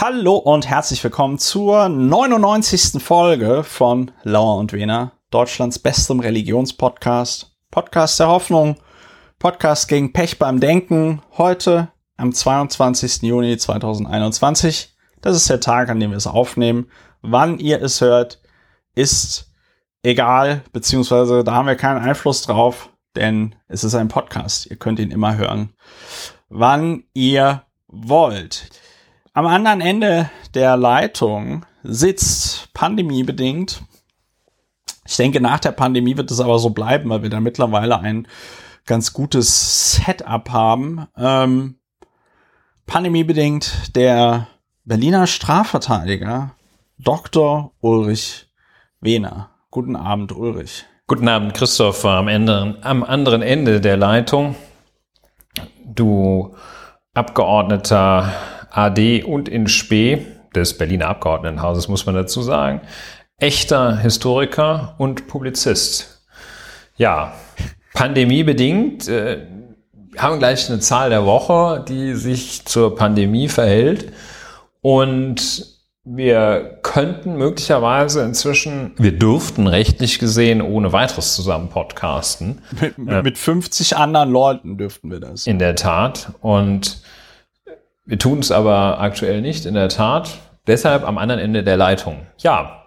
Hallo 0.00 0.36
und 0.36 0.68
herzlich 0.68 1.02
willkommen 1.02 1.40
zur 1.40 1.88
99. 1.88 3.02
Folge 3.02 3.64
von 3.64 4.12
Lauer 4.22 4.56
und 4.58 4.72
Wiener, 4.72 5.10
Deutschlands 5.32 5.80
bestem 5.80 6.20
Religionspodcast, 6.20 7.56
Podcast 7.72 8.20
der 8.20 8.28
Hoffnung, 8.28 8.76
Podcast 9.40 9.88
gegen 9.88 10.12
Pech 10.12 10.38
beim 10.38 10.60
Denken. 10.60 11.20
Heute 11.36 11.90
am 12.16 12.32
22. 12.32 13.22
Juni 13.22 13.56
2021. 13.56 14.96
Das 15.20 15.34
ist 15.34 15.50
der 15.50 15.58
Tag, 15.58 15.88
an 15.88 15.98
dem 15.98 16.10
wir 16.10 16.16
es 16.16 16.28
aufnehmen. 16.28 16.88
Wann 17.20 17.58
ihr 17.58 17.82
es 17.82 18.00
hört, 18.00 18.40
ist 18.94 19.52
egal, 20.04 20.62
beziehungsweise 20.72 21.42
da 21.42 21.54
haben 21.54 21.66
wir 21.66 21.74
keinen 21.74 22.00
Einfluss 22.00 22.42
drauf, 22.42 22.90
denn 23.16 23.56
es 23.66 23.82
ist 23.82 23.96
ein 23.96 24.06
Podcast. 24.06 24.66
Ihr 24.66 24.76
könnt 24.76 25.00
ihn 25.00 25.10
immer 25.10 25.36
hören, 25.36 25.74
wann 26.48 27.02
ihr 27.14 27.64
wollt. 27.88 28.70
Am 29.38 29.46
anderen 29.46 29.80
Ende 29.80 30.30
der 30.54 30.76
Leitung 30.76 31.64
sitzt 31.84 32.74
pandemiebedingt. 32.74 33.84
Ich 35.06 35.16
denke, 35.16 35.40
nach 35.40 35.60
der 35.60 35.70
Pandemie 35.70 36.16
wird 36.16 36.32
es 36.32 36.40
aber 36.40 36.58
so 36.58 36.70
bleiben, 36.70 37.08
weil 37.08 37.22
wir 37.22 37.30
da 37.30 37.38
mittlerweile 37.38 38.00
ein 38.00 38.26
ganz 38.84 39.12
gutes 39.12 39.92
Setup 39.92 40.50
haben. 40.50 41.06
Ähm, 41.16 41.78
pandemiebedingt 42.86 43.94
der 43.94 44.48
Berliner 44.84 45.28
Strafverteidiger 45.28 46.56
Dr. 46.98 47.70
Ulrich 47.78 48.48
Wehner. 49.00 49.50
Guten 49.70 49.94
Abend, 49.94 50.32
Ulrich. 50.32 50.84
Guten 51.06 51.28
Abend, 51.28 51.54
Christoph, 51.54 52.04
am, 52.04 52.26
Ende, 52.26 52.80
am 52.82 53.04
anderen 53.04 53.42
Ende 53.42 53.80
der 53.80 53.98
Leitung. 53.98 54.56
Du 55.84 56.56
Abgeordneter 57.14 58.32
AD 58.78 59.24
und 59.24 59.48
in 59.48 59.66
Spee 59.66 60.26
des 60.54 60.78
Berliner 60.78 61.08
Abgeordnetenhauses, 61.08 61.88
muss 61.88 62.06
man 62.06 62.14
dazu 62.14 62.42
sagen. 62.42 62.80
Echter 63.38 63.96
Historiker 63.98 64.94
und 64.98 65.26
Publizist. 65.26 66.24
Ja, 66.96 67.34
pandemiebedingt 67.94 69.08
äh, 69.08 69.46
haben 70.16 70.34
wir 70.34 70.38
gleich 70.38 70.68
eine 70.68 70.80
Zahl 70.80 71.10
der 71.10 71.24
Woche, 71.24 71.84
die 71.86 72.14
sich 72.14 72.64
zur 72.64 72.96
Pandemie 72.96 73.48
verhält. 73.48 74.12
Und 74.80 75.78
wir 76.04 76.78
könnten 76.82 77.36
möglicherweise 77.36 78.22
inzwischen, 78.22 78.94
wir 78.96 79.16
dürften 79.18 79.66
rechtlich 79.66 80.18
gesehen 80.18 80.62
ohne 80.62 80.92
weiteres 80.92 81.34
zusammen 81.34 81.68
podcasten. 81.68 82.62
Mit, 82.96 83.24
mit 83.24 83.38
50 83.38 83.96
anderen 83.96 84.30
Leuten 84.30 84.78
dürften 84.78 85.10
wir 85.10 85.20
das. 85.20 85.46
In 85.46 85.58
der 85.58 85.76
Tat. 85.76 86.32
Und 86.40 87.02
wir 88.08 88.18
tun 88.18 88.38
es 88.38 88.50
aber 88.50 89.00
aktuell 89.00 89.42
nicht, 89.42 89.66
in 89.66 89.74
der 89.74 89.90
Tat. 89.90 90.38
Deshalb 90.66 91.06
am 91.06 91.18
anderen 91.18 91.42
Ende 91.42 91.62
der 91.62 91.76
Leitung. 91.76 92.26
Ja. 92.38 92.86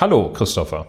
Hallo, 0.00 0.32
Christopher. 0.32 0.86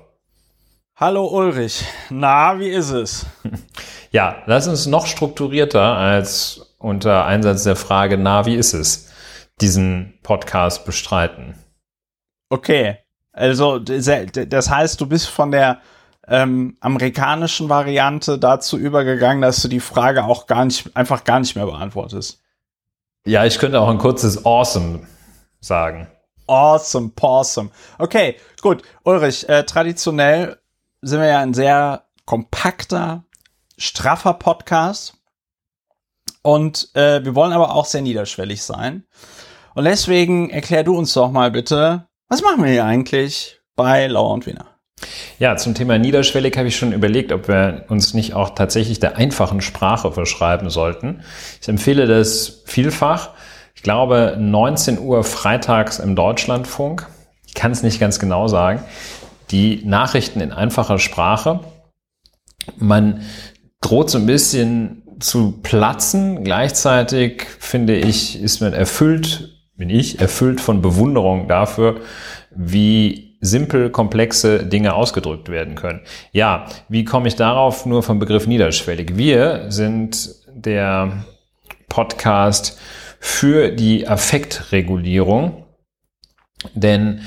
Hallo, 0.96 1.28
Ulrich. 1.28 1.84
Na, 2.10 2.58
wie 2.58 2.70
ist 2.70 2.92
es? 2.92 3.26
Ja, 4.12 4.44
lass 4.46 4.66
uns 4.66 4.86
noch 4.86 5.08
strukturierter 5.08 5.82
als 5.82 6.74
unter 6.78 7.26
Einsatz 7.26 7.64
der 7.64 7.76
Frage, 7.76 8.18
na, 8.18 8.46
wie 8.46 8.56
ist 8.56 8.72
es, 8.72 9.12
diesen 9.60 10.14
Podcast 10.24 10.86
bestreiten. 10.86 11.56
Okay. 12.50 13.00
Also, 13.34 13.78
das 13.80 14.70
heißt, 14.70 15.02
du 15.02 15.08
bist 15.08 15.28
von 15.28 15.52
der 15.52 15.82
ähm, 16.30 16.78
amerikanischen 16.80 17.68
Variante 17.68 18.40
dazu 18.40 18.78
übergegangen, 18.78 19.42
dass 19.42 19.62
du 19.62 19.68
die 19.68 19.82
Frage 19.82 20.24
auch 20.24 20.48
gar 20.48 20.64
nicht, 20.64 20.96
einfach 20.96 21.26
gar 21.26 21.42
nicht 21.42 21.58
mehr 21.58 21.66
beantwortest. 21.66 22.42
Ja, 23.26 23.44
ich 23.44 23.58
könnte 23.58 23.80
auch 23.82 23.90
ein 23.90 23.98
kurzes 23.98 24.46
Awesome 24.46 25.08
sagen. 25.60 26.08
Awesome, 26.46 27.12
awesome. 27.20 27.72
Okay, 27.98 28.36
gut. 28.62 28.84
Ulrich, 29.04 29.50
äh, 29.50 29.64
traditionell 29.64 30.60
sind 31.02 31.20
wir 31.20 31.28
ja 31.28 31.40
ein 31.40 31.56
sehr 31.56 32.04
kompakter, 32.26 33.24
straffer 33.78 34.34
Podcast. 34.34 35.16
Und 36.44 36.90
äh, 36.94 37.26
wir 37.26 37.34
wollen 37.34 37.54
aber 37.54 37.74
auch 37.74 37.86
sehr 37.86 38.02
niederschwellig 38.02 38.62
sein. 38.62 39.06
Und 39.74 39.86
deswegen 39.86 40.52
erklär 40.52 40.84
du 40.84 40.96
uns 40.96 41.12
doch 41.14 41.32
mal 41.32 41.50
bitte, 41.50 42.08
was 42.30 42.44
machen 42.44 42.64
wir 42.64 42.72
hier 42.72 42.86
eigentlich 42.86 43.60
bei 43.76 44.06
Lauer 44.06 44.34
und 44.34 44.46
Wiener? 44.46 44.75
Ja, 45.40 45.58
zum 45.58 45.74
Thema 45.74 45.98
niederschwellig 45.98 46.58
habe 46.58 46.68
ich 46.68 46.78
schon 46.78 46.94
überlegt, 46.94 47.32
ob 47.32 47.48
wir 47.48 47.86
uns 47.90 48.14
nicht 48.14 48.34
auch 48.34 48.52
tatsächlich 48.52 49.00
der 49.00 49.18
einfachen 49.18 49.62
Sprache 49.62 50.12
verschreiben 50.12 50.70
sollten. 50.70 51.22
Ich 51.62 51.68
empfehle 51.68 52.08
das 52.08 52.64
vielfach. 52.66 53.32
Ich 53.76 53.84
glaube, 53.84 54.38
19 54.40 55.00
Uhr 55.00 55.24
freitags 55.24 56.00
im 56.00 56.16
Deutschlandfunk. 56.16 57.08
Ich 57.46 57.54
kann 57.54 57.72
es 57.72 57.84
nicht 57.84 58.00
ganz 58.00 58.20
genau 58.20 58.48
sagen. 58.48 58.84
Die 59.52 59.84
Nachrichten 59.86 60.42
in 60.42 60.52
einfacher 60.52 61.00
Sprache. 61.00 61.60
Man 62.78 63.22
droht 63.82 64.10
so 64.10 64.18
ein 64.18 64.26
bisschen 64.26 65.04
zu 65.20 65.60
platzen. 65.62 66.44
Gleichzeitig 66.44 67.46
finde 67.60 67.96
ich, 67.96 68.42
ist 68.42 68.62
man 68.62 68.74
erfüllt, 68.74 69.50
bin 69.76 69.90
ich 69.90 70.20
erfüllt 70.20 70.62
von 70.62 70.82
Bewunderung 70.82 71.48
dafür, 71.48 72.02
wie 72.52 73.25
simpel 73.42 73.90
komplexe 73.90 74.66
Dinge 74.66 74.94
ausgedrückt 74.94 75.50
werden 75.50 75.76
können. 75.76 76.02
Ja, 76.32 76.66
wie 76.90 77.06
komme 77.06 77.28
ich 77.28 77.36
darauf? 77.36 77.86
Nur 77.86 78.04
vom 78.04 78.20
Begriff 78.20 78.48
niederschwellig. 78.48 79.18
Wir 79.18 79.66
sind 79.70 80.36
der 80.54 81.26
Podcast 81.90 82.80
für 83.20 83.72
die 83.72 84.08
Affektregulierung, 84.08 85.66
denn 86.74 87.22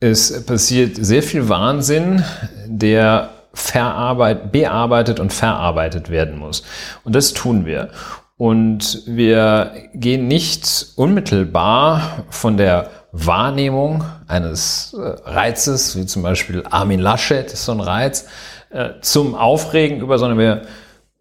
es 0.00 0.44
passiert 0.46 0.96
sehr 0.96 1.22
viel 1.22 1.48
Wahnsinn, 1.48 2.24
der 2.66 3.30
verarbeitet, 3.52 4.52
bearbeitet 4.52 5.20
und 5.20 5.32
verarbeitet 5.32 6.10
werden 6.10 6.38
muss. 6.38 6.62
Und 7.04 7.14
das 7.14 7.32
tun 7.32 7.66
wir. 7.66 7.90
Und 8.36 9.02
wir 9.06 9.72
gehen 9.94 10.28
nicht 10.28 10.92
unmittelbar 10.94 12.24
von 12.30 12.56
der 12.56 12.90
Wahrnehmung 13.12 14.04
eines 14.26 14.94
äh, 14.94 15.00
Reizes, 15.00 15.96
wie 15.96 16.06
zum 16.06 16.22
Beispiel 16.22 16.64
Armin 16.68 17.00
Laschet 17.00 17.52
ist 17.52 17.64
so 17.64 17.72
ein 17.72 17.80
Reiz, 17.80 18.26
äh, 18.70 18.90
zum 19.00 19.34
Aufregen 19.34 20.00
über, 20.00 20.18
sondern 20.18 20.38
wir 20.38 20.62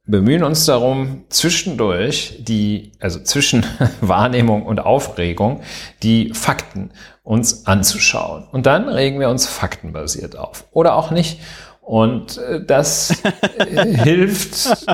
bemühen 0.05 0.43
uns 0.43 0.65
darum, 0.65 1.25
zwischendurch 1.29 2.37
die, 2.39 2.93
also 2.99 3.19
zwischen 3.19 3.65
Wahrnehmung 4.01 4.65
und 4.65 4.79
Aufregung, 4.79 5.61
die 6.03 6.33
Fakten 6.33 6.91
uns 7.23 7.65
anzuschauen. 7.67 8.47
Und 8.51 8.65
dann 8.65 8.87
regen 8.87 9.19
wir 9.19 9.29
uns 9.29 9.45
faktenbasiert 9.45 10.37
auf. 10.37 10.65
Oder 10.71 10.95
auch 10.95 11.11
nicht. 11.11 11.41
Und 11.81 12.37
äh, 12.37 12.63
das 12.65 13.13
hilft 14.03 14.85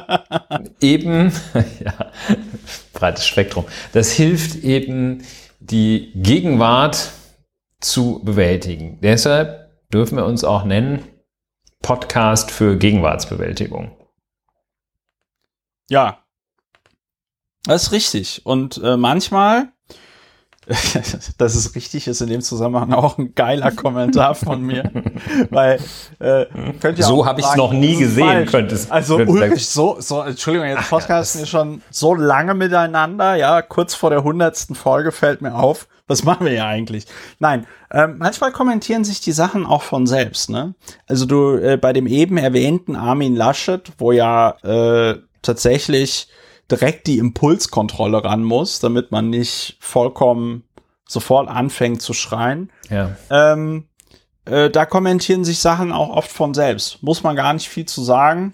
eben, 0.80 1.32
ja, 1.84 1.94
breites 2.94 3.26
Spektrum, 3.26 3.66
das 3.94 4.12
hilft 4.12 4.64
eben, 4.64 5.24
die 5.64 6.12
Gegenwart 6.16 7.12
zu 7.80 8.22
bewältigen. 8.24 9.00
Deshalb 9.02 9.72
dürfen 9.92 10.18
wir 10.18 10.26
uns 10.26 10.44
auch 10.44 10.64
nennen 10.64 11.08
Podcast 11.82 12.52
für 12.52 12.78
Gegenwartsbewältigung. 12.78 13.98
Ja, 15.90 16.24
das 17.66 17.84
ist 17.84 17.92
richtig. 17.92 18.46
Und 18.46 18.78
äh, 18.84 18.98
manchmal 18.98 19.73
das 21.38 21.56
ist 21.56 21.76
richtig, 21.76 22.08
ist 22.08 22.22
in 22.22 22.30
dem 22.30 22.42
Zusammenhang 22.42 22.94
auch 22.94 23.18
ein 23.18 23.36
geiler 23.36 23.72
Kommentar 23.72 24.36
von 24.36 24.62
mir, 24.62 24.92
weil 25.50 25.80
äh, 26.20 26.46
könnt 26.80 26.98
ihr 26.98 27.06
so 27.06 27.26
habe 27.26 27.42
ich 27.42 27.48
es 27.48 27.56
noch 27.56 27.74
nie 27.74 27.98
gesehen, 27.98 28.46
könnte 28.46 28.76
es. 28.76 28.90
Also 28.90 29.18
Ulrich, 29.18 29.68
so, 29.68 29.98
so, 30.00 30.22
Entschuldigung, 30.22 30.68
jetzt 30.68 30.90
podcasten 30.90 31.42
wir 31.42 31.48
schon 31.48 31.82
so 31.90 32.16
lange 32.16 32.54
miteinander, 32.54 33.36
ja, 33.36 33.62
kurz 33.62 33.94
vor 33.94 34.10
der 34.10 34.24
hundertsten 34.24 34.76
Folge 34.76 35.12
fällt 35.12 35.42
mir 35.42 35.56
auf, 35.56 35.88
was 36.08 36.24
machen 36.24 36.46
wir 36.46 36.54
ja 36.54 36.68
eigentlich? 36.68 37.06
Nein, 37.40 37.66
ähm, 37.92 38.16
manchmal 38.20 38.52
kommentieren 38.52 39.04
sich 39.04 39.22
die 39.22 39.32
Sachen 39.32 39.66
auch 39.66 39.84
von 39.84 40.08
selbst, 40.08 40.50
ne? 40.50 40.76
Also 41.08 41.26
du 41.26 41.56
äh, 41.58 41.78
bei 41.78 41.94
dem 41.94 42.08
eben 42.08 42.38
erwähnten 42.38 42.96
Armin 42.96 43.36
Laschet, 43.36 43.92
wo 43.98 44.12
ja 44.12 44.52
äh, 44.64 45.20
tatsächlich 45.42 46.28
direkt 46.74 47.08
die 47.08 47.20
Impulskontrolle 47.20 48.24
ran 48.24 48.44
muss, 48.44 48.80
damit 48.80 49.12
man 49.12 49.30
nicht 49.30 49.78
vollkommen 49.80 50.64
sofort 51.08 51.48
anfängt 51.48 52.02
zu 52.02 52.14
schreien. 52.14 52.72
Ja. 52.90 53.16
Ähm, 53.30 53.88
äh, 54.46 54.70
da 54.70 54.86
kommentieren 54.86 55.46
sich 55.46 55.60
Sachen 55.60 55.92
auch 55.92 56.10
oft 56.10 56.32
von 56.32 56.54
selbst. 56.54 57.04
Muss 57.04 57.24
man 57.24 57.36
gar 57.36 57.54
nicht 57.54 57.70
viel 57.70 57.86
zu 57.86 58.04
sagen. 58.04 58.54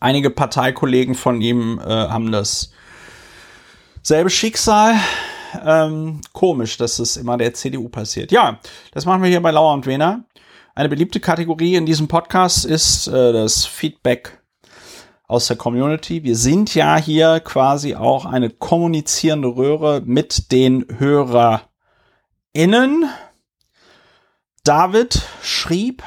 Einige 0.00 0.30
Parteikollegen 0.30 1.14
von 1.14 1.40
ihm 1.40 1.78
äh, 1.78 1.84
haben 1.84 2.32
das 2.32 2.72
selbe 4.02 4.30
Schicksal. 4.30 4.94
Ähm, 5.64 6.20
komisch, 6.32 6.76
dass 6.76 6.98
es 6.98 7.16
immer 7.16 7.38
der 7.38 7.54
CDU 7.54 7.88
passiert. 7.88 8.32
Ja, 8.32 8.58
das 8.92 9.06
machen 9.06 9.22
wir 9.22 9.30
hier 9.30 9.40
bei 9.40 9.50
Lauer 9.50 9.72
und 9.72 9.86
Wehner. 9.86 10.24
Eine 10.74 10.88
beliebte 10.88 11.20
Kategorie 11.20 11.76
in 11.76 11.86
diesem 11.86 12.06
Podcast 12.06 12.64
ist 12.64 13.08
äh, 13.08 13.32
das 13.32 13.64
Feedback 13.66 14.37
aus 15.28 15.46
der 15.46 15.56
Community. 15.56 16.24
Wir 16.24 16.36
sind 16.36 16.74
ja 16.74 16.96
hier 16.96 17.40
quasi 17.40 17.94
auch 17.94 18.24
eine 18.24 18.50
kommunizierende 18.50 19.48
Röhre 19.48 20.02
mit 20.04 20.50
den 20.50 20.86
Hörerinnen. 20.98 21.60
innen. 22.52 23.04
David 24.64 25.22
schrieb 25.42 26.02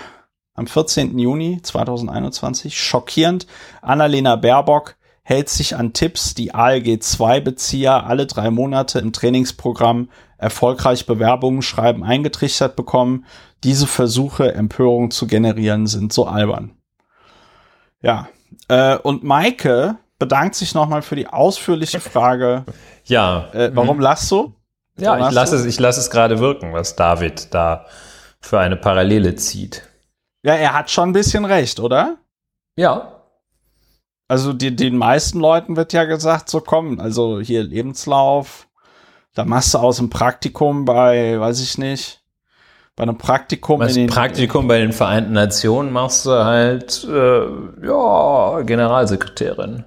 am 0.55 0.67
14. 0.67 1.17
Juni 1.17 1.61
2021 1.61 2.77
schockierend, 2.77 3.47
Annalena 3.81 4.35
Baerbock 4.35 4.97
hält 5.23 5.49
sich 5.49 5.75
an 5.75 5.93
Tipps, 5.93 6.33
die 6.33 6.53
ALG-2-Bezieher 6.53 8.05
alle 8.05 8.25
drei 8.25 8.49
Monate 8.49 8.99
im 8.99 9.13
Trainingsprogramm 9.13 10.09
erfolgreich 10.37 11.05
Bewerbungen 11.05 11.61
schreiben 11.61 12.03
eingetrichtert 12.03 12.75
bekommen. 12.75 13.25
Diese 13.63 13.87
Versuche, 13.87 14.53
Empörung 14.53 15.11
zu 15.11 15.27
generieren, 15.27 15.85
sind 15.85 16.11
so 16.11 16.25
albern. 16.25 16.71
Ja, 18.01 18.27
äh, 18.67 18.97
und 18.97 19.23
Maike 19.23 19.97
bedankt 20.19 20.55
sich 20.55 20.73
nochmal 20.75 21.01
für 21.01 21.15
die 21.15 21.27
ausführliche 21.27 21.99
Frage. 21.99 22.65
Ja. 23.05 23.49
Äh, 23.53 23.71
warum 23.73 23.97
mhm. 23.97 24.01
du? 24.29 24.53
Ja, 24.95 25.27
ich 25.27 25.33
lasse 25.33 25.55
es, 25.55 25.65
ich 25.65 25.79
lasse 25.79 25.99
es 25.99 26.11
gerade 26.11 26.37
wirken, 26.37 26.71
was 26.71 26.95
David 26.95 27.51
da 27.51 27.87
für 28.39 28.59
eine 28.59 28.77
Parallele 28.77 29.35
zieht. 29.35 29.89
Ja, 30.43 30.53
er 30.53 30.73
hat 30.73 30.91
schon 30.91 31.09
ein 31.09 31.13
bisschen 31.13 31.43
recht, 31.45 31.79
oder? 31.79 32.17
Ja. 32.75 33.23
Also 34.27 34.53
die, 34.53 34.75
den 34.75 34.97
meisten 34.97 35.39
Leuten 35.39 35.75
wird 35.75 35.93
ja 35.93 36.05
gesagt, 36.05 36.49
so 36.49 36.61
komm, 36.61 36.99
also 36.99 37.39
hier 37.41 37.63
Lebenslauf, 37.63 38.67
da 39.33 39.45
machst 39.45 39.73
du 39.73 39.79
aus 39.79 39.97
dem 39.97 40.09
Praktikum 40.09 40.85
bei, 40.85 41.39
weiß 41.39 41.59
ich 41.61 41.79
nicht, 41.79 42.20
bei 42.95 43.03
einem 43.03 43.17
Praktikum 43.17 43.81
in 43.81 43.93
den 43.93 44.07
Praktikum 44.07 44.67
bei 44.67 44.79
den 44.79 44.91
Vereinten 44.91 45.33
Nationen 45.33 45.91
machst 45.91 46.25
du 46.25 46.31
halt 46.31 47.07
äh, 47.09 47.85
ja 47.85 48.61
Generalsekretärin. 48.61 49.85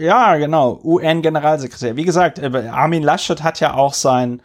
Ja, 0.00 0.36
genau, 0.36 0.80
UN-Generalsekretär. 0.82 1.96
Wie 1.96 2.04
gesagt, 2.04 2.38
äh, 2.38 2.68
Armin 2.68 3.02
Laschet 3.02 3.42
hat 3.42 3.60
ja 3.60 3.74
auch 3.74 3.94
sein 3.94 4.42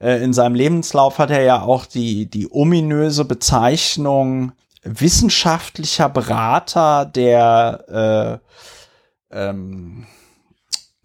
äh, 0.00 0.22
in 0.22 0.32
seinem 0.32 0.54
Lebenslauf 0.54 1.18
hat 1.18 1.30
er 1.30 1.42
ja 1.42 1.62
auch 1.62 1.86
die 1.86 2.28
die 2.28 2.48
ominöse 2.50 3.24
Bezeichnung 3.24 4.52
wissenschaftlicher 4.82 6.08
Berater 6.08 7.04
der 7.04 8.40
äh, 9.30 9.38
ähm, 9.38 10.06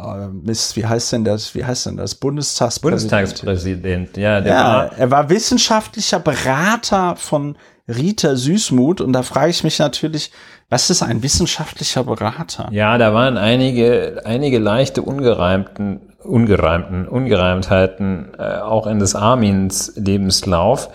äh, 0.03 0.27
Miss, 0.27 0.75
wie 0.75 0.85
heißt 0.85 1.13
denn 1.13 1.23
das? 1.23 1.55
Wie 1.55 1.63
heißt 1.63 1.85
denn 1.87 1.97
das? 1.97 2.15
Bundestagspräsident. 2.15 3.11
Bundestagspräsident, 3.11 4.17
ja. 4.17 4.41
Der 4.41 4.53
ja, 4.53 4.63
war 4.63 4.97
er 4.97 5.11
war 5.11 5.29
wissenschaftlicher 5.29 6.19
Berater 6.19 7.15
von 7.15 7.57
Rita 7.87 8.35
Süßmuth 8.35 9.01
und 9.01 9.13
da 9.13 9.23
frage 9.23 9.49
ich 9.49 9.63
mich 9.63 9.79
natürlich, 9.79 10.31
was 10.69 10.89
ist 10.89 11.03
ein 11.03 11.21
wissenschaftlicher 11.21 12.03
Berater? 12.03 12.69
Ja, 12.71 12.97
da 12.97 13.13
waren 13.13 13.37
einige, 13.37 14.21
einige 14.25 14.59
leichte 14.59 15.01
ungereimten, 15.01 16.01
ungereimten, 16.23 17.07
Ungereimtheiten 17.07 18.31
äh, 18.37 18.59
auch 18.59 18.87
in 18.87 18.99
des 18.99 19.15
Armins 19.15 19.93
Lebenslauf. 19.95 20.89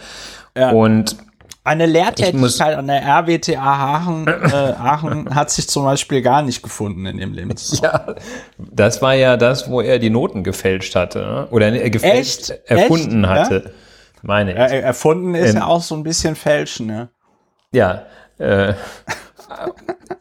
Ja. 0.56 0.70
Und 0.70 1.16
eine 1.68 1.86
Lehrtätigkeit 1.86 2.76
an 2.76 2.86
der 2.86 3.02
RWTH 3.02 3.58
Aachen, 3.58 4.26
äh, 4.26 4.54
Aachen 4.54 5.34
hat 5.34 5.50
sich 5.50 5.68
zum 5.68 5.84
Beispiel 5.84 6.22
gar 6.22 6.42
nicht 6.42 6.62
gefunden 6.62 7.04
in 7.06 7.18
dem 7.18 7.34
Lebenslauf. 7.34 7.82
Ja, 7.82 8.14
das 8.58 9.02
war 9.02 9.14
ja 9.14 9.36
das, 9.36 9.70
wo 9.70 9.80
er 9.80 9.98
die 9.98 10.10
Noten 10.10 10.44
gefälscht 10.44 10.94
hatte. 10.94 11.18
Ne? 11.18 11.48
Oder 11.50 11.72
äh, 11.72 11.90
gefälscht 11.90 12.50
Echt? 12.50 12.70
erfunden 12.70 13.24
Echt? 13.24 13.32
hatte. 13.32 13.62
Ja? 13.66 13.70
Meine 14.22 14.52
ich. 14.52 14.56
Ja, 14.56 14.64
erfunden 14.64 15.34
ist 15.34 15.50
ähm, 15.50 15.56
ja 15.56 15.66
auch 15.66 15.82
so 15.82 15.94
ein 15.94 16.02
bisschen 16.02 16.34
fälschen, 16.36 16.86
ne? 16.86 17.08
Ja. 17.72 18.06
Äh, 18.38 18.74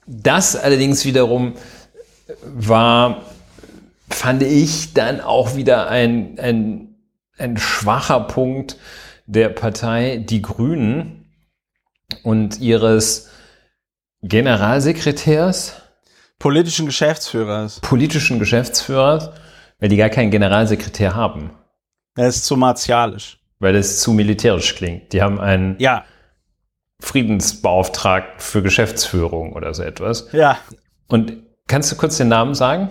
das 0.05 0.55
allerdings 0.55 1.05
wiederum 1.05 1.53
war, 2.43 3.21
fand 4.09 4.43
ich, 4.43 4.93
dann 4.93 5.21
auch 5.21 5.55
wieder 5.55 5.89
ein, 5.89 6.37
ein, 6.39 6.95
ein 7.37 7.57
schwacher 7.57 8.21
Punkt 8.21 8.77
der 9.27 9.49
Partei 9.49 10.17
Die 10.17 10.41
Grünen 10.41 11.16
und 12.23 12.59
ihres 12.59 13.29
Generalsekretärs. 14.21 15.73
Politischen 16.39 16.85
Geschäftsführers. 16.85 17.79
Politischen 17.81 18.39
Geschäftsführers, 18.39 19.31
weil 19.79 19.89
die 19.89 19.97
gar 19.97 20.09
keinen 20.09 20.31
Generalsekretär 20.31 21.15
haben. 21.15 21.51
Er 22.15 22.27
ist 22.27 22.45
zu 22.45 22.55
martialisch. 22.55 23.39
Weil 23.59 23.75
es 23.75 24.01
zu 24.01 24.11
militärisch 24.11 24.75
klingt. 24.75 25.13
Die 25.13 25.21
haben 25.21 25.39
einen 25.39 25.75
ja. 25.79 26.03
Friedensbeauftragten 26.99 28.39
für 28.39 28.61
Geschäftsführung 28.61 29.53
oder 29.53 29.73
so 29.73 29.83
etwas. 29.83 30.29
Ja. 30.31 30.57
Und 31.07 31.37
kannst 31.67 31.91
du 31.91 31.95
kurz 31.95 32.17
den 32.17 32.27
Namen 32.27 32.53
sagen? 32.53 32.89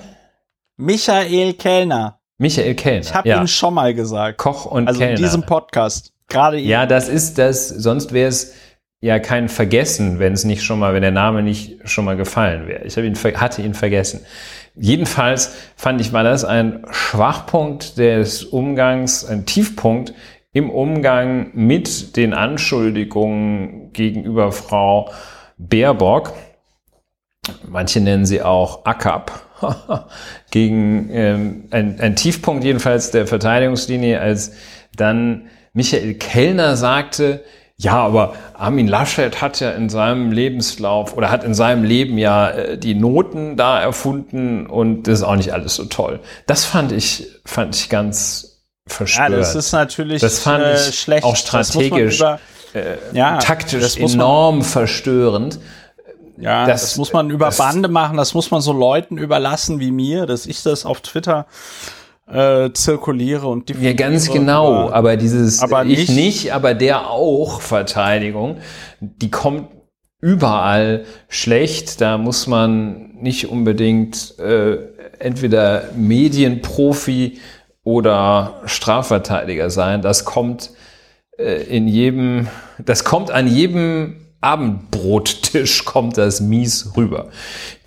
Michael 0.76 1.54
Kellner. 1.54 2.20
Michael 2.38 2.74
Kellner. 2.74 3.00
Ich 3.00 3.14
habe 3.14 3.28
ja. 3.28 3.40
ihn 3.40 3.48
schon 3.48 3.74
mal 3.74 3.94
gesagt. 3.94 4.38
Koch 4.38 4.66
und 4.66 4.88
also 4.88 4.98
Kellner. 4.98 5.16
in 5.16 5.22
diesem 5.22 5.42
Podcast. 5.42 6.12
Gerade 6.28 6.58
Ja, 6.58 6.86
das 6.86 7.08
ist 7.08 7.38
das, 7.38 7.68
sonst 7.68 8.12
wäre 8.12 8.28
es 8.28 8.54
ja 9.06 9.20
kein 9.20 9.48
Vergessen, 9.48 10.18
wenn 10.18 10.32
es 10.32 10.44
nicht 10.44 10.64
schon 10.64 10.80
mal, 10.80 10.92
wenn 10.92 11.02
der 11.02 11.12
Name 11.12 11.42
nicht 11.42 11.88
schon 11.88 12.04
mal 12.04 12.16
gefallen 12.16 12.66
wäre. 12.66 12.84
Ich 12.84 12.96
ihn, 12.96 13.14
hatte 13.14 13.62
ihn 13.62 13.74
vergessen. 13.74 14.20
Jedenfalls 14.74 15.54
fand 15.76 16.00
ich, 16.00 16.12
war 16.12 16.24
das 16.24 16.44
ein 16.44 16.84
Schwachpunkt 16.90 17.98
des 17.98 18.42
Umgangs, 18.44 19.24
ein 19.24 19.46
Tiefpunkt 19.46 20.12
im 20.52 20.70
Umgang 20.70 21.50
mit 21.54 22.16
den 22.16 22.34
Anschuldigungen 22.34 23.92
gegenüber 23.92 24.50
Frau 24.50 25.10
Baerbock. 25.56 26.32
Manche 27.68 28.00
nennen 28.00 28.26
sie 28.26 28.42
auch 28.42 28.84
ACAP. 28.84 29.30
gegen 30.50 31.08
ähm, 31.12 31.68
ein, 31.70 32.00
ein 32.00 32.16
Tiefpunkt 32.16 32.64
jedenfalls 32.64 33.10
der 33.12 33.26
Verteidigungslinie, 33.26 34.20
als 34.20 34.52
dann 34.96 35.46
Michael 35.72 36.14
Kellner 36.14 36.76
sagte, 36.76 37.44
ja, 37.78 37.94
aber 37.94 38.34
Armin 38.54 38.88
Laschet 38.88 39.42
hat 39.42 39.60
ja 39.60 39.70
in 39.72 39.90
seinem 39.90 40.32
Lebenslauf 40.32 41.14
oder 41.14 41.30
hat 41.30 41.44
in 41.44 41.52
seinem 41.52 41.84
Leben 41.84 42.16
ja 42.16 42.48
äh, 42.48 42.78
die 42.78 42.94
Noten 42.94 43.56
da 43.56 43.78
erfunden 43.80 44.66
und 44.66 45.02
das 45.02 45.18
ist 45.18 45.24
auch 45.24 45.36
nicht 45.36 45.52
alles 45.52 45.74
so 45.74 45.84
toll. 45.84 46.20
Das 46.46 46.64
fand 46.64 46.90
ich, 46.92 47.26
fand 47.44 47.76
ich 47.76 47.90
ganz 47.90 48.62
verstört. 48.86 49.30
Ja, 49.30 49.36
das 49.36 49.54
ist 49.54 49.72
natürlich 49.72 50.22
das 50.22 50.38
fand 50.38 50.64
äh, 50.64 50.74
ich 50.74 50.98
schlecht. 50.98 51.24
auch 51.24 51.36
strategisch, 51.36 52.20
über, 52.20 52.40
äh, 52.72 52.96
ja, 53.12 53.38
taktisch 53.38 53.98
enorm 53.98 54.58
man, 54.58 54.64
verstörend. 54.64 55.58
Ja, 56.38 56.66
das, 56.66 56.80
das 56.82 56.96
muss 56.96 57.12
man 57.12 57.28
über 57.28 57.50
Bande 57.50 57.88
machen, 57.88 58.16
das 58.16 58.32
muss 58.32 58.50
man 58.50 58.62
so 58.62 58.72
Leuten 58.72 59.18
überlassen 59.18 59.80
wie 59.80 59.90
mir, 59.90 60.24
dass 60.24 60.46
ich 60.46 60.62
das 60.62 60.86
auf 60.86 61.02
Twitter 61.02 61.46
äh, 62.26 62.70
zirkuliere 62.72 63.46
und 63.46 63.70
Ja, 63.80 63.92
ganz 63.92 64.30
genau, 64.30 64.90
aber, 64.90 65.16
dieses 65.16 65.62
aber 65.62 65.84
ich 65.84 66.08
nicht, 66.08 66.52
aber 66.52 66.74
der 66.74 67.08
auch 67.10 67.60
Verteidigung, 67.60 68.58
die 69.00 69.30
kommt 69.30 69.68
überall 70.20 71.04
schlecht. 71.28 72.00
Da 72.00 72.18
muss 72.18 72.46
man 72.46 73.12
nicht 73.14 73.48
unbedingt 73.48 74.38
äh, 74.38 74.78
entweder 75.18 75.90
Medienprofi 75.96 77.38
oder 77.84 78.62
Strafverteidiger 78.66 79.70
sein. 79.70 80.02
Das 80.02 80.24
kommt 80.24 80.70
äh, 81.38 81.62
in 81.62 81.86
jedem, 81.86 82.48
das 82.84 83.04
kommt 83.04 83.30
an 83.30 83.46
jedem 83.46 84.16
Abendbrottisch 84.40 85.84
kommt 85.84 86.18
das 86.18 86.40
mies 86.40 86.92
rüber. 86.96 87.30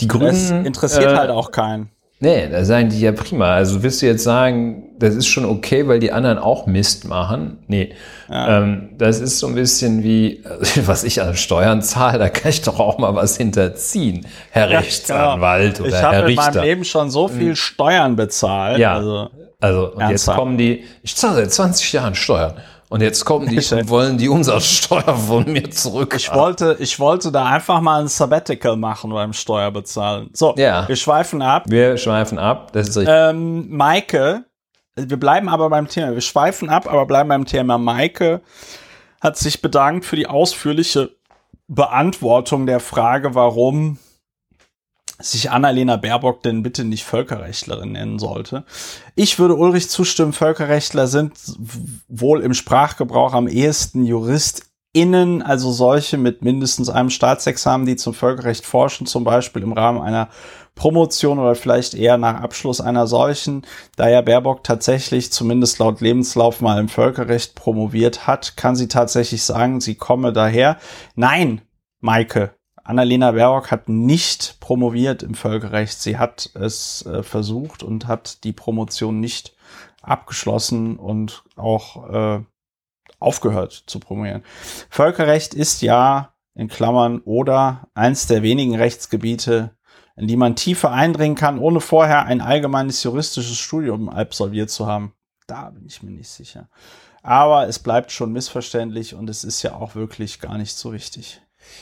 Die 0.01 0.07
Grünen 0.07 0.27
das 0.27 0.49
interessiert 0.65 1.11
äh, 1.11 1.15
halt 1.15 1.29
auch 1.29 1.51
keinen. 1.51 1.89
Nee, 2.21 2.49
da 2.49 2.65
sagen 2.65 2.89
die 2.89 2.99
ja 2.99 3.13
prima. 3.13 3.53
Also 3.53 3.81
willst 3.81 4.01
du 4.01 4.05
jetzt 4.05 4.25
sagen, 4.25 4.89
das 4.99 5.15
ist 5.15 5.27
schon 5.27 5.45
okay, 5.45 5.87
weil 5.87 5.99
die 5.99 6.11
anderen 6.11 6.37
auch 6.37 6.65
Mist 6.65 7.07
machen? 7.07 7.59
Nee. 7.67 7.93
Ja. 8.27 8.57
Ähm, 8.57 8.89
das 8.97 9.21
ist 9.21 9.39
so 9.39 9.47
ein 9.47 9.55
bisschen 9.55 10.03
wie, 10.03 10.43
was 10.85 11.05
ich 11.05 11.21
an 11.21 11.35
Steuern 11.37 11.81
zahle, 11.81 12.19
da 12.19 12.27
kann 12.27 12.49
ich 12.49 12.61
doch 12.61 12.79
auch 12.79 12.97
mal 12.97 13.15
was 13.15 13.37
hinterziehen, 13.37 14.27
Herr 14.51 14.69
ja, 14.69 14.79
Rechtsanwalt 14.79 15.77
genau. 15.77 15.87
oder 15.87 15.97
Herr 15.97 16.25
Richter. 16.25 16.41
Ich 16.41 16.45
habe 16.47 16.49
in 16.49 16.55
meinem 16.55 16.63
Leben 16.63 16.83
schon 16.83 17.09
so 17.09 17.29
viel 17.29 17.49
hm. 17.49 17.55
Steuern 17.55 18.15
bezahlt. 18.17 18.79
Ja, 18.79 18.97
also, 18.97 19.29
also 19.61 19.93
und 19.93 20.09
jetzt 20.09 20.27
kommen 20.27 20.57
die, 20.57 20.83
ich 21.01 21.15
zahle 21.15 21.35
seit 21.35 21.53
20 21.53 21.93
Jahren 21.93 22.15
Steuern. 22.15 22.53
Und 22.89 23.01
jetzt 23.01 23.23
kommen 23.23 23.47
die 23.47 23.57
und 23.57 23.89
wollen 23.89 24.17
die 24.17 24.29
Umsatzsteuer 24.29 25.15
von 25.15 25.51
mir 25.51 25.69
zurück. 25.69 26.15
Ich 26.17 26.33
wollte, 26.33 26.75
ich 26.79 26.99
wollte 26.99 27.31
da 27.31 27.45
einfach 27.45 27.81
mal 27.81 28.01
ein 28.01 28.07
Sabbatical 28.07 28.77
machen 28.77 29.11
beim 29.11 29.31
Steuerbezahlen. 29.31 30.31
So, 30.33 30.55
ja. 30.57 30.87
wir 30.87 30.95
schweifen 30.95 31.43
ab. 31.43 31.65
Wir 31.67 31.97
schweifen 31.97 32.39
ab, 32.39 32.73
das 32.73 32.89
ist 32.89 32.97
richtig. 32.97 33.15
Ähm, 33.15 33.69
Maike, 33.69 34.43
wir 34.95 35.17
bleiben 35.17 35.49
aber 35.49 35.69
beim 35.69 35.87
Thema. 35.87 36.13
Wir 36.13 36.21
schweifen 36.21 36.69
ab, 36.69 36.87
aber 36.87 37.05
bleiben 37.05 37.29
beim 37.29 37.45
Thema. 37.45 37.77
Maike 37.77 38.41
hat 39.21 39.37
sich 39.37 39.61
bedankt 39.61 40.05
für 40.05 40.15
die 40.15 40.25
ausführliche 40.27 41.11
Beantwortung 41.67 42.65
der 42.65 42.79
Frage, 42.79 43.35
warum 43.35 43.99
sich 45.19 45.51
Annalena 45.51 45.97
Baerbock 45.97 46.43
denn 46.43 46.63
bitte 46.63 46.83
nicht 46.83 47.03
Völkerrechtlerin 47.03 47.91
nennen 47.91 48.19
sollte. 48.19 48.63
Ich 49.15 49.37
würde 49.37 49.55
Ulrich 49.55 49.89
zustimmen, 49.89 50.33
Völkerrechtler 50.33 51.07
sind 51.07 51.33
wohl 52.07 52.41
im 52.41 52.53
Sprachgebrauch 52.53 53.33
am 53.33 53.47
ehesten 53.47 54.05
Jurist 54.05 54.69
Innen, 54.91 55.43
also 55.43 55.71
solche 55.71 56.17
mit 56.17 56.41
mindestens 56.41 56.89
einem 56.89 57.11
Staatsexamen, 57.11 57.85
die 57.85 57.95
zum 57.95 58.15
Völkerrecht 58.15 58.65
forschen, 58.65 59.05
zum 59.05 59.23
Beispiel 59.23 59.61
im 59.61 59.73
Rahmen 59.73 60.01
einer 60.01 60.29
Promotion 60.73 61.37
oder 61.37 61.53
vielleicht 61.53 61.93
eher 61.93 62.17
nach 62.17 62.41
Abschluss 62.41 62.81
einer 62.81 63.05
solchen. 63.05 63.67
Da 63.97 64.09
ja 64.09 64.21
Baerbock 64.21 64.63
tatsächlich 64.63 65.31
zumindest 65.31 65.77
laut 65.77 66.01
Lebenslauf 66.01 66.61
mal 66.61 66.79
im 66.79 66.89
Völkerrecht 66.89 67.53
promoviert 67.53 68.25
hat, 68.25 68.57
kann 68.57 68.75
sie 68.75 68.87
tatsächlich 68.87 69.43
sagen, 69.43 69.79
sie 69.79 69.93
komme 69.93 70.33
daher. 70.33 70.77
Nein, 71.13 71.61
Maike, 71.99 72.55
Annalena 72.89 73.33
Baerbock 73.33 73.69
hat 73.69 73.87
nicht 73.87 74.59
promoviert 74.59 75.21
im 75.21 75.35
Völkerrecht. 75.35 76.01
Sie 76.01 76.17
hat 76.17 76.49
es 76.55 77.05
äh, 77.05 77.21
versucht 77.21 77.83
und 77.83 78.07
hat 78.07 78.43
die 78.43 78.51
Promotion 78.51 79.19
nicht 79.19 79.55
abgeschlossen 80.01 80.97
und 80.97 81.43
auch 81.55 82.09
äh, 82.09 82.43
aufgehört 83.19 83.83
zu 83.85 83.99
promovieren. 83.99 84.43
Völkerrecht 84.89 85.53
ist 85.53 85.83
ja 85.83 86.33
in 86.55 86.67
Klammern 86.67 87.19
oder 87.19 87.87
eins 87.93 88.25
der 88.25 88.41
wenigen 88.41 88.75
Rechtsgebiete, 88.75 89.77
in 90.15 90.27
die 90.27 90.35
man 90.35 90.55
tiefer 90.55 90.91
eindringen 90.91 91.37
kann, 91.37 91.59
ohne 91.59 91.81
vorher 91.81 92.25
ein 92.25 92.41
allgemeines 92.41 93.03
juristisches 93.03 93.59
Studium 93.59 94.09
absolviert 94.09 94.71
zu 94.71 94.87
haben. 94.87 95.13
Da 95.45 95.69
bin 95.69 95.85
ich 95.85 96.01
mir 96.01 96.09
nicht 96.09 96.29
sicher. 96.29 96.69
Aber 97.21 97.67
es 97.67 97.77
bleibt 97.77 98.11
schon 98.11 98.31
missverständlich 98.31 99.13
und 99.13 99.29
es 99.29 99.43
ist 99.43 99.61
ja 99.61 99.75
auch 99.75 99.93
wirklich 99.93 100.39
gar 100.39 100.57
nicht 100.57 100.75
so 100.75 100.91
wichtig. 100.91 101.39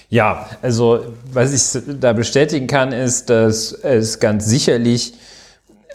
Ja, 0.09 0.49
also 0.61 1.03
was 1.31 1.53
ich 1.53 1.81
da 1.99 2.13
bestätigen 2.13 2.67
kann, 2.67 2.93
ist, 2.93 3.29
dass 3.29 3.73
es 3.73 4.19
ganz 4.19 4.45
sicherlich 4.45 5.13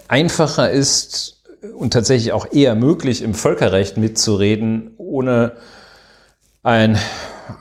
einfacher 0.09 0.71
ist 0.71 1.43
und 1.75 1.93
tatsächlich 1.93 2.33
auch 2.33 2.53
eher 2.53 2.75
möglich, 2.75 3.23
im 3.23 3.35
Völkerrecht 3.35 3.97
mitzureden, 3.97 4.95
ohne 4.99 5.53
ein 6.63 6.99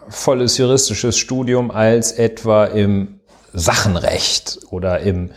volles 0.09 0.57
juristisches 0.57 1.17
Studium 1.17 1.71
als 1.71 2.11
etwa 2.11 2.65
im 2.65 3.19
Sachenrecht 3.53 4.59
oder 4.69 4.99
im, 4.99 5.31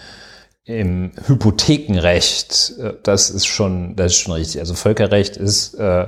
im 0.64 1.12
Hypothekenrecht. 1.26 2.74
Das 3.02 3.30
ist 3.30 3.46
schon, 3.46 3.96
das 3.96 4.12
ist 4.12 4.18
schon 4.18 4.32
richtig. 4.34 4.60
Also 4.60 4.74
Völkerrecht 4.74 5.36
ist 5.36 5.74
äh, 5.74 6.06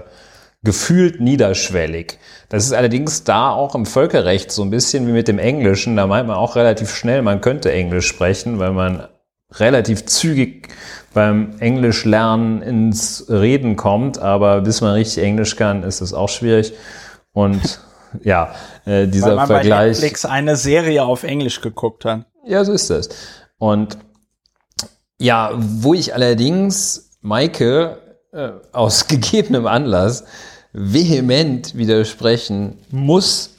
gefühlt 0.67 1.21
niederschwellig. 1.21 2.19
Das 2.49 2.67
ist 2.67 2.73
allerdings 2.73 3.23
da 3.23 3.51
auch 3.51 3.77
im 3.77 3.87
Völkerrecht 3.87 4.51
so 4.51 4.63
ein 4.63 4.71
bisschen 4.71 5.07
wie 5.07 5.13
mit 5.13 5.29
dem 5.29 5.39
Englischen. 5.39 5.95
Da 5.95 6.09
meint 6.09 6.27
man 6.27 6.37
auch 6.37 6.57
relativ 6.57 6.93
schnell, 6.95 7.23
man 7.23 7.41
könnte 7.41 7.73
Englisch 7.73 8.09
sprechen, 8.09 8.59
weil 8.59 8.73
man 8.73 9.07
relativ 9.53 10.07
zügig 10.07 10.69
beim 11.15 11.55
Englisch 11.61 12.05
lernen 12.05 12.63
ins 12.63 13.27
Reden 13.29 13.77
kommt, 13.77 14.19
aber 14.19 14.61
bis 14.61 14.81
man 14.81 14.95
richtig 14.95 15.23
Englisch 15.23 15.55
kann, 15.55 15.85
ist 15.85 16.01
es 16.01 16.13
auch 16.13 16.29
schwierig. 16.29 16.73
Und 17.33 17.81
ja, 18.25 18.55
äh, 18.87 19.07
dieser 19.07 19.29
Weil 19.29 19.37
man 19.37 19.47
Vergleich. 19.47 19.79
Bei 19.79 19.87
Netflix 19.87 20.25
eine 20.25 20.57
Serie 20.57 21.05
auf 21.05 21.23
Englisch 21.23 21.61
geguckt 21.61 22.05
hat. 22.05 22.27
Ja, 22.45 22.65
so 22.65 22.73
ist 22.73 22.91
das. 22.91 23.09
Und 23.59 23.99
ja, 25.19 25.53
wo 25.57 25.95
ich 25.95 26.13
allerdings 26.13 27.13
Maike 27.21 27.99
äh, 28.33 28.51
aus 28.73 29.07
gegebenem 29.09 29.67
Anlass 29.67 30.25
vehement 30.77 31.75
widersprechen 31.75 32.77
muss, 32.91 33.57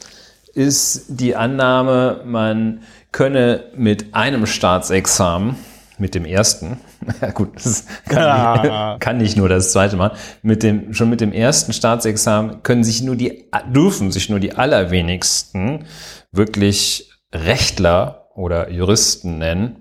ist 0.54 1.06
die 1.08 1.36
Annahme, 1.36 2.22
man 2.26 2.84
könne 3.12 3.66
mit 3.76 4.14
einem 4.14 4.46
Staatsexamen, 4.46 5.56
mit 5.98 6.14
dem 6.14 6.26
ersten, 6.26 6.80
ja 7.22 7.32
gut, 7.32 7.56
das 7.56 7.86
kann, 8.08 8.18
ja. 8.18 8.62
nicht, 8.62 9.00
kann, 9.02 9.18
nicht, 9.18 9.38
nur 9.38 9.50
das 9.50 9.72
zweite 9.72 9.96
Mal. 9.96 10.12
Mit 10.44 10.62
dem, 10.62 10.94
schon 10.94 11.10
mit 11.10 11.22
dem 11.22 11.32
ersten 11.32 11.74
Staatsexamen 11.74 12.62
können 12.62 12.84
sich 12.84 13.02
nur 13.02 13.16
die, 13.16 13.50
dürfen 13.74 14.12
sich 14.12 14.30
nur 14.30 14.40
die 14.40 14.54
allerwenigsten 14.54 15.86
wirklich 16.32 17.12
Rechtler 17.34 18.30
oder 18.36 18.70
Juristen 18.70 19.40
nennen. 19.40 19.78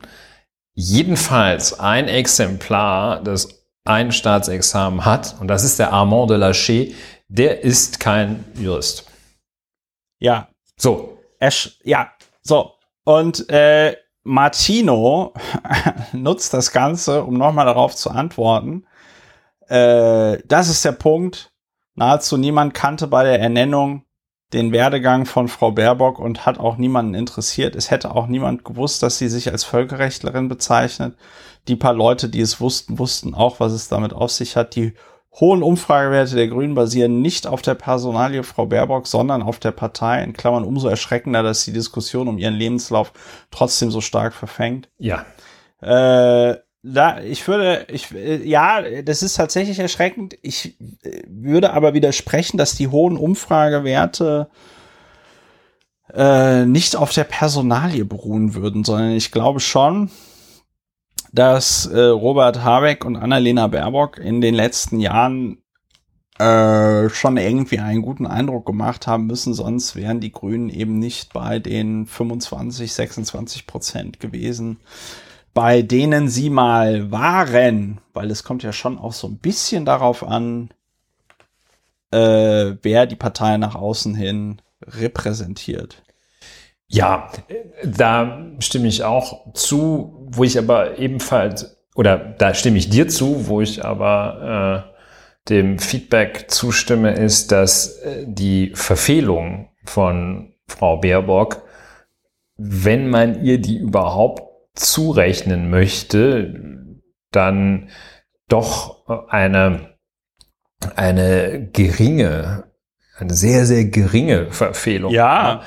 Jedenfalls 0.72 1.78
ein 1.78 2.08
Exemplar, 2.08 3.22
das 3.22 3.48
ein 3.84 4.10
Staatsexamen 4.10 5.04
hat, 5.04 5.36
und 5.40 5.48
das 5.48 5.64
ist 5.64 5.78
der 5.78 5.92
Armand 5.92 6.30
de 6.30 6.38
Lachey, 6.38 6.94
der 7.28 7.62
ist 7.62 8.00
kein 8.00 8.44
Jurist. 8.54 9.10
Ja. 10.18 10.48
So. 10.76 11.18
Esch, 11.38 11.78
ja, 11.84 12.10
so. 12.42 12.72
Und 13.04 13.48
äh, 13.50 13.96
Martino 14.24 15.34
nutzt 16.12 16.52
das 16.54 16.72
Ganze, 16.72 17.24
um 17.24 17.34
nochmal 17.34 17.66
darauf 17.66 17.94
zu 17.94 18.10
antworten. 18.10 18.86
Äh, 19.68 20.38
das 20.46 20.68
ist 20.68 20.84
der 20.84 20.92
Punkt. 20.92 21.52
Nahezu 21.94 22.36
niemand 22.36 22.74
kannte 22.74 23.06
bei 23.06 23.24
der 23.24 23.40
Ernennung 23.40 24.04
den 24.52 24.72
Werdegang 24.72 25.26
von 25.26 25.48
Frau 25.48 25.72
Baerbock 25.72 26.18
und 26.18 26.46
hat 26.46 26.58
auch 26.58 26.76
niemanden 26.76 27.14
interessiert. 27.14 27.74
Es 27.74 27.90
hätte 27.90 28.14
auch 28.14 28.26
niemand 28.26 28.64
gewusst, 28.64 29.02
dass 29.02 29.18
sie 29.18 29.28
sich 29.28 29.50
als 29.50 29.64
Völkerrechtlerin 29.64 30.48
bezeichnet. 30.48 31.16
Die 31.68 31.76
paar 31.76 31.94
Leute, 31.94 32.28
die 32.28 32.40
es 32.40 32.60
wussten, 32.60 32.98
wussten 32.98 33.34
auch, 33.34 33.58
was 33.58 33.72
es 33.72 33.88
damit 33.88 34.12
auf 34.12 34.30
sich 34.30 34.56
hat. 34.56 34.76
Die 34.76 34.94
hohen 35.38 35.62
Umfragewerte 35.62 36.34
der 36.34 36.48
Grünen 36.48 36.74
basieren 36.74 37.20
nicht 37.20 37.46
auf 37.46 37.62
der 37.62 37.74
Personalie 37.74 38.42
Frau 38.42 38.66
Baerbock, 38.66 39.06
sondern 39.06 39.42
auf 39.42 39.58
der 39.58 39.72
Partei. 39.72 40.22
In 40.22 40.32
Klammern 40.32 40.64
umso 40.64 40.88
erschreckender, 40.88 41.42
dass 41.42 41.64
die 41.64 41.72
Diskussion 41.72 42.28
um 42.28 42.38
ihren 42.38 42.54
Lebenslauf 42.54 43.12
trotzdem 43.50 43.90
so 43.90 44.00
stark 44.00 44.32
verfängt. 44.32 44.88
Ja. 44.98 45.26
Äh, 45.80 46.56
da, 46.82 47.20
ich 47.20 47.46
würde, 47.48 47.86
ich, 47.90 48.14
äh, 48.14 48.42
ja, 48.48 49.02
das 49.02 49.22
ist 49.22 49.34
tatsächlich 49.34 49.78
erschreckend. 49.78 50.38
Ich 50.40 50.80
äh, 51.02 51.22
würde 51.28 51.72
aber 51.72 51.94
widersprechen, 51.94 52.56
dass 52.56 52.76
die 52.76 52.88
hohen 52.88 53.16
Umfragewerte 53.16 54.48
äh, 56.14 56.64
nicht 56.64 56.96
auf 56.96 57.12
der 57.12 57.24
Personalie 57.24 58.04
beruhen 58.04 58.54
würden, 58.54 58.84
sondern 58.84 59.10
ich 59.10 59.32
glaube 59.32 59.60
schon, 59.60 60.10
dass 61.32 61.86
äh, 61.86 61.98
Robert 61.98 62.62
Habeck 62.62 63.04
und 63.04 63.16
Annalena 63.16 63.66
Baerbock 63.66 64.18
in 64.18 64.40
den 64.40 64.54
letzten 64.54 65.00
Jahren 65.00 65.58
äh, 66.38 67.08
schon 67.08 67.36
irgendwie 67.38 67.78
einen 67.78 68.02
guten 68.02 68.26
Eindruck 68.26 68.66
gemacht 68.66 69.06
haben 69.06 69.26
müssen, 69.26 69.54
sonst 69.54 69.96
wären 69.96 70.20
die 70.20 70.32
Grünen 70.32 70.68
eben 70.68 70.98
nicht 70.98 71.32
bei 71.32 71.58
den 71.58 72.06
25, 72.06 72.92
26 72.92 73.66
Prozent 73.66 74.20
gewesen, 74.20 74.78
bei 75.54 75.80
denen 75.80 76.28
sie 76.28 76.50
mal 76.50 77.10
waren, 77.10 78.00
weil 78.12 78.30
es 78.30 78.44
kommt 78.44 78.62
ja 78.62 78.72
schon 78.72 78.98
auch 78.98 79.14
so 79.14 79.28
ein 79.28 79.38
bisschen 79.38 79.86
darauf 79.86 80.22
an, 80.22 80.68
äh, 82.10 82.76
wer 82.82 83.06
die 83.06 83.16
Partei 83.16 83.56
nach 83.56 83.74
außen 83.74 84.14
hin 84.14 84.60
repräsentiert. 84.82 86.02
Ja, 86.88 87.30
da 87.82 88.46
stimme 88.60 88.86
ich 88.86 89.02
auch 89.02 89.52
zu, 89.54 90.15
wo 90.28 90.44
ich 90.44 90.58
aber 90.58 90.98
ebenfalls, 90.98 91.76
oder 91.94 92.16
da 92.16 92.54
stimme 92.54 92.78
ich 92.78 92.88
dir 92.88 93.08
zu, 93.08 93.48
wo 93.48 93.60
ich 93.60 93.84
aber 93.84 94.86
äh, 94.90 94.96
dem 95.48 95.78
Feedback 95.78 96.46
zustimme, 96.48 97.12
ist, 97.12 97.52
dass 97.52 97.98
äh, 97.98 98.24
die 98.26 98.72
Verfehlung 98.74 99.70
von 99.84 100.54
Frau 100.66 100.98
Baerbock, 100.98 101.62
wenn 102.56 103.08
man 103.08 103.44
ihr 103.44 103.60
die 103.60 103.76
überhaupt 103.76 104.42
zurechnen 104.74 105.70
möchte, 105.70 106.54
dann 107.30 107.88
doch 108.48 109.28
eine, 109.28 109.96
eine 110.94 111.68
geringe, 111.72 112.64
eine 113.18 113.34
sehr, 113.34 113.66
sehr 113.66 113.86
geringe 113.86 114.50
Verfehlung. 114.50 115.12
Ja. 115.12 115.62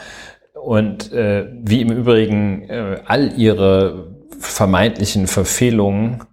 Und 0.54 1.12
äh, 1.14 1.48
wie 1.62 1.82
im 1.82 1.92
Übrigen 1.92 2.70
äh, 2.70 3.02
all 3.06 3.34
ihre 3.38 4.09
vermeintlichen 4.40 5.28
Verfehlungen 5.28 6.24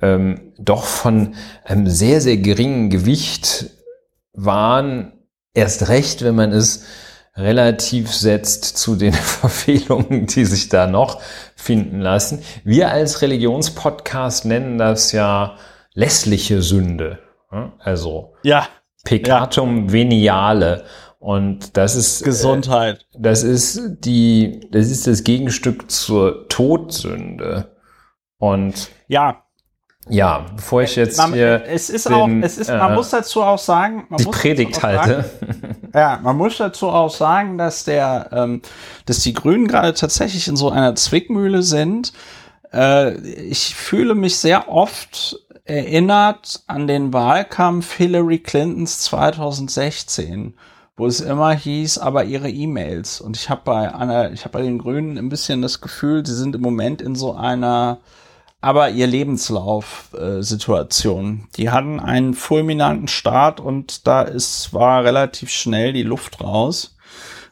ähm, 0.00 0.52
doch 0.58 0.84
von 0.84 1.34
einem 1.64 1.88
sehr, 1.88 2.20
sehr 2.20 2.36
geringen 2.36 2.90
Gewicht 2.90 3.70
waren, 4.32 5.12
erst 5.54 5.88
recht, 5.88 6.22
wenn 6.22 6.36
man 6.36 6.52
es 6.52 6.84
relativ 7.34 8.12
setzt 8.12 8.76
zu 8.76 8.96
den 8.96 9.12
Verfehlungen, 9.12 10.26
die 10.26 10.44
sich 10.44 10.68
da 10.68 10.86
noch 10.86 11.20
finden 11.56 12.00
lassen. 12.00 12.42
Wir 12.64 12.90
als 12.90 13.22
Religionspodcast 13.22 14.44
nennen 14.44 14.78
das 14.78 15.12
ja 15.12 15.56
lässliche 15.94 16.62
Sünde. 16.62 17.18
Also 17.78 18.34
ja. 18.42 18.68
Peccatum 19.04 19.86
ja. 19.86 19.92
veniale. 19.92 20.84
Und 21.18 21.76
das 21.76 21.96
ist 21.96 22.22
äh, 22.22 22.24
Gesundheit. 22.24 23.06
Äh, 23.14 23.18
das 23.20 23.42
ist 23.42 23.80
die, 24.04 24.60
das 24.70 24.90
ist 24.90 25.06
das 25.06 25.24
Gegenstück 25.24 25.90
zur 25.90 26.48
Todsünde. 26.48 27.76
Und 28.38 28.90
ja, 29.08 29.42
ja, 30.10 30.46
bevor 30.56 30.82
ich 30.82 30.96
jetzt 30.96 31.18
man, 31.18 31.34
hier 31.34 31.64
es 31.66 31.90
ist 31.90 32.08
den, 32.08 32.14
auch, 32.14 32.28
es 32.42 32.56
ist, 32.56 32.68
man 32.68 32.92
äh, 32.92 32.94
muss 32.94 33.10
dazu 33.10 33.42
auch 33.42 33.58
sagen, 33.58 34.06
die 34.18 34.24
Predigt 34.24 34.82
halte. 34.82 35.24
Sagen, 35.24 35.90
ja, 35.94 36.18
man 36.22 36.36
muss 36.36 36.56
dazu 36.56 36.88
auch 36.88 37.10
sagen, 37.10 37.58
dass 37.58 37.84
der, 37.84 38.30
ähm, 38.32 38.62
dass 39.04 39.20
die 39.20 39.34
Grünen 39.34 39.68
gerade 39.68 39.92
tatsächlich 39.92 40.48
in 40.48 40.56
so 40.56 40.70
einer 40.70 40.94
Zwickmühle 40.94 41.62
sind. 41.62 42.12
Äh, 42.72 43.18
ich 43.18 43.74
fühle 43.74 44.14
mich 44.14 44.38
sehr 44.38 44.70
oft 44.70 45.36
erinnert 45.64 46.62
an 46.66 46.86
den 46.86 47.12
Wahlkampf 47.12 47.92
Hillary 47.92 48.38
Clintons 48.38 49.00
2016 49.00 50.54
wo 50.98 51.06
es 51.06 51.20
immer 51.20 51.52
hieß, 51.52 51.96
aber 51.98 52.24
ihre 52.24 52.50
E-Mails. 52.50 53.20
Und 53.20 53.36
ich 53.36 53.48
habe 53.48 53.60
bei 53.64 53.94
einer, 53.94 54.32
ich 54.32 54.44
habe 54.44 54.58
bei 54.58 54.62
den 54.62 54.78
Grünen 54.78 55.16
ein 55.16 55.28
bisschen 55.28 55.62
das 55.62 55.80
Gefühl, 55.80 56.26
sie 56.26 56.34
sind 56.34 56.56
im 56.56 56.60
Moment 56.60 57.00
in 57.00 57.14
so 57.14 57.34
einer, 57.34 58.00
aber 58.60 58.90
ihr 58.90 59.06
Lebenslauf-Situation. 59.06 61.42
Äh, 61.44 61.46
die 61.56 61.70
hatten 61.70 62.00
einen 62.00 62.34
fulminanten 62.34 63.06
Start 63.06 63.60
und 63.60 64.08
da 64.08 64.22
ist, 64.22 64.74
war 64.74 65.04
relativ 65.04 65.50
schnell 65.50 65.92
die 65.92 66.02
Luft 66.02 66.42
raus, 66.42 66.96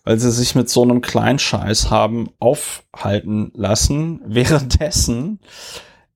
weil 0.03 0.19
sie 0.19 0.33
sich 0.33 0.57
mit 0.57 0.69
so 0.69 0.83
einem 0.83 1.01
Kleinscheiß 1.01 1.89
haben 1.89 2.31
aufhalten 2.41 3.53
lassen. 3.55 4.23
Währenddessen 4.27 5.39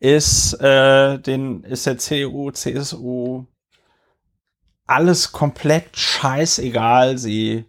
ist, 0.01 0.55
äh, 0.55 1.21
den, 1.21 1.63
ist 1.63 1.87
der 1.87 1.99
CDU, 1.99 2.51
CSU 2.51 3.45
alles 4.91 5.33
komplett 5.33 5.97
scheißegal. 5.97 7.17
Sie 7.19 7.65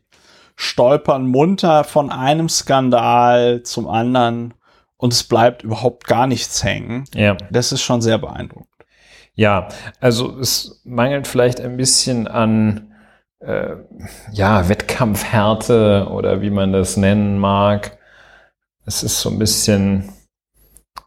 stolpern 0.55 1.27
munter 1.27 1.83
von 1.83 2.11
einem 2.11 2.49
Skandal 2.49 3.63
zum 3.63 3.87
anderen 3.87 4.53
und 4.97 5.13
es 5.13 5.23
bleibt 5.23 5.63
überhaupt 5.63 6.07
gar 6.07 6.27
nichts 6.27 6.63
hängen. 6.63 7.05
Ja. 7.13 7.37
Das 7.49 7.71
ist 7.71 7.81
schon 7.81 8.01
sehr 8.01 8.17
beeindruckend. 8.17 8.67
Ja, 9.33 9.69
also 9.99 10.37
es 10.39 10.81
mangelt 10.83 11.27
vielleicht 11.27 11.61
ein 11.61 11.77
bisschen 11.77 12.27
an 12.27 12.93
äh, 13.39 13.75
ja, 14.31 14.67
Wettkampfhärte 14.67 16.07
oder 16.11 16.41
wie 16.41 16.49
man 16.49 16.73
das 16.73 16.97
nennen 16.97 17.39
mag. 17.39 17.97
Es 18.85 19.03
ist 19.03 19.19
so 19.19 19.29
ein 19.29 19.39
bisschen 19.39 20.11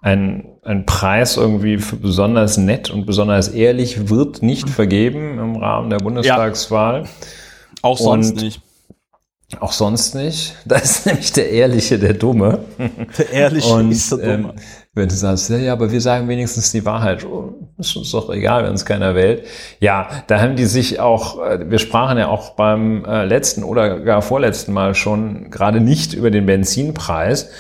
ein, 0.01 0.45
ein 0.63 0.85
Preis 0.85 1.37
irgendwie 1.37 1.79
für 1.79 1.97
besonders 1.97 2.59
nett 2.59 2.91
und 2.91 3.07
besonders 3.07 3.49
ehrlich 3.49 4.11
wird 4.11 4.43
nicht 4.43 4.69
vergeben 4.69 5.39
im 5.39 5.57
Rahmen 5.57 5.91
der 5.91 5.99
Bundestagswahl. 5.99 7.05
Ja. 7.05 7.09
Auch 7.83 7.99
sonst 7.99 8.33
und 8.33 8.43
nicht. 8.43 8.61
Auch 9.61 9.73
sonst 9.73 10.15
nicht. 10.15 10.57
Da 10.65 10.77
ist 10.77 11.07
nämlich 11.07 11.33
der 11.33 11.51
Ehrliche 11.51 11.99
der 11.99 12.15
Dumme. 12.15 12.61
Der 13.19 13.31
Ehrliche 13.31 13.73
und, 13.73 13.91
ist 13.91 14.11
der 14.11 14.19
Dumme. 14.37 14.49
Ähm, 14.51 14.61
wenn 14.95 15.09
du 15.09 15.15
sagst, 15.15 15.51
ja, 15.51 15.73
aber 15.73 15.91
wir 15.91 16.01
sagen 16.01 16.29
wenigstens 16.29 16.73
die 16.73 16.85
Wahrheit. 16.85 17.25
Oh, 17.25 17.55
ist 17.79 17.97
uns 17.97 18.11
doch 18.11 18.31
egal, 18.31 18.65
wenn 18.65 18.75
es 18.75 18.85
keiner 18.85 19.15
wählt. 19.15 19.45
Ja, 19.81 20.09
da 20.27 20.41
haben 20.41 20.57
die 20.57 20.67
sich 20.67 21.01
auch, 21.01 21.45
äh, 21.45 21.71
wir 21.71 21.79
sprachen 21.79 22.19
ja 22.19 22.29
auch 22.29 22.51
beim 22.51 23.05
äh, 23.05 23.25
letzten 23.25 23.65
oder 23.65 24.01
gar 24.01 24.23
vorletzten 24.23 24.73
Mal 24.73 24.95
schon 24.95 25.51
gerade 25.51 25.81
nicht 25.81 26.15
über 26.15 26.31
den 26.31 26.47
Benzinpreis. 26.47 27.51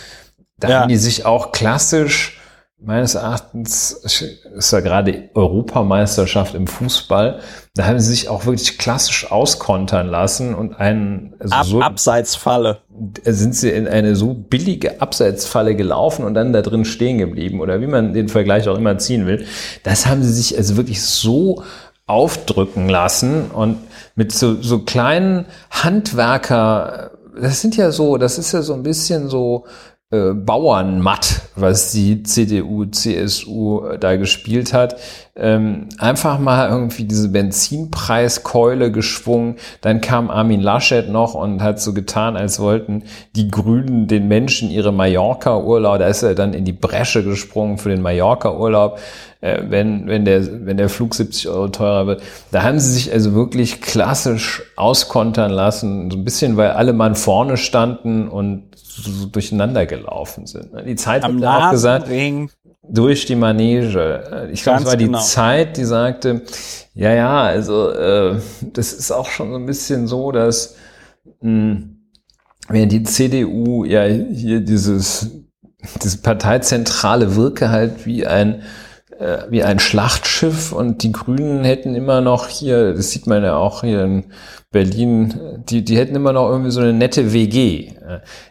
Da 0.58 0.68
ja. 0.68 0.80
haben 0.80 0.88
die 0.88 0.96
sich 0.96 1.26
auch 1.26 1.52
klassisch, 1.52 2.38
meines 2.78 3.14
Erachtens 3.14 3.92
ist 3.92 4.72
ja 4.72 4.80
gerade 4.80 5.30
Europameisterschaft 5.34 6.54
im 6.54 6.66
Fußball, 6.66 7.40
da 7.74 7.86
haben 7.86 7.98
sie 7.98 8.10
sich 8.10 8.28
auch 8.28 8.46
wirklich 8.46 8.78
klassisch 8.78 9.30
auskontern 9.30 10.08
lassen 10.08 10.54
und 10.54 10.78
einen 10.78 11.34
also 11.38 11.54
Ab, 11.54 11.66
so, 11.66 11.80
Abseitsfalle. 11.80 12.78
Sind 13.24 13.54
sie 13.54 13.70
in 13.70 13.88
eine 13.88 14.16
so 14.16 14.34
billige 14.34 15.00
Abseitsfalle 15.00 15.74
gelaufen 15.74 16.24
und 16.24 16.34
dann 16.34 16.52
da 16.52 16.62
drin 16.62 16.84
stehen 16.84 17.18
geblieben 17.18 17.60
oder 17.60 17.80
wie 17.80 17.86
man 17.86 18.12
den 18.12 18.28
Vergleich 18.28 18.68
auch 18.68 18.78
immer 18.78 18.98
ziehen 18.98 19.26
will. 19.26 19.46
Das 19.82 20.06
haben 20.06 20.22
sie 20.22 20.32
sich 20.32 20.56
also 20.56 20.76
wirklich 20.76 21.02
so 21.02 21.62
aufdrücken 22.06 22.88
lassen 22.88 23.50
und 23.50 23.78
mit 24.14 24.32
so, 24.32 24.60
so 24.60 24.80
kleinen 24.80 25.46
Handwerker, 25.70 27.12
das 27.40 27.62
sind 27.62 27.76
ja 27.76 27.90
so, 27.90 28.18
das 28.18 28.38
ist 28.38 28.52
ja 28.52 28.62
so 28.62 28.74
ein 28.74 28.82
bisschen 28.82 29.28
so 29.28 29.64
äh, 30.10 30.34
Bauernmatt, 30.34 31.40
was 31.56 31.92
die 31.92 32.22
CDU, 32.22 32.84
CSU 32.84 33.96
da 33.98 34.16
gespielt 34.16 34.72
hat. 34.72 34.96
Ähm, 35.34 35.88
einfach 35.98 36.38
mal 36.38 36.68
irgendwie 36.68 37.04
diese 37.04 37.30
Benzinpreiskeule 37.30 38.92
geschwungen. 38.92 39.56
Dann 39.80 40.00
kam 40.00 40.30
Armin 40.30 40.60
Laschet 40.60 41.08
noch 41.08 41.34
und 41.34 41.62
hat 41.62 41.80
so 41.80 41.94
getan, 41.94 42.36
als 42.36 42.60
wollten 42.60 43.04
die 43.34 43.48
Grünen 43.48 44.06
den 44.06 44.28
Menschen 44.28 44.70
ihre 44.70 44.92
Mallorca-Urlaub, 44.92 45.98
da 45.98 46.06
ist 46.06 46.22
er 46.22 46.34
dann 46.34 46.52
in 46.52 46.64
die 46.64 46.72
Bresche 46.72 47.24
gesprungen 47.24 47.78
für 47.78 47.88
den 47.88 48.02
Mallorca-Urlaub, 48.02 48.98
äh, 49.40 49.62
wenn, 49.68 50.06
wenn, 50.06 50.24
der, 50.24 50.66
wenn 50.66 50.76
der 50.76 50.90
Flug 50.90 51.14
70 51.14 51.48
Euro 51.48 51.68
teurer 51.68 52.06
wird. 52.06 52.22
Da 52.52 52.62
haben 52.62 52.78
sie 52.78 52.92
sich 52.92 53.12
also 53.12 53.34
wirklich 53.34 53.80
klassisch 53.80 54.62
auskontern 54.76 55.50
lassen, 55.50 56.10
so 56.10 56.18
ein 56.18 56.24
bisschen, 56.24 56.56
weil 56.56 56.72
alle 56.72 56.92
Mann 56.92 57.14
vorne 57.14 57.56
standen 57.56 58.28
und 58.28 58.64
so 59.02 59.26
durcheinander 59.26 59.86
gelaufen 59.86 60.46
sind. 60.46 60.72
Ne? 60.72 60.84
Die 60.84 60.96
Zeit 60.96 61.24
Am 61.24 61.44
hat 61.44 61.62
auch 61.62 61.70
gesagt, 61.70 62.08
durch 62.88 63.26
die 63.26 63.36
Manege. 63.36 64.50
Ich 64.52 64.62
glaube, 64.62 64.80
es 64.80 64.86
war 64.86 64.96
die 64.96 65.06
genau. 65.06 65.20
Zeit, 65.20 65.76
die 65.76 65.84
sagte, 65.84 66.42
ja, 66.94 67.12
ja, 67.12 67.42
also 67.42 67.90
äh, 67.90 68.40
das 68.60 68.92
ist 68.92 69.10
auch 69.10 69.28
schon 69.28 69.50
so 69.50 69.56
ein 69.56 69.66
bisschen 69.66 70.06
so, 70.06 70.32
dass 70.32 70.76
mh, 71.40 71.50
hm, 71.50 71.96
während 72.68 72.92
die 72.92 73.02
CDU 73.02 73.84
ja 73.84 74.04
hier 74.04 74.60
dieses, 74.60 75.30
diese 76.02 76.18
parteizentrale 76.18 77.36
Wirke 77.36 77.70
halt 77.70 78.06
wie 78.06 78.26
ein 78.26 78.62
äh, 79.18 79.50
wie 79.50 79.62
ein 79.62 79.78
Schlachtschiff 79.78 80.72
und 80.72 81.02
die 81.02 81.12
Grünen 81.12 81.64
hätten 81.64 81.94
immer 81.94 82.20
noch 82.20 82.48
hier, 82.48 82.94
das 82.94 83.10
sieht 83.10 83.26
man 83.26 83.42
ja 83.42 83.56
auch 83.56 83.82
hier 83.82 84.02
in 84.02 84.24
Berlin, 84.70 85.62
die, 85.68 85.84
die 85.84 85.96
hätten 85.96 86.16
immer 86.16 86.32
noch 86.32 86.50
irgendwie 86.50 86.72
so 86.72 86.80
eine 86.80 86.92
nette 86.92 87.32
WG. 87.32 87.92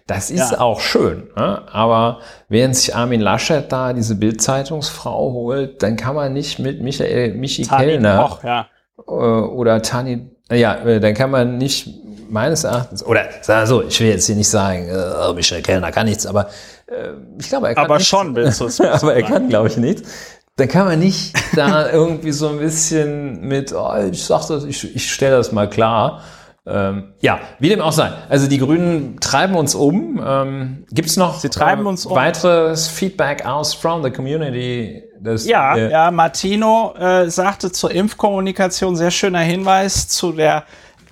Das 0.08 0.32
ist 0.32 0.52
ja. 0.52 0.60
auch 0.62 0.80
schön, 0.80 1.30
ne? 1.36 1.62
aber 1.72 2.20
während 2.48 2.76
sich 2.76 2.96
Armin 2.96 3.20
Laschet 3.20 3.70
da 3.70 3.94
diese 3.94 4.16
Bildzeitungsfrau 4.16 5.34
holt, 5.34 5.84
dann 5.84 5.98
kann 5.98 6.16
man 6.16 6.34
nicht 6.34 6.60
mit 6.60 6.82
Michael, 6.82 7.34
Michi 7.34 7.64
Tani 7.64 7.86
Kellner 7.86 8.18
Koch, 8.18 8.44
ja. 8.44 8.68
Äh, 9.06 9.12
oder 9.12 9.82
Tani, 9.82 10.30
ja, 10.50 10.76
äh, 10.76 11.00
dann 11.00 11.14
kann 11.14 11.30
man 11.30 11.58
nicht 11.58 11.90
meines 12.30 12.64
Erachtens, 12.64 13.06
oder 13.06 13.26
sag 13.42 13.68
so, 13.68 13.84
ich 13.84 14.00
will 14.00 14.08
jetzt 14.08 14.26
hier 14.26 14.36
nicht 14.36 14.50
sagen, 14.50 14.88
äh, 14.88 15.34
Michael 15.34 15.62
Kellner 15.62 15.92
kann 15.92 16.08
nichts, 16.08 16.26
aber 16.26 16.48
äh, 16.88 17.14
ich 17.40 17.50
glaube, 17.50 17.68
er 17.68 17.76
kann 17.76 17.86
aber 17.86 17.96
nichts. 17.96 18.10
schon 18.10 18.36
willst 18.36 18.60
du 18.62 18.66
es 18.66 18.80
Aber 18.82 19.14
er 19.14 19.24
kann, 19.24 19.50
glaube 19.50 19.68
ich, 19.68 19.78
nichts 19.78 20.10
dann 20.56 20.68
kann 20.68 20.86
man 20.86 21.00
nicht 21.00 21.34
da 21.56 21.90
irgendwie 21.90 22.32
so 22.32 22.50
ein 22.50 22.60
bisschen 22.60 23.48
mit, 23.48 23.74
oh, 23.74 23.92
ich 24.12 24.24
sag 24.24 24.48
das, 24.48 24.64
ich, 24.66 24.96
ich 24.96 25.12
stelle 25.12 25.38
das 25.38 25.52
mal 25.52 25.70
klar. 25.70 26.22
Ähm, 26.66 27.14
ja, 27.20 27.40
wie 27.60 27.68
dem 27.68 27.82
auch 27.82 27.92
sei. 27.92 28.10
Also 28.30 28.48
die 28.48 28.58
Grünen 28.58 29.20
treiben 29.20 29.56
uns 29.56 29.76
um. 29.76 30.24
Ähm, 30.26 30.86
Gibt 30.92 31.10
es 31.10 31.18
noch 31.18 31.40
Sie 31.40 31.50
treiben 31.50 31.86
äh, 31.86 31.90
uns 31.90 32.06
um. 32.06 32.16
weiteres 32.16 32.88
Feedback 32.88 33.46
aus 33.46 33.74
from 33.74 34.02
the 34.02 34.10
community? 34.10 35.04
Das, 35.20 35.46
ja, 35.46 35.76
äh, 35.76 35.92
ja, 35.92 36.12
Martino 36.12 36.94
äh, 36.98 37.30
sagte 37.30 37.72
zur 37.72 37.92
Impfkommunikation, 37.92 38.96
sehr 38.96 39.12
schöner 39.12 39.40
Hinweis 39.40 40.08
zu 40.08 40.32
der 40.32 40.64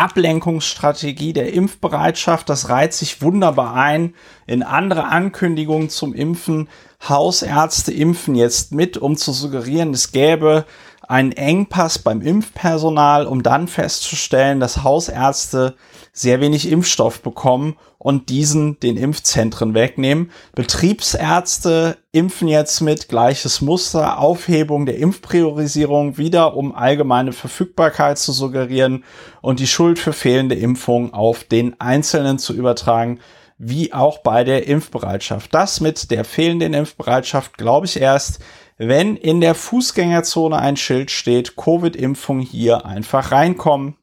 Ablenkungsstrategie 0.01 1.31
der 1.31 1.53
Impfbereitschaft. 1.53 2.49
Das 2.49 2.69
reiht 2.69 2.93
sich 2.93 3.21
wunderbar 3.21 3.75
ein 3.75 4.15
in 4.47 4.63
andere 4.63 5.05
Ankündigungen 5.05 5.89
zum 5.89 6.15
Impfen. 6.15 6.69
Hausärzte 7.07 7.93
impfen 7.93 8.33
jetzt 8.33 8.71
mit, 8.71 8.97
um 8.97 9.15
zu 9.15 9.31
suggerieren, 9.31 9.93
es 9.93 10.11
gäbe 10.11 10.65
einen 11.07 11.31
Engpass 11.33 11.99
beim 11.99 12.21
Impfpersonal, 12.21 13.27
um 13.27 13.43
dann 13.43 13.67
festzustellen, 13.67 14.59
dass 14.59 14.83
Hausärzte 14.83 15.75
sehr 16.13 16.41
wenig 16.41 16.71
Impfstoff 16.71 17.21
bekommen 17.21 17.75
und 18.01 18.29
diesen 18.29 18.79
den 18.79 18.97
Impfzentren 18.97 19.75
wegnehmen. 19.75 20.31
Betriebsärzte 20.55 21.97
impfen 22.11 22.47
jetzt 22.47 22.81
mit 22.81 23.09
gleiches 23.09 23.61
Muster, 23.61 24.17
Aufhebung 24.17 24.87
der 24.87 24.97
Impfpriorisierung 24.97 26.17
wieder, 26.17 26.57
um 26.57 26.73
allgemeine 26.73 27.31
Verfügbarkeit 27.31 28.17
zu 28.17 28.31
suggerieren 28.31 29.03
und 29.41 29.59
die 29.59 29.67
Schuld 29.67 29.99
für 29.99 30.13
fehlende 30.13 30.55
Impfungen 30.55 31.13
auf 31.13 31.43
den 31.43 31.79
Einzelnen 31.79 32.39
zu 32.39 32.55
übertragen, 32.55 33.19
wie 33.59 33.93
auch 33.93 34.17
bei 34.17 34.43
der 34.43 34.67
Impfbereitschaft. 34.67 35.53
Das 35.53 35.79
mit 35.79 36.09
der 36.09 36.25
fehlenden 36.25 36.73
Impfbereitschaft 36.73 37.55
glaube 37.55 37.85
ich 37.85 38.01
erst, 38.01 38.39
wenn 38.79 39.15
in 39.15 39.41
der 39.41 39.53
Fußgängerzone 39.53 40.57
ein 40.57 40.75
Schild 40.75 41.11
steht, 41.11 41.55
Covid-Impfung 41.55 42.39
hier 42.39 42.83
einfach 42.83 43.31
reinkommen 43.31 43.95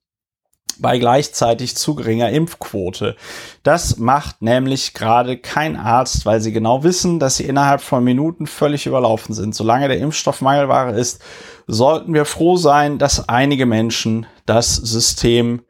bei 0.80 0.98
gleichzeitig 0.98 1.76
zu 1.76 1.94
geringer 1.94 2.30
Impfquote. 2.30 3.16
Das 3.62 3.98
macht 3.98 4.42
nämlich 4.42 4.94
gerade 4.94 5.36
kein 5.38 5.76
Arzt, 5.76 6.26
weil 6.26 6.40
sie 6.40 6.52
genau 6.52 6.84
wissen, 6.84 7.18
dass 7.18 7.36
sie 7.36 7.44
innerhalb 7.44 7.80
von 7.80 8.04
Minuten 8.04 8.46
völlig 8.46 8.86
überlaufen 8.86 9.34
sind. 9.34 9.54
Solange 9.54 9.88
der 9.88 9.98
Impfstoff 9.98 10.40
Mangelware 10.40 10.92
ist, 10.92 11.22
sollten 11.66 12.14
wir 12.14 12.24
froh 12.24 12.56
sein, 12.56 12.98
dass 12.98 13.28
einige 13.28 13.66
Menschen 13.66 14.26
das 14.46 14.74
System 14.76 15.62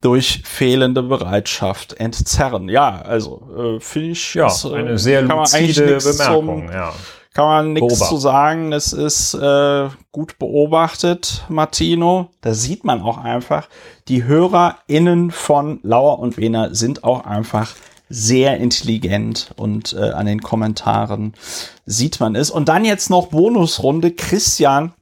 durch 0.00 0.42
fehlende 0.44 1.02
Bereitschaft 1.02 1.94
entzerren. 1.94 2.68
Ja, 2.68 3.02
also 3.02 3.76
äh, 3.76 3.80
finde 3.80 4.08
ich 4.10 4.34
ja, 4.34 4.48
ist, 4.48 4.64
äh, 4.64 4.74
eine 4.74 4.98
sehr 4.98 5.22
lucide 5.22 5.98
Bemerkung. 5.98 6.66
Zum, 6.66 6.72
ja 6.72 6.92
kann 7.34 7.46
man 7.46 7.72
nichts 7.72 8.08
zu 8.08 8.16
sagen. 8.16 8.72
Es 8.72 8.92
ist 8.92 9.34
äh, 9.34 9.88
gut 10.10 10.38
beobachtet, 10.38 11.44
Martino. 11.48 12.28
Da 12.40 12.54
sieht 12.54 12.84
man 12.84 13.02
auch 13.02 13.18
einfach, 13.18 13.68
die 14.08 14.24
HörerInnen 14.24 15.30
von 15.30 15.80
Lauer 15.82 16.18
und 16.18 16.36
Wiener 16.36 16.74
sind 16.74 17.04
auch 17.04 17.24
einfach 17.24 17.74
sehr 18.08 18.58
intelligent 18.58 19.52
und 19.56 19.94
äh, 19.94 20.10
an 20.10 20.26
den 20.26 20.42
Kommentaren 20.42 21.32
sieht 21.86 22.20
man 22.20 22.36
es. 22.36 22.50
Und 22.50 22.68
dann 22.68 22.84
jetzt 22.84 23.08
noch 23.08 23.28
Bonusrunde. 23.28 24.10
Christian 24.10 24.92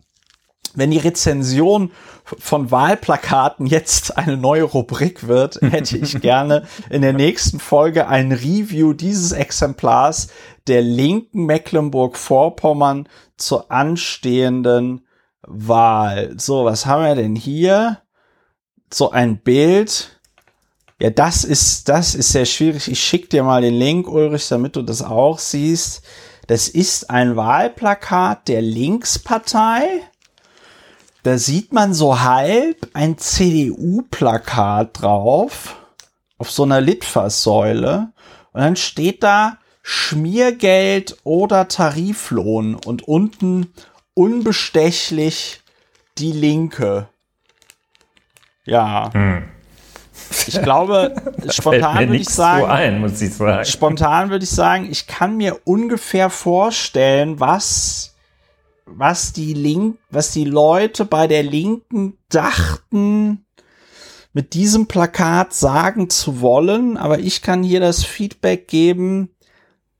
wenn 0.75 0.91
die 0.91 0.99
Rezension 0.99 1.91
von 2.25 2.71
Wahlplakaten 2.71 3.67
jetzt 3.67 4.17
eine 4.17 4.37
neue 4.37 4.63
Rubrik 4.63 5.27
wird, 5.27 5.61
hätte 5.63 5.97
ich 5.97 6.21
gerne 6.21 6.67
in 6.89 7.03
der 7.03 7.13
nächsten 7.13 7.59
Folge 7.61 8.09
ein 8.09 8.33
Review 8.33 8.93
dieses 8.93 9.33
Exemplars 9.33 10.29
der 10.67 10.83
linken 10.83 11.47
Mecklenburg-Vorpommern 11.47 13.09
zur 13.37 13.71
anstehenden 13.71 15.07
Wahl. 15.43 16.35
So, 16.39 16.65
was 16.65 16.87
haben 16.87 17.05
wir 17.05 17.15
denn 17.15 17.35
hier? 17.35 17.99
So 18.93 19.11
ein 19.11 19.39
Bild. 19.39 20.21
Ja, 21.01 21.11
das 21.11 21.45
ist, 21.45 21.89
das 21.89 22.15
ist 22.15 22.31
sehr 22.33 22.45
schwierig. 22.45 22.89
Ich 22.89 23.03
schick 23.03 23.31
dir 23.31 23.43
mal 23.43 23.63
den 23.63 23.75
Link, 23.75 24.07
Ulrich, 24.07 24.49
damit 24.49 24.77
du 24.77 24.83
das 24.83 25.03
auch 25.03 25.39
siehst. 25.39 26.03
Das 26.47 26.69
ist 26.69 27.09
ein 27.11 27.37
Wahlplakat 27.37 28.49
der 28.49 28.61
Linkspartei 28.61 30.03
da 31.23 31.39
sieht 31.39 31.73
man 31.73 31.95
so 31.95 32.21
halb 32.21 32.89
ein 32.95 33.19
CDU-Plakat 33.19 35.03
drauf 35.03 35.77
auf 36.39 36.51
so 36.51 36.63
einer 36.63 36.81
Litfaßsäule 36.81 38.13
und 38.53 38.61
dann 38.61 38.77
steht 38.77 39.23
da 39.23 39.59
Schmiergeld 39.83 41.17
oder 41.25 41.69
Tariflohn 41.69 42.75
und 42.75 43.07
unten 43.07 43.73
unbestechlich 44.15 45.61
die 46.19 46.33
Linke. 46.33 47.09
Ja. 48.65 49.11
Hm. 49.13 49.49
Ich 50.47 50.63
glaube, 50.63 51.15
spontan 51.49 52.09
würde 52.09 52.17
ich 52.17 52.29
sagen, 52.29 52.67
ein, 52.67 53.01
muss 53.01 53.21
ich 53.21 53.35
sagen, 53.35 53.65
spontan 53.65 54.31
würde 54.31 54.45
ich 54.45 54.51
sagen, 54.51 54.89
ich 54.91 55.07
kann 55.07 55.37
mir 55.37 55.59
ungefähr 55.65 56.31
vorstellen, 56.31 57.41
was 57.41 58.15
was 58.93 59.33
die 59.33 59.55
Link, 59.55 59.99
was 60.11 60.33
die 60.33 60.45
Leute 60.45 61.05
bei 61.05 61.27
der 61.27 61.43
Linken 61.43 62.19
dachten, 62.29 63.45
mit 64.33 64.55
diesem 64.55 64.87
Plakat 64.87 65.55
sagen 65.55 66.09
zu 66.09 66.41
wollen, 66.41 66.97
aber 66.97 67.19
ich 67.19 67.43
kann 67.43 67.63
hier 67.63 67.81
das 67.81 68.05
Feedback 68.05 68.69
geben, 68.69 69.31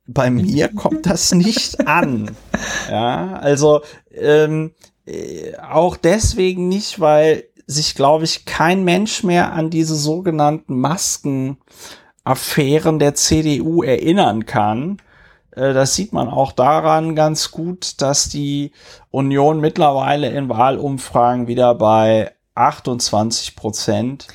bei 0.07 0.31
mir 0.31 0.69
kommt 0.75 1.07
das 1.07 1.33
nicht 1.33 1.87
an. 1.87 2.31
Ja, 2.91 3.35
also 3.35 3.83
ähm, 4.13 4.73
äh, 5.07 5.57
auch 5.57 5.97
deswegen 5.97 6.69
nicht, 6.69 7.01
weil 7.01 7.45
sich, 7.67 7.95
glaube 7.95 8.25
ich, 8.25 8.45
kein 8.45 8.85
Mensch 8.85 9.23
mehr 9.23 9.53
an 9.53 9.71
diese 9.71 9.95
sogenannten 9.95 10.79
Maskenaffären 10.81 12.99
der 12.99 13.15
CDU 13.15 13.83
erinnern 13.83 14.47
kann. 14.47 15.01
Äh, 15.53 15.73
das 15.73 15.95
sieht 15.95 16.13
man 16.13 16.29
auch 16.29 16.53
daran 16.53 17.15
ganz 17.15 17.51
gut, 17.51 18.01
dass 18.01 18.29
die 18.29 18.73
Union 19.11 19.61
mittlerweile 19.61 20.29
in 20.31 20.49
Wahlumfragen 20.49 21.47
wieder 21.47 21.75
bei 21.75 22.33
28 22.55 23.57
Prozent 23.57 24.29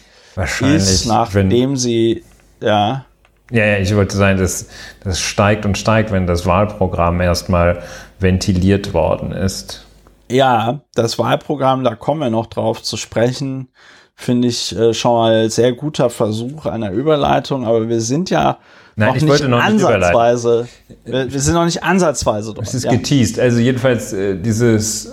ist, 0.62 1.06
nachdem 1.06 1.78
sie, 1.78 2.24
ja. 2.62 3.06
Ja, 3.52 3.66
ja, 3.66 3.78
ich 3.78 3.96
wollte 3.96 4.18
sagen, 4.18 4.40
das, 4.40 4.70
das 5.04 5.20
steigt 5.20 5.66
und 5.66 5.78
steigt, 5.78 6.12
wenn 6.12 6.26
das 6.26 6.46
Wahlprogramm 6.46 7.22
erstmal 7.22 7.84
ventiliert 8.20 8.94
worden 8.94 9.32
ist. 9.32 9.86
Ja, 10.32 10.82
das 10.96 11.20
Wahlprogramm, 11.20 11.84
da 11.84 11.94
kommen 11.94 12.22
wir 12.22 12.32
noch 12.32 12.48
drauf 12.48 12.82
zu 12.82 12.98
sprechen, 12.98 13.70
finde 14.16 14.48
ich 14.48 14.76
äh, 14.76 14.94
schon 14.94 15.14
mal 15.14 15.50
sehr 15.50 15.74
guter 15.74 16.10
Versuch 16.10 16.66
einer 16.66 16.92
Überleitung, 16.92 17.66
aber 17.66 17.88
wir 17.88 18.02
sind 18.02 18.30
ja 18.30 18.58
Nein, 18.96 19.10
noch 19.10 19.16
ich 19.18 19.28
wollte 19.28 19.50
noch 19.50 19.58
nicht 19.58 19.86
ansatzweise. 19.86 20.68
Wir, 21.04 21.32
wir, 21.32 21.40
sind 21.40 21.54
noch 21.54 21.66
nicht 21.66 21.84
ansatzweise 21.84 22.54
dort. 22.54 22.68
Es 22.68 22.74
ist 22.74 22.86
ja. 22.86 22.92
geteased. 22.92 23.40
Also 23.40 23.60
jedenfalls 23.60 24.14
äh, 24.14 24.38
dieses 24.38 25.12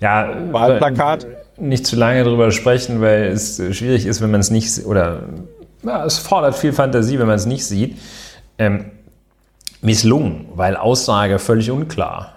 ja 0.00 0.34
Wahlplakat. 0.50 1.26
Nicht 1.58 1.86
zu 1.86 1.96
lange 1.96 2.24
drüber 2.24 2.50
sprechen, 2.52 3.02
weil 3.02 3.24
es 3.24 3.60
äh, 3.60 3.74
schwierig 3.74 4.06
ist, 4.06 4.22
wenn 4.22 4.30
man 4.30 4.40
es 4.40 4.50
nicht 4.50 4.86
oder 4.86 5.24
ja, 5.82 6.04
es 6.06 6.18
fordert 6.18 6.56
viel 6.56 6.72
Fantasie, 6.72 7.18
wenn 7.18 7.26
man 7.26 7.36
es 7.36 7.44
nicht 7.44 7.66
sieht. 7.66 7.98
Ähm, 8.56 8.86
misslungen, 9.82 10.46
weil 10.54 10.76
Aussage 10.76 11.38
völlig 11.38 11.70
unklar. 11.70 12.34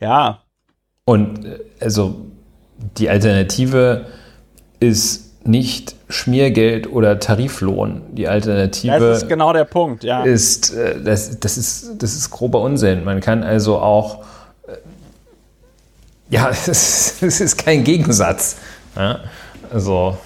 Ja. 0.00 0.42
Und 1.04 1.44
äh, 1.44 1.58
also 1.80 2.29
die 2.98 3.08
Alternative 3.08 4.06
ist 4.78 5.30
nicht 5.44 5.94
Schmiergeld 6.08 6.90
oder 6.92 7.18
Tariflohn. 7.18 8.02
Die 8.12 8.28
Alternative 8.28 8.98
das 8.98 9.22
ist 9.22 9.28
genau 9.28 9.52
der 9.52 9.64
Punkt, 9.64 10.04
ja. 10.04 10.22
Ist, 10.22 10.74
äh, 10.74 11.00
das, 11.02 11.40
das, 11.40 11.56
ist, 11.56 11.92
das 11.98 12.14
ist 12.14 12.30
grober 12.30 12.60
Unsinn. 12.60 13.04
Man 13.04 13.20
kann 13.20 13.42
also 13.42 13.78
auch, 13.78 14.20
äh, 14.66 14.76
ja, 16.28 16.50
es 16.66 16.68
ist, 17.22 17.40
ist, 17.40 17.58
kein 17.58 17.84
Gegensatz. 17.84 18.56
Ja? 18.96 19.20
Also, 19.72 20.18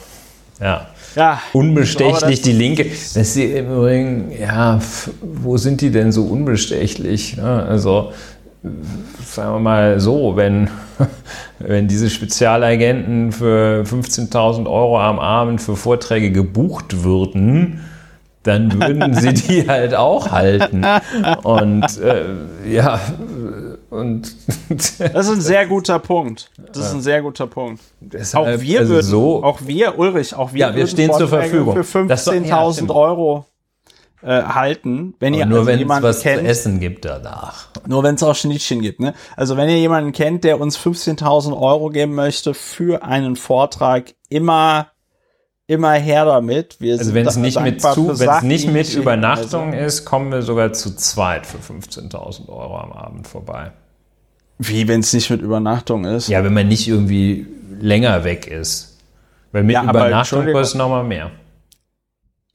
ja. 0.61 0.89
Ja, 1.15 1.41
unbestechlich 1.53 2.43
die 2.43 2.53
Linke. 2.53 2.87
Das 2.87 3.17
ist 3.17 3.37
im 3.37 3.73
Übrigen, 3.73 4.33
ja, 4.33 4.81
wo 5.23 5.57
sind 5.57 5.81
die 5.81 5.91
denn 5.91 6.11
so 6.11 6.25
unbestechlich? 6.25 7.37
Ja, 7.37 7.61
also 7.61 8.13
sagen 9.25 9.55
wir 9.55 9.61
mal 9.61 10.01
so, 10.01 10.35
wenn, 10.35 10.71
wenn 11.67 11.89
diese 11.89 12.11
Spezialagenten 12.11 13.33
für 13.33 13.85
15.000 13.85 14.67
Euro 14.67 15.01
am 15.01 15.19
Abend 15.19 15.61
für 15.61 15.77
Vorträge 15.77 16.31
gebucht 16.31 17.05
würden, 17.05 17.81
dann 18.43 18.81
würden 18.81 19.15
sie 19.15 19.33
die 19.35 19.69
halt 19.69 19.95
auch 19.95 20.31
halten. 20.31 20.85
Und 21.43 21.99
äh, 21.99 22.71
ja, 22.71 23.01
und 23.91 24.35
das 24.69 25.01
ist 25.01 25.31
ein 25.31 25.41
sehr 25.41 25.67
guter 25.67 25.99
Punkt. 25.99 26.51
Das 26.73 26.87
ist 26.87 26.95
ein 26.95 27.01
sehr 27.01 27.23
guter 27.23 27.47
Punkt. 27.47 27.83
Deshalb, 28.01 28.47
auch 28.47 28.61
wir 28.61 28.81
also 28.81 28.95
würden, 28.95 29.07
so, 29.07 29.43
auch 29.43 29.61
wir, 29.65 29.99
Ulrich, 29.99 30.35
auch 30.35 30.53
wir, 30.53 30.61
ja, 30.61 30.77
wir 30.77 30.87
stehen 30.87 31.13
zur 31.13 31.29
Verfügung. 31.29 31.83
Für 31.83 31.99
15.000 31.99 32.89
ja, 32.89 32.95
Euro 32.95 33.47
äh, 34.25 34.43
halten, 34.43 35.15
wenn 35.21 35.35
ihr 35.35 35.47
nur 35.47 35.61
also 35.61 35.71
wenn 35.71 35.81
es 35.81 36.03
was 36.03 36.23
kennt, 36.23 36.41
zu 36.41 36.47
essen 36.47 36.81
gibt 36.81 37.05
danach. 37.05 37.69
Nur 37.87 38.03
wenn 38.03 38.15
es 38.15 38.23
auch 38.23 38.35
Schnittchen 38.35 38.81
gibt. 38.81 39.01
Ne? 39.01 39.15
Also 39.37 39.57
wenn 39.57 39.69
ihr 39.69 39.79
jemanden 39.79 40.13
kennt, 40.13 40.45
der 40.45 40.61
uns 40.61 40.79
15.000 40.79 41.61
Euro 41.61 41.91
geben 41.91 42.15
möchte 42.15 42.55
für 42.55 43.05
einen 43.05 43.37
Vortrag, 43.37 44.15
immer 44.29 44.89
immer 45.67 45.93
her 45.93 46.25
damit. 46.25 46.81
Wir 46.81 46.99
also 46.99 47.15
wenn 47.15 47.27
es 47.27 47.37
nicht 47.37 47.61
mit 47.61 47.81
zu, 47.81 48.19
wenn 48.19 48.29
es 48.29 48.43
nicht 48.43 48.71
mit 48.71 48.95
Übernachtung 48.95 49.73
also. 49.73 49.85
ist, 49.85 50.05
kommen 50.05 50.31
wir 50.31 50.43
sogar 50.43 50.73
zu 50.73 50.95
zweit 50.97 51.47
für 51.47 51.59
15.000 51.59 52.49
Euro 52.49 52.79
am 52.79 52.93
Abend 52.93 53.27
vorbei. 53.27 53.73
Wie, 54.59 54.87
wenn 54.89 55.01
es 55.01 55.13
nicht 55.13 55.31
mit 55.31 55.43
Übernachtung 55.43 56.05
ist? 56.05 56.29
Ja, 56.29 56.45
wenn 56.45 56.55
man 56.55 56.69
nicht 56.69 56.87
irgendwie 56.87 57.47
länger 57.81 58.25
weg 58.25 58.47
ist. 58.47 58.99
Weil 59.53 59.65
mit 59.65 59.75
ja, 59.75 59.83
Übernachtung 59.83 60.51
kostet 60.53 60.79
nochmal 60.79 61.05
mehr. 61.05 61.31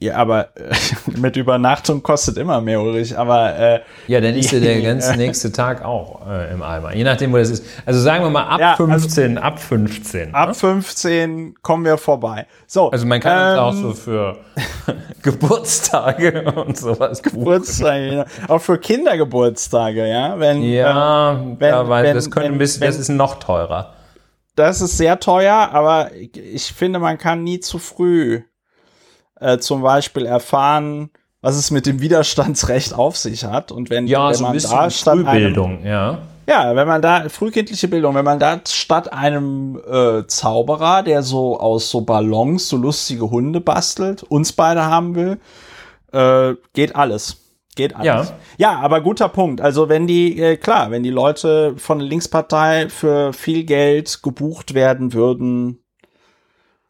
Ja, 0.01 0.15
aber 0.15 0.55
äh, 0.55 0.73
mit 1.17 1.35
Übernachtung 1.35 2.01
kostet 2.01 2.37
immer 2.37 2.61
mehr, 2.61 2.81
Ulrich. 2.81 3.17
Aber 3.17 3.53
äh, 3.59 3.79
ja, 4.07 4.21
dann 4.21 4.33
ist 4.33 4.49
ja 4.51 4.61
der 4.61 4.81
ganze 4.81 5.17
nächste 5.17 5.51
Tag 5.51 5.83
auch 5.83 6.25
äh, 6.25 6.53
im 6.53 6.63
Eimer. 6.63 6.95
Je 6.95 7.03
nachdem, 7.03 7.33
wo 7.33 7.37
das 7.37 7.49
ist. 7.49 7.65
Also 7.85 7.99
sagen 7.99 8.23
wir 8.23 8.29
mal 8.29 8.43
ab 8.43 8.59
ja, 8.61 8.75
15, 8.77 9.37
also, 9.37 9.45
ab 9.45 9.59
15. 9.59 10.33
Ab 10.33 10.47
ne? 10.49 10.53
15 10.53 11.55
kommen 11.61 11.83
wir 11.83 11.97
vorbei. 11.97 12.47
So. 12.65 12.89
Also 12.91 13.05
man 13.05 13.19
kann 13.19 13.57
ähm, 13.57 13.65
uns 13.65 13.77
auch 13.77 13.81
so 13.81 13.93
für 13.93 14.37
Geburtstage 15.21 16.49
und 16.49 16.77
sowas 16.77 17.21
Geburtstage, 17.21 18.15
ja. 18.15 18.25
auch 18.47 18.59
für 18.59 18.77
Kindergeburtstage, 18.77 20.07
ja. 20.07 20.39
Wenn, 20.39 20.63
ja, 20.63 21.33
ähm, 21.33 21.57
wenn, 21.59 21.69
ja, 21.69 21.89
weil 21.89 22.05
wenn, 22.05 22.15
das 22.15 22.31
könnte 22.31 22.53
ein 22.53 22.57
bisschen, 22.57 22.81
wenn, 22.81 22.87
das 22.87 22.97
ist 22.97 23.09
noch 23.09 23.39
teurer. 23.39 23.95
Das 24.55 24.79
ist 24.79 24.97
sehr 24.97 25.19
teuer, 25.19 25.69
aber 25.73 26.11
ich 26.13 26.71
finde, 26.73 26.99
man 26.99 27.17
kann 27.17 27.43
nie 27.43 27.59
zu 27.59 27.79
früh 27.79 28.43
äh, 29.39 29.57
zum 29.57 29.81
Beispiel 29.81 30.25
erfahren, 30.25 31.09
was 31.41 31.55
es 31.55 31.71
mit 31.71 31.85
dem 31.85 32.01
Widerstandsrecht 32.01 32.93
auf 32.93 33.17
sich 33.17 33.45
hat. 33.45 33.71
Und 33.71 33.89
wenn, 33.89 34.07
ja, 34.07 34.29
wenn 34.29 34.35
so 34.35 34.43
man 34.43 34.57
da 34.57 34.89
statt 34.89 35.19
Frühbildung, 35.19 35.77
einem, 35.79 35.87
ja. 35.87 36.17
Ja, 36.49 36.75
wenn 36.75 36.87
man 36.87 37.01
da, 37.01 37.29
frühkindliche 37.29 37.87
Bildung, 37.87 38.15
wenn 38.15 38.25
man 38.25 38.39
da 38.39 38.59
statt 38.67 39.13
einem 39.13 39.79
äh, 39.87 40.25
Zauberer, 40.25 41.03
der 41.03 41.21
so 41.21 41.59
aus 41.59 41.91
so 41.91 42.01
Ballons 42.01 42.67
so 42.67 42.75
lustige 42.75 43.29
Hunde 43.29 43.61
bastelt, 43.61 44.23
uns 44.23 44.51
beide 44.53 44.85
haben 44.85 45.13
will, 45.13 45.39
äh, 46.11 46.55
geht 46.73 46.95
alles. 46.95 47.37
Geht 47.75 47.95
alles. 47.95 48.33
Ja. 48.57 48.71
ja, 48.71 48.79
aber 48.79 49.01
guter 49.01 49.29
Punkt. 49.29 49.61
Also 49.61 49.89
wenn 49.89 50.07
die, 50.07 50.41
äh, 50.41 50.57
klar, 50.57 50.89
wenn 50.89 51.03
die 51.03 51.11
Leute 51.11 51.75
von 51.77 51.99
der 51.99 52.07
Linkspartei 52.07 52.89
für 52.89 53.31
viel 53.31 53.63
Geld 53.63 54.23
gebucht 54.23 54.73
werden 54.73 55.13
würden, 55.13 55.83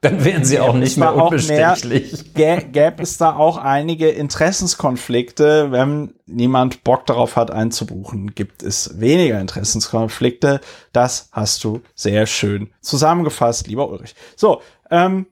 dann 0.02 0.24
wären 0.24 0.46
sie 0.46 0.60
auch 0.60 0.74
nicht 0.74 0.98
mehr 0.98 1.14
unbestechlich. 1.14 2.34
Gäbe 2.34 3.04
es 3.04 3.18
da 3.18 3.36
auch 3.36 3.58
einige 3.58 4.10
Interessenskonflikte, 4.10 5.72
wenn 5.72 6.14
niemand 6.26 6.84
Bock 6.84 7.06
darauf 7.06 7.36
hat 7.36 7.52
einzubuchen, 7.52 8.34
gibt 8.34 8.64
es 8.64 9.00
weniger 9.00 9.42
Interessenskonflikte. 9.42 10.62
Das 10.94 11.30
hast 11.34 11.64
du 11.64 11.82
sehr 11.96 12.28
schön 12.28 12.72
zusammengefasst, 12.82 13.68
lieber 13.68 13.90
Ulrich. 13.90 14.16
So, 14.38 14.62
ähm, 14.90 15.28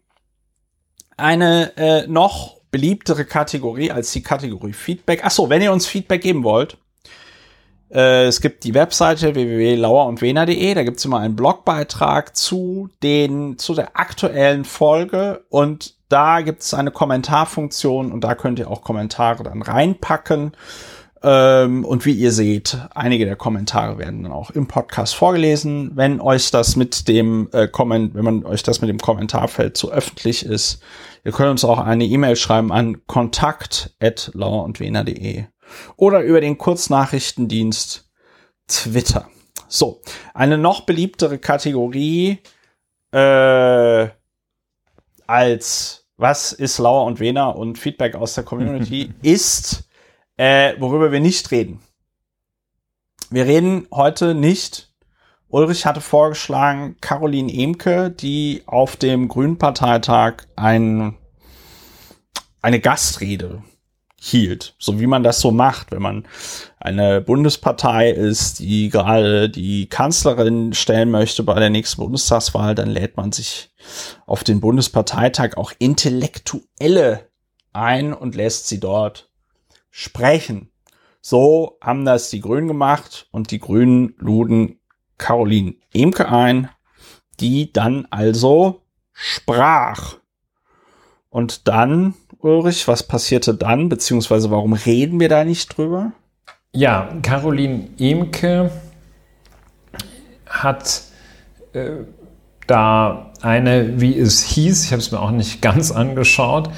eine 1.15 1.75
äh, 1.77 2.08
noch 2.08 2.58
beliebtere 2.69 3.25
Kategorie 3.25 3.91
als 3.91 4.12
die 4.12 4.21
Kategorie 4.21 4.73
Feedback. 4.73 5.21
Ach 5.23 5.32
so, 5.32 5.49
wenn 5.49 5.62
ihr 5.62 5.71
uns 5.71 5.88
Feedback 5.88 6.21
geben 6.21 6.43
wollt, 6.43 6.77
es 7.89 8.41
gibt 8.41 8.63
die 8.63 8.73
Webseite 8.73 9.36
www.lauerundwener.de, 9.36 10.73
da 10.73 10.84
gibt 10.84 10.97
es 10.97 11.06
immer 11.06 11.19
einen 11.19 11.36
Blogbeitrag 11.36 12.36
zu 12.36 12.89
den, 13.02 13.58
zu 13.58 13.73
der 13.73 13.97
aktuellen 13.97 14.65
Folge 14.65 15.45
und 15.50 15.95
da 16.10 16.41
gibt 16.41 16.63
es 16.63 16.73
eine 16.73 16.91
Kommentarfunktion 16.91 18.12
und 18.12 18.23
da 18.23 18.36
könnt 18.36 18.60
ihr 18.60 18.69
auch 18.69 18.82
Kommentare 18.82 19.43
dann 19.43 19.62
reinpacken. 19.62 20.52
Ähm, 21.23 21.84
und 21.84 22.06
wie 22.06 22.13
ihr 22.13 22.32
seht, 22.32 22.78
einige 22.93 23.26
der 23.26 23.36
Kommentare 23.36 23.97
werden 23.97 24.21
dann 24.23 24.32
auch 24.32 24.52
im 24.52 24.67
Podcast 24.67 25.15
vorgelesen. 25.15 25.93
Wenn 25.95 26.21
euch 26.21 26.52
das 26.52 26.76
mit 26.76 27.08
dem 27.08 27.50
äh, 27.52 27.67
wenn 27.73 28.23
man 28.23 28.45
euch 28.45 28.62
das 28.63 28.82
mit 28.82 28.89
dem 28.89 29.00
Kommentarfeld 29.00 29.76
zu 29.76 29.91
öffentlich 29.91 30.45
ist, 30.45 30.80
ihr 31.23 31.32
könnt 31.32 31.50
uns 31.50 31.65
auch 31.65 31.80
eine 31.80 32.06
E-Mail 32.06 32.36
schreiben 32.36 32.71
an 32.71 33.02
kontakt@lauerundwener.de 33.08 35.45
oder 35.95 36.21
über 36.21 36.41
den 36.41 36.58
Kurznachrichtendienst 36.58 38.10
Twitter. 38.67 39.30
So, 39.67 40.01
eine 40.34 40.58
noch 40.58 40.82
beliebtere 40.82 41.39
Kategorie 41.39 42.39
äh, 43.12 44.08
als 45.27 46.06
was 46.17 46.51
ist 46.51 46.80
Lauer 46.80 47.06
und 47.06 47.19
Wener 47.19 47.56
und 47.56 47.77
Feedback 47.77 48.15
aus 48.15 48.34
der 48.34 48.43
Community 48.43 49.13
ist, 49.21 49.88
äh, 50.36 50.73
worüber 50.80 51.12
wir 51.12 51.19
nicht 51.19 51.51
reden. 51.51 51.80
Wir 53.30 53.45
reden 53.45 53.88
heute 53.91 54.34
nicht. 54.34 54.93
Ulrich 55.49 55.86
hatte 55.86 56.01
vorgeschlagen, 56.01 56.97
Caroline 57.01 57.53
Emke, 57.53 58.10
die 58.10 58.63
auf 58.65 58.95
dem 58.95 59.27
Grünen 59.27 59.58
Parteitag 59.58 60.43
ein, 60.56 61.17
eine 62.62 62.80
Gastrede 62.80 63.63
hielt, 64.27 64.75
so 64.77 64.99
wie 64.99 65.07
man 65.07 65.23
das 65.23 65.39
so 65.39 65.51
macht, 65.51 65.91
wenn 65.91 66.01
man 66.01 66.27
eine 66.79 67.21
Bundespartei 67.21 68.11
ist, 68.11 68.59
die 68.59 68.89
gerade 68.89 69.49
die 69.49 69.87
Kanzlerin 69.87 70.73
stellen 70.73 71.11
möchte 71.11 71.43
bei 71.43 71.59
der 71.59 71.69
nächsten 71.69 72.01
Bundestagswahl, 72.01 72.75
dann 72.75 72.89
lädt 72.89 73.17
man 73.17 73.31
sich 73.31 73.71
auf 74.25 74.43
den 74.43 74.59
Bundesparteitag 74.59 75.57
auch 75.57 75.71
Intellektuelle 75.79 77.27
ein 77.73 78.13
und 78.13 78.35
lässt 78.35 78.67
sie 78.67 78.79
dort 78.79 79.29
sprechen. 79.89 80.71
So 81.21 81.77
haben 81.81 82.05
das 82.05 82.29
die 82.29 82.41
Grünen 82.41 82.67
gemacht 82.67 83.27
und 83.31 83.51
die 83.51 83.59
Grünen 83.59 84.13
luden 84.17 84.79
Caroline 85.17 85.75
Emke 85.93 86.29
ein, 86.29 86.69
die 87.39 87.71
dann 87.73 88.07
also 88.11 88.83
sprach. 89.13 90.17
Und 91.29 91.67
dann 91.67 92.13
Ulrich? 92.39 92.88
Was 92.88 93.04
passierte 93.04 93.54
dann? 93.54 93.89
Beziehungsweise 93.89 94.52
warum 94.52 94.73
reden 94.73 95.19
wir 95.19 95.30
da 95.30 95.43
nicht 95.43 95.78
drüber? 95.78 96.12
Ja, 96.73 97.10
Caroline 97.23 97.89
Emke 97.97 98.71
hat 100.45 101.02
äh, 101.73 101.91
da 102.67 103.32
eine, 103.41 104.00
wie 104.00 104.17
es 104.17 104.43
hieß, 104.43 104.86
ich 104.86 104.91
habe 104.91 105.02
es 105.02 105.12
mir 105.12 105.19
auch 105.19 105.32
nicht 105.32 105.62
ganz 105.62 105.91
angeschaut, 105.91 106.69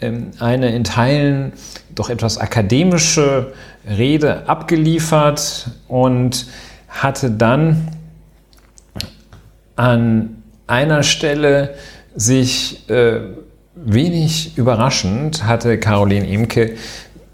ähm, 0.00 0.30
eine 0.38 0.74
in 0.74 0.84
Teilen 0.84 1.52
doch 1.94 2.08
etwas 2.08 2.38
akademische 2.38 3.52
Rede 3.86 4.48
abgeliefert 4.48 5.70
und 5.88 6.46
hatte 6.88 7.30
dann 7.30 7.88
an 9.76 10.42
einer 10.66 11.02
Stelle 11.02 11.74
sich 12.14 12.88
äh, 12.90 13.20
Wenig 13.74 14.58
überraschend 14.58 15.44
hatte 15.44 15.78
Caroline 15.78 16.28
Emke 16.28 16.74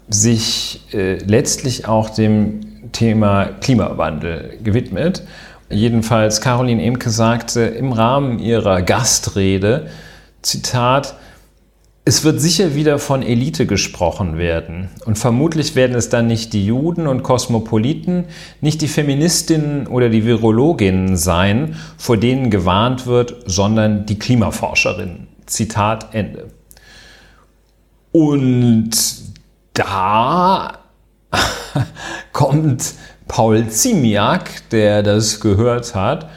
sich 0.07 0.81
äh, 0.93 1.15
letztlich 1.17 1.85
auch 1.85 2.09
dem 2.09 2.91
Thema 2.93 3.45
Klimawandel 3.59 4.57
gewidmet. 4.63 5.23
Jedenfalls 5.69 6.39
Caroline 6.41 6.81
Emke 6.81 7.09
sagte 7.09 7.61
im 7.61 7.91
Rahmen 7.91 8.39
ihrer 8.39 8.81
Gastrede, 8.81 9.87
Zitat, 10.41 11.15
es 12.05 12.23
wird 12.23 12.41
sicher 12.41 12.73
wieder 12.73 12.97
von 12.97 13.21
Elite 13.21 13.67
gesprochen 13.67 14.37
werden. 14.37 14.89
Und 15.05 15.19
vermutlich 15.19 15.75
werden 15.75 15.95
es 15.95 16.09
dann 16.09 16.25
nicht 16.25 16.53
die 16.53 16.65
Juden 16.65 17.05
und 17.05 17.21
Kosmopoliten, 17.21 18.25
nicht 18.61 18.81
die 18.81 18.87
Feministinnen 18.87 19.85
oder 19.87 20.09
die 20.09 20.25
Virologinnen 20.25 21.17
sein, 21.17 21.75
vor 21.97 22.17
denen 22.17 22.49
gewarnt 22.49 23.05
wird, 23.05 23.43
sondern 23.45 24.05
die 24.05 24.17
Klimaforscherinnen. 24.17 25.28
Zitat 25.49 26.13
Ende. 26.13 26.49
Und 28.11 28.91
da 29.73 30.79
kommt 32.33 32.93
Paul 33.27 33.67
Ziemiak, 33.67 34.69
der 34.69 35.03
das 35.03 35.39
gehört 35.39 35.93
hat, 35.95 36.29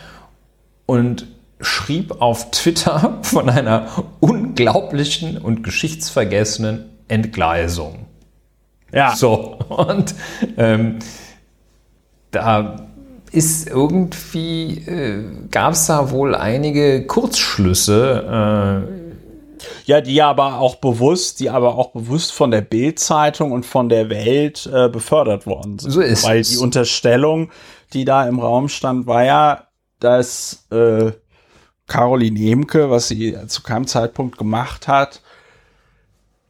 und 0.86 1.26
schrieb 1.60 2.20
auf 2.20 2.50
Twitter 2.50 3.18
von 3.22 3.48
einer 3.48 3.88
unglaublichen 4.20 5.38
und 5.38 5.62
geschichtsvergessenen 5.62 6.90
Entgleisung. 7.08 8.06
Ja. 8.92 9.16
So, 9.16 9.56
und 9.68 10.14
ähm, 10.56 10.98
da 12.30 12.88
ist 13.32 13.68
irgendwie, 13.68 14.78
äh, 14.86 15.24
gab 15.50 15.72
es 15.72 15.86
da 15.86 16.10
wohl 16.10 16.34
einige 16.34 17.06
Kurzschlüsse. 17.06 18.86
Äh, 18.88 19.02
ja, 19.84 20.00
die 20.00 20.22
aber 20.22 20.58
auch 20.58 20.76
bewusst, 20.76 21.40
die 21.40 21.50
aber 21.50 21.76
auch 21.76 21.92
bewusst 21.92 22.32
von 22.32 22.50
der 22.50 22.60
Bild-Zeitung 22.60 23.52
und 23.52 23.64
von 23.64 23.88
der 23.88 24.10
Welt 24.10 24.68
äh, 24.72 24.88
befördert 24.88 25.46
worden 25.46 25.78
sind. 25.78 25.90
So 25.92 26.00
ist 26.00 26.24
Weil 26.24 26.42
die 26.42 26.56
Unterstellung, 26.56 27.50
die 27.92 28.04
da 28.04 28.26
im 28.26 28.38
Raum 28.38 28.68
stand, 28.68 29.06
war 29.06 29.24
ja, 29.24 29.68
dass 29.98 30.66
äh, 30.70 31.12
Caroline 31.86 32.40
Emke, 32.50 32.90
was 32.90 33.08
sie 33.08 33.36
zu 33.46 33.62
keinem 33.62 33.86
Zeitpunkt 33.86 34.38
gemacht 34.38 34.88
hat, 34.88 35.22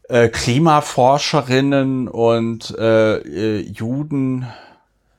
äh, 0.09 0.29
Klimaforscherinnen 0.29 2.09
und 2.09 2.77
äh, 2.79 3.17
äh 3.17 3.61
Juden 3.61 4.47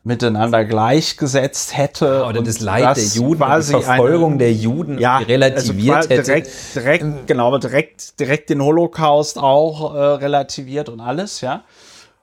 miteinander 0.03 0.65
gleichgesetzt 0.65 1.75
hätte. 1.75 2.25
Oder 2.25 2.41
das 2.41 2.59
Leid 2.59 2.97
der 2.97 3.03
Juden, 3.03 3.39
die 3.39 3.63
Verfolgung 3.63 4.31
eine, 4.33 4.37
der 4.39 4.53
Juden 4.53 4.99
ja, 4.99 5.17
relativiert 5.17 5.95
also 5.95 6.09
hätte. 6.09 6.23
Direkt, 6.23 6.75
direkt, 6.75 7.27
genau, 7.27 7.57
direkt, 7.57 8.19
direkt 8.19 8.49
den 8.49 8.61
Holocaust 8.61 9.37
auch 9.37 9.95
äh, 9.95 9.97
relativiert 9.97 10.89
und 10.89 10.99
alles, 10.99 11.41
ja. 11.41 11.63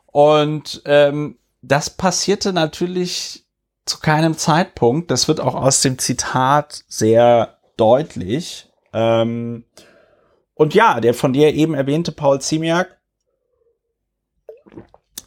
Und 0.07 0.83
ähm, 0.85 1.38
das 1.62 1.90
passierte 1.90 2.53
natürlich 2.53 3.45
zu 3.87 3.99
keinem 3.99 4.37
Zeitpunkt. 4.37 5.11
Das 5.11 5.29
wird 5.29 5.40
auch 5.40 5.55
aus 5.55 5.81
dem 5.81 5.99
Zitat 5.99 6.85
sehr 6.88 7.59
deutlich. 7.77 8.69
Ähm, 8.93 9.64
und 10.55 10.75
ja, 10.75 11.01
der 11.01 11.14
von 11.14 11.33
dir 11.33 11.55
eben 11.55 11.75
erwähnte 11.75 12.12
Paul 12.12 12.40
Ziemiak 12.40 13.00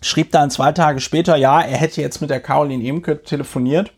schrieb 0.04 0.32
dann 0.32 0.52
zwei 0.52 0.72
Tage 0.72 1.00
später, 1.00 1.36
ja, 1.36 1.62
er 1.62 1.78
hätte 1.78 2.02
jetzt 2.02 2.22
mit 2.22 2.30
der 2.30 2.40
Caroline 2.40 2.86
Emke 2.86 3.24
telefoniert 3.24 3.92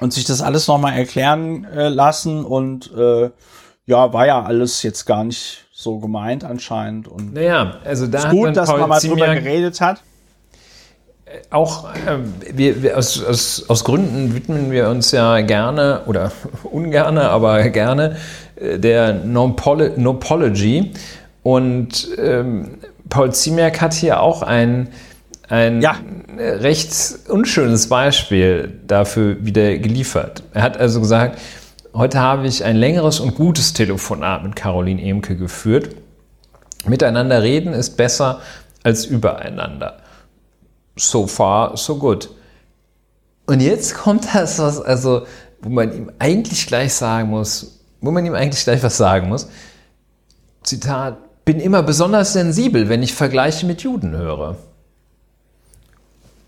und 0.00 0.12
sich 0.12 0.24
das 0.24 0.42
alles 0.42 0.66
nochmal 0.66 0.98
erklären 0.98 1.64
äh, 1.64 1.88
lassen 1.88 2.44
und 2.44 2.92
äh, 2.96 3.30
ja, 3.86 4.12
war 4.12 4.26
ja 4.26 4.42
alles 4.42 4.82
jetzt 4.82 5.06
gar 5.06 5.24
nicht 5.24 5.66
so 5.72 5.98
gemeint 5.98 6.42
anscheinend. 6.44 7.06
Und 7.08 7.34
naja, 7.34 7.76
also 7.84 8.06
da 8.06 8.18
ist 8.18 8.30
gut, 8.30 8.56
dass 8.56 8.68
Paul 8.68 8.80
man 8.80 8.88
mal 8.88 9.00
drüber 9.00 9.34
geredet 9.34 9.80
hat. 9.80 10.02
Äh, 11.24 11.38
auch 11.50 11.94
äh, 11.94 12.18
wir, 12.52 12.82
wir 12.82 12.98
aus, 12.98 13.22
aus, 13.22 13.64
aus 13.68 13.84
Gründen 13.84 14.34
widmen 14.34 14.70
wir 14.72 14.88
uns 14.88 15.12
ja 15.12 15.40
gerne 15.40 16.02
oder 16.06 16.32
ungerne, 16.64 17.30
aber 17.30 17.68
gerne 17.70 18.16
äh, 18.56 18.78
der 18.78 19.14
Nopology. 19.14 20.92
Und 21.42 22.08
ähm, 22.18 22.78
Paul 23.08 23.32
Ziemiak 23.32 23.80
hat 23.80 23.94
hier 23.94 24.20
auch 24.20 24.42
ein, 24.42 24.88
ein 25.48 25.80
ja. 25.80 25.96
recht 26.38 26.92
unschönes 27.28 27.88
Beispiel 27.88 28.80
dafür 28.86 29.44
wieder 29.44 29.78
geliefert. 29.78 30.42
Er 30.52 30.62
hat 30.62 30.76
also 30.76 31.00
gesagt, 31.00 31.38
heute 31.94 32.20
habe 32.20 32.46
ich 32.46 32.64
ein 32.64 32.76
längeres 32.76 33.20
und 33.20 33.34
gutes 33.34 33.72
Telefonat 33.72 34.42
mit 34.42 34.56
Caroline 34.56 35.02
Emke 35.02 35.36
geführt. 35.36 35.94
Miteinander 36.86 37.42
reden 37.42 37.72
ist 37.72 37.96
besser 37.96 38.40
als 38.82 39.04
übereinander. 39.04 39.98
So 40.96 41.26
far, 41.26 41.76
so 41.76 41.98
good. 41.98 42.30
Und 43.46 43.60
jetzt 43.60 43.94
kommt 43.94 44.34
das, 44.34 44.58
was, 44.58 44.80
also, 44.80 45.26
wo 45.60 45.68
man 45.68 45.92
ihm 45.92 46.12
eigentlich 46.18 46.66
gleich 46.66 46.94
sagen 46.94 47.30
muss, 47.30 47.80
wo 48.00 48.10
man 48.10 48.24
ihm 48.24 48.34
eigentlich 48.34 48.64
gleich 48.64 48.82
was 48.82 48.96
sagen 48.96 49.28
muss. 49.28 49.48
Zitat, 50.62 51.18
bin 51.46 51.60
immer 51.60 51.82
besonders 51.84 52.32
sensibel, 52.32 52.88
wenn 52.88 53.02
ich 53.02 53.14
Vergleiche 53.14 53.66
mit 53.66 53.80
Juden 53.82 54.16
höre. 54.16 54.56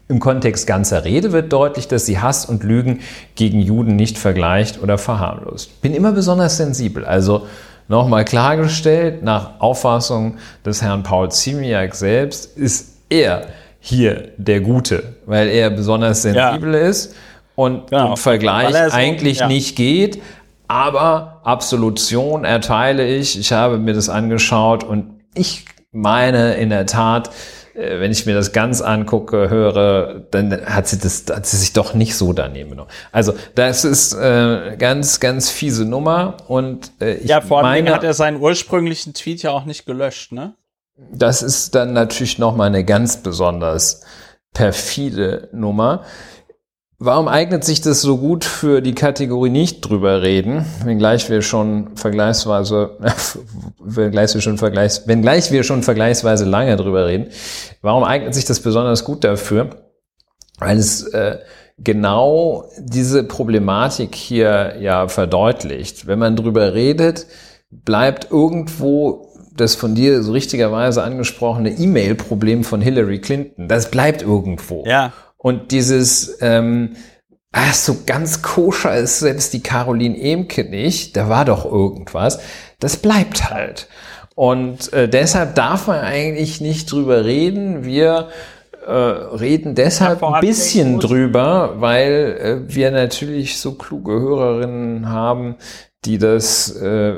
Im 0.09 0.19
Kontext 0.19 0.67
ganzer 0.67 1.05
Rede 1.05 1.33
wird 1.33 1.53
deutlich, 1.53 1.87
dass 1.87 2.05
sie 2.05 2.19
Hass 2.19 2.47
und 2.47 2.65
Lügen 2.65 3.01
gegen 3.37 3.61
Juden 3.61 3.95
nicht 3.95 4.19
vergleicht 4.19 4.83
oder 4.83 4.99
verharmlost. 4.99 5.81
Bin 5.83 5.95
immer 5.95 6.13
besonders 6.13 6.57
sensibel. 6.57 7.05
Also 7.05 7.47
nochmal 7.87 8.25
klargestellt, 8.25 9.23
nach 9.23 9.61
Auffassung 9.61 10.39
des 10.65 10.83
Herrn 10.83 11.05
Paul 11.05 11.31
Ziemiak 11.31 11.95
selbst 11.95 12.57
ist 12.57 12.97
er 13.09 13.47
hier 13.79 14.31
der 14.37 14.61
Gute, 14.61 15.15
weil 15.27 15.49
er 15.49 15.71
besonders 15.71 16.23
sensibel 16.23 16.75
ja. 16.75 16.81
ist 16.81 17.15
und 17.55 17.89
genau. 17.91 18.11
im 18.11 18.17
Vergleich 18.17 18.75
eigentlich 18.93 19.39
ja. 19.39 19.47
nicht 19.47 19.77
geht. 19.77 20.21
Aber 20.69 21.41
Absolution 21.45 22.45
erteile 22.45 23.07
ich. 23.07 23.39
Ich 23.39 23.53
habe 23.53 23.79
mir 23.79 23.95
das 23.95 24.09
angeschaut 24.09 24.85
und 24.85 25.21
ich 25.35 25.65
meine 25.93 26.55
in 26.55 26.71
der 26.71 26.87
Tat, 26.87 27.31
äh, 27.75 28.01
wenn 28.01 28.11
ich 28.11 28.27
mir 28.27 28.35
das 28.35 28.53
ganz 28.53 28.81
angucke, 28.83 29.49
höre, 29.49 30.27
dann 30.31 30.67
hat 30.67 30.87
sie 30.87 30.99
das, 30.99 31.25
hat 31.31 31.47
sie 31.47 31.57
sich 31.57 31.73
doch 31.73 31.95
nicht 31.95 32.17
so 32.17 32.33
daneben 32.33 32.71
genommen. 32.71 32.91
Also 33.13 33.35
das 33.55 33.85
ist 33.85 34.13
äh, 34.15 34.77
ganz, 34.79 35.21
ganz 35.21 35.51
fiese 35.51 35.85
Nummer 35.85 36.37
und 36.49 36.93
äh, 37.01 37.15
ich 37.15 37.31
ja, 37.31 37.41
vor 37.41 37.59
allem 37.59 37.85
meine, 37.85 37.95
hat 37.95 38.05
er 38.05 38.15
seinen 38.15 38.41
ursprünglichen 38.41 39.15
Tweet 39.15 39.43
ja 39.43 39.53
auch 39.53 39.65
nicht 39.65 39.87
gelöscht, 39.87 40.33
ne? 40.33 40.55
Das 41.13 41.43
ist 41.43 41.77
dann 41.77 41.93
natürlich 41.93 42.39
noch 42.39 42.57
mal 42.57 42.65
eine 42.65 42.85
ganz 42.85 43.19
besonders 43.19 44.03
perfide 44.53 45.49
Nummer. 45.53 46.03
Warum 47.01 47.29
eignet 47.29 47.63
sich 47.63 47.81
das 47.81 48.03
so 48.03 48.19
gut 48.19 48.45
für 48.45 48.83
die 48.83 48.95
Kategorie 48.95 49.51
nicht 49.51 49.83
drüber 49.83 50.21
reden, 50.23 50.67
wenngleich 50.83 51.31
wir 51.31 51.43
schon 51.43 51.97
vergleichsweise, 51.97 52.99
wenngleich 53.79 54.35
wir 54.35 54.41
schon 54.41 54.59
vergleichs, 54.59 55.07
wenngleich 55.07 55.53
wir 55.53 55.63
schon 55.63 55.85
vergleichsweise 55.85 56.45
lange 56.45 56.77
drüber 56.77 57.07
reden? 57.07 57.29
Warum 57.83 58.03
eignet 58.03 58.35
sich 58.35 58.47
das 58.47 58.59
besonders 58.59 59.05
gut 59.05 59.23
dafür? 59.23 59.71
Weil 60.59 60.77
es 60.77 61.05
äh, 61.05 61.39
genau 61.79 62.65
diese 62.81 63.23
Problematik 63.23 64.17
hier 64.17 64.75
ja 64.81 65.07
verdeutlicht. 65.07 66.09
Wenn 66.09 66.19
man 66.19 66.35
drüber 66.35 66.75
redet, 66.75 67.27
bleibt 67.71 68.33
irgendwo 68.33 69.29
das 69.55 69.77
von 69.77 69.95
dir 69.95 70.23
so 70.25 70.33
richtigerweise 70.33 71.05
angesprochene 71.05 71.71
E-Mail-Problem 71.71 72.65
von 72.65 72.81
Hillary 72.81 73.21
Clinton. 73.21 73.69
Das 73.69 73.91
bleibt 73.93 74.23
irgendwo. 74.23 74.85
Ja. 74.85 75.13
Und 75.39 75.73
dieses, 75.73 76.39
ähm, 76.43 76.97
ach, 77.53 77.73
so 77.73 77.99
ganz 78.05 78.43
koscher 78.43 78.95
ist 78.97 79.21
selbst 79.21 79.53
die 79.55 79.63
Caroline 79.63 80.21
Emke 80.21 80.65
nicht, 80.65 81.17
da 81.17 81.29
war 81.29 81.45
doch 81.45 81.65
irgendwas. 81.65 82.41
Das 82.81 82.99
bleibt 82.99 83.51
halt. 83.51 83.89
Und 84.35 84.93
äh, 84.93 85.09
deshalb 85.09 85.55
darf 85.55 85.87
man 85.87 86.01
eigentlich 86.01 86.61
nicht 86.61 86.93
drüber 86.93 87.25
reden. 87.25 87.85
Wir 87.85 88.29
äh, 88.87 88.93
reden 88.93 89.75
deshalb 89.75 90.23
ein 90.23 90.41
bisschen 90.41 91.01
drüber, 91.01 91.75
weil 91.79 92.67
äh, 92.69 92.75
wir 92.75 92.91
natürlich 92.91 93.59
so 93.59 93.75
kluge 93.75 94.13
Hörerinnen 94.13 95.09
haben, 95.09 95.57
die 96.05 96.19
das 96.19 96.71
äh, 96.77 97.15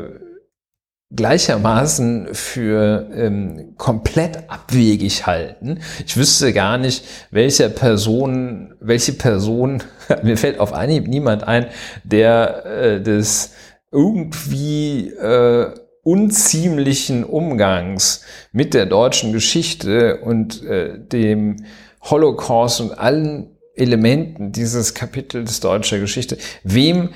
gleichermaßen 1.15 2.29
für 2.35 3.09
ähm, 3.13 3.75
komplett 3.77 4.49
abwegig 4.49 5.27
halten. 5.27 5.81
Ich 6.07 6.17
wüsste 6.17 6.53
gar 6.53 6.79
nicht, 6.79 7.05
welche 7.31 7.69
Person, 7.69 8.75
welche 8.81 9.13
Person, 9.13 9.83
mir 10.23 10.37
fällt 10.37 10.61
auf 10.61 10.73
Anhieb 10.73 11.09
niemand 11.09 11.43
ein, 11.43 11.67
der 12.05 12.65
äh, 12.65 13.03
des 13.03 13.53
irgendwie 13.91 15.09
äh, 15.09 15.75
unziemlichen 16.03 17.25
Umgangs 17.25 18.23
mit 18.53 18.73
der 18.73 18.87
deutschen 18.87 19.33
Geschichte 19.33 20.21
und 20.21 20.65
äh, 20.65 20.97
dem 20.99 21.65
Holocaust 22.03 22.81
und 22.81 22.99
allen 22.99 23.59
Elementen 23.75 24.53
dieses 24.53 24.95
Kapitels 24.95 25.61
deutscher 25.61 25.99
Geschichte, 25.99 26.39
wem 26.63 27.11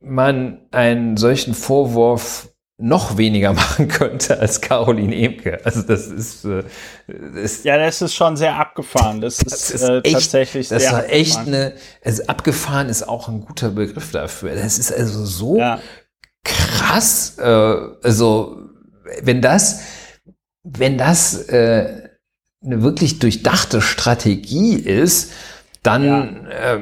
man 0.00 0.60
einen 0.70 1.16
solchen 1.16 1.54
Vorwurf 1.54 2.50
noch 2.78 3.18
weniger 3.18 3.52
machen 3.54 3.88
könnte 3.88 4.38
als 4.38 4.60
Caroline 4.60 5.14
Emke. 5.14 5.60
Also 5.64 5.82
das 5.82 6.06
ist, 6.06 6.44
äh, 6.44 6.62
ist 7.34 7.64
ja, 7.64 7.76
das 7.76 8.00
ist 8.00 8.14
schon 8.14 8.36
sehr 8.36 8.56
abgefahren. 8.56 9.20
Das, 9.20 9.38
das 9.38 9.70
ist, 9.70 9.82
äh, 9.82 9.98
echt, 9.98 10.14
tatsächlich 10.14 10.68
das 10.68 10.84
sehr 10.84 11.04
ist 11.04 11.12
echt 11.12 11.38
eine. 11.38 11.74
Also 12.02 12.24
abgefahren 12.26 12.88
ist 12.88 13.06
auch 13.06 13.28
ein 13.28 13.40
guter 13.40 13.70
Begriff 13.70 14.12
dafür. 14.12 14.54
Das 14.54 14.78
ist 14.78 14.92
also 14.92 15.26
so 15.26 15.58
ja. 15.58 15.80
krass. 16.44 17.36
Äh, 17.38 17.42
also 17.44 18.62
wenn 19.22 19.42
das, 19.42 19.80
wenn 20.62 20.96
das 20.96 21.48
äh, 21.48 22.10
eine 22.64 22.82
wirklich 22.82 23.18
durchdachte 23.18 23.80
Strategie 23.80 24.74
ist, 24.76 25.32
dann, 25.82 26.04
ja. 26.04 26.74
äh, 26.74 26.80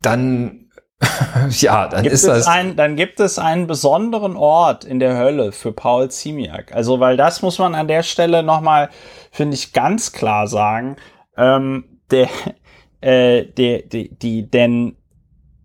dann 0.00 0.61
ja, 1.50 1.88
dann 1.88 2.02
gibt 2.02 2.14
ist 2.14 2.26
das. 2.26 2.46
Ein, 2.46 2.76
dann 2.76 2.96
gibt 2.96 3.20
es 3.20 3.38
einen 3.38 3.66
besonderen 3.66 4.36
Ort 4.36 4.84
in 4.84 4.98
der 4.98 5.16
Hölle 5.16 5.52
für 5.52 5.72
Paul 5.72 6.10
Ziemiak. 6.10 6.72
Also, 6.74 7.00
weil 7.00 7.16
das 7.16 7.42
muss 7.42 7.58
man 7.58 7.74
an 7.74 7.88
der 7.88 8.02
Stelle 8.02 8.42
nochmal, 8.42 8.90
finde 9.30 9.54
ich, 9.54 9.72
ganz 9.72 10.12
klar 10.12 10.46
sagen. 10.46 10.96
Ähm, 11.36 11.84
der, 12.10 12.28
äh, 13.00 13.44
der, 13.44 13.82
die, 13.82 14.14
die, 14.14 14.50
denn 14.50 14.96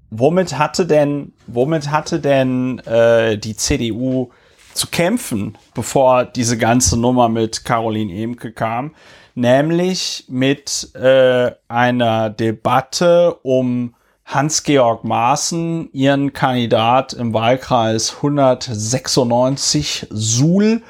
womit 0.09 0.57
hatte 0.57 0.85
denn, 0.85 1.33
womit 1.45 1.91
hatte 1.91 2.19
denn 2.19 2.79
äh, 2.79 3.37
die 3.37 3.55
CDU 3.55 4.29
zu 4.73 4.87
kämpfen, 4.87 5.57
bevor 5.73 6.25
diese 6.25 6.57
ganze 6.57 6.99
Nummer 6.99 7.29
mit 7.29 7.65
Caroline 7.65 8.13
Emke 8.13 8.51
kam? 8.51 8.95
Nämlich 9.35 10.25
mit 10.29 10.95
äh, 10.95 11.51
einer 11.67 12.31
Debatte 12.31 13.35
um 13.43 13.93
Hans-Georg 14.27 15.05
Maaßen 15.05 15.89
ihren 15.93 16.33
Kandidat 16.33 17.13
im 17.13 17.33
Wahlkreis 17.33 18.17
196 18.17 20.07
Suhl, 20.09 20.83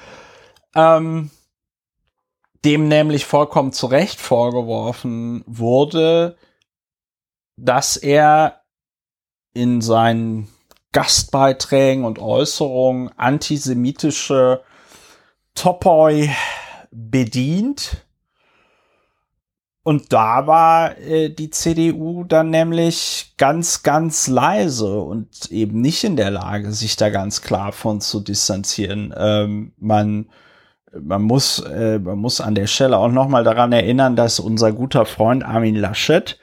ähm, 0.74 1.30
dem 2.66 2.88
nämlich 2.88 3.26
vollkommen 3.26 3.74
zu 3.74 3.86
Recht 3.86 4.20
vorgeworfen 4.20 5.44
wurde, 5.46 6.36
dass 7.58 7.96
er 7.96 8.64
in 9.54 9.82
seinen 9.82 10.48
Gastbeiträgen 10.92 12.06
und 12.06 12.18
Äußerungen 12.18 13.12
antisemitische 13.18 14.64
Topoi 15.54 16.30
bedient 16.90 18.07
und 19.88 20.12
da 20.12 20.48
war 20.48 20.98
äh, 20.98 21.30
die 21.30 21.50
CDU 21.50 22.26
dann 22.26 22.50
nämlich 22.50 23.36
ganz, 23.38 23.84
ganz 23.84 24.28
leise 24.28 25.00
und 25.00 25.50
eben 25.50 25.80
nicht 25.80 26.04
in 26.04 26.18
der 26.18 26.30
Lage, 26.30 26.74
sich 26.74 26.98
da 26.98 27.08
ganz 27.10 27.42
klar 27.42 27.72
von 27.72 28.02
zu 28.02 28.20
distanzieren. 28.20 29.14
Ähm, 29.18 29.72
man, 29.80 30.26
man 30.92 31.22
muss, 31.22 31.60
äh, 31.62 32.00
man 32.00 32.18
muss 32.18 32.42
an 32.42 32.54
der 32.54 32.68
Stelle 32.68 32.98
auch 32.98 33.10
noch 33.10 33.30
mal 33.30 33.46
daran 33.46 33.72
erinnern, 33.72 34.18
dass 34.18 34.42
unser 34.42 34.74
guter 34.74 35.06
Freund 35.06 35.46
Armin 35.46 35.76
Laschet 35.78 36.38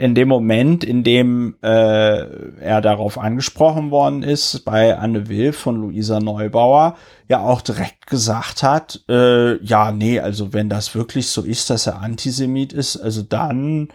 in 0.00 0.14
dem 0.14 0.28
Moment, 0.28 0.82
in 0.82 1.04
dem 1.04 1.56
äh, 1.62 1.68
er 1.68 2.80
darauf 2.80 3.18
angesprochen 3.18 3.90
worden 3.90 4.22
ist, 4.22 4.64
bei 4.64 4.96
Anne 4.96 5.28
Will 5.28 5.52
von 5.52 5.76
Luisa 5.76 6.20
Neubauer, 6.20 6.96
ja 7.28 7.40
auch 7.40 7.60
direkt 7.60 8.06
gesagt 8.06 8.62
hat, 8.62 9.04
äh, 9.10 9.62
ja, 9.62 9.92
nee, 9.92 10.18
also 10.18 10.54
wenn 10.54 10.70
das 10.70 10.94
wirklich 10.94 11.28
so 11.28 11.42
ist, 11.42 11.68
dass 11.68 11.86
er 11.86 12.00
Antisemit 12.00 12.72
ist, 12.72 12.96
also 12.96 13.22
dann 13.22 13.88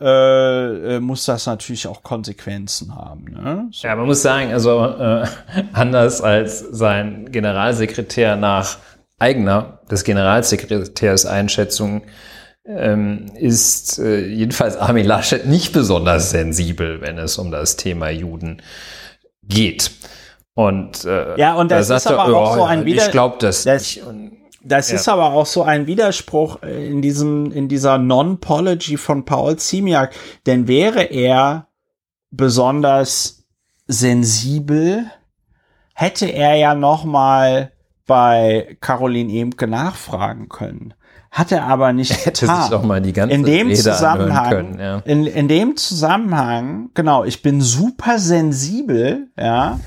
äh, 0.00 0.96
äh 0.96 1.00
muss 1.00 1.26
das 1.26 1.44
natürlich 1.46 1.86
auch 1.88 2.02
Konsequenzen 2.02 2.94
haben. 2.94 3.24
Ne? 3.24 3.68
So. 3.70 3.86
Ja, 3.86 3.96
man 3.96 4.06
muss 4.06 4.22
sagen, 4.22 4.50
also 4.50 4.82
äh, 4.82 5.26
anders 5.74 6.22
als 6.22 6.60
sein 6.60 7.30
Generalsekretär 7.30 8.36
nach 8.36 8.78
eigener 9.18 9.80
des 9.90 10.04
Generalsekretärs 10.04 11.26
Einschätzung 11.26 12.02
ähm, 12.64 13.26
ist 13.34 13.98
äh, 13.98 14.26
jedenfalls 14.26 14.76
Armin 14.76 15.06
Laschet 15.06 15.46
nicht 15.46 15.72
besonders 15.72 16.30
sensibel, 16.30 17.00
wenn 17.00 17.18
es 17.18 17.38
um 17.38 17.50
das 17.50 17.76
Thema 17.76 18.08
Juden 18.10 18.62
geht. 19.42 19.90
Und 20.54 21.04
äh, 21.04 21.38
ja, 21.38 21.54
und 21.54 21.70
das 21.70 21.88
da 21.88 21.96
ist 21.96 22.06
aber 22.06 22.32
er, 22.32 22.36
auch 22.36 22.52
oh, 22.52 22.54
so 22.56 22.64
ein 22.64 22.84
Wider 22.84 23.04
Ich 23.04 23.10
glaube 23.10 23.36
das, 23.40 23.64
das. 23.64 23.96
Und, 23.96 24.38
das 24.62 24.90
ja. 24.90 24.96
ist 24.96 25.08
aber 25.08 25.32
auch 25.32 25.44
so 25.44 25.62
ein 25.62 25.86
Widerspruch 25.86 26.62
in 26.62 27.02
diesem 27.02 27.52
in 27.52 27.68
dieser 27.68 27.98
Non-Pology 27.98 28.96
von 28.96 29.26
Paul 29.26 29.56
Ziemiak, 29.56 30.14
denn 30.46 30.68
wäre 30.68 31.02
er 31.02 31.68
besonders 32.30 33.44
sensibel, 33.86 35.04
hätte 35.94 36.26
er 36.26 36.54
ja 36.54 36.74
noch 36.74 37.04
mal 37.04 37.72
bei 38.06 38.78
Caroline 38.80 39.32
Emke 39.38 39.66
nachfragen 39.66 40.48
können 40.48 40.94
hat 41.34 41.50
er 41.50 41.64
aber 41.64 41.92
nicht 41.92 42.12
Hätte 42.24 42.46
getan. 42.46 42.62
sich 42.62 42.70
doch 42.70 42.84
mal 42.84 43.02
die 43.02 43.12
ganze 43.12 43.34
in 43.34 43.42
dem 43.42 43.66
Rede 43.66 43.80
Zusammenhang, 43.80 44.50
können, 44.50 44.78
ja. 44.78 44.98
in, 45.04 45.26
in 45.26 45.48
dem 45.48 45.76
Zusammenhang, 45.76 46.90
genau, 46.94 47.24
ich 47.24 47.42
bin 47.42 47.60
super 47.60 48.20
sensibel, 48.20 49.26
ja, 49.36 49.80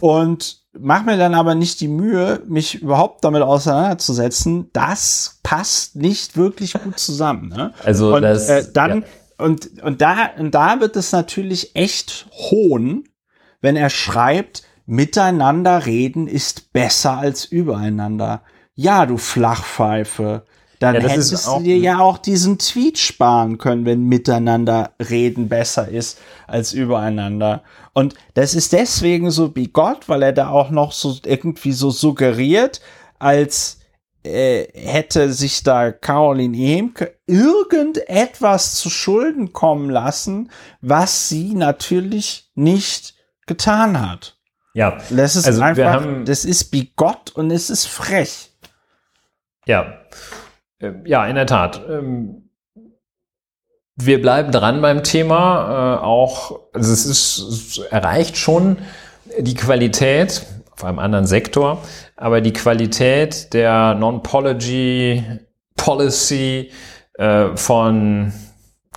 und 0.00 0.60
mach 0.78 1.04
mir 1.04 1.16
dann 1.16 1.34
aber 1.34 1.54
nicht 1.54 1.80
die 1.80 1.88
Mühe, 1.88 2.42
mich 2.46 2.82
überhaupt 2.82 3.24
damit 3.24 3.42
auseinanderzusetzen. 3.42 4.68
Das 4.72 5.40
passt 5.42 5.96
nicht 5.96 6.36
wirklich 6.36 6.74
gut 6.74 6.98
zusammen. 6.98 7.48
Ne? 7.48 7.72
Also 7.84 8.14
und, 8.14 8.22
das, 8.22 8.48
äh, 8.48 8.64
dann 8.72 9.02
ja. 9.02 9.44
und 9.44 9.82
und 9.82 10.00
da 10.00 10.30
und 10.38 10.54
da 10.54 10.80
wird 10.80 10.96
es 10.96 11.12
natürlich 11.12 11.74
echt 11.74 12.26
hohn, 12.32 13.04
wenn 13.60 13.76
er 13.76 13.90
schreibt, 13.90 14.62
miteinander 14.84 15.86
reden 15.86 16.26
ist 16.26 16.72
besser 16.72 17.18
als 17.18 17.44
übereinander. 17.44 18.42
Ja, 18.74 19.06
du 19.06 19.18
Flachpfeife 19.18 20.44
dann 20.82 20.96
Ja, 20.96 21.08
hättest 21.08 21.46
du 21.46 21.60
dir 21.60 21.78
ja 21.78 22.00
auch 22.00 22.18
diesen 22.18 22.58
Tweet 22.58 22.98
sparen 22.98 23.58
können, 23.58 23.84
wenn 23.86 24.04
miteinander 24.04 24.92
reden 24.98 25.48
besser 25.48 25.88
ist 25.88 26.18
als 26.46 26.72
übereinander. 26.72 27.62
Und 27.92 28.14
das 28.34 28.54
ist 28.54 28.72
deswegen 28.72 29.30
so 29.30 29.48
bigott, 29.48 30.08
weil 30.08 30.22
er 30.22 30.32
da 30.32 30.48
auch 30.48 30.70
noch 30.70 30.92
so 30.92 31.16
irgendwie 31.24 31.72
so 31.72 31.90
suggeriert, 31.90 32.80
als 33.18 33.78
äh, 34.24 34.66
hätte 34.74 35.32
sich 35.32 35.62
da 35.62 35.92
Caroline 35.92 36.56
Ehmke 36.56 37.14
irgendetwas 37.26 38.74
zu 38.74 38.90
Schulden 38.90 39.52
kommen 39.52 39.90
lassen, 39.90 40.50
was 40.80 41.28
sie 41.28 41.54
natürlich 41.54 42.50
nicht 42.54 43.14
getan 43.46 44.00
hat. 44.00 44.36
Ja, 44.74 44.98
Das 45.10 45.36
ist 45.36 45.44
Also 45.46 45.62
einfach, 45.62 46.06
das 46.24 46.44
ist 46.44 46.70
bigott 46.70 47.30
und 47.34 47.50
es 47.50 47.68
ist 47.68 47.86
frech. 47.86 48.50
Ja, 49.66 49.98
ja, 51.04 51.26
in 51.26 51.34
der 51.36 51.46
Tat. 51.46 51.80
Ähm, 51.88 52.50
Wir 53.96 54.20
bleiben 54.20 54.50
dran 54.52 54.80
beim 54.82 55.02
Thema. 55.02 55.98
Äh, 56.00 56.04
auch, 56.04 56.60
also 56.72 56.92
es 56.92 57.06
ist, 57.06 57.38
es 57.38 57.78
erreicht 57.90 58.36
schon 58.36 58.78
die 59.38 59.54
Qualität 59.54 60.46
auf 60.72 60.84
einem 60.84 60.98
anderen 60.98 61.26
Sektor, 61.26 61.82
aber 62.16 62.40
die 62.40 62.52
Qualität 62.52 63.52
der 63.52 63.94
Non-Pology 63.94 65.22
Policy 65.76 66.70
äh, 67.14 67.56
von 67.56 68.32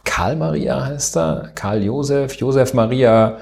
Karl 0.04 0.36
Maria 0.36 0.86
heißt 0.86 1.18
er, 1.18 1.52
Karl 1.56 1.84
Josef, 1.84 2.36
Josef 2.36 2.74
Maria, 2.74 3.38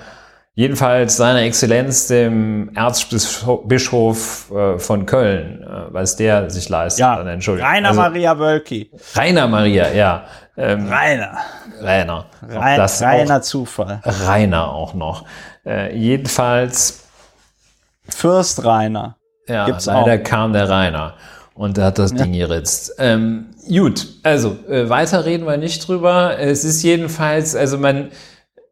jedenfalls 0.56 1.18
seiner 1.18 1.42
Exzellenz, 1.42 2.08
dem 2.08 2.72
Erzbischof 2.76 4.52
äh, 4.52 4.78
von 4.80 5.06
Köln, 5.06 5.62
äh, 5.64 5.94
was 5.94 6.16
der 6.16 6.50
sich 6.50 6.70
leistet. 6.70 7.00
Ja, 7.02 7.18
Dann 7.18 7.28
Entschuldigung. 7.28 7.70
Rainer 7.70 7.90
Also, 7.90 8.02
Maria 8.02 8.38
Wölki. 8.38 8.92
Rainer 9.16 9.48
Maria, 9.48 9.92
ja. 9.92 10.26
Ähm, 10.56 10.88
Rainer. 10.88 11.38
Rainer. 11.82 12.26
Rein, 12.48 12.78
das 12.78 13.02
reiner 13.02 13.42
Zufall. 13.42 14.02
auch 14.04 14.28
Rainer 14.28 14.68
auch 14.72 14.94
noch. 14.94 15.26
Äh, 15.66 15.96
jedenfalls, 15.98 17.00
Fürst 18.08 18.64
Rainer. 18.64 19.16
ja, 19.48 19.66
Gibt's 19.66 19.86
leider 19.88 20.22
auch. 20.22 20.24
kam 20.24 20.54
der 20.54 20.70
Rainer 20.70 21.14
und 21.56 21.78
hat 21.80 21.98
das 21.98 22.14
Ding 22.14 22.34
geritzt. 22.34 22.94
Ähm, 23.00 23.48
gut, 23.68 24.08
also 24.24 24.58
äh, 24.70 24.90
weiter 24.90 25.26
reden 25.26 25.46
wir 25.48 25.58
nicht 25.58 25.88
drüber. 25.88 26.38
Es 26.38 26.64
ist 26.64 26.84
jedenfalls, 26.84 27.56
also 27.56 27.78
man 27.78 28.12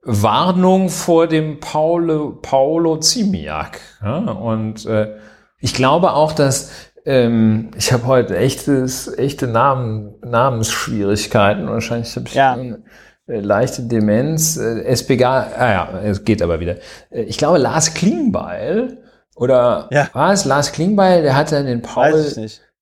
Warnung 0.03 0.89
vor 0.89 1.27
dem 1.27 1.59
Paulo, 1.59 2.39
Paolo 2.41 2.97
Ziemiak. 2.97 3.79
Ja? 4.03 4.17
Und 4.17 4.85
äh, 4.85 5.15
ich 5.59 5.73
glaube 5.73 6.13
auch, 6.13 6.31
dass 6.33 6.71
ähm, 7.05 7.71
ich 7.77 7.91
habe 7.93 8.05
heute 8.07 8.37
echtes, 8.37 9.07
echte 9.17 9.47
Namen, 9.47 10.15
Namensschwierigkeiten. 10.23 11.67
Wahrscheinlich 11.67 12.15
habe 12.15 12.27
ich 12.27 12.33
Ja. 12.35 12.53
eine 12.53 12.83
äh, 13.27 13.39
leichte 13.39 13.83
Demenz. 13.83 14.57
Äh, 14.57 14.83
SPG, 14.85 15.23
ah 15.25 15.47
ja, 15.71 15.99
es 16.03 16.23
geht 16.25 16.41
aber 16.41 16.59
wieder. 16.59 16.77
Äh, 17.09 17.23
ich 17.23 17.37
glaube, 17.37 17.57
Lars 17.59 17.93
Klingbeil 17.93 19.03
oder 19.35 19.87
Ja. 19.91 20.09
war 20.13 20.31
es 20.33 20.45
Lars 20.45 20.71
Klingbeil, 20.71 21.21
der 21.23 21.35
hat 21.35 21.51
dann 21.51 21.65
den 21.65 21.81
Paul 21.81 22.25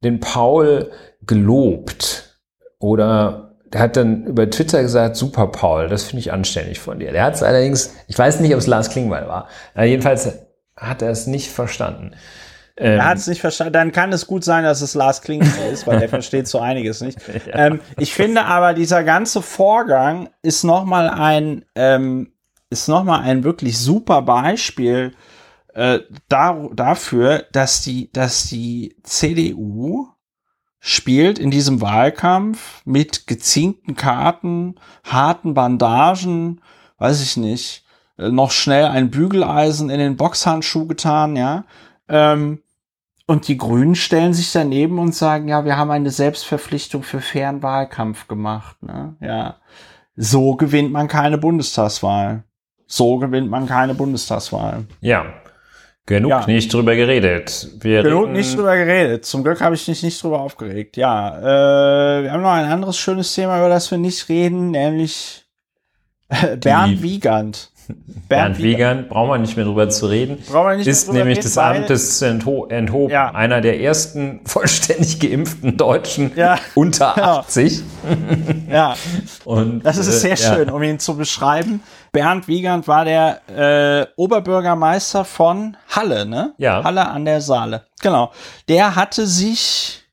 den 0.04 0.22
Paul 0.22 0.90
gelobt 1.26 2.38
oder 2.80 3.49
der 3.74 3.82
hat 3.82 3.98
dann 3.98 4.26
über 4.26 4.50
Twitter 4.50 4.82
gesagt, 4.82 5.16
super 5.16 5.48
Paul, 5.48 5.90
das 5.90 6.04
finde 6.04 6.22
ich 6.22 6.32
anständig 6.32 6.80
von 6.80 7.00
dir. 7.00 7.12
Der 7.12 7.24
hat 7.24 7.36
es 7.36 7.44
allerdings, 7.44 7.94
ich 8.08 8.18
weiß 8.18 8.40
nicht, 8.40 8.54
ob 8.54 8.60
es 8.60 8.68
Lars 8.68 8.90
Klingbeil 8.90 9.28
war, 9.28 9.48
aber 9.74 9.86
jedenfalls 9.86 10.30
hat 10.76 11.02
er 11.02 11.12
es 11.12 11.28
nicht 11.28 11.50
verstanden. 11.52 12.14
Ähm, 12.78 12.98
Er 13.00 13.06
hat 13.06 13.18
es 13.18 13.28
nicht 13.28 13.42
verstanden. 13.42 13.74
Dann 13.74 13.92
kann 13.92 14.14
es 14.14 14.26
gut 14.26 14.44
sein, 14.44 14.64
dass 14.64 14.82
es 14.82 14.96
Lars 14.96 15.22
Klingbeil 15.22 15.72
ist, 15.72 15.86
weil 15.86 16.00
der 16.00 16.10
versteht 16.10 16.48
so 16.48 16.60
einiges 16.60 17.02
nicht. 17.02 17.20
Ähm, 17.52 17.82
ich 17.98 18.14
finde 18.14 18.46
aber, 18.46 18.74
dieser 18.74 19.04
ganze 19.04 19.42
Vorgang 19.42 20.30
ist 20.42 20.64
nochmal 20.64 21.10
ein, 21.10 21.66
ähm, 21.76 22.32
ist 22.70 22.88
noch 22.88 23.04
mal 23.04 23.22
ein 23.22 23.44
wirklich 23.44 23.78
super 23.78 24.22
Beispiel 24.22 25.14
äh, 25.74 26.00
da, 26.28 26.68
dafür, 26.74 27.46
dass 27.52 27.82
die, 27.82 28.12
dass 28.12 28.44
die 28.44 28.96
CDU 29.04 30.08
spielt 30.80 31.40
in 31.40 31.52
diesem 31.52 31.82
Wahlkampf 31.82 32.82
mit 32.86 33.28
gezinkten 33.28 33.96
Karten, 33.96 34.76
harten 35.04 35.54
Bandagen, 35.54 36.62
weiß 36.98 37.22
ich 37.22 37.38
nicht, 37.38 37.84
äh, 38.18 38.30
noch 38.30 38.52
schnell 38.52 38.86
ein 38.86 39.12
Bügeleisen 39.12 39.90
in 39.90 40.00
den 40.00 40.16
Boxhandschuh 40.16 40.88
getan, 40.88 41.36
ja. 41.36 41.66
Ähm, 42.08 42.62
und 43.26 43.48
die 43.48 43.58
Grünen 43.58 43.94
stellen 43.94 44.34
sich 44.34 44.52
daneben 44.52 44.98
und 44.98 45.14
sagen, 45.14 45.48
ja, 45.48 45.64
wir 45.64 45.78
haben 45.78 45.92
eine 45.92 46.10
Selbstverpflichtung 46.10 47.04
für 47.04 47.22
fairen 47.22 47.62
Wahlkampf 47.62 48.28
gemacht, 48.28 48.82
ne? 48.82 49.16
Ja. 49.22 49.58
So 50.16 50.56
gewinnt 50.56 50.92
man 50.92 51.08
keine 51.08 51.38
Bundestagswahl. 51.38 52.44
So 52.88 53.18
gewinnt 53.20 53.50
man 53.50 53.68
keine 53.68 53.94
Bundestagswahl. 53.94 54.88
ja, 55.02 55.26
genug 56.10 56.32
Ja. 56.32 56.46
nicht 56.48 56.74
drüber 56.74 56.96
geredet. 56.96 57.70
Wir 57.82 58.02
Genug 58.04 58.32
nicht 58.32 58.58
drüber 58.58 58.76
geredet. 58.76 59.26
Zum 59.26 59.44
Glück 59.44 59.62
habe 59.62 59.76
ich 59.76 59.88
mich 59.88 60.02
nicht 60.04 60.22
drüber 60.22 60.42
aufgeregt. 60.42 60.98
Ja, 60.98 61.38
äh, 61.38 62.24
wir 62.24 62.32
haben 62.32 62.42
noch 62.42 62.50
ein 62.52 62.66
anderes 62.66 62.98
schönes 62.98 63.34
Thema, 63.34 63.60
über 63.60 63.70
das 63.70 63.90
wir 63.92 63.98
nicht 64.00 64.28
reden, 64.28 64.72
nämlich 64.72 65.46
äh, 66.30 66.58
Bernd 66.58 67.02
Wiegand. 67.04 67.72
Bernd 68.30 68.58
Wiegand, 68.60 69.10
brauchen 69.10 69.30
wir 69.30 69.38
nicht 69.40 69.56
mehr 69.56 69.66
drüber 69.66 69.90
zu 69.90 70.08
reden. 70.08 70.38
Brauchen 70.52 70.70
wir 70.70 70.78
nicht 70.78 70.88
ist 70.88 71.12
nämlich 71.12 71.38
reden, 71.38 71.44
des 71.48 71.58
Amtes 71.58 72.22
entho 72.22 72.66
enthoben. 72.68 73.12
Ja. 73.12 73.32
Einer 73.34 73.62
der 73.62 73.80
ersten 73.80 74.42
vollständig 74.46 75.20
geimpften 75.20 75.78
Deutschen 75.78 76.32
Ja. 76.36 76.58
unter 76.76 77.14
Ja. 77.18 77.40
80. 77.40 77.82
Ja, 78.72 78.96
Und, 79.46 79.84
das 79.86 79.98
ist 79.98 80.08
äh, 80.08 80.12
sehr 80.12 80.30
ja. 80.36 80.56
schön, 80.56 80.70
um 80.70 80.82
ihn 80.84 81.00
zu 81.00 81.18
beschreiben. 81.18 81.82
Bernd 82.12 82.48
Wiegand 82.48 82.88
war 82.88 83.06
der 83.06 83.42
äh, 83.50 84.08
Oberbürgermeister 84.16 85.26
von 85.26 85.78
Halle, 85.90 86.26
ne? 86.26 86.54
Ja. 86.58 86.84
Halle 86.84 87.08
an 87.08 87.26
der 87.26 87.42
Saale. 87.42 87.86
Genau. 88.02 88.32
Der 88.68 88.96
hatte 88.96 89.28
sich, 89.28 90.04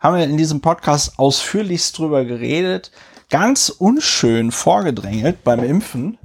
haben 0.00 0.16
wir 0.16 0.24
in 0.24 0.36
diesem 0.36 0.60
Podcast 0.60 1.18
ausführlichst 1.18 1.96
drüber 1.98 2.24
geredet, 2.24 2.90
ganz 3.30 3.68
unschön 3.68 4.52
vorgedrängelt 4.52 5.44
beim 5.44 5.62
Impfen, 5.62 6.18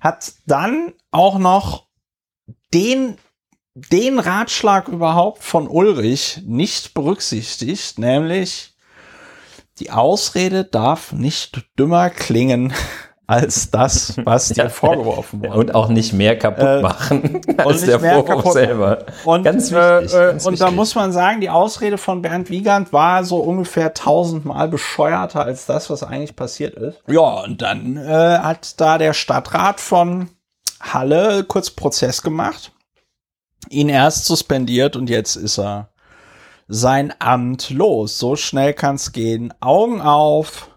hat 0.00 0.32
dann 0.46 0.92
auch 1.10 1.38
noch 1.38 1.86
den 2.72 3.16
den 3.74 4.20
Ratschlag 4.20 4.86
überhaupt 4.88 5.42
von 5.42 5.66
Ulrich 5.66 6.42
nicht 6.44 6.94
berücksichtigt, 6.94 7.98
nämlich 7.98 8.74
die 9.80 9.90
Ausrede 9.90 10.64
darf 10.64 11.12
nicht 11.12 11.66
dümmer 11.76 12.08
klingen 12.10 12.72
als 13.26 13.70
das, 13.70 14.14
was 14.24 14.48
dir 14.48 14.68
vorgeworfen 14.68 15.42
wurde. 15.42 15.58
Und 15.58 15.74
auch 15.74 15.88
nicht 15.88 16.12
mehr 16.12 16.38
kaputt 16.38 16.64
Äh, 16.64 16.80
machen 16.82 17.40
und 17.46 17.60
als 17.60 17.84
der 17.84 17.98
Vorwurf 17.98 18.52
selber. 18.52 19.06
Und, 19.24 19.44
ganz 19.44 19.72
äh, 19.72 20.02
wichtig. 20.02 20.14
äh, 20.14 20.26
ganz 20.26 20.46
und 20.46 20.60
da 20.60 20.70
muss 20.70 20.94
man 20.94 21.12
sagen, 21.12 21.40
die 21.40 21.48
Ausrede 21.48 21.96
von 21.96 22.20
Bernd 22.20 22.50
Wiegand 22.50 22.92
war 22.92 23.24
so 23.24 23.38
ungefähr 23.38 23.94
tausendmal 23.94 24.68
bescheuerter 24.68 25.44
als 25.44 25.64
das, 25.66 25.88
was 25.88 26.02
eigentlich 26.02 26.36
passiert 26.36 26.74
ist. 26.74 27.02
Ja, 27.06 27.42
und 27.42 27.62
dann 27.62 27.96
äh, 27.96 28.38
hat 28.38 28.80
da 28.80 28.98
der 28.98 29.14
Stadtrat 29.14 29.80
von 29.80 30.28
Halle 30.80 31.44
kurz 31.44 31.70
Prozess 31.70 32.20
gemacht, 32.20 32.72
ihn 33.70 33.88
erst 33.88 34.26
suspendiert 34.26 34.96
und 34.96 35.08
jetzt 35.08 35.36
ist 35.36 35.58
er 35.58 35.88
sein 36.68 37.14
Amt 37.18 37.70
los. 37.70 38.18
So 38.18 38.36
schnell 38.36 38.74
kann's 38.74 39.12
gehen. 39.12 39.54
Augen 39.60 40.02
auf 40.02 40.68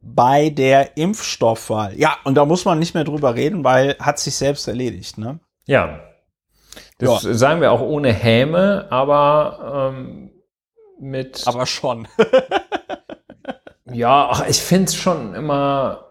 bei 0.00 0.50
der 0.50 0.96
Impfstoffwahl. 0.96 1.98
Ja, 1.98 2.16
und 2.24 2.34
da 2.34 2.44
muss 2.44 2.64
man 2.64 2.78
nicht 2.78 2.94
mehr 2.94 3.04
drüber 3.04 3.34
reden, 3.34 3.64
weil 3.64 3.96
hat 3.98 4.18
sich 4.18 4.36
selbst 4.36 4.68
erledigt, 4.68 5.18
ne? 5.18 5.40
Ja. 5.66 6.00
Das 6.98 7.22
sagen 7.22 7.60
wir 7.60 7.72
auch 7.72 7.80
ohne 7.80 8.12
Häme, 8.12 8.86
aber 8.90 9.92
ähm, 9.92 10.30
mit. 10.98 11.42
Aber 11.46 11.66
schon. 11.66 12.08
ja, 13.92 14.28
ach, 14.30 14.46
ich 14.48 14.60
finde 14.60 14.86
es 14.86 14.94
schon 14.94 15.34
immer. 15.34 16.06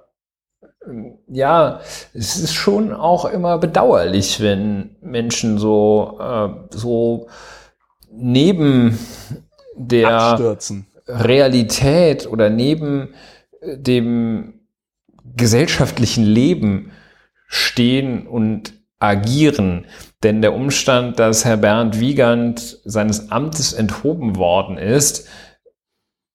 ähm, 0.85 1.17
Ja, 1.27 1.81
es 2.13 2.37
ist 2.37 2.53
schon 2.53 2.93
auch 2.93 3.25
immer 3.25 3.57
bedauerlich, 3.57 4.41
wenn 4.41 4.95
Menschen 5.01 5.57
so, 5.57 6.17
äh, 6.21 6.49
so 6.75 7.27
neben 8.11 8.97
der 9.75 10.09
Abstürzen. 10.09 10.87
Realität 11.07 12.27
oder 12.27 12.49
neben 12.49 13.13
äh, 13.13 13.36
dem 13.61 14.61
gesellschaftlichen 15.35 16.23
Leben 16.23 16.91
stehen 17.47 18.27
und 18.27 18.73
agieren. 18.99 19.85
Denn 20.23 20.41
der 20.41 20.53
Umstand, 20.53 21.19
dass 21.19 21.45
Herr 21.45 21.57
Bernd 21.57 21.99
Wiegand 21.99 22.79
seines 22.83 23.31
Amtes 23.31 23.73
enthoben 23.73 24.35
worden 24.35 24.77
ist, 24.77 25.27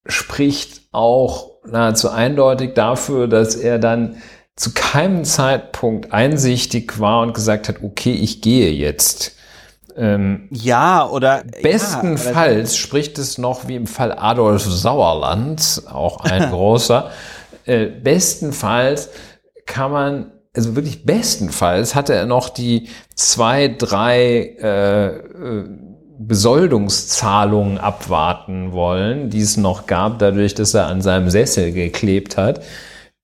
spricht 0.06 0.82
auch 0.92 1.52
nahezu 1.66 2.10
eindeutig 2.10 2.74
dafür, 2.74 3.28
dass 3.28 3.54
er 3.54 3.78
dann 3.78 4.16
zu 4.56 4.72
keinem 4.74 5.24
Zeitpunkt 5.24 6.12
einsichtig 6.12 7.00
war 7.00 7.22
und 7.22 7.34
gesagt 7.34 7.68
hat, 7.68 7.82
okay, 7.82 8.12
ich 8.12 8.42
gehe 8.42 8.70
jetzt. 8.70 9.36
Ähm, 9.97 10.49
ja, 10.51 11.09
oder 11.09 11.43
bestenfalls 11.62 12.72
ja, 12.72 12.78
spricht 12.78 13.18
es 13.18 13.38
noch 13.38 13.68
wie 13.68 13.76
im 13.76 13.86
Fall 13.86 14.12
Adolf 14.12 14.62
Sauerland, 14.64 15.82
auch 15.90 16.20
ein 16.20 16.51
großer. 16.51 17.11
Äh, 17.64 17.86
bestenfalls 17.86 19.11
kann 19.66 19.93
man, 19.93 20.32
also 20.55 20.74
wirklich 20.76 21.05
bestenfalls 21.05 21.95
hatte 21.95 22.14
er 22.14 22.26
noch 22.26 22.49
die 22.49 22.88
zwei, 23.14 23.68
drei 23.68 24.57
äh, 24.61 25.07
äh, 25.07 25.68
Besoldungszahlungen 26.18 27.78
abwarten 27.78 28.72
wollen, 28.72 29.30
die 29.30 29.40
es 29.40 29.57
noch 29.57 29.86
gab, 29.86 30.18
dadurch, 30.18 30.55
dass 30.55 30.74
er 30.74 30.86
an 30.86 31.03
seinem 31.03 31.30
Sessel 31.30 31.72
geklebt 31.72 32.36
hat. 32.36 32.62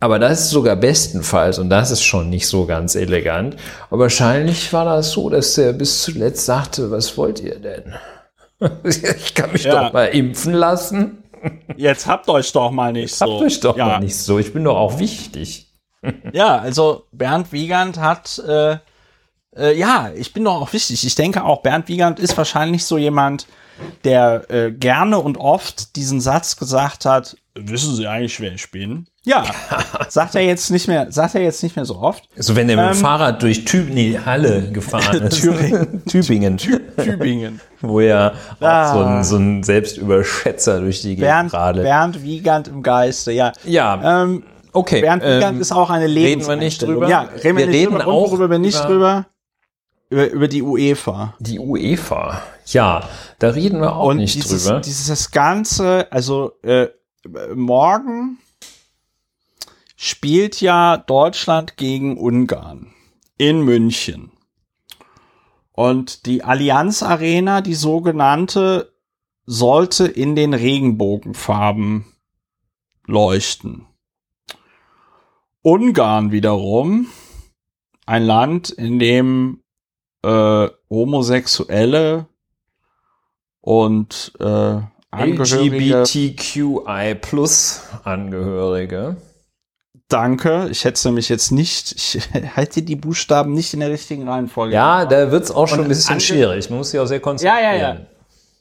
Aber 0.01 0.21
das 0.21 0.43
ist 0.43 0.51
sogar 0.51 0.77
bestenfalls 0.77 1.59
und 1.59 1.71
das 1.71 1.91
ist 1.91 2.05
schon 2.05 2.31
nicht 2.31 2.47
so 2.47 2.67
ganz 2.67 2.95
elegant. 2.95 3.57
Aber 3.91 4.03
wahrscheinlich 4.03 4.73
war 4.73 4.85
das 4.85 5.11
so, 5.11 5.29
dass 5.29 5.59
er 5.59 5.73
bis 5.73 6.03
zuletzt 6.03 6.47
sagte, 6.47 6.91
was 6.91 7.17
wollt 7.17 7.41
ihr 7.41 7.59
denn? 7.59 7.95
Ich 8.83 9.35
kann 9.35 9.53
mich 9.53 9.63
ja. 9.63 9.85
doch 9.85 9.93
mal 9.93 10.07
impfen 10.07 10.53
lassen. 10.53 11.23
Jetzt 11.77 12.09
habt 12.09 12.29
euch 12.29 12.51
doch 12.51 12.73
mal 12.73 12.93
nicht 12.93 13.11
Jetzt 13.11 13.19
so. 13.19 13.35
Habt 13.35 13.45
euch 13.45 13.61
doch 13.61 13.77
ja. 13.77 13.87
mal 13.87 14.01
nicht 14.01 14.17
so. 14.17 14.41
Ich 14.41 14.53
bin 14.53 14.65
doch 14.65 14.77
auch 14.77 14.99
wichtig. 14.99 15.67
Ja, 16.33 16.59
also 16.59 17.07
Bernd 17.11 17.51
Wiegand 17.51 17.99
hat, 17.99 18.41
äh, 18.47 18.77
äh, 19.57 19.77
ja, 19.77 20.13
ich 20.15 20.33
bin 20.33 20.45
doch 20.45 20.61
auch 20.61 20.73
wichtig. 20.73 21.05
Ich 21.05 21.17
denke 21.17 21.43
auch, 21.43 21.63
Bernd 21.63 21.89
Wiegand 21.89 22.21
ist 22.21 22.37
wahrscheinlich 22.37 22.85
so 22.85 22.99
jemand, 22.99 23.49
der 24.05 24.49
äh, 24.49 24.71
gerne 24.71 25.19
und 25.19 25.37
oft 25.39 25.97
diesen 25.97 26.21
Satz 26.21 26.57
gesagt 26.57 27.05
hat, 27.05 27.37
wissen 27.55 27.95
Sie 27.97 28.07
eigentlich, 28.07 28.39
wer 28.41 28.53
ich 28.53 28.71
bin? 28.71 29.09
Ja, 29.29 29.45
sagt 30.09 30.35
er 30.37 30.41
jetzt 30.41 30.71
nicht 30.71 30.89
mehr, 30.89 31.13
sagt 31.13 31.35
er 31.35 31.43
jetzt 31.43 31.63
nicht 31.63 31.77
mehr 31.77 31.85
so 31.85 31.97
oft. 31.97 32.27
So 32.37 32.57
wenn 32.57 32.67
er 32.71 32.77
mit 32.77 32.87
dem 32.87 32.93
ähm, 32.93 32.95
Fahrrad 32.95 33.43
durch 33.43 33.67
Tüb 33.67 33.91
nee, 33.91 34.19
Halle 34.25 34.71
gefahren 34.73 35.23
ist. 35.25 35.43
Thüringen. 35.43 36.03
Tübingen. 36.07 36.57
Tübingen. 36.57 37.61
Wo 37.83 38.01
er 38.01 38.33
ah. 38.61 38.93
so, 38.95 39.01
ein, 39.03 39.25
so 39.25 39.37
ein 39.37 39.63
Selbstüberschätzer 39.63 40.81
durch 40.81 41.03
die 41.03 41.17
Gegend 41.17 41.51
Bernd, 41.53 41.83
Bernd 41.83 42.23
Wiegand 42.23 42.69
im 42.69 42.83
Geiste, 42.83 43.33
ja. 43.33 43.53
Ja. 43.65 44.23
Ähm, 44.23 44.45
okay. 44.73 45.03
Bernd 45.03 45.23
Wiegand 45.23 45.57
ähm, 45.57 45.61
ist 45.61 45.73
auch 45.73 45.91
eine 45.91 46.07
Lebens 46.07 46.49
Reden 46.49 46.61
wir 46.61 46.65
nicht 46.65 46.81
drüber? 46.81 47.07
Ja, 47.07 47.29
reden 47.45 47.59
wir, 47.59 47.67
wir 47.67 47.75
reden 47.75 47.99
drüber. 47.99 48.07
auch 48.07 48.31
worüber 48.31 48.51
wir 48.51 48.59
nicht 48.59 48.83
drüber. 48.83 49.27
Über, 50.09 50.31
über 50.31 50.49
die 50.49 50.63
UEFA. 50.63 51.35
Die 51.39 51.59
UEFA. 51.59 52.41
Ja, 52.65 53.03
da 53.39 53.51
reden 53.51 53.83
wir 53.83 53.95
auch 53.95 54.07
Und 54.07 54.17
nicht 54.17 54.37
dieses, 54.37 54.65
drüber. 54.65 54.81
Dieses 54.81 55.31
ganze, 55.31 56.11
also 56.11 56.53
äh, 56.63 56.87
morgen 57.55 58.39
spielt 60.01 60.61
ja 60.61 60.97
Deutschland 60.97 61.77
gegen 61.77 62.17
Ungarn 62.17 62.95
in 63.37 63.63
München. 63.63 64.31
Und 65.73 66.25
die 66.27 66.45
Allianz 66.45 67.03
Arena, 67.03 67.63
die 67.63 67.75
sogenannte, 67.75 68.93
sollte 69.45 70.07
in 70.07 70.37
den 70.37 70.55
Regenbogenfarben 70.55 72.05
leuchten. 73.07 73.87
Ungarn 75.63 76.31
wiederum, 76.31 77.09
ein 78.07 78.23
Land, 78.23 78.71
in 78.71 79.01
dem 79.01 79.65
äh, 80.23 80.69
Homosexuelle 80.89 82.29
und 83.61 84.33
äh, 84.39 84.81
LGBTQI 85.13 85.57
Plus 87.21 87.83
Angehörige 88.05 89.17
Danke. 90.09 90.69
Ich 90.71 90.85
hätte 90.85 91.07
nämlich 91.09 91.29
jetzt 91.29 91.53
nicht, 91.53 91.93
ich 91.93 92.29
halte 92.57 92.83
die 92.83 92.97
Buchstaben 92.97 93.53
nicht 93.53 93.75
in 93.75 93.81
der 93.81 93.91
richtigen 93.91 94.27
Reihenfolge. 94.27 94.75
Ja, 94.75 95.05
da 95.05 95.31
wird 95.31 95.45
es 95.45 95.51
auch 95.51 95.69
schon 95.69 95.81
und 95.81 95.85
ein 95.85 95.89
bisschen 95.89 96.21
schwierig. 96.21 96.71
Man 96.71 96.79
muss 96.79 96.91
sich 96.91 97.01
auch 97.01 97.07
sehr 97.07 97.21
konzentrieren. 97.21 97.63
Ja, 97.63 97.75
ja, 97.75 97.99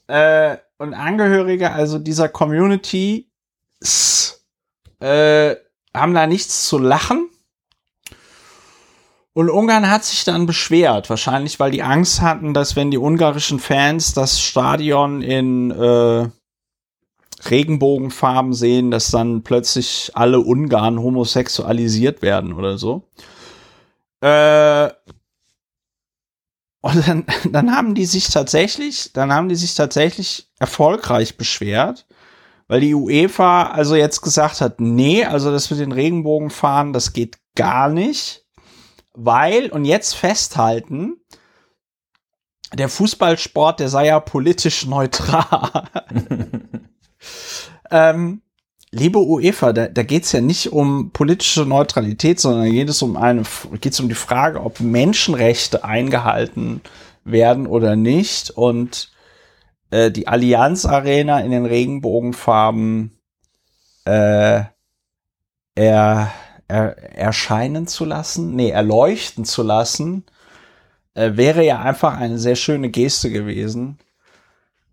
ja. 0.08 0.52
Äh, 0.52 0.58
und 0.78 0.94
Angehörige, 0.94 1.72
also 1.72 1.98
dieser 1.98 2.28
Community, 2.28 3.30
äh, 5.00 5.56
haben 5.94 6.14
da 6.14 6.26
nichts 6.26 6.68
zu 6.68 6.78
lachen. 6.78 7.28
Und 9.32 9.50
Ungarn 9.50 9.88
hat 9.88 10.04
sich 10.04 10.24
dann 10.24 10.46
beschwert, 10.46 11.08
wahrscheinlich 11.10 11.60
weil 11.60 11.70
die 11.70 11.82
Angst 11.82 12.20
hatten, 12.20 12.54
dass 12.54 12.74
wenn 12.74 12.90
die 12.90 12.98
ungarischen 12.98 13.60
Fans 13.60 14.12
das 14.12 14.40
Stadion 14.40 15.22
in 15.22 15.70
äh, 15.70 16.28
Regenbogenfarben 17.50 18.52
sehen, 18.52 18.90
dass 18.90 19.10
dann 19.10 19.42
plötzlich 19.42 20.10
alle 20.14 20.40
Ungarn 20.40 20.98
homosexualisiert 20.98 22.22
werden 22.22 22.52
oder 22.52 22.78
so. 22.78 23.04
Äh, 24.20 24.90
und 26.80 27.08
dann, 27.08 27.26
dann 27.52 27.74
haben 27.74 27.94
die 27.94 28.06
sich 28.06 28.28
tatsächlich, 28.28 29.12
dann 29.12 29.32
haben 29.32 29.48
die 29.48 29.56
sich 29.56 29.74
tatsächlich 29.74 30.48
erfolgreich 30.58 31.36
beschwert, 31.36 32.06
weil 32.66 32.80
die 32.80 32.94
UEFA 32.94 33.70
also 33.70 33.94
jetzt 33.94 34.20
gesagt 34.20 34.60
hat, 34.60 34.80
nee, 34.80 35.24
also 35.24 35.50
das 35.50 35.70
mit 35.70 35.80
den 35.80 35.92
Regenbogenfahren, 35.92 36.92
das 36.92 37.12
geht 37.12 37.38
gar 37.54 37.88
nicht, 37.88 38.44
weil, 39.14 39.70
und 39.70 39.84
jetzt 39.84 40.14
festhalten, 40.14 41.16
der 42.74 42.88
Fußballsport, 42.88 43.80
der 43.80 43.88
sei 43.88 44.06
ja 44.06 44.20
politisch 44.20 44.86
neutral. 44.86 45.88
Ähm, 47.90 48.42
liebe 48.90 49.18
UEFA, 49.18 49.72
da, 49.72 49.88
da 49.88 50.02
geht 50.02 50.24
es 50.24 50.32
ja 50.32 50.40
nicht 50.40 50.72
um 50.72 51.10
politische 51.12 51.64
Neutralität, 51.64 52.40
sondern 52.40 52.70
geht 52.70 52.88
es 52.88 53.02
um 53.02 53.16
eine, 53.16 53.42
geht 53.80 53.98
um 54.00 54.08
die 54.08 54.14
Frage, 54.14 54.62
ob 54.62 54.80
Menschenrechte 54.80 55.84
eingehalten 55.84 56.80
werden 57.24 57.66
oder 57.66 57.96
nicht. 57.96 58.50
Und 58.50 59.10
äh, 59.90 60.10
die 60.10 60.28
Allianz 60.28 60.84
Arena 60.84 61.40
in 61.40 61.50
den 61.50 61.66
Regenbogenfarben 61.66 63.18
äh, 64.04 64.62
er, 65.74 66.32
er, 66.66 66.98
erscheinen 67.16 67.86
zu 67.86 68.04
lassen, 68.04 68.56
nee, 68.56 68.70
erleuchten 68.70 69.44
zu 69.44 69.62
lassen, 69.62 70.24
äh, 71.14 71.32
wäre 71.34 71.64
ja 71.64 71.80
einfach 71.80 72.16
eine 72.16 72.38
sehr 72.38 72.56
schöne 72.56 72.90
Geste 72.90 73.30
gewesen. 73.30 73.98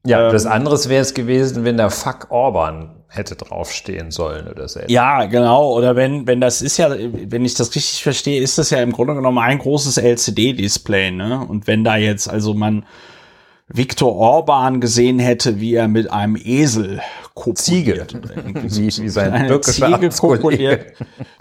Ja, 0.06 0.28
ähm, 0.28 0.34
das 0.34 0.46
anderes 0.46 0.90
wäre 0.90 1.02
es 1.02 1.14
gewesen, 1.14 1.66
wenn 1.66 1.78
da 1.78 1.90
Fuck 1.90 2.28
Orban 2.30 3.04
hätte 3.08 3.36
draufstehen 3.36 4.12
sollen 4.12 4.48
oder 4.48 4.68
so. 4.68 4.82
Ja, 4.88 5.26
genau. 5.26 5.74
Oder 5.74 5.96
wenn, 5.96 6.28
wenn 6.28 6.42
das 6.42 6.62
ist 6.62 6.78
ja, 6.78 6.90
wenn 6.92 7.46
ich 7.46 7.54
das 7.54 7.76
richtig 7.76 8.04
verstehe, 8.04 8.42
ist 8.42 8.58
das 8.58 8.70
ja 8.70 8.82
im 8.82 8.92
Grunde 8.92 9.16
genommen 9.16 9.40
ein 9.40 9.60
großes 9.60 9.98
LCD-Display, 9.98 11.12
ne? 11.12 11.46
Und 11.48 11.68
wenn 11.68 11.84
da 11.84 11.96
jetzt 11.98 12.30
also 12.30 12.54
man 12.54 12.86
Viktor 13.68 14.16
Orban 14.16 14.80
gesehen 14.80 15.18
hätte, 15.18 15.60
wie 15.60 15.74
er 15.74 15.88
mit 15.88 16.12
einem 16.12 16.36
Esel 16.36 17.02
Ziege. 17.56 18.08
wie, 18.64 18.88
wie 18.88 19.10
sein 19.10 19.48
türkischer 19.48 20.00
Ziege 20.00 20.10
kopuliert. 20.10 20.94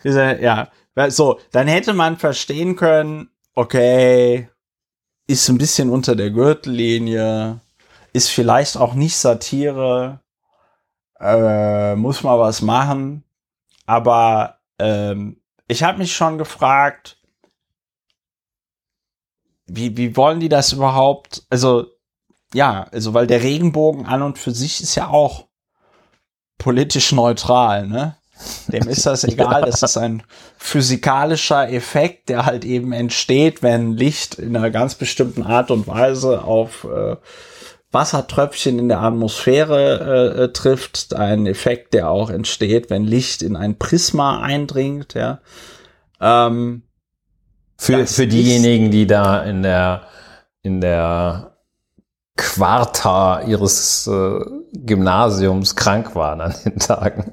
ja, 0.04 0.68
so, 1.08 1.38
dann 1.52 1.68
hätte 1.68 1.92
man 1.92 2.16
verstehen 2.16 2.76
können, 2.76 3.28
okay, 3.54 4.48
ist 5.26 5.48
ein 5.48 5.58
bisschen 5.58 5.90
unter 5.90 6.16
der 6.16 6.30
Gürtellinie, 6.30 7.60
ist 8.14 8.30
vielleicht 8.30 8.76
auch 8.78 8.94
nicht 8.94 9.16
Satire, 9.16 10.20
äh, 11.20 11.94
muss 11.96 12.22
mal 12.22 12.38
was 12.38 12.62
machen. 12.62 13.24
Aber 13.86 14.60
ähm, 14.78 15.42
ich 15.66 15.82
habe 15.82 15.98
mich 15.98 16.14
schon 16.14 16.38
gefragt, 16.38 17.18
wie, 19.66 19.96
wie 19.96 20.16
wollen 20.16 20.40
die 20.40 20.48
das 20.48 20.72
überhaupt? 20.72 21.42
Also, 21.50 21.86
ja, 22.54 22.86
also 22.92 23.14
weil 23.14 23.26
der 23.26 23.42
Regenbogen 23.42 24.06
an 24.06 24.22
und 24.22 24.38
für 24.38 24.52
sich 24.52 24.80
ist 24.80 24.94
ja 24.94 25.08
auch 25.08 25.48
politisch 26.56 27.12
neutral, 27.12 27.88
ne? 27.88 28.16
Dem 28.68 28.88
ist 28.88 29.06
das 29.06 29.24
egal, 29.24 29.60
ja. 29.60 29.66
das 29.66 29.82
ist 29.82 29.96
ein 29.96 30.22
physikalischer 30.56 31.68
Effekt, 31.68 32.28
der 32.28 32.46
halt 32.46 32.64
eben 32.64 32.92
entsteht, 32.92 33.62
wenn 33.62 33.96
Licht 33.96 34.36
in 34.36 34.56
einer 34.56 34.70
ganz 34.70 34.94
bestimmten 34.94 35.42
Art 35.42 35.72
und 35.72 35.88
Weise 35.88 36.44
auf 36.44 36.84
äh, 36.84 37.16
Wassertröpfchen 37.94 38.78
in 38.78 38.88
der 38.88 39.00
Atmosphäre 39.00 40.34
äh, 40.36 40.42
äh, 40.42 40.52
trifft, 40.52 41.14
ein 41.14 41.46
Effekt, 41.46 41.94
der 41.94 42.10
auch 42.10 42.28
entsteht, 42.28 42.90
wenn 42.90 43.04
Licht 43.04 43.42
in 43.42 43.56
ein 43.56 43.78
Prisma 43.78 44.40
eindringt, 44.40 45.14
ja. 45.14 45.40
Ähm, 46.20 46.82
für, 47.78 48.06
für 48.06 48.26
diejenigen, 48.26 48.90
die 48.90 49.06
da 49.06 49.42
in 49.42 49.62
der, 49.62 50.02
in 50.62 50.80
der 50.80 51.56
Quarta 52.36 53.42
ihres 53.42 54.06
äh, 54.06 54.40
Gymnasiums 54.72 55.76
krank 55.76 56.14
waren 56.14 56.40
an 56.40 56.54
den 56.64 56.78
Tagen. 56.78 57.32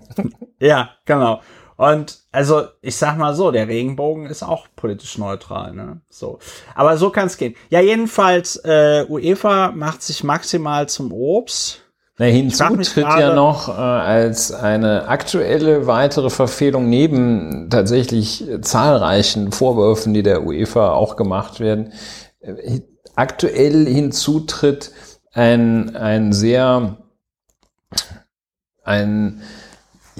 Ja, 0.59 0.91
genau. 1.05 1.41
Und 1.81 2.19
also, 2.31 2.65
ich 2.83 2.95
sag 2.95 3.17
mal 3.17 3.33
so, 3.33 3.49
der 3.49 3.67
Regenbogen 3.67 4.27
ist 4.27 4.43
auch 4.43 4.67
politisch 4.75 5.17
neutral, 5.17 5.73
ne? 5.73 5.99
So. 6.11 6.37
Aber 6.75 6.95
so 6.95 7.09
kann 7.09 7.25
es 7.25 7.37
gehen. 7.37 7.55
Ja, 7.69 7.79
jedenfalls, 7.79 8.57
äh, 8.57 9.03
UEFA 9.09 9.71
macht 9.71 10.03
sich 10.03 10.23
maximal 10.23 10.87
zum 10.87 11.11
Obst. 11.11 11.81
Na, 12.19 12.27
hinzu 12.27 12.63
tritt 12.75 12.97
ja 12.97 13.33
noch 13.33 13.67
äh, 13.67 13.71
als 13.71 14.51
eine 14.51 15.07
aktuelle 15.07 15.87
weitere 15.87 16.29
Verfehlung 16.29 16.87
neben 16.87 17.71
tatsächlich 17.71 18.45
zahlreichen 18.61 19.51
Vorwürfen, 19.51 20.13
die 20.13 20.21
der 20.21 20.43
UEFA 20.43 20.91
auch 20.91 21.15
gemacht 21.15 21.59
werden, 21.59 21.93
äh, 22.41 22.81
aktuell 23.15 23.87
hinzutritt 23.87 24.91
ein, 25.33 25.95
ein 25.95 26.31
sehr, 26.31 26.97
ein, 28.83 29.41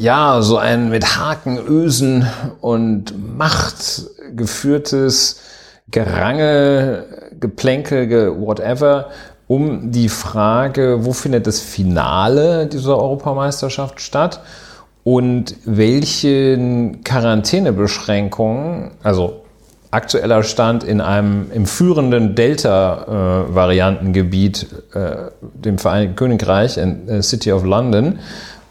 ja, 0.01 0.41
so 0.41 0.57
ein 0.57 0.89
mit 0.89 1.17
Haken, 1.17 1.57
Ösen 1.59 2.25
und 2.59 3.13
Macht 3.37 4.09
geführtes 4.35 5.39
Gerange, 5.91 7.05
Geplänkel, 7.39 8.07
ge 8.07 8.31
whatever, 8.35 9.11
um 9.47 9.91
die 9.91 10.09
Frage, 10.09 11.05
wo 11.05 11.13
findet 11.13 11.45
das 11.45 11.59
Finale 11.59 12.65
dieser 12.65 12.97
Europameisterschaft 12.97 14.01
statt 14.01 14.39
und 15.03 15.55
welchen 15.65 17.03
Quarantänebeschränkungen, 17.03 18.93
also 19.03 19.43
aktueller 19.91 20.41
Stand 20.41 20.83
in 20.83 20.99
einem 20.99 21.51
im 21.51 21.67
führenden 21.67 22.33
Delta-Variantengebiet, 22.33 24.65
äh, 24.93 25.29
dem 25.41 25.77
Vereinigten 25.77 26.15
Königreich, 26.15 26.77
in 26.77 27.07
äh, 27.07 27.21
City 27.21 27.51
of 27.51 27.63
London. 27.65 28.17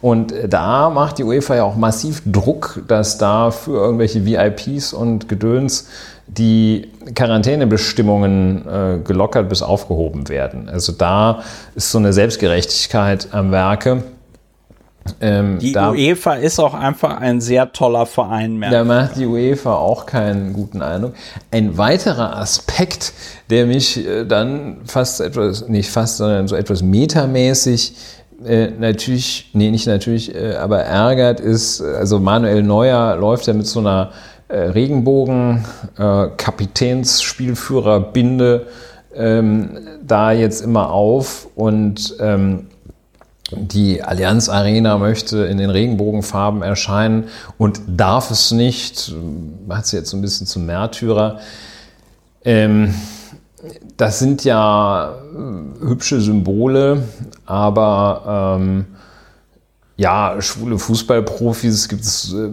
Und 0.00 0.32
da 0.48 0.88
macht 0.88 1.18
die 1.18 1.24
UEFA 1.24 1.56
ja 1.56 1.64
auch 1.64 1.76
massiv 1.76 2.22
Druck, 2.24 2.82
dass 2.88 3.18
da 3.18 3.50
für 3.50 3.76
irgendwelche 3.76 4.24
VIPs 4.24 4.92
und 4.92 5.28
Gedöns 5.28 5.88
die 6.26 6.88
Quarantänebestimmungen 7.14 8.66
äh, 8.66 8.98
gelockert 9.04 9.48
bis 9.48 9.62
aufgehoben 9.62 10.28
werden. 10.28 10.68
Also 10.68 10.92
da 10.92 11.42
ist 11.74 11.90
so 11.90 11.98
eine 11.98 12.12
Selbstgerechtigkeit 12.12 13.28
am 13.32 13.50
Werke. 13.50 14.04
Ähm, 15.20 15.58
die 15.58 15.72
da, 15.72 15.90
UEFA 15.90 16.34
ist 16.34 16.60
auch 16.60 16.74
einfach 16.74 17.20
ein 17.20 17.40
sehr 17.40 17.72
toller 17.72 18.06
Verein. 18.06 18.58
Mehr. 18.58 18.70
Da 18.70 18.84
macht 18.84 19.16
die 19.16 19.26
UEFA 19.26 19.74
auch 19.74 20.06
keinen 20.06 20.52
guten 20.52 20.82
Eindruck. 20.82 21.14
Ein 21.50 21.78
weiterer 21.78 22.36
Aspekt, 22.36 23.12
der 23.48 23.66
mich 23.66 24.06
äh, 24.06 24.24
dann 24.24 24.78
fast 24.84 25.20
etwas, 25.20 25.68
nicht 25.68 25.90
fast, 25.90 26.18
sondern 26.18 26.48
so 26.48 26.54
etwas 26.54 26.82
metamäßig 26.82 27.94
äh, 28.44 28.70
natürlich, 28.70 29.50
nee, 29.52 29.70
nicht 29.70 29.86
natürlich, 29.86 30.34
äh, 30.34 30.54
aber 30.54 30.80
ärgert, 30.80 31.40
ist, 31.40 31.80
also 31.80 32.18
Manuel 32.18 32.62
Neuer 32.62 33.16
läuft 33.16 33.46
ja 33.46 33.52
mit 33.52 33.66
so 33.66 33.80
einer 33.80 34.12
äh, 34.48 34.56
Regenbogen, 34.56 35.64
äh, 35.98 36.28
Kapitänsspielführer, 36.36 38.00
Binde 38.00 38.66
ähm, 39.14 39.78
da 40.02 40.32
jetzt 40.32 40.62
immer 40.62 40.90
auf 40.90 41.48
und 41.54 42.16
ähm, 42.20 42.66
die 43.52 44.02
Allianz 44.02 44.48
Arena 44.48 44.98
möchte 44.98 45.44
in 45.44 45.58
den 45.58 45.70
Regenbogenfarben 45.70 46.62
erscheinen 46.62 47.24
und 47.58 47.80
darf 47.88 48.30
es 48.30 48.52
nicht, 48.52 49.12
macht 49.66 49.86
sie 49.86 49.96
jetzt 49.96 50.10
so 50.10 50.16
ein 50.16 50.22
bisschen 50.22 50.46
zum 50.46 50.66
Märtyrer. 50.66 51.40
Ähm, 52.44 52.94
das 53.96 54.18
sind 54.18 54.44
ja 54.44 55.14
äh, 55.34 55.86
hübsche 55.86 56.20
Symbole, 56.20 57.02
aber 57.46 58.56
ähm, 58.58 58.86
ja, 59.96 60.36
schwule 60.40 60.78
Fußballprofis 60.78 61.88
gibt 61.88 62.02
es 62.02 62.32
äh, 62.32 62.50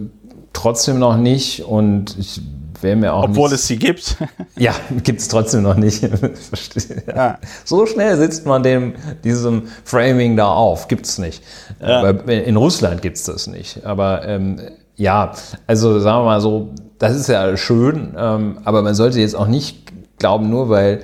trotzdem 0.52 0.98
noch 0.98 1.16
nicht 1.16 1.64
und 1.64 2.16
ich 2.18 2.40
wäre 2.82 2.96
mir 2.96 3.14
auch 3.14 3.24
Obwohl 3.24 3.48
nicht, 3.48 3.60
es 3.60 3.66
sie 3.66 3.78
gibt. 3.78 4.16
ja, 4.56 4.74
gibt 5.02 5.20
es 5.20 5.28
trotzdem 5.28 5.62
noch 5.62 5.76
nicht. 5.76 6.02
ja. 7.06 7.38
So 7.64 7.86
schnell 7.86 8.16
sitzt 8.16 8.46
man 8.46 8.62
dem, 8.62 8.94
diesem 9.24 9.64
Framing 9.84 10.36
da 10.36 10.48
auf. 10.48 10.88
Gibt 10.88 11.06
es 11.06 11.18
nicht. 11.18 11.42
Ja. 11.80 12.08
In 12.10 12.56
Russland 12.56 13.02
gibt 13.02 13.16
es 13.16 13.24
das 13.24 13.46
nicht. 13.46 13.84
Aber 13.84 14.26
ähm, 14.26 14.60
ja, 14.96 15.32
also 15.66 16.00
sagen 16.00 16.20
wir 16.20 16.24
mal 16.26 16.40
so, 16.40 16.70
das 16.98 17.14
ist 17.16 17.28
ja 17.28 17.56
schön, 17.56 18.14
ähm, 18.16 18.58
aber 18.64 18.82
man 18.82 18.94
sollte 18.94 19.20
jetzt 19.20 19.36
auch 19.36 19.46
nicht 19.46 19.87
glauben, 20.18 20.50
nur 20.50 20.68
weil 20.68 21.02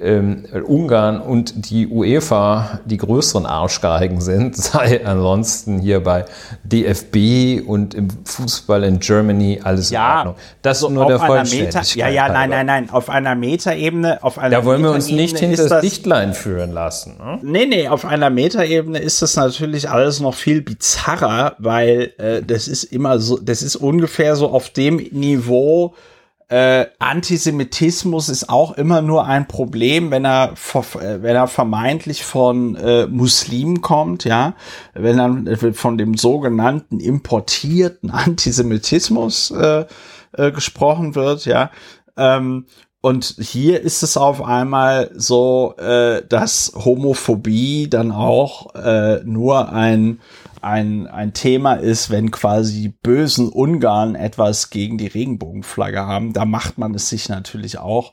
ähm, 0.00 0.44
Ungarn 0.66 1.20
und 1.20 1.70
die 1.70 1.86
UEFA 1.86 2.80
die 2.84 2.96
größeren 2.96 3.46
Arschgeigen 3.46 4.20
sind, 4.20 4.56
sei 4.56 5.04
ansonsten 5.04 5.78
hier 5.78 6.00
bei 6.00 6.24
DFB 6.64 7.66
und 7.66 7.94
im 7.94 8.08
Fußball 8.24 8.84
in 8.84 8.98
Germany 8.98 9.60
alles 9.62 9.90
ja, 9.90 10.12
in 10.12 10.18
Ordnung. 10.18 10.34
Das 10.62 10.82
ist 10.82 10.90
nur 10.90 11.06
der 11.06 11.18
Vollständigkeit. 11.18 11.82
Meta, 11.96 11.98
ja, 11.98 12.08
ja, 12.08 12.32
nein, 12.32 12.50
nein, 12.50 12.66
nein, 12.66 12.90
auf 12.90 13.08
einer 13.08 13.34
Metaebene, 13.34 14.22
auf 14.22 14.38
einer 14.38 14.50
Da 14.50 14.64
wollen 14.64 14.82
wir 14.82 14.90
uns 14.90 15.10
nicht 15.10 15.38
hinter 15.38 15.68
das 15.68 15.80
Dichtlein 15.80 16.34
führen 16.34 16.72
lassen. 16.72 17.16
Ne? 17.18 17.38
Nee, 17.42 17.66
nee, 17.66 17.88
auf 17.88 18.04
einer 18.04 18.30
Metaebene 18.30 18.98
ist 18.98 19.22
das 19.22 19.36
natürlich 19.36 19.88
alles 19.88 20.20
noch 20.20 20.34
viel 20.34 20.62
bizarrer, 20.62 21.56
weil 21.58 22.12
äh, 22.18 22.42
das 22.42 22.68
ist 22.68 22.84
immer 22.84 23.18
so, 23.18 23.38
das 23.38 23.62
ist 23.62 23.76
ungefähr 23.76 24.36
so 24.36 24.50
auf 24.50 24.70
dem 24.70 24.96
Niveau, 24.96 25.94
äh, 26.48 26.86
Antisemitismus 27.00 28.28
ist 28.28 28.48
auch 28.48 28.76
immer 28.76 29.02
nur 29.02 29.26
ein 29.26 29.48
Problem, 29.48 30.12
wenn 30.12 30.24
er, 30.24 30.52
äh, 30.52 31.22
wenn 31.22 31.34
er 31.34 31.48
vermeintlich 31.48 32.24
von 32.24 32.76
äh, 32.76 33.06
Muslimen 33.08 33.80
kommt, 33.80 34.24
ja, 34.24 34.54
wenn 34.94 35.16
dann 35.16 35.46
äh, 35.48 35.72
von 35.72 35.98
dem 35.98 36.16
sogenannten 36.16 37.00
importierten 37.00 38.10
Antisemitismus 38.12 39.50
äh, 39.50 39.86
äh, 40.32 40.52
gesprochen 40.52 41.14
wird, 41.16 41.46
ja. 41.46 41.70
Ähm, 42.16 42.66
und 43.06 43.36
hier 43.38 43.82
ist 43.82 44.02
es 44.02 44.16
auf 44.16 44.42
einmal 44.42 45.12
so, 45.14 45.76
äh, 45.76 46.26
dass 46.28 46.72
Homophobie 46.74 47.88
dann 47.88 48.10
auch 48.10 48.74
äh, 48.74 49.20
nur 49.22 49.72
ein 49.72 50.18
ein, 50.60 51.06
ein 51.06 51.32
Thema 51.32 51.74
ist, 51.74 52.10
wenn 52.10 52.32
quasi 52.32 52.82
die 52.82 52.88
bösen 52.88 53.48
Ungarn 53.48 54.16
etwas 54.16 54.70
gegen 54.70 54.98
die 54.98 55.06
Regenbogenflagge 55.06 56.04
haben, 56.04 56.32
da 56.32 56.44
macht 56.44 56.78
man 56.78 56.96
es 56.96 57.08
sich 57.08 57.28
natürlich 57.28 57.78
auch 57.78 58.12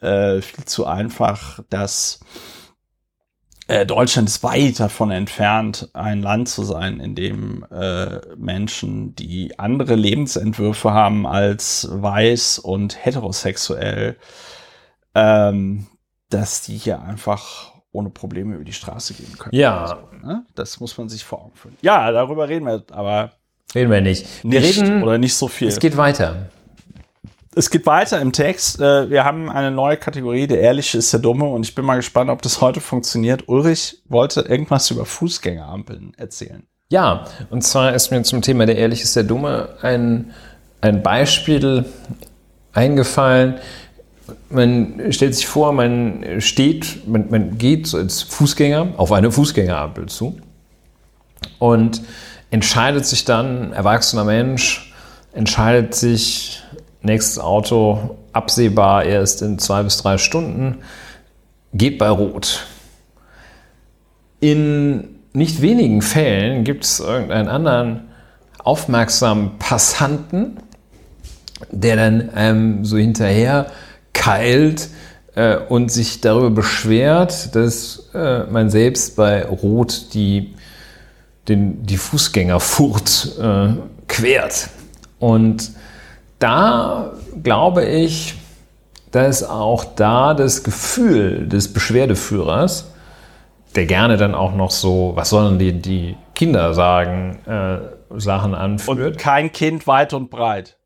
äh, 0.00 0.40
viel 0.40 0.64
zu 0.64 0.86
einfach, 0.86 1.58
dass 1.68 2.20
äh, 3.70 3.86
Deutschland 3.86 4.28
ist 4.28 4.42
weit 4.42 4.80
davon 4.80 5.10
entfernt, 5.12 5.88
ein 5.92 6.22
Land 6.22 6.48
zu 6.48 6.64
sein, 6.64 6.98
in 6.98 7.14
dem 7.14 7.64
äh, 7.70 8.20
Menschen, 8.36 9.14
die 9.14 9.58
andere 9.58 9.94
Lebensentwürfe 9.94 10.92
haben 10.92 11.26
als 11.26 11.88
weiß 11.90 12.58
und 12.58 13.04
heterosexuell, 13.04 14.16
ähm, 15.14 15.86
dass 16.30 16.62
die 16.62 16.76
hier 16.76 17.00
einfach 17.02 17.72
ohne 17.92 18.10
Probleme 18.10 18.56
über 18.56 18.64
die 18.64 18.72
Straße 18.72 19.14
gehen 19.14 19.38
können. 19.38 19.54
Ja. 19.54 19.82
Also, 19.82 19.96
ne? 20.22 20.44
Das 20.54 20.80
muss 20.80 20.98
man 20.98 21.08
sich 21.08 21.24
vor 21.24 21.44
Augen 21.44 21.54
führen. 21.54 21.76
Ja, 21.80 22.10
darüber 22.10 22.48
reden 22.48 22.66
wir, 22.66 22.84
aber. 22.90 23.32
Reden 23.72 23.90
wir 23.90 24.00
nicht. 24.00 24.26
Wir 24.42 24.60
nicht 24.60 24.80
reden 24.80 25.02
oder 25.04 25.16
nicht 25.18 25.34
so 25.34 25.46
viel. 25.46 25.68
Es 25.68 25.78
geht 25.78 25.96
weiter. 25.96 26.50
Es 27.54 27.68
geht 27.70 27.84
weiter 27.86 28.20
im 28.20 28.32
Text. 28.32 28.80
Äh, 28.80 29.10
wir 29.10 29.24
haben 29.24 29.50
eine 29.50 29.72
neue 29.72 29.96
Kategorie, 29.96 30.46
der 30.46 30.60
Ehrliche 30.60 30.98
ist 30.98 31.12
der 31.12 31.20
Dumme, 31.20 31.46
und 31.46 31.64
ich 31.66 31.74
bin 31.74 31.84
mal 31.84 31.96
gespannt, 31.96 32.30
ob 32.30 32.42
das 32.42 32.60
heute 32.60 32.80
funktioniert. 32.80 33.48
Ulrich 33.48 34.02
wollte 34.08 34.42
irgendwas 34.42 34.90
über 34.90 35.04
Fußgängerampeln 35.04 36.14
erzählen. 36.16 36.62
Ja, 36.90 37.24
und 37.50 37.62
zwar 37.62 37.94
ist 37.94 38.10
mir 38.10 38.22
zum 38.22 38.42
Thema 38.42 38.66
der 38.66 38.76
Ehrliche 38.76 39.04
ist 39.04 39.16
der 39.16 39.24
Dumme 39.24 39.70
ein, 39.82 40.32
ein 40.80 41.02
Beispiel 41.02 41.84
eingefallen, 42.72 43.58
man 44.48 45.12
stellt 45.12 45.34
sich 45.34 45.46
vor, 45.46 45.72
man 45.72 46.40
steht, 46.40 47.06
man, 47.08 47.30
man 47.30 47.58
geht 47.58 47.92
als 47.94 48.22
Fußgänger 48.22 48.94
auf 48.96 49.10
eine 49.10 49.30
Fußgängerampel 49.32 50.06
zu 50.06 50.38
und 51.58 52.02
entscheidet 52.50 53.06
sich 53.06 53.24
dann, 53.24 53.72
erwachsener 53.72 54.24
Mensch, 54.24 54.92
entscheidet 55.32 55.94
sich, 55.94 56.62
nächstes 57.02 57.38
Auto 57.38 58.16
absehbar 58.32 59.04
erst 59.04 59.42
in 59.42 59.58
zwei 59.58 59.82
bis 59.82 59.98
drei 59.98 60.18
Stunden, 60.18 60.78
geht 61.72 61.98
bei 61.98 62.08
Rot. 62.08 62.66
In 64.40 65.20
nicht 65.32 65.62
wenigen 65.62 66.02
Fällen 66.02 66.64
gibt 66.64 66.84
es 66.84 67.00
irgendeinen 67.00 67.48
anderen 67.48 68.08
aufmerksamen 68.64 69.58
Passanten, 69.58 70.58
der 71.70 71.96
dann 71.96 72.30
ähm, 72.36 72.84
so 72.84 72.96
hinterher 72.96 73.66
keilt 74.12 74.88
äh, 75.34 75.56
und 75.56 75.90
sich 75.92 76.20
darüber 76.20 76.50
beschwert, 76.50 77.54
dass 77.54 78.10
äh, 78.14 78.44
man 78.44 78.70
selbst 78.70 79.16
bei 79.16 79.44
Rot 79.44 80.14
die, 80.14 80.54
den, 81.48 81.86
die 81.86 81.96
Fußgängerfurt 81.96 83.38
äh, 83.40 83.68
quert. 84.08 84.70
Und 85.18 85.72
da 86.40 87.12
glaube 87.42 87.84
ich, 87.84 88.34
dass 89.12 89.48
auch 89.48 89.84
da 89.84 90.34
das 90.34 90.64
Gefühl 90.64 91.46
des 91.46 91.72
Beschwerdeführers, 91.72 92.90
der 93.76 93.86
gerne 93.86 94.16
dann 94.16 94.34
auch 94.34 94.54
noch 94.54 94.70
so, 94.70 95.12
was 95.14 95.30
sollen 95.30 95.58
die, 95.58 95.72
die 95.72 96.16
Kinder 96.34 96.74
sagen, 96.74 97.38
äh, 97.46 97.78
Sachen 98.18 98.54
anführt. 98.54 98.98
Und 98.98 99.18
kein 99.18 99.52
Kind 99.52 99.86
weit 99.86 100.12
und 100.12 100.30
breit. 100.30 100.76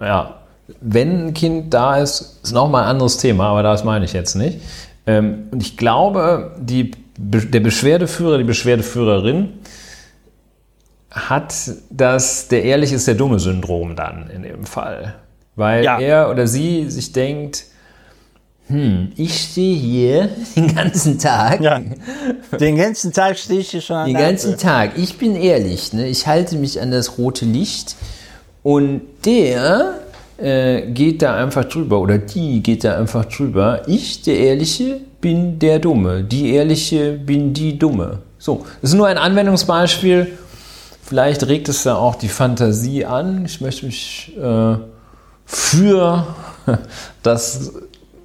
Ja, 0.00 0.40
wenn 0.80 1.28
ein 1.28 1.34
Kind 1.34 1.72
da 1.72 1.96
ist, 1.96 2.40
ist 2.42 2.52
nochmal 2.52 2.84
ein 2.84 2.90
anderes 2.90 3.18
Thema, 3.18 3.46
aber 3.48 3.62
das 3.62 3.84
meine 3.84 4.04
ich 4.04 4.12
jetzt 4.12 4.34
nicht. 4.34 4.60
Ähm, 5.06 5.48
und 5.52 5.62
ich 5.62 5.76
glaube, 5.76 6.52
die, 6.58 6.90
der 7.16 7.60
Beschwerdeführer, 7.60 8.38
die 8.38 8.44
Beschwerdeführerin 8.44 9.54
hat 11.16 11.54
das, 11.90 12.48
der 12.48 12.64
Ehrlich 12.64 12.92
ist 12.92 13.08
der 13.08 13.14
dumme 13.14 13.38
Syndrom 13.38 13.96
dann 13.96 14.30
in 14.30 14.42
dem 14.42 14.64
Fall. 14.64 15.14
Weil 15.56 15.84
ja. 15.84 15.98
er 15.98 16.30
oder 16.30 16.46
sie 16.46 16.90
sich 16.90 17.12
denkt, 17.12 17.64
hm, 18.68 19.12
ich 19.16 19.38
stehe 19.38 19.76
hier 19.76 20.28
den 20.56 20.74
ganzen 20.74 21.18
Tag. 21.18 21.60
Ja. 21.60 21.80
Den 22.60 22.76
ganzen 22.76 23.12
Tag 23.12 23.38
stehe 23.38 23.60
ich 23.60 23.70
hier 23.70 23.80
schon 23.80 23.96
an 23.96 24.06
Den 24.06 24.16
ganzen 24.16 24.52
Ampel. 24.52 24.62
Tag. 24.62 24.90
Ich 24.96 25.16
bin 25.16 25.34
ehrlich, 25.34 25.92
ne? 25.92 26.06
ich 26.06 26.26
halte 26.26 26.56
mich 26.56 26.80
an 26.80 26.90
das 26.90 27.16
rote 27.16 27.46
Licht 27.46 27.96
und 28.62 29.00
der 29.24 30.00
äh, 30.36 30.82
geht 30.90 31.22
da 31.22 31.36
einfach 31.36 31.64
drüber 31.64 32.00
oder 32.00 32.18
die 32.18 32.62
geht 32.62 32.84
da 32.84 32.98
einfach 32.98 33.24
drüber. 33.24 33.82
Ich, 33.86 34.22
der 34.22 34.36
Ehrliche, 34.36 35.00
bin 35.20 35.58
der 35.58 35.78
Dumme. 35.78 36.22
Die 36.22 36.52
Ehrliche 36.52 37.12
bin 37.12 37.54
die 37.54 37.78
Dumme. 37.78 38.18
So, 38.38 38.66
das 38.82 38.90
ist 38.90 38.96
nur 38.96 39.06
ein 39.06 39.16
Anwendungsbeispiel. 39.16 40.26
Vielleicht 41.06 41.46
regt 41.46 41.68
es 41.68 41.84
ja 41.84 41.94
auch 41.94 42.16
die 42.16 42.28
Fantasie 42.28 43.04
an. 43.04 43.44
Ich 43.44 43.60
möchte 43.60 43.86
mich 43.86 44.32
äh, 44.36 44.74
für 45.44 46.26
das, 47.22 47.72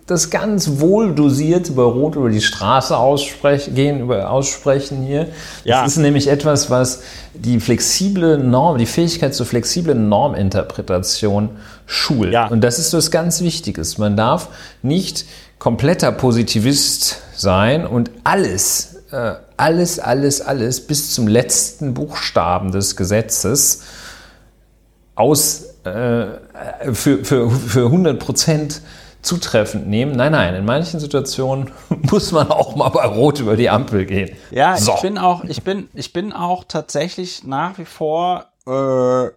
das 0.07 0.32
ganz 0.32 0.79
wohl 0.79 1.13
dosiert 1.13 1.75
bei 1.75 1.84
Rot 1.84 2.15
über 2.15 2.32
die 2.32 2.41
Straße 2.41 2.97
aussprechen, 2.97 3.75
gehen, 3.75 3.99
über, 3.99 4.32
aussprechen 4.32 5.03
hier. 5.03 5.27
Ja. 5.63 5.84
Das 5.84 5.91
ist 5.91 5.97
nämlich 5.97 6.27
etwas, 6.27 6.71
was 6.71 7.03
die 7.36 7.59
flexible 7.59 8.39
Norm, 8.39 8.79
die 8.79 8.88
Fähigkeit 8.88 9.36
zur 9.36 9.45
flexiblen 9.45 10.09
Norminterpretation 10.09 11.49
schult. 11.86 12.34
Ja. 12.34 12.47
Und 12.47 12.61
das 12.61 12.79
ist 12.79 12.93
was 12.93 13.11
ganz 13.11 13.41
Wichtiges. 13.41 13.99
Man 13.99 14.17
darf 14.17 14.47
nicht 14.82 15.25
kompletter 15.59 16.11
Positivist 16.11 17.21
sein 17.36 17.86
und 17.86 18.09
alles, 18.23 18.90
alles, 19.57 19.99
alles, 19.99 20.41
alles 20.41 20.88
bis 20.88 21.14
zum 21.14 21.28
letzten 21.28 21.93
Buchstaben 21.93 22.72
des 22.72 22.95
Gesetzes 22.95 23.84
aus 25.16 25.72
äh, 25.84 26.26
für, 26.93 27.24
für, 27.26 27.49
für 27.49 27.86
100 27.86 28.20
Prozent 28.20 28.82
zutreffend 29.22 29.88
nehmen. 29.88 30.16
Nein, 30.16 30.32
nein, 30.32 30.55
in 30.55 30.66
manchen 30.66 30.99
Situationen 30.99 31.72
muss 31.89 32.32
man 32.32 32.49
auch 32.49 32.76
mal 32.76 32.89
bei 32.89 33.05
Rot 33.05 33.39
über 33.39 33.55
die 33.55 33.70
Ampel 33.70 34.05
gehen. 34.05 34.36
Ja, 34.51 34.78
So. 34.78 34.93
ich 34.95 35.01
bin 35.01 35.18
auch, 35.18 35.43
ich 35.43 35.64
bin, 35.64 35.89
ich 35.93 36.14
bin 36.14 36.34
auch 36.34 36.64
tatsächlich 36.64 37.43
nach 37.43 37.78
wie 37.78 37.86
vor 37.86 38.45
äh, 38.66 39.30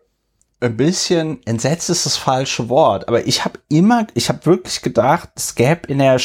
ein 0.65 0.77
bisschen 0.77 1.41
entsetzt 1.45 1.91
ist 1.91 2.07
das 2.07 2.17
falsche 2.17 2.69
Wort, 2.71 3.09
aber 3.09 3.27
ich 3.27 3.45
habe 3.45 3.59
immer, 3.69 4.07
ich 4.15 4.31
habe 4.31 4.47
wirklich 4.47 4.81
gedacht, 4.81 5.29
es 5.35 5.55
gäbe 5.55 5.89
in 5.89 5.99
der 5.99 6.19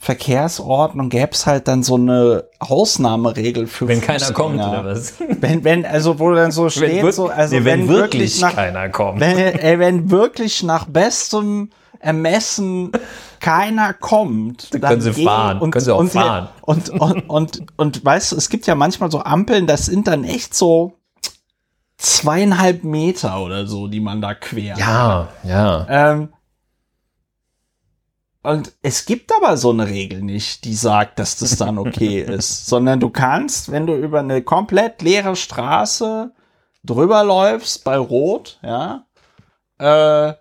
Straßenverkehrsordnung 0.00 1.08
gäbe 1.10 1.32
es 1.32 1.46
halt 1.46 1.68
dann 1.68 1.82
so 1.82 1.96
eine 1.96 2.44
Ausnahmeregel 2.58 3.66
für 3.66 3.86
Wenn 3.88 4.00
keiner 4.00 4.32
kommt, 4.32 4.56
Fußgänger. 4.60 4.80
oder 4.80 4.84
was? 4.90 5.14
Wenn, 5.40 5.64
wenn, 5.64 5.86
also 5.86 6.18
wo 6.18 6.32
dann 6.32 6.50
so 6.52 6.68
steht, 6.70 7.02
wir- 7.02 7.12
so, 7.12 7.28
also 7.28 7.54
nee, 7.54 7.64
wenn, 7.64 7.88
wirklich 7.88 8.40
nach, 8.40 8.54
keiner 8.54 8.88
kommt. 8.88 9.20
wenn, 9.20 9.36
ey, 9.38 9.78
wenn 9.78 10.10
wirklich 10.10 10.62
nach 10.62 10.86
bestem 10.86 11.70
Ermessen 11.98 12.92
keiner 13.40 13.92
kommt, 13.94 14.72
dann 14.72 14.80
können 14.80 15.00
sie 15.02 15.24
fahren, 15.24 15.70
können 15.70 15.84
sie 15.84 15.94
auch 15.94 15.98
und, 15.98 16.12
fahren. 16.12 16.48
Und, 16.62 16.88
und, 16.90 17.28
und, 17.30 17.62
und, 17.76 18.04
weißt 18.04 18.32
du, 18.32 18.36
es 18.36 18.48
gibt 18.48 18.66
ja 18.66 18.74
manchmal 18.74 19.10
so 19.10 19.20
Ampeln, 19.20 19.66
das 19.66 19.86
sind 19.86 20.06
dann 20.08 20.24
echt 20.24 20.54
so 20.54 20.94
zweieinhalb 21.98 22.84
Meter 22.84 23.40
oder 23.42 23.66
so, 23.66 23.86
die 23.86 24.00
man 24.00 24.20
da 24.22 24.34
quert. 24.34 24.78
ja, 24.78 25.28
ja. 25.44 25.86
Ähm, 25.88 26.28
und 28.42 28.72
es 28.82 29.04
gibt 29.04 29.32
aber 29.34 29.56
so 29.56 29.70
eine 29.70 29.86
Regel 29.86 30.22
nicht, 30.22 30.64
die 30.64 30.74
sagt, 30.74 31.18
dass 31.18 31.36
das 31.36 31.56
dann 31.56 31.78
okay 31.78 32.20
ist, 32.28 32.66
sondern 32.66 33.00
du 33.00 33.10
kannst, 33.10 33.70
wenn 33.70 33.86
du 33.86 33.94
über 33.94 34.20
eine 34.20 34.42
komplett 34.42 35.02
leere 35.02 35.36
Straße 35.36 36.32
drüber 36.82 37.22
läufst 37.24 37.84
bei 37.84 37.98
Rot, 37.98 38.58
ja, 38.62 39.04
äh, 39.78 40.34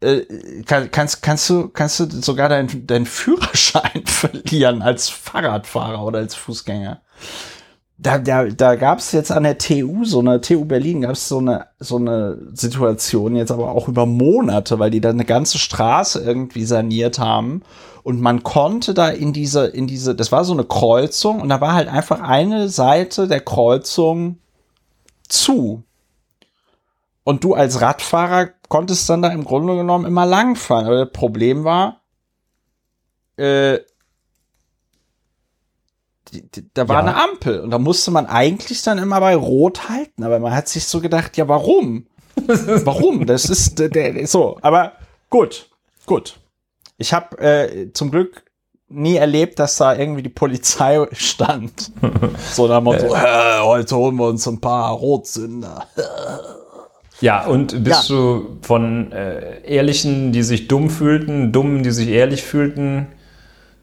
äh, 0.00 0.62
kann, 0.64 0.90
kannst, 0.90 1.22
kannst 1.22 1.48
du, 1.48 1.68
kannst 1.68 2.00
du 2.00 2.10
sogar 2.22 2.48
deinen 2.48 2.86
deinen 2.86 3.06
Führerschein 3.06 4.02
verlieren 4.06 4.82
als 4.82 5.08
Fahrradfahrer 5.08 6.02
oder 6.02 6.18
als 6.18 6.34
Fußgänger. 6.34 7.00
Da, 7.98 8.18
da, 8.18 8.44
da 8.44 8.74
gab 8.76 8.98
es 8.98 9.12
jetzt 9.12 9.32
an 9.32 9.44
der 9.44 9.56
TU, 9.56 10.04
so 10.04 10.20
eine 10.20 10.42
TU 10.42 10.66
Berlin, 10.66 11.00
gab 11.00 11.12
es 11.12 11.28
so 11.28 11.38
eine, 11.38 11.68
so 11.78 11.96
eine 11.96 12.38
Situation 12.52 13.36
jetzt 13.36 13.50
aber 13.50 13.70
auch 13.70 13.88
über 13.88 14.04
Monate, 14.04 14.78
weil 14.78 14.90
die 14.90 15.00
da 15.00 15.08
eine 15.08 15.24
ganze 15.24 15.58
Straße 15.58 16.22
irgendwie 16.22 16.66
saniert 16.66 17.18
haben. 17.18 17.62
Und 18.02 18.20
man 18.20 18.42
konnte 18.42 18.92
da 18.92 19.08
in 19.08 19.32
diese, 19.32 19.66
in 19.66 19.86
diese, 19.86 20.14
das 20.14 20.30
war 20.30 20.44
so 20.44 20.52
eine 20.52 20.64
Kreuzung 20.64 21.40
und 21.40 21.48
da 21.48 21.60
war 21.60 21.72
halt 21.72 21.88
einfach 21.88 22.20
eine 22.20 22.68
Seite 22.68 23.28
der 23.28 23.40
Kreuzung 23.40 24.38
zu. 25.26 25.82
Und 27.24 27.42
du 27.42 27.54
als 27.54 27.80
Radfahrer 27.80 28.50
konntest 28.68 29.08
dann 29.10 29.22
da 29.22 29.28
im 29.30 29.44
Grunde 29.44 29.74
genommen 29.74 30.04
immer 30.04 30.26
langfahren. 30.26 30.86
Aber 30.86 31.06
das 31.06 31.12
Problem 31.12 31.64
war, 31.64 32.02
äh, 33.36 33.78
die, 36.32 36.42
die, 36.50 36.66
da 36.74 36.88
war 36.88 36.96
Ja. 36.96 37.00
eine 37.02 37.22
Ampel 37.22 37.60
und 37.60 37.70
da 37.70 37.78
musste 37.78 38.10
man 38.10 38.26
eigentlich 38.26 38.82
dann 38.82 38.98
immer 38.98 39.20
bei 39.20 39.34
Rot 39.36 39.88
halten. 39.88 40.22
Aber 40.24 40.38
man 40.38 40.54
hat 40.54 40.68
sich 40.68 40.86
so 40.86 41.00
gedacht, 41.00 41.36
ja, 41.36 41.48
warum? 41.48 42.06
warum? 42.46 43.26
Das 43.26 43.46
ist 43.46 43.78
der, 43.78 43.88
der 43.88 44.26
so. 44.26 44.58
Aber 44.62 44.92
gut, 45.30 45.68
gut. 46.06 46.38
Ich 46.98 47.12
habe 47.12 47.38
äh, 47.38 47.92
zum 47.92 48.10
Glück 48.10 48.42
nie 48.88 49.16
erlebt, 49.16 49.58
dass 49.58 49.76
da 49.78 49.94
irgendwie 49.96 50.22
die 50.22 50.28
Polizei 50.28 51.06
stand. 51.12 51.90
so 52.52 52.66
nach 52.68 52.78
dem 52.78 52.84
Motto, 52.84 53.06
äh, 53.14 53.60
heute 53.62 53.96
holen 53.96 54.16
wir 54.16 54.28
uns 54.28 54.46
ein 54.46 54.60
paar 54.60 54.92
Rotsünder. 54.92 55.86
Ja, 57.20 57.46
und 57.46 57.82
bist 57.82 58.10
du 58.10 58.58
von 58.62 59.10
äh, 59.12 59.62
Ehrlichen, 59.62 60.32
die 60.32 60.42
sich 60.42 60.68
dumm 60.68 60.90
fühlten, 60.90 61.50
Dummen, 61.52 61.82
die 61.82 61.90
sich 61.90 62.08
ehrlich 62.08 62.42
fühlten, 62.42 63.06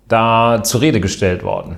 da 0.08 0.62
zur 0.64 0.82
Rede 0.82 1.00
gestellt 1.02 1.44
worden? 1.44 1.78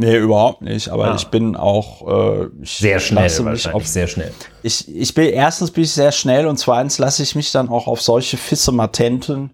Nee, 0.00 0.16
überhaupt 0.16 0.62
nicht. 0.62 0.88
Aber 0.88 1.12
Ah. 1.12 1.14
ich 1.16 1.26
bin 1.28 1.56
auch 1.56 2.42
äh, 2.42 2.46
ich 2.62 2.78
Sehr 2.78 2.98
schnell 3.00 3.30
mich 3.44 3.72
auf, 3.72 3.86
sehr 3.86 4.06
schnell. 4.06 4.32
ich, 4.62 4.88
ich 4.94 5.14
bin 5.14 5.26
erstens 5.26 5.70
bin 5.70 5.84
ich 5.84 5.92
sehr 5.92 6.10
schnell 6.12 6.46
und 6.46 6.58
zweitens 6.58 6.98
lasse 6.98 7.22
ich 7.22 7.34
mich 7.34 7.52
dann 7.52 7.68
auch 7.68 7.86
auf 7.86 8.00
solche 8.02 8.36
Fisse 8.36 8.72
Matenten 8.72 9.50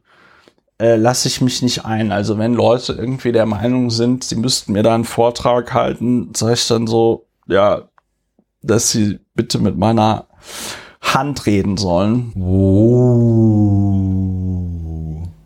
äh, 0.78 0.96
lasse 0.96 1.26
ich 1.28 1.40
mich 1.40 1.62
nicht 1.62 1.84
ein. 1.86 2.12
Also 2.12 2.36
wenn 2.38 2.52
Leute 2.54 2.92
irgendwie 2.92 3.32
der 3.32 3.46
Meinung 3.46 3.88
sind, 3.90 4.24
sie 4.24 4.36
müssten 4.36 4.72
mir 4.72 4.82
da 4.82 4.94
einen 4.94 5.04
Vortrag 5.04 5.72
halten, 5.72 6.32
sage 6.36 6.52
ich 6.54 6.66
dann 6.68 6.86
so, 6.86 7.26
ja, 7.48 7.82
dass 8.62 8.90
sie 8.90 9.18
bitte 9.34 9.58
mit 9.58 9.76
meiner 9.78 10.26
Hand 11.00 11.46
reden 11.46 11.76
sollen. 11.76 12.32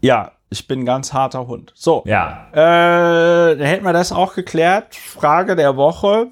Ja, 0.03 0.33
ich 0.51 0.67
bin 0.67 0.81
ein 0.81 0.85
ganz 0.85 1.13
harter 1.13 1.47
Hund. 1.47 1.73
So, 1.75 2.03
Ja, 2.07 2.49
äh, 2.53 3.57
dann 3.57 3.67
hätten 3.67 3.85
wir 3.85 3.93
das 3.93 4.13
auch 4.13 4.35
geklärt. 4.35 4.95
Frage 4.97 5.57
der 5.57 5.77
Woche. 5.77 6.27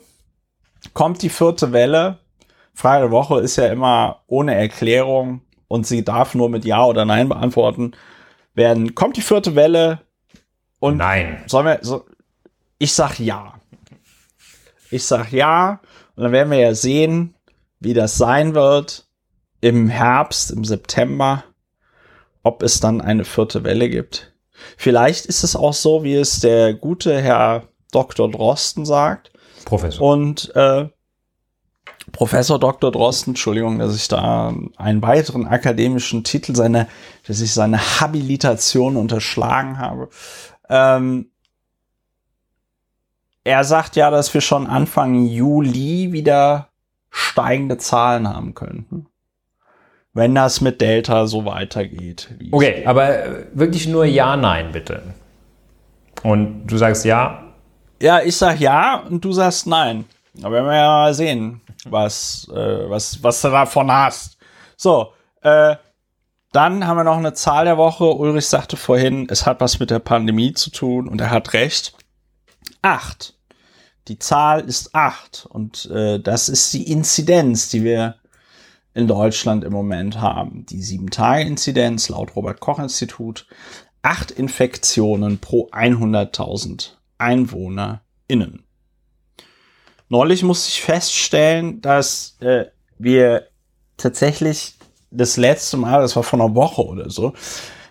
Kommt 0.93 1.23
die 1.23 1.29
vierte 1.29 1.73
Welle? 1.73 2.19
Frage 2.75 3.05
der 3.05 3.11
Woche 3.11 3.41
ist 3.41 3.57
ja 3.57 3.67
immer 3.67 4.23
ohne 4.27 4.55
Erklärung 4.55 5.43
und 5.69 5.87
sie 5.87 6.05
darf 6.05 6.35
nur 6.35 6.49
mit 6.49 6.65
Ja 6.65 6.85
oder 6.85 7.05
Nein 7.05 7.29
beantworten 7.29 7.93
werden. 8.55 8.95
Kommt 8.95 9.17
die 9.17 9.23
vierte 9.23 9.55
Welle? 9.55 10.01
Und 10.81 10.99
nein. 10.99 11.43
sollen 11.47 11.67
wir, 11.67 11.79
so, 11.83 12.05
ich 12.79 12.93
sag 12.93 13.19
ja. 13.19 13.55
Ich 14.91 15.05
sag 15.05 15.33
ja. 15.33 15.81
Und 16.17 16.25
dann 16.25 16.33
werden 16.33 16.51
wir 16.51 16.59
ja 16.59 16.75
sehen, 16.75 17.35
wie 17.81 17.95
das 17.95 18.17
sein 18.17 18.55
wird 18.55 19.07
im 19.61 19.89
Herbst, 19.89 20.51
im 20.51 20.65
September, 20.65 21.45
ob 22.43 22.63
es 22.63 22.81
dann 22.81 23.01
eine 23.01 23.25
vierte 23.25 23.65
Welle 23.65 23.89
gibt. 23.89 24.33
Vielleicht 24.77 25.27
ist 25.27 25.45
es 25.45 25.57
auch 25.57 25.75
so, 25.75 26.03
wie 26.03 26.15
es 26.15 26.41
der 26.41 26.75
gute 26.75 27.21
Herr 27.21 27.69
Dr. 27.93 28.31
Drosten 28.31 28.85
sagt. 28.85 29.33
Professor. 29.65 30.13
Und 30.13 30.55
äh, 30.55 30.89
Professor 32.13 32.59
Dr. 32.59 32.91
Drosten, 32.91 33.33
Entschuldigung, 33.33 33.79
dass 33.79 33.95
ich 33.95 34.09
da 34.09 34.55
einen 34.77 35.03
weiteren 35.03 35.47
akademischen 35.47 36.25
Titel, 36.25 36.55
seine, 36.55 36.89
dass 37.27 37.41
ich 37.41 37.53
seine 37.53 38.01
Habilitation 38.01 38.97
unterschlagen 38.97 39.79
habe. 39.79 40.09
Ähm, 40.69 41.31
er 43.45 43.65
sagt 43.65 43.97
ja, 43.97 44.11
dass 44.11 44.33
wir 44.35 44.41
schon 44.41 44.67
Anfang 44.67 45.25
Juli 45.25 46.13
wieder 46.13 46.69
steigende 47.11 47.79
Zahlen 47.79 48.29
haben 48.29 48.55
könnten. 48.55 49.07
Wenn 50.19 50.35
das 50.35 50.61
mit 50.61 50.81
Delta 50.81 51.29
so 51.29 51.45
weitergeht. 51.45 52.29
Okay, 52.51 52.85
aber 52.85 53.47
wirklich 53.53 53.87
nur 53.87 54.05
Ja, 54.05 54.37
Nein, 54.37 54.73
bitte. 54.73 55.15
Und 56.25 56.67
du 56.67 56.77
sagst 56.77 57.05
Ja, 57.05 57.45
Ja, 58.03 58.21
ich 58.23 58.37
sag 58.37 58.59
ja 58.59 58.97
und 59.09 59.25
du 59.25 59.31
sagst 59.31 59.69
nein. 59.69 60.07
Aber 60.43 60.55
werden 60.55 60.67
wir 60.67 60.75
ja 60.75 60.89
mal 60.89 61.15
sehen, 61.15 61.61
was, 61.85 62.49
äh, 62.53 62.91
was, 62.91 63.23
was 63.23 63.41
du 63.43 63.49
davon 63.51 63.93
hast. 63.93 64.39
So, 64.77 65.13
äh, 65.43 65.77
dann 66.51 66.85
haben 66.85 66.97
wir 66.97 67.05
noch 67.05 67.19
eine 67.19 67.35
Zahl 67.35 67.67
der 67.67 67.79
Woche. 67.79 68.13
Ulrich 68.13 68.49
sagte 68.49 68.77
vorhin, 68.77 69.29
es 69.31 69.47
hat 69.47 69.61
was 69.61 69.79
mit 69.79 69.91
der 69.91 70.01
Pandemie 70.01 70.53
zu 70.53 70.71
tun 70.71 71.07
und 71.07 71.21
er 71.21 71.31
hat 71.31 71.53
recht. 71.53 71.93
Acht. 72.83 73.35
Die 74.09 74.19
Zahl 74.19 74.63
ist 74.63 74.97
acht 74.97 75.47
und 75.49 75.89
äh, 75.93 76.19
das 76.19 76.49
ist 76.49 76.73
die 76.73 76.91
Inzidenz, 76.91 77.69
die 77.69 77.85
wir 77.85 78.17
in 78.99 79.07
Deutschland 79.07 79.63
im 79.63 79.73
Moment 79.73 80.21
haben. 80.21 80.67
Die 80.67 80.83
7-Tage-Inzidenz 80.83 82.09
laut 82.09 82.35
Robert-Koch-Institut 82.35 83.47
acht 84.03 84.33
Infektionen 84.33 85.39
pro 85.39 85.69
100.000 85.71 86.95
EinwohnerInnen. 87.17 88.65
Neulich 90.09 90.43
musste 90.43 90.71
ich 90.71 90.83
feststellen, 90.83 91.81
dass 91.81 92.39
äh, 92.41 92.65
wir 92.99 93.47
tatsächlich 93.97 94.75
das 95.13 95.37
letzte 95.37 95.77
Mal, 95.77 96.01
das 96.01 96.17
war 96.17 96.25
vor 96.25 96.41
einer 96.41 96.57
Woche 96.57 96.85
oder 96.85 97.09
so, 97.09 97.35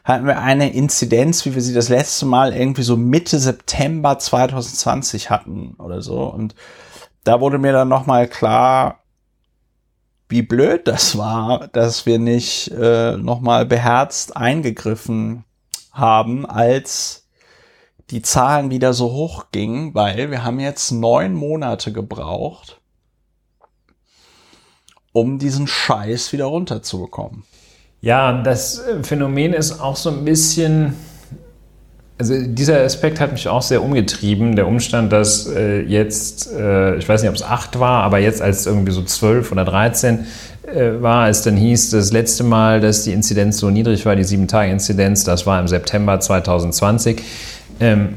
hatten 0.04 0.26
wir 0.26 0.40
eine 0.40 0.74
Inzidenz, 0.74 1.46
wie 1.46 1.56
wir 1.56 1.62
sie 1.62 1.74
das 1.74 1.88
letzte 1.88 2.26
Mal 2.26 2.54
irgendwie 2.54 2.84
so 2.84 2.98
Mitte 2.98 3.40
September 3.40 4.20
2020 4.20 5.30
hatten 5.30 5.76
oder 5.80 6.02
so. 6.02 6.24
Und 6.24 6.54
da 7.24 7.40
wurde 7.40 7.60
mir 7.60 7.72
dann 7.72 7.88
nochmal 7.88 8.28
klar, 8.28 9.04
wie 10.30 10.42
blöd 10.42 10.88
das 10.88 11.18
war, 11.18 11.68
dass 11.70 12.06
wir 12.06 12.20
nicht 12.20 12.70
äh, 12.72 13.16
nochmal 13.16 13.66
beherzt 13.66 14.36
eingegriffen 14.36 15.46
haben, 15.92 16.46
als 16.46 17.28
die 18.10 18.22
Zahlen 18.22 18.70
wieder 18.70 18.94
so 18.94 19.12
hoch 19.12 19.46
gingen, 19.52 19.94
weil 19.94 20.32
wir 20.32 20.44
haben 20.44 20.60
jetzt 20.60 20.92
neun 20.92 21.34
Monate 21.34 21.92
gebraucht, 21.92 22.80
um 25.12 25.40
diesen 25.40 25.68
Scheiß 25.68 26.32
wieder 26.34 26.46
runterzubekommen. 26.46 27.44
Ja, 28.02 28.42
das 28.42 28.80
äh, 28.80 29.04
Phänomen 29.04 29.54
ist 29.54 29.80
auch 29.80 29.96
so 29.96 30.10
ein 30.10 30.24
bisschen, 30.24 30.96
also 32.20 32.34
dieser 32.42 32.82
Aspekt 32.84 33.20
hat 33.20 33.32
mich 33.32 33.48
auch 33.48 33.62
sehr 33.62 33.84
umgetrieben. 33.84 34.56
Der 34.56 34.68
Umstand, 34.68 35.12
dass 35.14 35.48
äh, 35.48 35.82
jetzt, 35.82 36.52
äh, 36.52 36.96
ich 36.98 37.08
weiß 37.08 37.22
nicht, 37.22 37.30
ob 37.30 37.36
es 37.36 37.44
acht 37.44 37.80
war, 37.80 38.04
aber 38.04 38.18
jetzt 38.18 38.42
als 38.42 38.66
irgendwie 38.66 38.92
so 38.92 39.04
zwölf 39.04 39.52
oder 39.52 39.66
dreizehn 39.66 40.26
äh, 40.66 41.02
war, 41.02 41.30
es 41.30 41.44
dann 41.44 41.56
hieß, 41.56 41.92
das 41.92 42.12
letzte 42.12 42.44
Mal, 42.44 42.82
dass 42.82 43.04
die 43.04 43.14
Inzidenz 43.14 43.60
so 43.60 43.70
niedrig 43.70 44.06
war, 44.06 44.16
die 44.16 44.24
sieben-Tage-Inzidenz, 44.24 45.26
das 45.26 45.46
war 45.46 45.60
im 45.60 45.68
September 45.68 46.20
2020. 46.20 47.22
Ähm, 47.80 48.16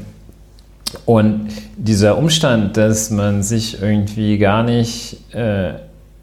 und 1.05 1.49
dieser 1.77 2.17
Umstand, 2.17 2.77
dass 2.77 3.11
man 3.11 3.43
sich 3.43 3.81
irgendwie 3.81 4.39
gar 4.39 4.63
nicht 4.63 5.19
äh, 5.33 5.73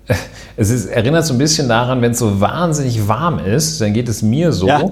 es 0.56 0.70
ist, 0.70 0.86
erinnert 0.86 1.26
so 1.26 1.34
ein 1.34 1.38
bisschen 1.38 1.68
daran, 1.68 2.02
wenn 2.02 2.12
es 2.12 2.18
so 2.18 2.40
wahnsinnig 2.40 3.08
warm 3.08 3.38
ist, 3.38 3.80
dann 3.80 3.92
geht 3.92 4.08
es 4.08 4.22
mir 4.22 4.52
so, 4.52 4.66
ja. 4.66 4.82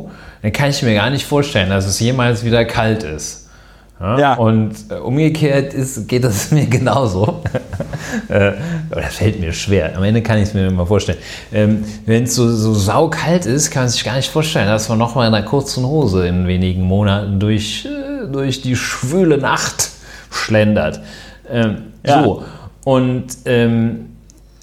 Dann 0.43 0.53
kann 0.53 0.71
ich 0.71 0.83
mir 0.83 0.95
gar 0.95 1.11
nicht 1.11 1.27
vorstellen, 1.27 1.71
dass 1.71 1.87
es 1.87 2.01
jemals 2.01 2.45
wieder 2.45 2.65
kalt 2.65 3.03
ist. 3.03 3.47
Ja? 4.01 4.19
ja. 4.19 4.35
Und 4.35 4.75
äh, 4.91 4.95
umgekehrt 4.95 5.73
ist, 5.75 6.07
geht 6.09 6.25
das 6.25 6.51
mir 6.53 6.67
genauso. 6.67 7.43
äh, 8.29 8.53
das 8.91 9.15
fällt 9.15 9.41
mir 9.41 9.53
schwer. 9.53 9.97
Am 9.97 10.03
Ende 10.03 10.23
kann 10.23 10.39
ich 10.39 10.45
es 10.45 10.55
mir 10.55 10.67
immer 10.67 10.87
vorstellen. 10.87 11.19
Ähm, 11.53 11.85
wenn 12.05 12.25
es 12.25 12.35
so, 12.35 12.49
so 12.49 12.75
saukalt 12.75 13.47
ist, 13.47 13.71
kann 13.71 13.85
man 13.85 13.91
sich 13.91 14.05
gar 14.05 14.17
nicht 14.17 14.31
vorstellen, 14.31 14.69
dass 14.69 14.89
man 14.89 14.99
nochmal 14.99 15.29
in 15.29 15.35
einer 15.35 15.47
kurzen 15.47 15.85
Hose 15.87 16.27
in 16.27 16.47
wenigen 16.47 16.83
Monaten 16.83 17.41
durch, 17.41 17.87
äh, 17.87 18.27
durch 18.31 18.61
die 18.61 18.77
schwüle 18.77 19.39
Nacht 19.39 19.91
schlendert. 20.31 21.01
Ähm, 21.51 21.93
ja. 22.07 22.23
So. 22.23 22.45
Und 22.85 23.27
ähm, 23.47 24.16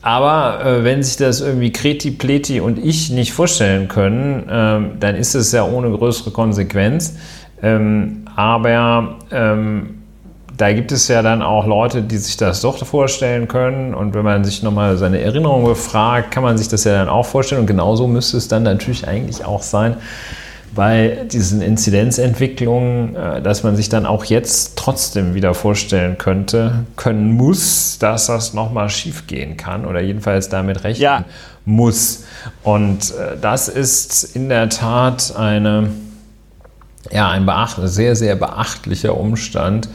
aber 0.03 0.65
äh, 0.65 0.83
wenn 0.83 1.01
sich 1.01 1.15
das 1.15 1.39
irgendwie 1.39 1.71
Kreti, 1.71 2.11
Pleti 2.11 2.59
und 2.59 2.77
ich 2.77 3.09
nicht 3.09 3.31
vorstellen 3.31 3.87
können, 3.87 4.47
ähm, 4.51 4.91
dann 4.99 5.15
ist 5.15 5.33
es 5.33 5.53
ja 5.53 5.63
ohne 5.65 5.89
größere 5.89 6.31
Konsequenz. 6.31 7.15
Ähm, 7.61 8.25
aber 8.35 9.15
ähm, 9.31 10.01
da 10.57 10.73
gibt 10.73 10.91
es 10.91 11.07
ja 11.07 11.21
dann 11.21 11.41
auch 11.41 11.65
Leute, 11.65 12.01
die 12.01 12.17
sich 12.17 12.35
das 12.35 12.59
doch 12.59 12.85
vorstellen 12.85 13.47
können. 13.47 13.95
Und 13.95 14.13
wenn 14.13 14.25
man 14.25 14.43
sich 14.43 14.61
nochmal 14.61 14.97
seine 14.97 15.21
Erinnerungen 15.21 15.65
befragt, 15.65 16.31
kann 16.31 16.43
man 16.43 16.57
sich 16.57 16.67
das 16.67 16.83
ja 16.83 16.97
dann 16.97 17.07
auch 17.07 17.25
vorstellen. 17.25 17.61
Und 17.61 17.67
genauso 17.67 18.05
müsste 18.07 18.35
es 18.35 18.49
dann 18.49 18.63
natürlich 18.63 19.07
eigentlich 19.07 19.45
auch 19.45 19.63
sein, 19.63 19.95
bei 20.75 21.25
diesen 21.31 21.61
Inzidenzentwicklungen, 21.61 23.15
äh, 23.15 23.41
dass 23.41 23.63
man 23.63 23.75
sich 23.75 23.89
dann 23.89 24.05
auch 24.05 24.25
jetzt 24.25 24.77
trotzdem 24.77 25.33
wieder 25.33 25.53
vorstellen 25.53 26.17
könnte, 26.17 26.85
können 26.95 27.31
muss, 27.31 27.97
dass 27.99 28.27
das 28.27 28.53
nochmal 28.53 28.89
schief 28.89 29.27
gehen 29.27 29.57
kann 29.57 29.85
oder 29.85 30.01
jedenfalls 30.01 30.49
damit 30.49 30.83
rechnen 30.83 31.03
ja. 31.03 31.25
muss. 31.65 32.25
Und 32.63 33.11
äh, 33.11 33.37
das 33.39 33.67
ist 33.67 34.35
in 34.35 34.49
der 34.49 34.69
Tat 34.69 35.35
eine, 35.35 35.89
ja, 37.11 37.29
ein 37.29 37.45
beacht, 37.45 37.77
sehr, 37.83 38.15
sehr 38.15 38.35
beachtlicher 38.35 39.17
Umstand, 39.17 39.89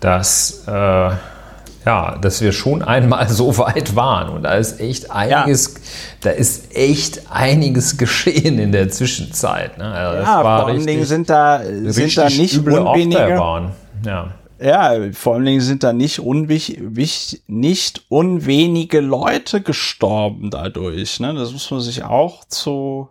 dass 0.00 0.64
äh, 0.66 1.10
ja, 1.86 2.18
dass 2.18 2.40
wir 2.40 2.52
schon 2.52 2.82
einmal 2.82 3.28
so 3.30 3.56
weit 3.58 3.94
waren. 3.94 4.28
Und 4.30 4.42
da 4.42 4.54
ist 4.54 4.80
echt 4.80 5.10
einiges, 5.10 5.74
ja. 5.74 5.80
da 6.22 6.30
ist 6.30 6.74
echt 6.76 7.30
einiges 7.30 7.96
geschehen 7.96 8.58
in 8.58 8.72
der 8.72 8.88
Zwischenzeit. 8.90 9.78
Ne? 9.78 9.84
Also 9.84 10.22
ja, 10.22 10.40
vor 10.42 10.66
allen 10.66 10.86
Dingen 10.86 11.04
sind 11.04 11.30
da, 11.30 11.62
sind 11.64 12.18
da 12.18 12.28
nicht 12.28 12.58
unwenige. 12.58 13.70
Ja. 14.04 14.34
Ja, 14.58 14.94
vor 15.12 15.34
allen 15.34 15.44
Dingen 15.44 15.60
sind 15.60 15.82
da 15.82 15.92
nicht, 15.92 16.18
unwich, 16.18 16.80
nicht 17.46 18.04
unwenige 18.08 19.00
Leute 19.00 19.60
gestorben 19.60 20.50
dadurch. 20.50 21.20
Ne? 21.20 21.34
Das 21.34 21.52
muss 21.52 21.70
man 21.70 21.80
sich 21.80 22.04
auch 22.04 22.46
zu 22.46 23.10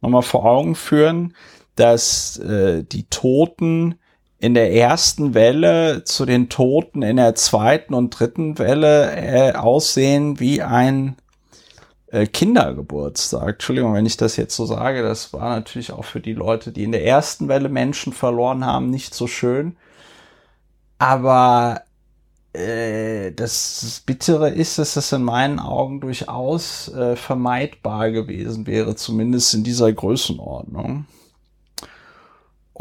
nochmal 0.00 0.22
vor 0.22 0.44
Augen 0.44 0.74
führen, 0.74 1.34
dass 1.76 2.36
äh, 2.38 2.82
die 2.82 3.04
Toten 3.04 3.94
in 4.42 4.54
der 4.54 4.74
ersten 4.74 5.34
Welle 5.34 6.02
zu 6.02 6.26
den 6.26 6.48
Toten 6.48 7.02
in 7.02 7.16
der 7.16 7.36
zweiten 7.36 7.94
und 7.94 8.10
dritten 8.10 8.58
Welle 8.58 9.12
äh, 9.14 9.52
aussehen 9.52 10.40
wie 10.40 10.60
ein 10.62 11.14
äh, 12.08 12.26
Kindergeburtstag. 12.26 13.50
Entschuldigung, 13.54 13.94
wenn 13.94 14.04
ich 14.04 14.16
das 14.16 14.36
jetzt 14.36 14.56
so 14.56 14.66
sage, 14.66 15.04
das 15.04 15.32
war 15.32 15.54
natürlich 15.54 15.92
auch 15.92 16.04
für 16.04 16.18
die 16.18 16.32
Leute, 16.32 16.72
die 16.72 16.82
in 16.82 16.90
der 16.90 17.06
ersten 17.06 17.46
Welle 17.46 17.68
Menschen 17.68 18.12
verloren 18.12 18.66
haben, 18.66 18.90
nicht 18.90 19.14
so 19.14 19.28
schön. 19.28 19.76
Aber 20.98 21.82
äh, 22.52 23.30
das 23.30 24.02
Bittere 24.04 24.50
ist, 24.50 24.76
dass 24.76 24.94
das 24.94 25.12
in 25.12 25.22
meinen 25.22 25.60
Augen 25.60 26.00
durchaus 26.00 26.88
äh, 26.88 27.14
vermeidbar 27.14 28.10
gewesen 28.10 28.66
wäre, 28.66 28.96
zumindest 28.96 29.54
in 29.54 29.62
dieser 29.62 29.92
Größenordnung. 29.92 31.06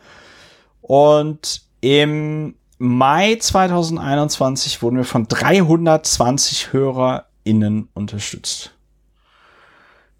Und 0.80 1.62
im 1.80 2.54
Mai 2.78 3.36
2021 3.36 4.82
wurden 4.82 4.98
wir 4.98 5.04
von 5.04 5.26
320 5.26 6.72
HörerInnen 6.72 7.88
unterstützt. 7.94 8.75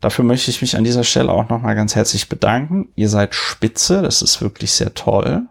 Dafür 0.06 0.24
möchte 0.24 0.52
ich 0.52 0.60
mich 0.62 0.76
an 0.76 0.84
dieser 0.84 1.02
Stelle 1.02 1.32
auch 1.32 1.48
nochmal 1.48 1.74
ganz 1.74 1.96
herzlich 1.96 2.28
bedanken. 2.28 2.92
Ihr 2.94 3.08
seid 3.08 3.34
spitze, 3.34 4.02
das 4.02 4.22
ist 4.22 4.40
wirklich 4.40 4.70
sehr 4.70 4.94
toll. 4.94 5.48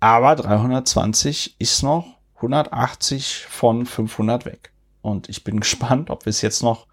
Aber 0.00 0.34
320 0.34 1.54
ist 1.60 1.84
noch 1.84 2.18
180 2.34 3.46
von 3.48 3.86
500 3.86 4.44
weg. 4.44 4.72
Und 5.02 5.28
ich 5.28 5.44
bin 5.44 5.60
gespannt, 5.60 6.10
ob 6.10 6.26
wir 6.26 6.30
es 6.30 6.42
jetzt 6.42 6.64
noch 6.64 6.88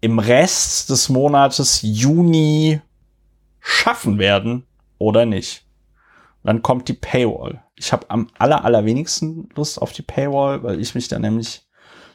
im 0.00 0.18
Rest 0.18 0.88
des 0.88 1.10
Monates 1.10 1.80
Juni 1.82 2.80
schaffen 3.58 4.18
werden 4.18 4.66
oder 4.96 5.26
nicht. 5.26 5.66
Dann 6.42 6.62
kommt 6.62 6.88
die 6.88 6.94
Paywall. 6.94 7.62
Ich 7.76 7.92
habe 7.92 8.08
am 8.08 8.28
aller, 8.38 8.64
allerwenigsten 8.64 9.50
Lust 9.54 9.82
auf 9.82 9.92
die 9.92 10.00
Paywall, 10.00 10.62
weil 10.62 10.80
ich 10.80 10.94
mich 10.94 11.08
dann 11.08 11.20
nämlich 11.20 11.68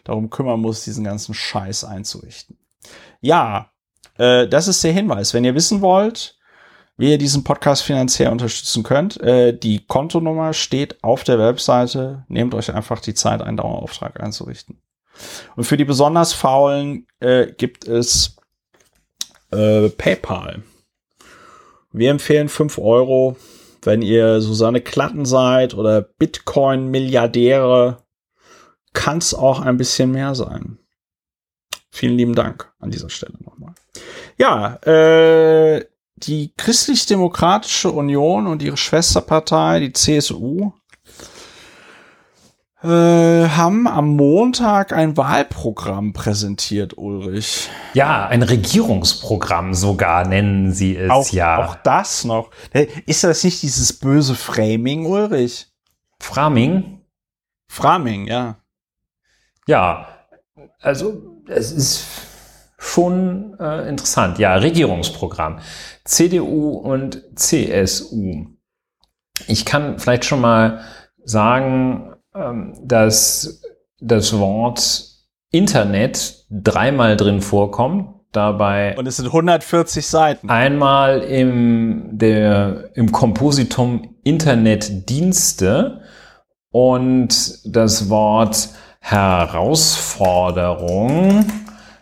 darum 0.03 0.31
kümmern 0.31 0.59
muss, 0.59 0.85
diesen 0.85 1.03
ganzen 1.03 1.35
Scheiß 1.35 1.83
einzurichten. 1.83 2.57
Ja, 3.21 3.69
äh, 4.17 4.47
das 4.47 4.67
ist 4.67 4.83
der 4.83 4.93
Hinweis. 4.93 5.33
Wenn 5.33 5.45
ihr 5.45 5.55
wissen 5.55 5.81
wollt, 5.81 6.37
wie 6.97 7.11
ihr 7.11 7.17
diesen 7.17 7.43
Podcast 7.43 7.83
finanziell 7.83 8.31
unterstützen 8.31 8.83
könnt, 8.83 9.19
äh, 9.21 9.57
die 9.57 9.85
Kontonummer 9.85 10.53
steht 10.53 11.03
auf 11.03 11.23
der 11.23 11.39
Webseite. 11.39 12.25
Nehmt 12.27 12.53
euch 12.53 12.73
einfach 12.73 12.99
die 12.99 13.13
Zeit, 13.13 13.41
einen 13.41 13.57
Dauerauftrag 13.57 14.21
einzurichten. 14.21 14.81
Und 15.55 15.65
für 15.65 15.77
die 15.77 15.85
besonders 15.85 16.33
Faulen 16.33 17.07
äh, 17.19 17.47
gibt 17.47 17.87
es 17.87 18.37
äh, 19.51 19.89
PayPal. 19.89 20.63
Wir 21.91 22.11
empfehlen 22.11 22.49
5 22.49 22.77
Euro, 22.77 23.37
wenn 23.81 24.01
ihr 24.01 24.41
Susanne 24.41 24.81
Klatten 24.81 25.25
seid 25.25 25.73
oder 25.73 26.01
Bitcoin-Milliardäre, 26.01 28.03
kann 28.93 29.19
es 29.19 29.33
auch 29.33 29.61
ein 29.61 29.77
bisschen 29.77 30.11
mehr 30.11 30.35
sein. 30.35 30.77
Vielen 31.95 32.17
lieben 32.17 32.35
Dank 32.35 32.73
an 32.81 32.91
dieser 32.91 33.09
Stelle 33.09 33.35
nochmal. 33.39 33.73
Ja, 34.37 34.75
äh, 34.83 35.85
die 36.17 36.53
Christlich-Demokratische 36.57 37.89
Union 37.89 38.47
und 38.47 38.61
ihre 38.61 38.75
Schwesterpartei, 38.75 39.79
die 39.79 39.93
CSU, 39.93 40.73
äh, 42.83 42.87
haben 42.87 43.87
am 43.87 44.09
Montag 44.09 44.91
ein 44.91 45.15
Wahlprogramm 45.15 46.11
präsentiert, 46.11 46.97
Ulrich. 46.97 47.69
Ja, 47.93 48.27
ein 48.27 48.43
Regierungsprogramm 48.43 49.73
sogar 49.73 50.27
nennen 50.27 50.73
sie 50.73 50.97
es 50.97 51.09
auch, 51.09 51.29
ja. 51.29 51.63
Auch 51.65 51.75
das 51.75 52.25
noch. 52.25 52.51
Ist 53.05 53.23
das 53.23 53.41
nicht 53.45 53.61
dieses 53.61 53.93
böse 53.93 54.35
Framing, 54.35 55.05
Ulrich? 55.05 55.67
Framing? 56.19 56.99
Framing, 57.69 58.27
ja. 58.27 58.57
Ja, 59.65 60.09
also 60.81 61.34
es 61.47 61.71
ist 61.71 62.05
schon 62.77 63.57
äh, 63.59 63.87
interessant. 63.89 64.39
Ja, 64.39 64.55
Regierungsprogramm. 64.55 65.59
CDU 66.03 66.71
und 66.71 67.23
CSU. 67.35 68.47
Ich 69.47 69.65
kann 69.65 69.99
vielleicht 69.99 70.25
schon 70.25 70.41
mal 70.41 70.81
sagen, 71.23 72.15
ähm, 72.33 72.73
dass 72.83 73.61
das 73.99 74.37
Wort 74.37 75.15
Internet 75.51 76.45
dreimal 76.49 77.17
drin 77.17 77.41
vorkommt. 77.41 78.11
Dabei 78.31 78.97
und 78.97 79.07
es 79.07 79.15
sind 79.15 79.27
140 79.27 80.05
Seiten. 80.05 80.49
Einmal 80.49 81.21
im, 81.21 82.09
der, 82.11 82.89
im 82.93 83.13
Kompositum 83.13 84.15
Internetdienste 84.25 86.01
und 86.69 87.59
das 87.65 88.09
Wort 88.09 88.69
Herausforderung, 89.07 91.45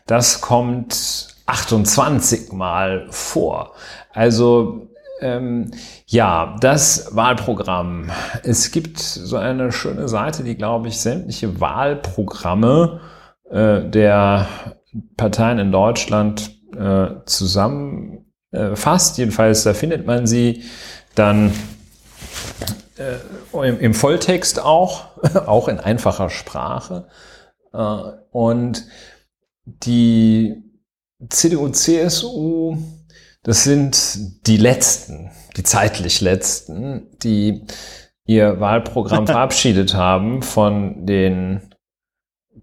das 0.06 0.39
kommt 0.39 1.36
28 1.45 2.54
Mal 2.54 3.08
vor. 3.10 3.74
Also 4.14 4.88
ähm, 5.20 5.72
ja, 6.08 6.56
das 6.62 7.14
Wahlprogramm. 7.14 8.10
Es 8.43 8.72
gibt 8.72 8.99
so 8.99 9.36
eine 9.36 9.74
schöne 9.74 10.08
Seite, 10.08 10.45
die, 10.45 10.56
glaube 10.56 10.88
ich, 10.88 10.97
sämtliche 10.97 11.60
Wahlprogramme 11.60 13.01
äh, 13.49 13.82
der 13.82 14.47
Parteien 15.18 15.60
in 15.60 15.74
Deutschland 15.74 16.51
äh, 16.78 17.08
zusammenfasst. 17.26 19.18
Äh, 19.18 19.24
Jedenfalls, 19.24 19.64
da 19.64 19.74
findet 19.74 20.08
man 20.08 20.26
sie 20.26 20.64
dann 21.16 21.51
äh, 22.97 23.67
im, 23.67 23.79
im, 23.79 23.93
Volltext 23.93 24.59
auch, 24.59 25.05
auch 25.47 25.67
in 25.67 25.79
einfacher 25.79 26.29
Sprache. 26.29 27.07
Äh, 27.73 27.97
und 28.31 28.85
die 29.65 30.63
CDU, 31.29 31.69
CSU 31.69 32.77
das 33.43 33.63
sind 33.65 34.47
die 34.47 34.57
letzten, 34.57 35.29
die 35.57 35.63
zeitlich 35.63 36.21
letzten, 36.21 37.09
die 37.23 37.65
ihr 38.25 38.61
Wahlprogramm 38.61 39.27
verabschiedet 39.27 39.93
haben 39.93 40.41
von 40.41 41.05
den 41.05 41.61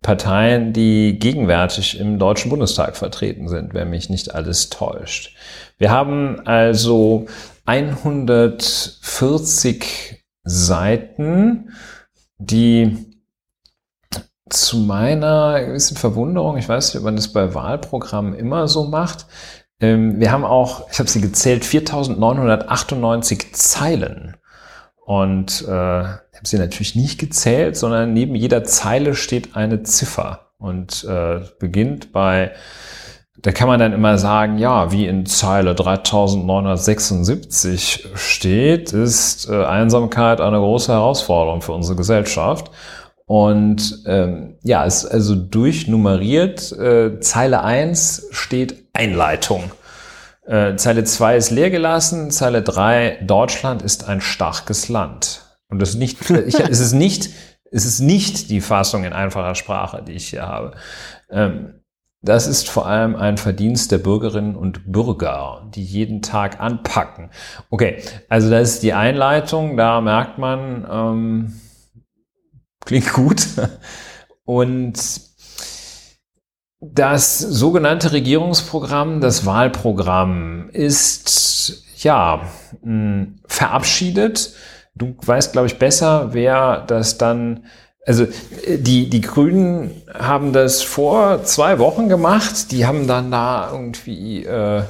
Parteien, 0.00 0.72
die 0.72 1.18
gegenwärtig 1.18 2.00
im 2.00 2.18
Deutschen 2.18 2.48
Bundestag 2.48 2.96
vertreten 2.96 3.48
sind, 3.48 3.74
wenn 3.74 3.90
mich 3.90 4.08
nicht 4.08 4.34
alles 4.34 4.70
täuscht. 4.70 5.36
Wir 5.76 5.90
haben 5.90 6.40
also 6.46 7.26
140 7.66 10.19
Seiten, 10.50 11.70
die 12.38 13.06
zu 14.48 14.78
meiner 14.78 15.64
gewissen 15.64 15.96
Verwunderung, 15.96 16.56
ich 16.56 16.68
weiß 16.68 16.88
nicht, 16.88 16.98
ob 16.98 17.04
man 17.04 17.16
das 17.16 17.32
bei 17.32 17.54
Wahlprogrammen 17.54 18.34
immer 18.34 18.66
so 18.66 18.84
macht, 18.84 19.26
ähm, 19.80 20.18
wir 20.20 20.32
haben 20.32 20.44
auch, 20.44 20.90
ich 20.90 20.98
habe 20.98 21.08
sie 21.08 21.20
gezählt, 21.20 21.64
4998 21.64 23.54
Zeilen. 23.54 24.36
Und 25.06 25.62
äh, 25.62 26.00
ich 26.02 26.36
habe 26.36 26.44
sie 26.44 26.58
natürlich 26.58 26.94
nicht 26.96 27.18
gezählt, 27.18 27.76
sondern 27.76 28.12
neben 28.12 28.34
jeder 28.34 28.64
Zeile 28.64 29.14
steht 29.14 29.56
eine 29.56 29.82
Ziffer 29.82 30.50
und 30.58 31.04
äh, 31.04 31.40
beginnt 31.58 32.12
bei, 32.12 32.52
da 33.42 33.52
kann 33.52 33.68
man 33.68 33.78
dann 33.80 33.92
immer 33.92 34.18
sagen, 34.18 34.58
ja, 34.58 34.90
wie 34.92 35.06
in 35.06 35.24
Zeile 35.24 35.74
3976 35.74 38.08
steht, 38.14 38.92
ist 38.92 39.48
äh, 39.48 39.64
Einsamkeit 39.64 40.40
eine 40.40 40.58
große 40.58 40.92
Herausforderung 40.92 41.62
für 41.62 41.72
unsere 41.72 41.96
Gesellschaft. 41.96 42.70
Und 43.24 44.02
ähm, 44.06 44.58
ja, 44.62 44.84
ist 44.84 45.06
also 45.06 45.34
durchnummeriert. 45.36 46.72
Äh, 46.72 47.20
Zeile 47.20 47.62
1 47.62 48.28
steht 48.32 48.88
Einleitung. 48.92 49.70
Äh, 50.46 50.74
Zeile 50.76 51.04
2 51.04 51.36
ist 51.36 51.50
leer 51.50 51.70
gelassen. 51.70 52.32
Zeile 52.32 52.62
3, 52.62 53.20
Deutschland 53.22 53.82
ist 53.82 54.08
ein 54.08 54.20
starkes 54.20 54.88
Land. 54.88 55.44
Und 55.68 55.80
das 55.80 55.90
ist 55.90 55.98
nicht, 55.98 56.28
ich, 56.30 56.58
es 56.58 56.80
ist 56.80 56.92
nicht, 56.92 57.30
es 57.70 57.86
ist 57.86 58.00
nicht 58.00 58.50
die 58.50 58.60
Fassung 58.60 59.04
in 59.04 59.12
einfacher 59.12 59.54
Sprache, 59.54 60.02
die 60.02 60.12
ich 60.12 60.28
hier 60.28 60.48
habe. 60.48 60.72
Ähm, 61.30 61.79
das 62.22 62.46
ist 62.46 62.68
vor 62.68 62.86
allem 62.86 63.16
ein 63.16 63.38
Verdienst 63.38 63.92
der 63.92 63.98
Bürgerinnen 63.98 64.56
und 64.56 64.92
Bürger, 64.92 65.68
die 65.74 65.84
jeden 65.84 66.22
Tag 66.22 66.60
anpacken. 66.60 67.30
Okay, 67.70 68.02
also 68.28 68.50
das 68.50 68.74
ist 68.74 68.82
die 68.82 68.92
Einleitung. 68.92 69.76
Da 69.76 70.00
merkt 70.00 70.38
man, 70.38 70.86
ähm, 70.90 71.60
Klingt 72.84 73.12
gut. 73.12 73.46
Und 74.44 74.98
das 76.80 77.38
sogenannte 77.38 78.12
Regierungsprogramm, 78.12 79.20
das 79.20 79.44
Wahlprogramm 79.46 80.70
ist 80.70 81.84
ja 82.02 82.48
verabschiedet. 83.46 84.54
Du 84.94 85.14
weißt, 85.24 85.52
glaube 85.52 85.68
ich, 85.68 85.78
besser, 85.78 86.32
wer 86.32 86.80
das 86.86 87.18
dann 87.18 87.66
also 88.10 88.26
die, 88.66 89.08
die 89.08 89.20
Grünen 89.20 90.02
haben 90.12 90.52
das 90.52 90.82
vor 90.82 91.44
zwei 91.44 91.78
Wochen 91.78 92.08
gemacht. 92.08 92.72
Die 92.72 92.84
haben 92.84 93.06
dann 93.06 93.30
da 93.30 93.70
irgendwie 93.72 94.44
äh, 94.44 94.82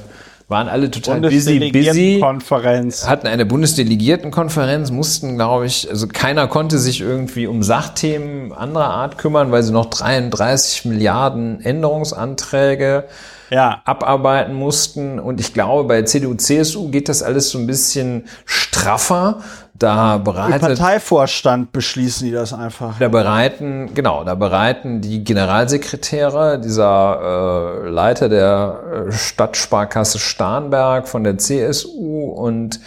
waren 0.49 0.69
alle 0.69 0.91
total 0.91 1.21
busy, 1.21 1.71
busy, 1.71 2.19
Konferenz. 2.21 3.07
hatten 3.07 3.27
eine 3.27 3.45
Bundesdelegiertenkonferenz, 3.45 4.91
mussten, 4.91 5.37
glaube 5.37 5.67
ich, 5.67 5.89
also 5.89 6.09
keiner 6.09 6.49
konnte 6.49 6.79
sich 6.79 7.03
irgendwie 7.03 7.47
um 7.47 7.63
Sachthemen 7.63 8.53
anderer 8.53 8.89
Art 8.89 9.19
kümmern, 9.19 9.53
weil 9.53 9.63
sie 9.63 9.73
noch 9.73 9.87
33 9.87 10.87
Milliarden 10.87 11.61
Änderungsanträge 11.61 13.05
ja. 13.51 13.83
abarbeiten 13.85 14.55
mussten. 14.55 15.21
Und 15.21 15.41
ich 15.41 15.53
glaube, 15.53 15.85
bei 15.85 16.03
CDU, 16.03 16.35
CSU 16.35 16.89
geht 16.89 17.11
das 17.11 17.23
alles 17.23 17.51
so 17.51 17.59
ein 17.59 17.67
bisschen 17.67 18.25
straffer. 18.47 19.43
Da 19.81 20.19
bereitet. 20.19 20.57
Im 20.57 20.61
Parteivorstand 20.61 21.73
beschließen 21.73 22.27
die 22.27 22.33
das 22.35 22.53
einfach. 22.53 22.99
Da 22.99 23.09
bereiten, 23.09 23.95
genau, 23.95 24.25
da 24.25 24.35
bereiten 24.35 25.01
die 25.01 25.25
Generalsekretäre, 25.25 26.61
dieser 26.61 27.87
äh, 27.87 27.89
Leiter 27.89 28.29
der 28.29 29.07
äh, 29.09 29.13
Stadtsparkasse 29.13 30.19
Starnberg 30.19 31.09
von 31.09 31.25
der 31.25 31.39
CSU 31.39 32.31
und 32.31 32.79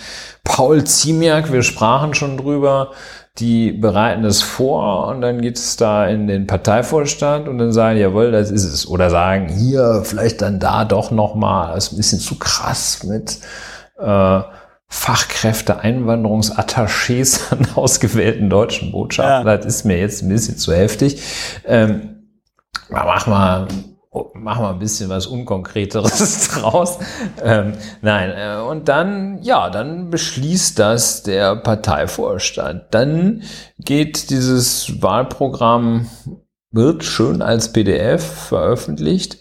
Paul 0.43 0.83
Ziemiak, 0.83 1.51
wir 1.51 1.63
sprachen 1.63 2.13
schon 2.13 2.37
drüber, 2.37 2.91
die 3.39 3.71
bereiten 3.71 4.23
es 4.23 4.43
vor 4.43 5.07
und 5.07 5.21
dann 5.21 5.41
geht 5.41 5.57
es 5.57 5.75
da 5.75 6.05
in 6.05 6.27
den 6.27 6.45
Parteivorstand 6.45 7.47
und 7.47 7.57
dann 7.57 7.73
sagen, 7.73 7.97
jawohl, 7.97 8.31
das 8.31 8.51
ist 8.51 8.65
es. 8.65 8.87
Oder 8.87 9.09
sagen, 9.09 9.47
hier, 9.47 10.03
vielleicht 10.03 10.43
dann 10.43 10.59
da 10.59 10.85
doch 10.85 11.09
nochmal, 11.09 11.73
das 11.73 11.87
ist 11.87 11.93
ein 11.93 11.97
bisschen 11.97 12.19
zu 12.19 12.37
krass 12.37 13.03
mit 13.03 13.39
äh, 13.97 14.41
Fachkräfte-Einwanderungsattachés 14.93 17.41
an 17.51 17.67
ausgewählten 17.75 18.49
deutschen 18.49 18.91
Botschaften. 18.91 19.47
Ja. 19.47 19.57
Das 19.57 19.65
ist 19.65 19.85
mir 19.85 19.97
jetzt 19.97 20.21
ein 20.21 20.27
bisschen 20.29 20.57
zu 20.57 20.73
heftig. 20.73 21.21
Ähm, 21.65 22.27
mach 22.89 23.27
mal 23.27 23.67
machen 24.35 24.63
wir 24.63 24.69
ein 24.69 24.79
bisschen 24.79 25.09
was 25.09 25.25
Unkonkreteres 25.25 26.49
draus. 26.49 26.99
Ähm, 27.43 27.73
nein, 28.01 28.31
äh, 28.35 28.61
und 28.61 28.87
dann, 28.87 29.41
ja, 29.41 29.71
dann 29.71 30.11
beschließt 30.11 30.77
das 30.77 31.23
der 31.23 31.55
Parteivorstand. 31.55 32.83
Dann 32.91 33.41
geht 33.79 34.29
dieses 34.29 35.01
Wahlprogramm, 35.01 36.07
wird 36.69 37.03
schön 37.03 37.41
als 37.41 37.73
PDF 37.73 38.23
veröffentlicht. 38.23 39.39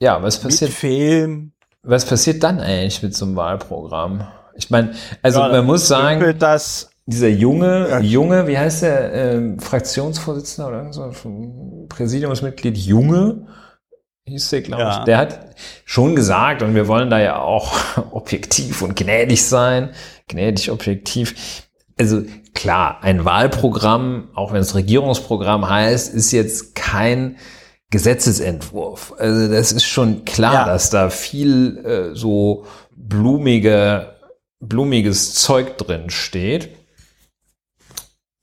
Ja, 0.00 0.22
was 0.22 0.40
passiert? 0.40 0.70
Mit 0.70 0.78
Film. 0.78 1.55
Was 1.86 2.04
passiert 2.04 2.42
dann 2.42 2.60
eigentlich 2.60 3.02
mit 3.02 3.14
so 3.14 3.24
einem 3.24 3.36
Wahlprogramm? 3.36 4.26
Ich 4.56 4.70
meine, 4.70 4.92
also 5.22 5.40
Ja, 5.40 5.48
man 5.48 5.66
muss 5.66 5.86
sagen, 5.86 6.34
das 6.38 6.90
dieser 7.08 7.28
junge, 7.28 8.00
junge, 8.00 8.48
wie 8.48 8.58
heißt 8.58 8.82
der, 8.82 9.12
ähm, 9.12 9.60
Fraktionsvorsitzender 9.60 10.68
oder 10.68 10.92
so, 10.92 11.08
Präsidiumsmitglied 11.88 12.76
Junge, 12.76 13.46
hieß 14.26 14.50
der, 14.50 14.62
glaube 14.62 14.82
Ja. 14.82 14.98
ich, 14.98 15.04
der 15.04 15.18
hat 15.18 15.40
schon 15.84 16.16
gesagt, 16.16 16.62
und 16.62 16.74
wir 16.74 16.88
wollen 16.88 17.08
da 17.10 17.20
ja 17.20 17.38
auch 17.40 17.74
objektiv 18.10 18.82
und 18.82 18.96
gnädig 18.96 19.44
sein, 19.46 19.90
gnädig 20.26 20.70
objektiv. 20.72 21.62
Also 21.98 22.22
klar, 22.54 22.98
ein 23.02 23.24
Wahlprogramm, 23.24 24.28
auch 24.34 24.52
wenn 24.52 24.60
es 24.60 24.74
Regierungsprogramm 24.74 25.70
heißt, 25.70 26.12
ist 26.12 26.32
jetzt 26.32 26.74
kein 26.74 27.36
Gesetzesentwurf. 27.96 29.14
Also 29.18 29.48
das 29.50 29.72
ist 29.72 29.84
schon 29.84 30.24
klar, 30.26 30.52
Ja. 30.52 30.64
dass 30.66 30.90
da 30.90 31.08
viel 31.08 31.78
äh, 31.78 32.14
so 32.14 32.66
blumige, 32.94 34.14
blumiges 34.60 35.32
Zeug 35.34 35.78
drin 35.78 36.10
steht. 36.10 36.68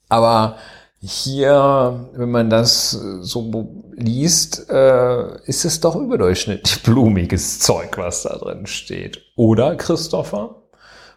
Aber 0.09 0.57
hier, 0.99 2.09
wenn 2.13 2.31
man 2.31 2.49
das 2.49 2.93
äh, 2.95 3.21
so 3.21 3.83
liest, 3.95 4.69
äh, 4.71 5.37
ist 5.45 5.65
es 5.65 5.79
doch 5.81 5.95
überdurchschnittlich 5.95 6.81
blumiges 6.83 7.59
Zeug, 7.59 7.97
was 7.97 8.23
da 8.23 8.35
drin 8.37 8.65
steht. 8.65 9.21
Oder, 9.35 9.75
Christopher? 9.75 10.63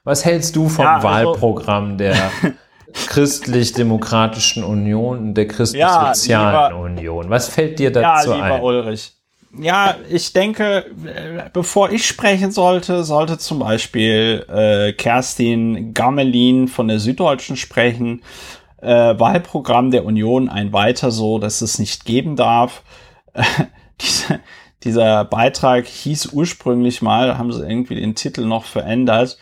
Was 0.04 0.24
hältst 0.26 0.54
du 0.56 0.68
vom 0.68 0.84
Ja, 0.84 0.96
also- 0.96 1.08
Wahlprogramm 1.08 1.96
der 1.98 2.16
Christlich-Demokratischen 3.08 4.64
Union 4.64 5.18
und 5.18 5.34
der 5.34 5.48
Christlich-Sozialen 5.48 6.72
lieber- 6.72 6.80
Union? 6.82 7.30
Was 7.30 7.48
fällt 7.48 7.78
dir 7.78 7.90
Ja, 7.92 8.16
dazu 8.16 8.32
lieber 8.32 8.44
ein? 8.44 8.62
Ulrich. 8.62 9.12
Ja, 9.58 9.94
ich 10.10 10.32
denke, 10.34 10.84
bevor 11.52 11.90
ich 11.90 12.06
sprechen 12.06 12.50
sollte, 12.50 13.04
sollte 13.04 13.38
zum 13.38 13.58
Beispiel 13.60 14.44
äh, 14.52 14.92
Kerstin 14.92 15.94
Gammelin 15.94 16.68
von 16.68 16.88
der 16.88 16.98
Süddeutschen 16.98 17.56
sprechen. 17.56 18.22
Äh, 18.82 19.18
Wahlprogramm 19.18 19.90
der 19.90 20.04
Union 20.04 20.50
ein 20.50 20.74
weiter 20.74 21.10
so, 21.10 21.38
dass 21.38 21.62
es 21.62 21.78
nicht 21.78 22.04
geben 22.04 22.36
darf. 22.36 22.82
Äh, 23.34 23.42
dieser, 24.00 24.40
dieser 24.84 25.24
Beitrag 25.24 25.86
hieß 25.86 26.32
ursprünglich 26.32 27.00
mal, 27.02 27.26
da 27.28 27.38
haben 27.38 27.50
sie 27.52 27.66
irgendwie 27.66 27.94
den 27.96 28.14
Titel 28.14 28.44
noch 28.46 28.64
verändert, 28.64 29.36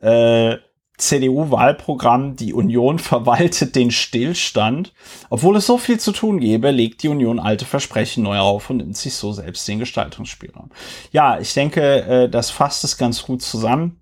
äh, 0.00 0.56
CDU-Wahlprogramm, 1.02 2.36
die 2.36 2.52
Union 2.52 2.98
verwaltet 2.98 3.74
den 3.74 3.90
Stillstand. 3.90 4.92
Obwohl 5.30 5.56
es 5.56 5.66
so 5.66 5.78
viel 5.78 5.98
zu 5.98 6.12
tun 6.12 6.40
gäbe, 6.40 6.70
legt 6.70 7.02
die 7.02 7.08
Union 7.08 7.40
alte 7.40 7.64
Versprechen 7.64 8.22
neu 8.22 8.38
auf 8.38 8.70
und 8.70 8.78
nimmt 8.78 8.96
sich 8.96 9.14
so 9.14 9.32
selbst 9.32 9.66
den 9.66 9.78
Gestaltungsspielraum. 9.78 10.70
Ja, 11.10 11.38
ich 11.40 11.52
denke, 11.54 12.02
äh, 12.02 12.28
das 12.28 12.50
fasst 12.50 12.84
es 12.84 12.96
ganz 12.96 13.22
gut 13.24 13.42
zusammen. 13.42 14.00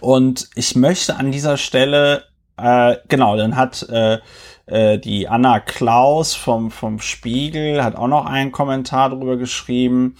Und 0.00 0.48
ich 0.54 0.76
möchte 0.76 1.16
an 1.16 1.32
dieser 1.32 1.56
Stelle, 1.56 2.24
äh, 2.56 2.96
genau, 3.08 3.36
dann 3.36 3.56
hat 3.56 3.86
äh, 3.90 4.18
äh, 4.66 4.98
die 4.98 5.28
Anna 5.28 5.58
Klaus 5.60 6.34
vom, 6.34 6.70
vom 6.70 7.00
Spiegel, 7.00 7.82
hat 7.82 7.96
auch 7.96 8.06
noch 8.06 8.26
einen 8.26 8.52
Kommentar 8.52 9.10
darüber 9.10 9.36
geschrieben 9.36 10.16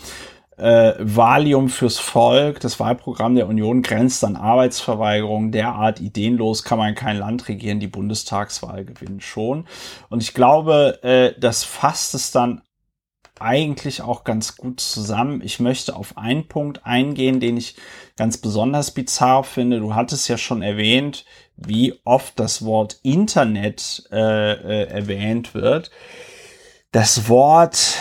äh, 0.60 0.94
Valium 0.98 1.68
fürs 1.68 1.98
Volk, 1.98 2.60
das 2.60 2.78
Wahlprogramm 2.78 3.34
der 3.34 3.48
Union 3.48 3.82
grenzt 3.82 4.22
an 4.24 4.36
Arbeitsverweigerung. 4.36 5.52
Derart 5.52 6.00
ideenlos 6.00 6.62
kann 6.62 6.78
man 6.78 6.94
kein 6.94 7.16
Land 7.16 7.48
regieren, 7.48 7.80
die 7.80 7.88
Bundestagswahl 7.88 8.84
gewinnen 8.84 9.20
schon. 9.20 9.66
Und 10.08 10.22
ich 10.22 10.34
glaube, 10.34 11.02
äh, 11.02 11.32
das 11.40 11.64
fasst 11.64 12.14
es 12.14 12.30
dann 12.30 12.62
eigentlich 13.40 14.02
auch 14.02 14.24
ganz 14.24 14.56
gut 14.56 14.80
zusammen. 14.80 15.40
Ich 15.42 15.60
möchte 15.60 15.96
auf 15.96 16.18
einen 16.18 16.46
Punkt 16.46 16.84
eingehen, 16.84 17.40
den 17.40 17.56
ich 17.56 17.74
ganz 18.16 18.36
besonders 18.36 18.90
bizarr 18.90 19.44
finde. 19.44 19.80
Du 19.80 19.94
hattest 19.94 20.28
ja 20.28 20.36
schon 20.36 20.60
erwähnt, 20.60 21.24
wie 21.56 21.94
oft 22.04 22.38
das 22.38 22.64
Wort 22.64 22.98
Internet 23.02 24.04
äh, 24.12 24.52
äh, 24.52 24.88
erwähnt 24.88 25.54
wird. 25.54 25.90
Das 26.92 27.28
Wort 27.28 27.96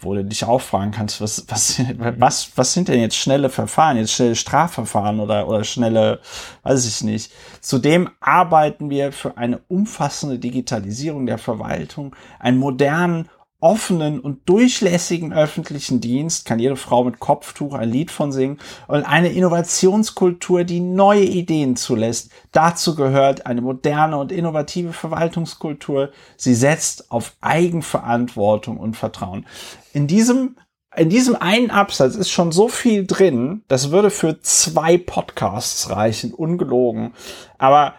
wo 0.00 0.14
du 0.14 0.24
dich 0.24 0.44
auch 0.44 0.60
fragen 0.60 0.90
kannst, 0.90 1.20
was, 1.20 1.44
was, 1.48 1.80
was, 2.18 2.50
was 2.56 2.72
sind 2.72 2.88
denn 2.88 3.00
jetzt 3.00 3.16
schnelle 3.16 3.48
Verfahren, 3.48 3.96
jetzt 3.96 4.12
schnelle 4.12 4.36
Strafverfahren 4.36 5.20
oder, 5.20 5.48
oder 5.48 5.64
schnelle, 5.64 6.20
weiß 6.62 6.86
ich 6.86 7.02
nicht. 7.02 7.32
Zudem 7.60 8.10
arbeiten 8.20 8.90
wir 8.90 9.12
für 9.12 9.36
eine 9.36 9.60
umfassende 9.68 10.38
Digitalisierung 10.38 11.26
der 11.26 11.38
Verwaltung, 11.38 12.14
einen 12.38 12.58
modernen, 12.58 13.28
offenen 13.60 14.20
und 14.20 14.48
durchlässigen 14.48 15.32
öffentlichen 15.32 16.00
Dienst, 16.00 16.44
kann 16.44 16.58
jede 16.58 16.76
Frau 16.76 17.04
mit 17.04 17.20
Kopftuch 17.20 17.74
ein 17.74 17.90
Lied 17.90 18.10
von 18.10 18.30
singen, 18.30 18.58
und 18.86 19.04
eine 19.04 19.32
Innovationskultur, 19.32 20.64
die 20.64 20.80
neue 20.80 21.24
Ideen 21.24 21.76
zulässt. 21.76 22.30
Dazu 22.52 22.94
gehört 22.94 23.46
eine 23.46 23.62
moderne 23.62 24.18
und 24.18 24.30
innovative 24.30 24.92
Verwaltungskultur. 24.92 26.10
Sie 26.36 26.54
setzt 26.54 27.10
auf 27.10 27.34
Eigenverantwortung 27.40 28.76
und 28.76 28.96
Vertrauen. 28.96 29.46
In 29.92 30.06
diesem 30.06 30.56
in 30.94 31.10
diesem 31.10 31.36
einen 31.36 31.70
Absatz 31.70 32.14
ist 32.14 32.30
schon 32.30 32.52
so 32.52 32.68
viel 32.68 33.06
drin, 33.06 33.62
das 33.68 33.90
würde 33.90 34.08
für 34.08 34.40
zwei 34.40 34.96
Podcasts 34.96 35.90
reichen, 35.90 36.32
ungelogen. 36.32 37.12
Aber 37.58 37.94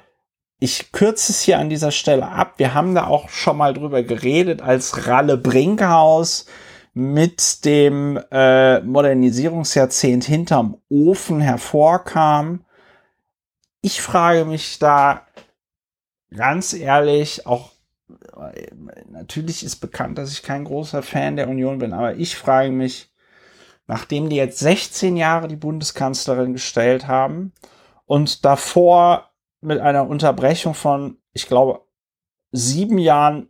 ich 0.60 0.92
kürze 0.92 1.32
es 1.32 1.42
hier 1.42 1.60
an 1.60 1.70
dieser 1.70 1.92
Stelle 1.92 2.28
ab. 2.28 2.56
Wir 2.58 2.74
haben 2.74 2.96
da 2.96 3.08
auch 3.08 3.30
schon 3.30 3.58
mal 3.58 3.74
drüber 3.74 4.04
geredet, 4.04 4.62
als 4.62 5.08
Ralle 5.08 5.38
Brinkhaus 5.38 6.46
mit 6.94 7.64
dem 7.64 8.20
äh, 8.32 8.82
Modernisierungsjahrzehnt 8.82 10.24
hinterm 10.24 10.82
Ofen 10.90 11.42
hervorkam. 11.42 12.66
Ich 13.82 14.02
frage 14.02 14.46
mich 14.46 14.80
da 14.80 15.28
ganz 16.36 16.74
ehrlich, 16.74 17.46
auch 17.46 17.72
äh, 18.54 18.68
natürlich 19.12 19.64
ist 19.64 19.76
bekannt, 19.76 20.18
dass 20.18 20.32
ich 20.32 20.42
kein 20.42 20.64
großer 20.64 21.04
Fan 21.04 21.36
der 21.36 21.50
Union 21.50 21.78
bin, 21.78 21.94
aber 21.94 22.16
ich 22.16 22.36
frage 22.36 22.72
mich, 22.72 23.12
nachdem 23.86 24.30
die 24.30 24.36
jetzt 24.36 24.58
16 24.58 25.18
Jahre 25.18 25.48
die 25.48 25.56
Bundeskanzlerin 25.56 26.54
gestellt 26.54 27.08
haben 27.08 27.54
und 28.08 28.44
davor 28.44 29.30
mit 29.68 29.80
einer 29.80 30.08
Unterbrechung 30.08 30.74
von, 30.74 31.18
ich 31.34 31.48
glaube, 31.48 31.82
sieben 32.52 32.98
Jahren 32.98 33.50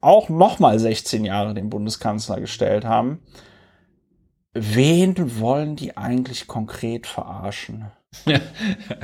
auch 0.00 0.28
nochmal 0.28 0.78
16 0.78 1.24
Jahre 1.24 1.54
den 1.54 1.70
Bundeskanzler 1.70 2.40
gestellt 2.40 2.84
haben. 2.84 3.22
Wen 4.52 5.40
wollen 5.40 5.76
die 5.76 5.96
eigentlich 5.96 6.46
konkret 6.46 7.06
verarschen? 7.06 7.90
okay, 8.26 8.40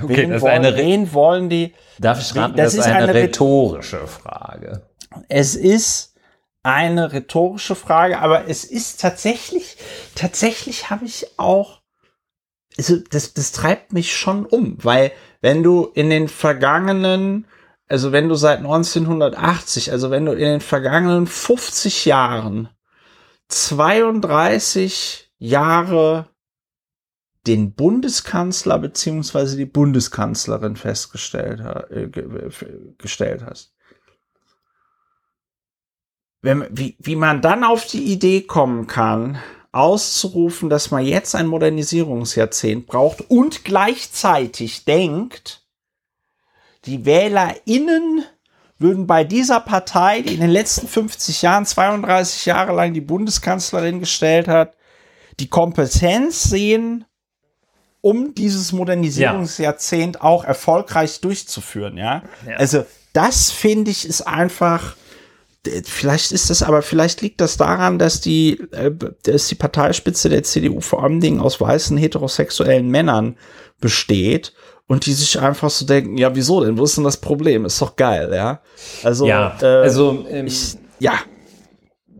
wen, 0.02 0.30
das 0.30 0.36
ist 0.38 0.42
wollen, 0.42 0.52
eine, 0.52 0.76
wen 0.76 1.12
wollen 1.12 1.48
die? 1.48 1.74
darf 1.98 2.20
ich 2.20 2.34
raten, 2.34 2.56
das 2.56 2.74
das, 2.74 2.86
ist 2.86 2.92
eine, 2.92 3.04
eine 3.04 3.14
Rhet- 3.14 3.22
rhetorische 3.24 4.06
Frage. 4.06 4.90
Es 5.28 5.54
ist 5.54 6.16
eine 6.62 7.12
rhetorische 7.12 7.74
Frage, 7.74 8.18
aber 8.18 8.48
es 8.48 8.64
ist 8.64 9.00
tatsächlich, 9.00 9.76
tatsächlich 10.14 10.90
habe 10.90 11.04
ich 11.04 11.38
auch 11.38 11.81
also 12.78 12.96
das, 13.10 13.34
das 13.34 13.52
treibt 13.52 13.92
mich 13.92 14.16
schon 14.16 14.46
um, 14.46 14.76
weil 14.82 15.12
wenn 15.40 15.62
du 15.62 15.90
in 15.94 16.10
den 16.10 16.28
vergangenen, 16.28 17.46
also 17.88 18.12
wenn 18.12 18.28
du 18.28 18.34
seit 18.34 18.58
1980, 18.58 19.92
also 19.92 20.10
wenn 20.10 20.24
du 20.24 20.32
in 20.32 20.38
den 20.38 20.60
vergangenen 20.60 21.26
50 21.26 22.06
Jahren 22.06 22.68
32 23.48 25.32
Jahre 25.38 26.28
den 27.46 27.74
Bundeskanzler 27.74 28.78
beziehungsweise 28.78 29.56
die 29.56 29.66
Bundeskanzlerin 29.66 30.76
festgestellt 30.76 31.60
äh, 31.90 32.08
gestellt 32.98 33.44
hast. 33.44 33.74
Wenn, 36.40 36.66
wie, 36.70 36.96
wie 37.00 37.16
man 37.16 37.40
dann 37.40 37.64
auf 37.64 37.86
die 37.86 38.12
Idee 38.12 38.42
kommen 38.42 38.86
kann, 38.86 39.38
auszurufen, 39.72 40.68
dass 40.68 40.90
man 40.90 41.04
jetzt 41.04 41.34
ein 41.34 41.46
Modernisierungsjahrzehnt 41.46 42.86
braucht 42.86 43.22
und 43.30 43.64
gleichzeitig 43.64 44.84
denkt, 44.84 45.62
die 46.84 47.04
WählerInnen 47.06 48.24
würden 48.78 49.06
bei 49.06 49.24
dieser 49.24 49.60
Partei, 49.60 50.20
die 50.20 50.34
in 50.34 50.40
den 50.40 50.50
letzten 50.50 50.86
50 50.86 51.42
Jahren 51.42 51.64
32 51.64 52.46
Jahre 52.46 52.74
lang 52.74 52.92
die 52.92 53.00
Bundeskanzlerin 53.00 54.00
gestellt 54.00 54.48
hat, 54.48 54.76
die 55.40 55.48
Kompetenz 55.48 56.42
sehen, 56.42 57.06
um 58.02 58.34
dieses 58.34 58.72
Modernisierungsjahrzehnt 58.72 60.16
ja. 60.16 60.22
auch 60.22 60.44
erfolgreich 60.44 61.20
durchzuführen, 61.20 61.96
ja? 61.96 62.22
ja. 62.46 62.56
Also, 62.56 62.84
das 63.12 63.50
finde 63.50 63.90
ich 63.90 64.06
ist 64.06 64.22
einfach, 64.22 64.96
vielleicht 65.84 66.32
ist 66.32 66.50
das, 66.50 66.62
aber 66.62 66.82
vielleicht 66.82 67.20
liegt 67.20 67.40
das 67.40 67.56
daran, 67.56 67.98
dass 67.98 68.20
die, 68.20 68.60
äh, 68.72 68.90
dass 69.24 69.46
die 69.46 69.54
Parteispitze 69.54 70.28
der 70.28 70.42
CDU 70.42 70.80
vor 70.80 71.02
allem 71.04 71.20
Dingen 71.20 71.40
aus 71.40 71.60
weißen 71.60 71.96
heterosexuellen 71.96 72.88
Männern 72.88 73.36
besteht 73.80 74.52
und 74.88 75.06
die 75.06 75.12
sich 75.12 75.40
einfach 75.40 75.70
so 75.70 75.86
denken, 75.86 76.16
ja, 76.18 76.34
wieso 76.34 76.64
denn? 76.64 76.78
Wo 76.78 76.84
ist 76.84 76.96
denn 76.96 77.04
das 77.04 77.16
Problem? 77.16 77.64
Ist 77.64 77.80
doch 77.80 77.96
geil, 77.96 78.30
ja? 78.34 78.60
Also, 79.02 79.26
ja, 79.26 79.56
äh, 79.62 79.66
also, 79.66 80.26
ähm, 80.28 80.46
ich, 80.46 80.76
ja. 80.98 81.14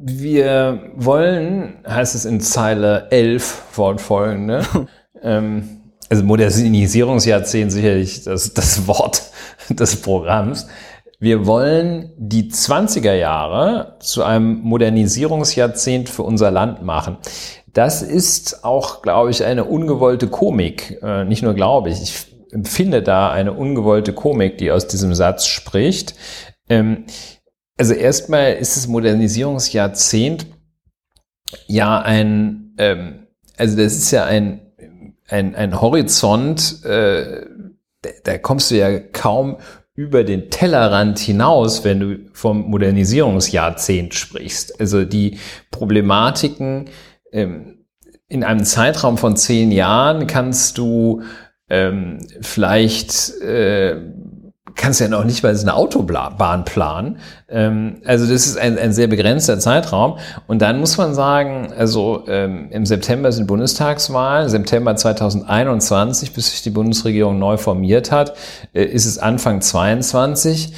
Wir 0.04 0.90
wollen, 0.96 1.84
heißt 1.86 2.16
es 2.16 2.24
in 2.24 2.40
Zeile 2.40 3.08
11 3.10 3.62
Wortfolgende, 3.76 4.64
ähm, 5.22 5.82
also 6.08 6.24
Modernisierungsjahrzehnt 6.24 7.72
sicherlich 7.72 8.24
das, 8.24 8.52
das 8.52 8.86
Wort 8.86 9.22
des 9.68 9.96
Programms. 9.96 10.66
Wir 11.22 11.46
wollen 11.46 12.12
die 12.16 12.50
20er 12.50 13.14
Jahre 13.14 13.96
zu 14.00 14.24
einem 14.24 14.58
Modernisierungsjahrzehnt 14.62 16.08
für 16.08 16.24
unser 16.24 16.50
Land 16.50 16.82
machen. 16.82 17.16
Das 17.72 18.02
ist 18.02 18.64
auch, 18.64 19.02
glaube 19.02 19.30
ich, 19.30 19.44
eine 19.44 19.64
ungewollte 19.64 20.26
Komik. 20.26 20.98
Äh, 21.00 21.24
nicht 21.24 21.44
nur 21.44 21.54
glaube 21.54 21.90
ich, 21.90 22.02
ich 22.02 22.26
empfinde 22.50 23.04
da 23.04 23.30
eine 23.30 23.52
ungewollte 23.52 24.12
Komik, 24.12 24.58
die 24.58 24.72
aus 24.72 24.88
diesem 24.88 25.14
Satz 25.14 25.46
spricht. 25.46 26.16
Ähm, 26.68 27.04
also 27.78 27.94
erstmal 27.94 28.54
ist 28.54 28.76
das 28.76 28.88
Modernisierungsjahrzehnt 28.88 30.48
ja 31.68 32.00
ein, 32.00 32.74
ähm, 32.78 33.28
also 33.56 33.76
das 33.76 33.92
ist 33.92 34.10
ja 34.10 34.24
ein, 34.24 34.72
ein, 35.28 35.54
ein 35.54 35.80
Horizont, 35.80 36.84
äh, 36.84 37.46
da, 38.00 38.10
da 38.24 38.38
kommst 38.38 38.72
du 38.72 38.74
ja 38.74 38.98
kaum 38.98 39.58
über 39.94 40.24
den 40.24 40.50
Tellerrand 40.50 41.18
hinaus, 41.18 41.84
wenn 41.84 42.00
du 42.00 42.18
vom 42.32 42.70
Modernisierungsjahrzehnt 42.70 44.14
sprichst. 44.14 44.80
Also 44.80 45.04
die 45.04 45.38
Problematiken 45.70 46.88
ähm, 47.30 47.84
in 48.28 48.44
einem 48.44 48.64
Zeitraum 48.64 49.18
von 49.18 49.36
zehn 49.36 49.70
Jahren 49.70 50.26
kannst 50.26 50.78
du 50.78 51.22
ähm, 51.68 52.18
vielleicht 52.40 53.40
äh, 53.42 54.00
kannst 54.74 55.00
ja 55.00 55.08
noch 55.08 55.24
nicht 55.24 55.42
mal 55.42 55.56
eine 55.56 55.74
Autobahn 55.74 56.64
planen. 56.64 57.18
Ähm, 57.48 58.00
also 58.04 58.26
das 58.26 58.46
ist 58.46 58.58
ein, 58.58 58.78
ein 58.78 58.92
sehr 58.92 59.06
begrenzter 59.06 59.58
Zeitraum. 59.58 60.18
Und 60.46 60.62
dann 60.62 60.80
muss 60.80 60.96
man 60.96 61.14
sagen, 61.14 61.72
also 61.76 62.24
ähm, 62.28 62.68
im 62.70 62.86
September 62.86 63.32
sind 63.32 63.46
Bundestagswahlen, 63.46 64.48
September 64.48 64.96
2021, 64.96 66.32
bis 66.32 66.50
sich 66.50 66.62
die 66.62 66.70
Bundesregierung 66.70 67.38
neu 67.38 67.56
formiert 67.56 68.10
hat, 68.12 68.34
äh, 68.72 68.84
ist 68.84 69.06
es 69.06 69.18
Anfang 69.18 69.60
22. 69.60 70.72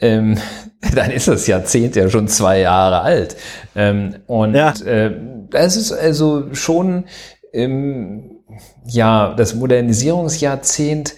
Ähm, 0.00 0.38
dann 0.94 1.10
ist 1.10 1.28
das 1.28 1.46
Jahrzehnt 1.46 1.96
ja 1.96 2.08
schon 2.08 2.28
zwei 2.28 2.60
Jahre 2.60 3.00
alt. 3.00 3.36
Und 4.26 4.54
ja. 4.54 4.72
äh, 4.84 5.14
das 5.50 5.76
ist 5.76 5.92
also 5.92 6.54
schon 6.54 7.04
ähm, 7.52 8.38
ja 8.86 9.34
das 9.36 9.54
Modernisierungsjahrzehnt 9.54 11.14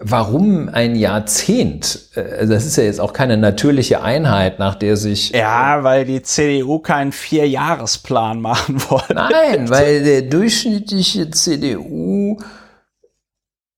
Warum 0.00 0.68
ein 0.68 0.96
Jahrzehnt? 0.96 2.10
Äh, 2.16 2.46
das 2.48 2.66
ist 2.66 2.76
ja 2.76 2.82
jetzt 2.84 3.00
auch 3.00 3.12
keine 3.12 3.36
natürliche 3.36 4.02
Einheit, 4.02 4.58
nach 4.58 4.74
der 4.74 4.96
sich. 4.96 5.30
Ja, 5.30 5.84
weil 5.84 6.04
die 6.04 6.20
CDU 6.22 6.80
keinen 6.80 7.12
Vierjahresplan 7.12 8.40
machen 8.40 8.80
wollte. 8.90 9.14
Nein, 9.14 9.68
weil 9.70 10.02
der 10.02 10.22
durchschnittliche 10.22 11.30
CDU, 11.30 12.38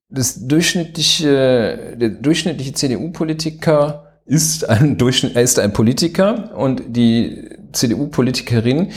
das 0.08 0.46
durchschnittliche, 0.46 1.96
der 1.96 2.08
durchschnittliche 2.08 2.72
CDU-Politiker 2.72 4.06
ist 4.24 4.68
ein, 4.68 4.96
Durchschnitt, 4.96 5.36
ist 5.36 5.58
ein 5.58 5.72
Politiker 5.72 6.56
und 6.56 6.82
die 6.86 7.50
CDU-Politikerin 7.72 8.90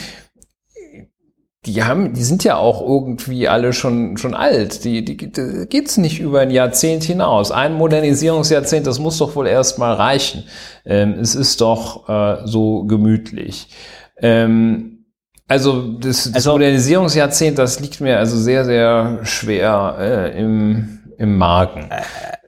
die 1.65 1.83
haben, 1.83 2.13
die 2.13 2.23
sind 2.23 2.43
ja 2.43 2.57
auch 2.57 2.81
irgendwie 2.81 3.47
alle 3.47 3.71
schon, 3.71 4.17
schon 4.17 4.33
alt. 4.33 4.83
Die, 4.83 5.05
die, 5.05 5.15
die 5.15 5.65
geht's 5.67 5.97
nicht 5.97 6.19
über 6.19 6.41
ein 6.41 6.51
Jahrzehnt 6.51 7.03
hinaus. 7.03 7.51
Ein 7.51 7.75
Modernisierungsjahrzehnt, 7.75 8.85
das 8.85 8.99
muss 8.99 9.17
doch 9.17 9.35
wohl 9.35 9.47
erstmal 9.47 9.93
reichen. 9.93 10.43
Ähm, 10.85 11.13
es 11.21 11.35
ist 11.35 11.61
doch 11.61 12.09
äh, 12.09 12.45
so 12.45 12.83
gemütlich. 12.83 13.69
Ähm, 14.17 15.05
also 15.47 15.93
das, 15.93 16.23
das 16.23 16.33
also, 16.33 16.51
Modernisierungsjahrzehnt, 16.53 17.57
das 17.57 17.79
liegt 17.79 18.01
mir 18.01 18.17
also 18.17 18.37
sehr, 18.37 18.65
sehr 18.65 19.19
schwer 19.23 19.95
äh, 19.99 20.39
im, 20.39 20.99
im 21.17 21.37
Magen. 21.37 21.89
Äh, 21.89 22.01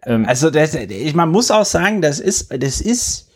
ähm, 0.06 0.26
also 0.28 0.50
das, 0.50 0.78
man 1.14 1.30
muss 1.30 1.52
auch 1.52 1.66
sagen, 1.66 2.02
das 2.02 2.20
ist, 2.20 2.52
das 2.52 2.82
ist 2.82 3.30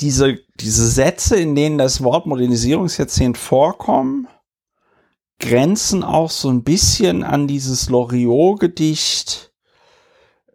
diese, 0.00 0.38
diese 0.60 0.86
Sätze, 0.86 1.36
in 1.36 1.56
denen 1.56 1.78
das 1.78 2.02
Wort 2.02 2.26
Modernisierungsjahrzehnt 2.26 3.36
vorkommen, 3.36 4.28
grenzen 5.40 6.04
auch 6.04 6.30
so 6.30 6.48
ein 6.50 6.62
bisschen 6.62 7.24
an 7.24 7.48
dieses 7.48 7.88
Loriot-Gedicht. 7.88 9.52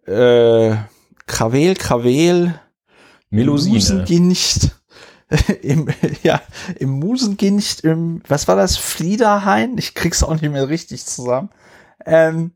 Äh, 0.05 0.75
Krawel, 1.27 1.75
Krawel. 1.75 2.59
Melusine. 3.29 3.75
Musengincht. 3.75 4.71
Im, 5.63 5.89
ja, 6.21 6.39
im 6.77 6.99
Musengincht, 6.99 7.81
im, 7.81 8.21
was 8.27 8.47
war 8.47 8.55
das? 8.55 8.77
Fliederhain? 8.77 9.75
Ich 9.79 9.95
krieg's 9.95 10.21
auch 10.21 10.33
nicht 10.33 10.51
mehr 10.51 10.69
richtig 10.69 11.03
zusammen. 11.03 11.49
Ähm, 12.05 12.51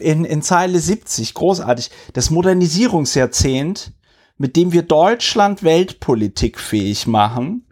in, 0.00 0.24
in 0.24 0.40
Zeile 0.40 0.78
70, 0.78 1.34
großartig. 1.34 1.90
Das 2.12 2.30
Modernisierungsjahrzehnt, 2.30 3.92
mit 4.38 4.54
dem 4.54 4.72
wir 4.72 4.82
Deutschland 4.82 5.64
Weltpolitik 5.64 6.60
fähig 6.60 7.08
machen 7.08 7.66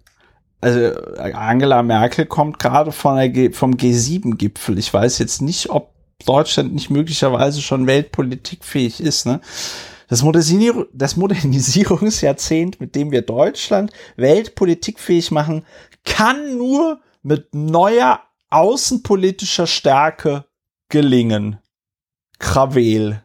also 0.61 1.01
Angela 1.19 1.83
Merkel 1.83 2.27
kommt 2.27 2.59
gerade 2.59 2.93
von 2.93 3.17
der 3.17 3.53
vom 3.53 3.75
G7-Gipfel. 3.75 4.79
Ich 4.79 4.93
weiß 4.93 5.19
jetzt 5.19 5.41
nicht, 5.41 5.71
ob 5.71 5.95
Deutschland 6.25 6.75
nicht 6.75 6.91
möglicherweise 6.91 7.63
schon 7.63 7.87
weltpolitikfähig 7.87 9.01
ist. 9.01 9.27
Ne? 9.27 9.41
Das, 10.09 10.23
Modernisierung, 10.23 10.87
das 10.93 11.17
Modernisierungsjahrzehnt, 11.17 12.81
mit 12.81 12.97
dem 12.97 13.13
wir 13.13 13.23
Deutschland 13.23 13.93
weltpolitikfähig 14.17 15.31
machen, 15.31 15.65
kann 16.05 16.57
nur 16.57 17.01
mit 17.23 17.55
neuer 17.55 18.23
außenpolitischer 18.51 19.67
Stärke 19.67 20.45
gelingen. 20.89 21.59
Krawel 22.39 23.23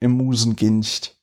im 0.00 0.12
Musengincht. 0.12 1.13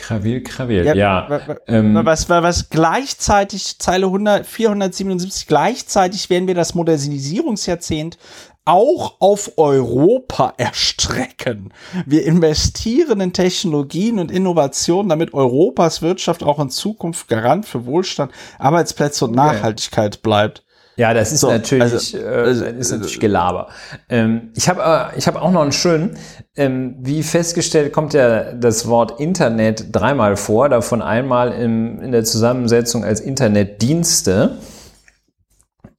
Krawil, 0.00 0.42
Krawil, 0.42 0.84
ja. 0.84 0.94
ja. 0.94 1.40
Ähm, 1.66 1.94
was, 1.94 2.28
was, 2.28 2.42
was 2.42 2.70
gleichzeitig, 2.70 3.78
Zeile 3.78 4.06
100, 4.06 4.46
477, 4.46 5.46
gleichzeitig 5.46 6.30
werden 6.30 6.48
wir 6.48 6.54
das 6.54 6.74
Modernisierungsjahrzehnt 6.74 8.18
auch 8.64 9.16
auf 9.20 9.52
Europa 9.56 10.54
erstrecken. 10.56 11.72
Wir 12.06 12.24
investieren 12.24 13.20
in 13.20 13.32
Technologien 13.32 14.18
und 14.18 14.30
Innovationen, 14.30 15.08
damit 15.08 15.34
Europas 15.34 16.02
Wirtschaft 16.02 16.42
auch 16.42 16.58
in 16.58 16.70
Zukunft 16.70 17.28
Garant 17.28 17.66
für 17.66 17.86
Wohlstand, 17.86 18.32
Arbeitsplätze 18.58 19.24
und 19.24 19.34
Nachhaltigkeit 19.34 20.22
bleibt. 20.22 20.62
Ja, 21.00 21.14
das 21.14 21.32
ist 21.32 21.40
so, 21.40 21.50
natürlich, 21.50 21.82
also, 21.82 22.18
äh, 22.18 22.24
also, 22.24 22.64
ist 22.64 22.90
natürlich 22.90 23.16
äh, 23.16 23.20
Gelaber. 23.20 23.68
Ähm, 24.08 24.50
ich 24.54 24.68
habe 24.68 25.10
äh, 25.14 25.18
ich 25.18 25.26
hab 25.26 25.36
auch 25.36 25.50
noch 25.50 25.62
einen 25.62 25.72
schönen. 25.72 26.18
Ähm, 26.56 26.96
wie 27.00 27.22
festgestellt, 27.22 27.92
kommt 27.92 28.12
ja 28.12 28.52
das 28.52 28.86
Wort 28.86 29.18
Internet 29.18 29.86
dreimal 29.92 30.36
vor, 30.36 30.68
davon 30.68 31.00
einmal 31.00 31.52
im, 31.52 32.00
in 32.00 32.12
der 32.12 32.24
Zusammensetzung 32.24 33.04
als 33.04 33.20
Internetdienste. 33.20 34.58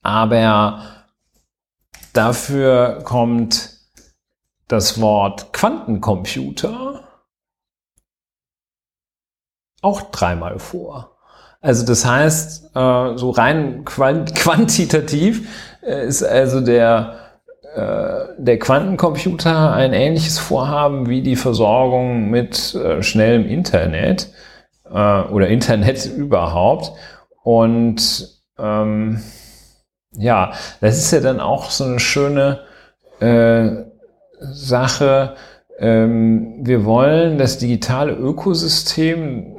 Aber 0.03 1.01
Dafür 2.13 2.99
kommt 3.05 3.79
das 4.67 4.99
Wort 4.99 5.53
Quantencomputer 5.53 7.07
auch 9.81 10.01
dreimal 10.11 10.59
vor. 10.59 11.10
Also 11.61 11.85
das 11.85 12.05
heißt, 12.05 12.75
äh, 12.75 13.17
so 13.17 13.29
rein 13.29 13.85
quantitativ 13.85 15.47
äh, 15.83 16.07
ist 16.07 16.23
also 16.23 16.59
der, 16.59 17.15
äh, 17.75 18.33
der 18.37 18.57
Quantencomputer 18.57 19.71
ein 19.73 19.93
ähnliches 19.93 20.39
Vorhaben 20.39 21.07
wie 21.07 21.21
die 21.21 21.35
Versorgung 21.35 22.29
mit 22.29 22.77
schnellem 23.01 23.45
Internet 23.47 24.29
oder 24.89 25.47
Internet 25.47 26.05
überhaupt. 26.17 26.91
Und 27.43 28.27
ähm, 28.59 29.21
ja, 30.17 30.51
das 30.81 30.97
ist 30.97 31.11
ja 31.11 31.21
dann 31.21 31.39
auch 31.39 31.69
so 31.69 31.85
eine 31.85 31.99
schöne 31.99 32.65
Sache. 34.39 35.35
Ähm, 35.79 36.57
wir 36.61 36.83
wollen 36.83 37.37
das 37.37 37.57
digitale 37.59 38.13
Ökosystem, 38.13 39.55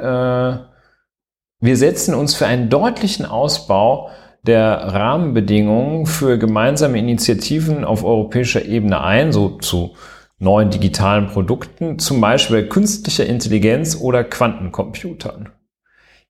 wir 1.62 1.76
setzen 1.76 2.14
uns 2.14 2.34
für 2.34 2.47
einen 2.47 2.68
deutlichen 2.68 3.24
Ausbau 3.24 4.10
der 4.43 4.72
Rahmenbedingungen 4.72 6.06
für 6.06 6.36
gemeinsame 6.36 6.98
Initiativen 6.98 7.84
auf 7.84 8.05
europäischer 8.05 8.64
Ebene 8.64 9.01
ein, 9.01 9.32
so 9.32 9.51
zu 9.59 9.94
neuen 10.40 10.70
digitalen 10.70 11.28
Produkten, 11.28 12.01
zum 12.01 12.20
Beispiel 12.20 12.68
künstlicher 12.68 13.26
Intelligenz 13.26 13.97
oder 13.97 14.24
Quantencomputern. 14.24 15.51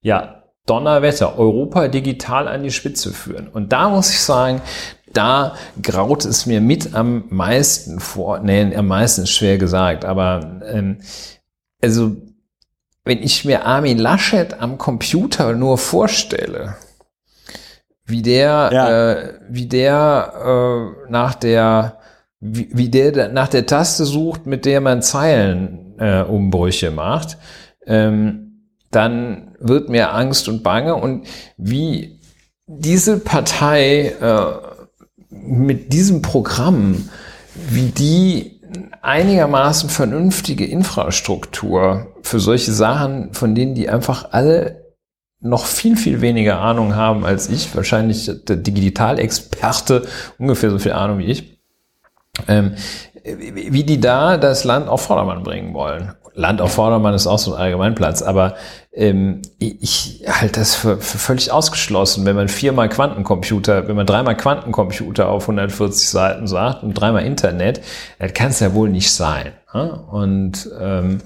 Ja, 0.02 0.42
Donnerwetter, 0.66 1.38
Europa 1.38 1.88
digital 1.88 2.46
an 2.46 2.62
die 2.62 2.70
Spitze 2.70 3.10
führen. 3.10 3.48
Und 3.48 3.72
da 3.72 3.88
muss 3.88 4.10
ich 4.10 4.20
sagen, 4.20 4.60
da 5.14 5.54
graut 5.82 6.26
es 6.26 6.44
mir 6.44 6.60
mit 6.60 6.94
am 6.94 7.24
meisten 7.30 8.00
vor. 8.00 8.40
Nee, 8.40 8.76
am 8.76 8.86
meisten 8.86 9.22
ist 9.22 9.30
schwer 9.30 9.56
gesagt, 9.56 10.04
aber 10.04 10.60
ähm, 10.66 10.98
also 11.82 12.16
wenn 13.05 13.23
ich 13.23 13.45
mir 13.45 13.66
Armin 13.66 13.99
Laschet 13.99 14.61
am 14.61 14.79
Computer 14.79 15.55
nur 15.55 15.79
vorstelle, 15.79 16.77
wie 18.05 18.23
der, 18.23 18.70
ja. 18.73 19.11
äh, 19.12 19.35
wie 19.49 19.66
der 19.66 20.95
äh, 21.07 21.11
nach 21.11 21.35
der, 21.35 21.99
wie, 22.41 22.69
wie 22.73 22.89
der 22.89 23.29
nach 23.29 23.49
der 23.49 23.66
Taste 23.66 24.05
sucht, 24.05 24.47
mit 24.47 24.65
der 24.65 24.81
man 24.81 25.03
Zeilenumbrüche 25.03 26.89
äh, 26.89 26.91
macht, 26.91 27.39
ähm, 27.87 28.69
dann 28.91 29.57
wird 29.59 29.89
mir 29.89 30.12
Angst 30.12 30.49
und 30.49 30.62
Bange 30.62 30.95
und 30.95 31.27
wie 31.57 32.20
diese 32.66 33.19
Partei 33.19 34.15
äh, 34.20 34.45
mit 35.31 35.93
diesem 35.93 36.23
Programm, 36.23 37.09
wie 37.55 37.89
die 37.91 38.61
einigermaßen 39.01 39.89
vernünftige 39.89 40.66
Infrastruktur 40.66 42.11
für 42.23 42.40
solche 42.40 42.73
Sachen, 42.73 43.32
von 43.35 43.55
denen 43.55 43.74
die 43.74 43.89
einfach 43.89 44.28
alle 44.32 44.82
noch 45.40 45.66
viel, 45.66 45.97
viel 45.97 46.20
weniger 46.20 46.61
Ahnung 46.61 46.94
haben 46.94 47.24
als 47.24 47.49
ich, 47.49 47.74
wahrscheinlich 47.74 48.31
der 48.44 48.57
Digitalexperte 48.57 50.07
ungefähr 50.39 50.70
so 50.70 50.78
viel 50.78 50.93
Ahnung 50.93 51.19
wie 51.19 51.27
ich, 51.27 51.59
ähm, 52.49 52.74
wie 53.24 53.85
die 53.85 54.01
da 54.01 54.36
das 54.36 54.65
Land 54.65 54.89
auf 54.89 55.03
Vordermann 55.03 55.43
bringen 55.43 55.74
wollen. 55.74 56.15
Land 56.35 56.61
auf 56.62 56.73
Vordermann 56.73 57.12
ist 57.12 57.27
auch 57.27 57.39
so 57.39 57.55
ein 57.55 57.61
Allgemeinplatz, 57.61 58.23
aber 58.23 58.55
ähm, 58.93 59.43
ich 59.59 60.24
halte 60.27 60.61
das 60.61 60.74
für, 60.74 60.99
für 60.99 61.19
völlig 61.19 61.53
ausgeschlossen, 61.53 62.24
wenn 62.24 62.36
man 62.36 62.49
viermal 62.49 62.89
Quantencomputer, 62.89 63.86
wenn 63.86 63.97
man 63.97 64.07
dreimal 64.07 64.36
Quantencomputer 64.36 65.28
auf 65.28 65.43
140 65.44 66.09
Seiten 66.09 66.47
sagt 66.47 66.82
und 66.82 66.94
dreimal 66.94 67.24
Internet, 67.24 67.82
das 68.19 68.32
kann 68.32 68.49
es 68.49 68.61
ja 68.61 68.73
wohl 68.73 68.89
nicht 68.89 69.12
sein. 69.12 69.53
Ne? 69.74 69.93
Und 70.11 70.70
ähm, 70.81 71.20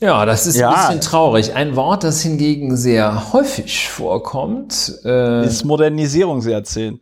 ja, 0.00 0.26
das 0.26 0.46
ist 0.46 0.56
ja. 0.56 0.70
ein 0.70 0.74
bisschen 0.74 1.00
traurig. 1.00 1.54
Ein 1.54 1.76
Wort, 1.76 2.04
das 2.04 2.20
hingegen 2.22 2.76
sehr 2.76 3.32
häufig 3.32 3.88
vorkommt, 3.88 5.00
äh, 5.04 5.46
ist 5.46 5.64
Modernisierungsjahrzehnt. 5.64 7.00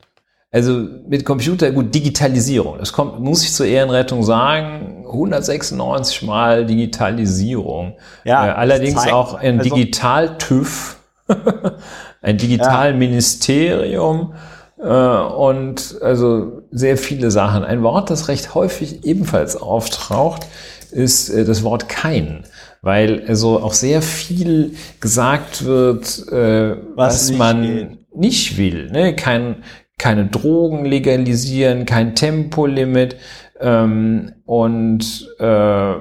Also 0.54 0.86
mit 1.08 1.24
Computer, 1.24 1.70
gut, 1.70 1.94
Digitalisierung. 1.94 2.76
Das 2.78 2.92
kommt, 2.92 3.18
muss 3.20 3.42
ich 3.42 3.54
zur 3.54 3.64
Ehrenrettung 3.64 4.22
sagen, 4.22 5.06
196 5.06 6.22
Mal 6.22 6.66
Digitalisierung. 6.66 7.96
Ja, 8.24 8.48
äh, 8.48 8.50
allerdings 8.50 9.06
auch 9.08 9.32
ein 9.32 9.60
also, 9.60 9.74
Digital-TÜV, 9.74 10.98
ein 12.22 12.36
Digitalministerium 12.36 14.34
äh, 14.78 14.84
und 14.84 15.96
also 16.02 16.62
sehr 16.70 16.98
viele 16.98 17.30
Sachen. 17.30 17.64
Ein 17.64 17.82
Wort, 17.82 18.10
das 18.10 18.28
recht 18.28 18.54
häufig 18.54 19.06
ebenfalls 19.06 19.56
auftaucht, 19.56 20.46
ist 20.92 21.30
äh, 21.30 21.44
das 21.44 21.62
Wort 21.62 21.88
kein 21.88 22.44
weil 22.82 23.24
also 23.28 23.60
auch 23.60 23.72
sehr 23.72 24.02
viel 24.02 24.74
gesagt 25.00 25.64
wird, 25.64 26.26
äh, 26.30 26.76
was, 26.96 27.30
was 27.30 27.38
man 27.38 27.62
geht. 27.62 28.16
nicht 28.16 28.58
will. 28.58 28.90
Ne? 28.90 29.14
Kein, 29.14 29.62
keine 29.98 30.26
Drogen 30.26 30.84
legalisieren, 30.84 31.86
kein 31.86 32.16
Tempolimit 32.16 33.16
ähm, 33.60 34.32
und 34.44 35.28
äh, 35.38 35.94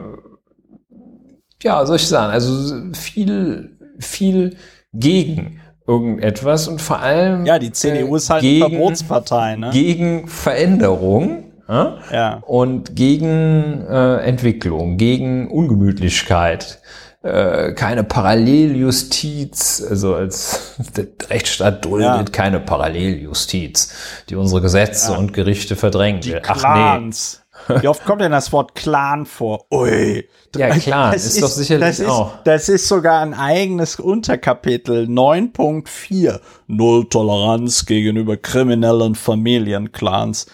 ja, 1.63 1.85
solche 1.85 2.07
Sachen. 2.07 2.31
Also 2.31 2.91
viel, 2.93 3.77
viel 3.99 4.57
gegen 4.91 5.61
irgendetwas 5.87 6.67
und 6.67 6.81
vor 6.81 6.99
allem 6.99 7.45
ja, 7.45 7.59
die 7.59 7.71
CDU 7.71 8.15
ist 8.15 8.29
halt 8.29 8.41
gegen, 8.41 8.69
Verbotspartei, 8.69 9.55
ne? 9.55 9.69
gegen 9.71 10.27
Veränderung. 10.27 11.40
Ja. 11.71 12.41
Und 12.45 12.95
gegen 12.95 13.85
äh, 13.87 14.17
Entwicklung, 14.17 14.97
gegen 14.97 15.49
Ungemütlichkeit 15.49 16.81
äh, 17.23 17.73
keine 17.73 18.03
Paralleljustiz, 18.03 19.85
also 19.87 20.15
als 20.15 20.75
der 20.95 21.05
Rechtsstaat 21.29 21.85
duldet 21.85 22.07
ja. 22.07 22.23
keine 22.23 22.59
Paralleljustiz, 22.59 23.93
die 24.29 24.35
unsere 24.35 24.61
Gesetze 24.61 25.11
ja. 25.11 25.17
und 25.17 25.33
Gerichte 25.33 25.75
verdrängt. 25.75 26.25
Die 26.25 26.35
Ach 26.35 26.57
Clans. 26.57 27.35
nee. 27.35 27.81
Wie 27.81 27.87
oft 27.87 28.05
kommt 28.05 28.21
denn 28.21 28.31
das 28.31 28.51
Wort 28.51 28.73
Clan 28.73 29.27
vor? 29.27 29.65
Ui. 29.71 30.27
Ja, 30.55 30.69
Clan 30.69 31.13
das 31.13 31.25
ist, 31.25 31.35
ist 31.35 31.43
doch 31.43 31.49
sicherlich 31.49 31.97
das 31.97 32.07
auch. 32.07 32.35
Ist, 32.37 32.41
das 32.45 32.69
ist 32.69 32.87
sogar 32.87 33.21
ein 33.21 33.35
eigenes 33.35 33.99
Unterkapitel 33.99 35.05
9.4. 35.05 36.39
Null 36.67 37.07
Toleranz 37.07 37.85
gegenüber 37.85 38.35
kriminellen 38.35 39.13
Familienclans. 39.13 40.47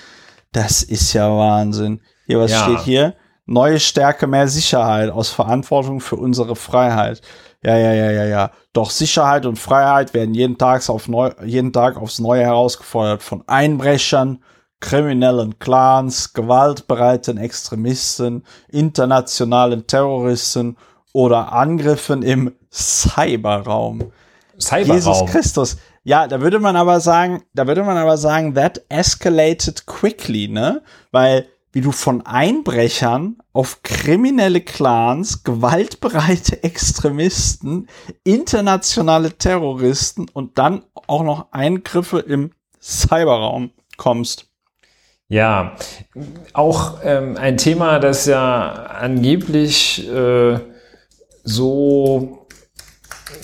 Das 0.51 0.83
ist 0.83 1.13
ja 1.13 1.29
Wahnsinn. 1.29 2.01
Hier, 2.25 2.39
was 2.39 2.51
ja. 2.51 2.63
steht 2.63 2.79
hier? 2.79 3.15
Neue 3.45 3.79
Stärke, 3.79 4.27
mehr 4.27 4.47
Sicherheit 4.47 5.09
aus 5.09 5.29
Verantwortung 5.29 6.01
für 6.01 6.17
unsere 6.17 6.55
Freiheit. 6.55 7.21
Ja, 7.63 7.77
ja, 7.77 7.93
ja, 7.93 8.11
ja, 8.11 8.25
ja. 8.25 8.51
Doch 8.73 8.89
Sicherheit 8.89 9.45
und 9.45 9.57
Freiheit 9.57 10.13
werden 10.13 10.33
jeden 10.33 10.57
Tag, 10.57 10.87
auf 10.89 11.07
neu, 11.07 11.31
jeden 11.43 11.73
Tag 11.73 11.97
aufs 11.97 12.19
Neue 12.19 12.43
herausgefordert 12.43 13.23
von 13.23 13.43
Einbrechern, 13.47 14.43
kriminellen 14.79 15.57
Clans, 15.59 16.33
gewaltbereiten 16.33 17.37
Extremisten, 17.37 18.43
internationalen 18.69 19.87
Terroristen 19.87 20.77
oder 21.13 21.51
Angriffen 21.53 22.21
im 22.21 22.53
Cyberraum. 22.71 24.11
Cyberraum. 24.59 24.95
Jesus 24.95 25.25
Christus. 25.25 25.77
Ja, 26.07 26.25
da 26.25 26.39
würde 26.39 26.59
man 26.59 26.77
aber 26.77 27.01
sagen, 27.01 27.43
da 27.53 27.67
würde 27.67 27.83
man 27.83 27.97
aber 27.97 28.15
sagen, 28.15 28.55
that 28.55 28.81
escalated 28.87 29.85
quickly, 29.87 30.47
ne? 30.47 30.81
Weil 31.11 31.49
wie 31.73 31.81
du 31.81 31.91
von 31.91 32.25
Einbrechern 32.25 33.35
auf 33.51 33.83
kriminelle 33.83 34.61
Clans, 34.61 35.43
gewaltbereite 35.43 36.63
Extremisten, 36.63 37.89
internationale 38.23 39.37
Terroristen 39.37 40.27
und 40.31 40.57
dann 40.57 40.85
auch 41.07 41.23
noch 41.23 41.51
Eingriffe 41.51 42.19
im 42.19 42.51
Cyberraum 42.81 43.71
kommst. 43.97 44.47
Ja, 45.27 45.75
auch 46.53 46.99
ähm, 47.03 47.35
ein 47.35 47.57
Thema, 47.57 47.99
das 47.99 48.27
ja 48.27 48.71
angeblich 48.71 50.09
äh, 50.09 50.57
so 51.43 52.36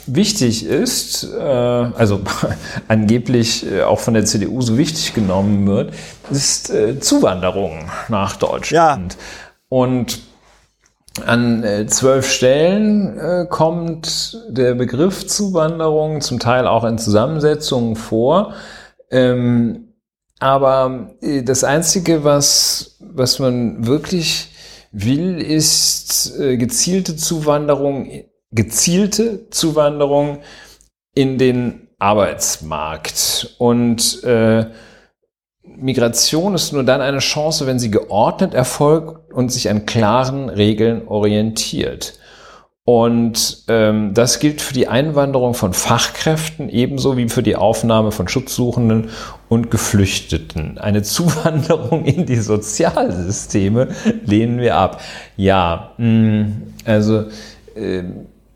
wichtig 0.05 0.65
ist, 0.65 1.23
äh, 1.23 1.41
also 1.41 2.21
angeblich 2.87 3.65
äh, 3.69 3.83
auch 3.83 3.99
von 3.99 4.13
der 4.13 4.25
CDU 4.25 4.61
so 4.61 4.77
wichtig 4.77 5.13
genommen 5.13 5.65
wird, 5.67 5.93
ist 6.29 6.69
äh, 6.69 6.99
Zuwanderung 6.99 7.89
nach 8.09 8.35
Deutschland. 8.35 9.13
Ja. 9.13 9.19
Und 9.69 10.19
an 11.25 11.63
äh, 11.63 11.85
zwölf 11.87 12.29
Stellen 12.31 13.17
äh, 13.19 13.45
kommt 13.47 14.41
der 14.49 14.73
Begriff 14.73 15.27
Zuwanderung 15.27 16.21
zum 16.21 16.39
Teil 16.39 16.67
auch 16.67 16.83
in 16.83 16.97
Zusammensetzungen 16.97 17.95
vor. 17.95 18.53
Ähm, 19.11 19.89
aber 20.39 21.11
äh, 21.21 21.43
das 21.43 21.63
Einzige, 21.63 22.23
was, 22.23 22.97
was 22.99 23.39
man 23.39 23.85
wirklich 23.85 24.49
will, 24.91 25.39
ist 25.39 26.37
äh, 26.39 26.57
gezielte 26.57 27.15
Zuwanderung 27.15 28.09
gezielte 28.53 29.49
Zuwanderung 29.49 30.39
in 31.13 31.37
den 31.37 31.87
Arbeitsmarkt. 31.99 33.55
Und 33.57 34.23
äh, 34.23 34.65
Migration 35.63 36.53
ist 36.55 36.73
nur 36.73 36.83
dann 36.83 37.01
eine 37.01 37.19
Chance, 37.19 37.65
wenn 37.67 37.79
sie 37.79 37.91
geordnet 37.91 38.53
erfolgt 38.53 39.33
und 39.33 39.51
sich 39.51 39.69
an 39.69 39.85
klaren 39.85 40.49
Regeln 40.49 41.07
orientiert. 41.07 42.19
Und 42.85 43.63
ähm, 43.69 44.13
das 44.13 44.39
gilt 44.39 44.61
für 44.61 44.73
die 44.73 44.89
Einwanderung 44.89 45.53
von 45.53 45.73
Fachkräften 45.73 46.67
ebenso 46.67 47.15
wie 47.15 47.29
für 47.29 47.41
die 47.41 47.55
Aufnahme 47.55 48.11
von 48.11 48.27
Schutzsuchenden 48.27 49.09
und 49.47 49.71
Geflüchteten. 49.71 50.77
Eine 50.77 51.01
Zuwanderung 51.01 52.03
in 52.03 52.25
die 52.25 52.41
Sozialsysteme 52.41 53.87
lehnen 54.25 54.59
wir 54.59 54.75
ab. 54.75 54.99
Ja, 55.37 55.93
mh, 55.97 56.07
mm, 56.07 56.73
also 56.83 57.23
äh, 57.75 58.03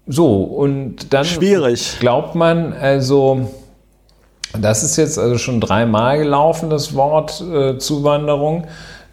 so 0.07 0.43
und 0.43 1.13
dann 1.13 1.25
schwierig. 1.25 1.97
Glaubt 1.99 2.35
man 2.35 2.73
also 2.73 3.47
das 4.53 4.83
ist 4.83 4.95
jetzt 4.97 5.19
also 5.19 5.37
schon 5.37 5.59
dreimal 5.59 6.17
gelaufen, 6.17 6.69
das 6.69 6.95
Wort 6.95 7.41
äh, 7.41 7.77
Zuwanderung. 7.77 8.65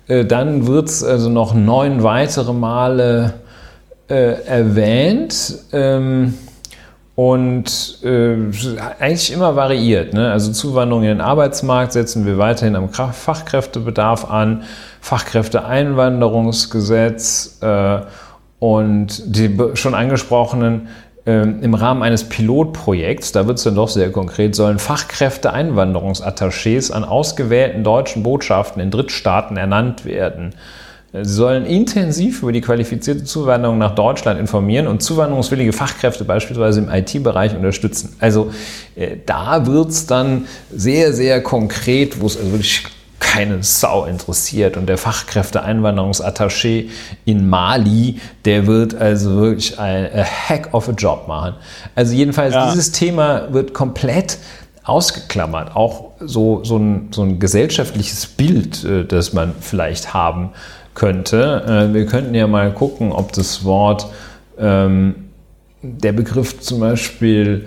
Äh, 0.07 0.25
dann 0.25 0.67
wird 0.67 0.89
es 0.89 1.05
also 1.05 1.29
noch 1.29 1.55
neun 1.55 2.03
weitere 2.03 2.53
Male 2.53 3.35
äh, 4.09 4.43
erwähnt. 4.45 5.59
Ähm, 5.73 6.35
und 7.17 8.03
äh, 8.03 8.35
eigentlich 8.99 9.33
immer 9.33 9.55
variiert. 9.55 10.15
Ne? 10.15 10.33
Also 10.33 10.51
Zuwanderung 10.51 11.05
in 11.05 11.11
den 11.11 11.21
Arbeitsmarkt 11.21 11.93
setzen 11.93 12.27
wir 12.27 12.39
weiterhin 12.39 12.75
am 12.75 12.89
Fachkräftebedarf 12.89 14.29
an, 14.29 14.65
Fachkräfteeinwanderungsgesetz 15.01 17.59
äh, 17.63 18.01
und 18.59 19.37
die 19.37 19.57
schon 19.75 19.95
angesprochenen 19.95 20.89
ähm, 21.27 21.63
im 21.63 21.75
Rahmen 21.75 22.03
eines 22.03 22.25
Pilotprojekts, 22.25 23.33
da 23.33 23.47
wird 23.47 23.57
es 23.59 23.65
dann 23.65 23.75
doch 23.75 23.89
sehr 23.89 24.13
konkret, 24.13 24.55
sollen 24.55 24.79
Fachkräfte-Einwanderungsattachés 24.79 26.93
an 26.93 27.05
ausgewählten 27.05 27.83
deutschen 27.85 28.23
Botschaften 28.23 28.83
in 28.83 28.91
Drittstaaten 28.91 29.57
ernannt 29.57 30.05
werden. 30.05 30.55
Sie 31.23 31.33
sollen 31.33 31.65
intensiv 31.65 32.43
über 32.43 32.51
die 32.51 32.61
qualifizierte 32.61 33.23
Zuwanderung 33.23 33.79
nach 33.79 33.95
Deutschland 33.95 34.41
informieren 34.41 34.89
und 34.89 35.01
zuwanderungswillige 35.01 35.73
Fachkräfte 35.73 36.25
beispielsweise 36.25 36.81
im 36.81 36.91
IT-Bereich 36.91 37.55
unterstützen. 37.55 38.17
Also 38.19 38.51
äh, 38.97 39.19
da 39.25 39.65
wird 39.67 39.91
es 39.91 40.07
dann 40.07 40.47
sehr, 40.73 41.13
sehr 41.13 41.41
konkret, 41.41 42.21
wo 42.21 42.27
es 42.27 42.37
also 42.37 42.51
wirklich 42.51 42.83
keine 43.35 43.63
Sau 43.63 44.05
interessiert. 44.05 44.77
Und 44.77 44.87
der 44.87 44.99
Fachkräfteeinwanderungsattaché 44.99 46.89
in 47.25 47.49
Mali, 47.49 48.21
der 48.45 48.67
wird 48.67 48.95
also 48.95 49.37
wirklich 49.37 49.79
ein 49.79 50.09
Hack 50.49 50.73
of 50.73 50.89
a 50.89 50.93
Job 50.93 51.27
machen. 51.27 51.55
Also 51.95 52.15
jedenfalls, 52.15 52.55
ja. 52.55 52.71
dieses 52.71 52.93
Thema 52.93 53.53
wird 53.53 53.75
komplett 53.75 54.39
ausgeklammert. 54.85 55.75
Auch 55.75 56.13
so, 56.21 56.63
so, 56.63 56.77
ein, 56.77 57.09
so 57.11 57.23
ein 57.23 57.41
gesellschaftliches 57.41 58.27
Bild, 58.27 58.85
äh, 58.85 59.05
das 59.05 59.33
man 59.33 59.55
vielleicht 59.61 60.15
haben 60.15 60.51
könnte. 60.95 61.89
Äh, 61.91 61.95
wir 61.95 62.07
könnten 62.07 62.35
ja 62.35 62.47
mal 62.47 62.73
gucken, 62.73 63.11
ob 63.11 63.33
das 63.33 63.65
Wort, 63.65 64.07
ähm, 64.59 65.17
der 65.83 66.13
Begriff 66.13 66.61
zum 66.61 66.81
Beispiel 66.81 67.67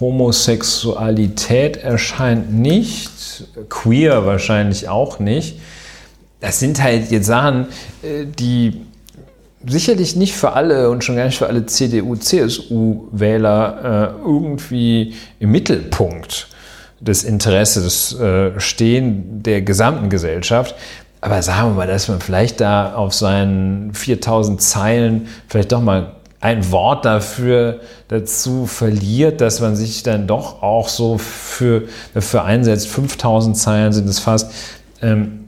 Homosexualität 0.00 1.76
erscheint 1.76 2.52
nicht, 2.52 3.44
queer 3.68 4.26
wahrscheinlich 4.26 4.88
auch 4.88 5.18
nicht. 5.18 5.60
Das 6.40 6.58
sind 6.58 6.82
halt 6.82 7.10
jetzt 7.10 7.26
Sachen, 7.26 7.66
äh, 8.02 8.26
die 8.26 8.82
sicherlich 9.66 10.16
nicht 10.16 10.34
für 10.34 10.52
alle 10.52 10.90
und 10.90 11.02
schon 11.02 11.16
gar 11.16 11.24
nicht 11.24 11.38
für 11.38 11.46
alle 11.46 11.66
CDU, 11.66 12.14
CSU-Wähler 12.16 14.14
äh, 14.16 14.22
irgendwie 14.24 15.14
im 15.40 15.50
Mittelpunkt 15.50 16.48
des 17.00 17.24
Interesses 17.24 18.18
äh, 18.18 18.58
stehen 18.58 19.42
der 19.42 19.62
gesamten 19.62 20.08
Gesellschaft. 20.08 20.74
Aber 21.20 21.42
sagen 21.42 21.70
wir 21.70 21.74
mal, 21.74 21.86
dass 21.86 22.08
man 22.08 22.20
vielleicht 22.20 22.60
da 22.60 22.94
auf 22.94 23.12
seinen 23.14 23.92
4000 23.94 24.60
Zeilen 24.60 25.28
vielleicht 25.48 25.72
doch 25.72 25.80
mal 25.80 26.16
ein 26.40 26.70
Wort 26.70 27.04
dafür 27.04 27.80
dazu 28.08 28.66
verliert, 28.66 29.40
dass 29.40 29.60
man 29.60 29.76
sich 29.76 30.02
dann 30.02 30.26
doch 30.26 30.62
auch 30.62 30.88
so 30.88 31.18
für, 31.18 31.84
dafür 32.14 32.44
einsetzt. 32.44 32.88
5000 32.88 33.56
Zeilen 33.56 33.92
sind 33.92 34.08
es 34.08 34.18
fast. 34.18 34.52
Ähm, 35.02 35.44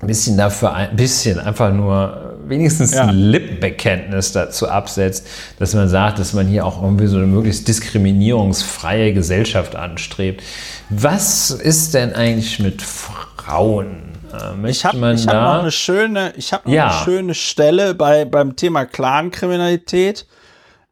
ein 0.00 0.06
bisschen 0.06 0.36
dafür, 0.36 0.72
ein 0.72 0.96
bisschen 0.96 1.38
einfach 1.38 1.72
nur 1.72 2.38
wenigstens 2.46 2.94
ja. 2.94 3.06
ein 3.06 3.14
Lippenbekenntnis 3.14 4.32
dazu 4.32 4.68
absetzt, 4.68 5.26
dass 5.58 5.74
man 5.74 5.88
sagt, 5.88 6.18
dass 6.18 6.32
man 6.32 6.46
hier 6.46 6.64
auch 6.64 6.82
irgendwie 6.82 7.06
so 7.06 7.18
eine 7.18 7.26
möglichst 7.26 7.68
diskriminierungsfreie 7.68 9.12
Gesellschaft 9.12 9.76
anstrebt. 9.76 10.42
Was 10.88 11.50
ist 11.50 11.94
denn 11.94 12.14
eigentlich 12.14 12.58
mit 12.58 12.82
Frauen? 12.82 14.09
Äh, 14.32 14.70
ich 14.70 14.84
habe 14.84 15.00
hab 15.00 15.26
noch 15.26 15.60
eine 15.60 15.70
schöne, 15.70 16.32
ich 16.36 16.52
habe 16.52 16.68
ja. 16.70 16.88
eine 16.88 17.04
schöne 17.04 17.34
Stelle 17.34 17.94
bei 17.94 18.24
beim 18.24 18.56
Thema 18.56 18.84
Clankriminalität. 18.84 20.26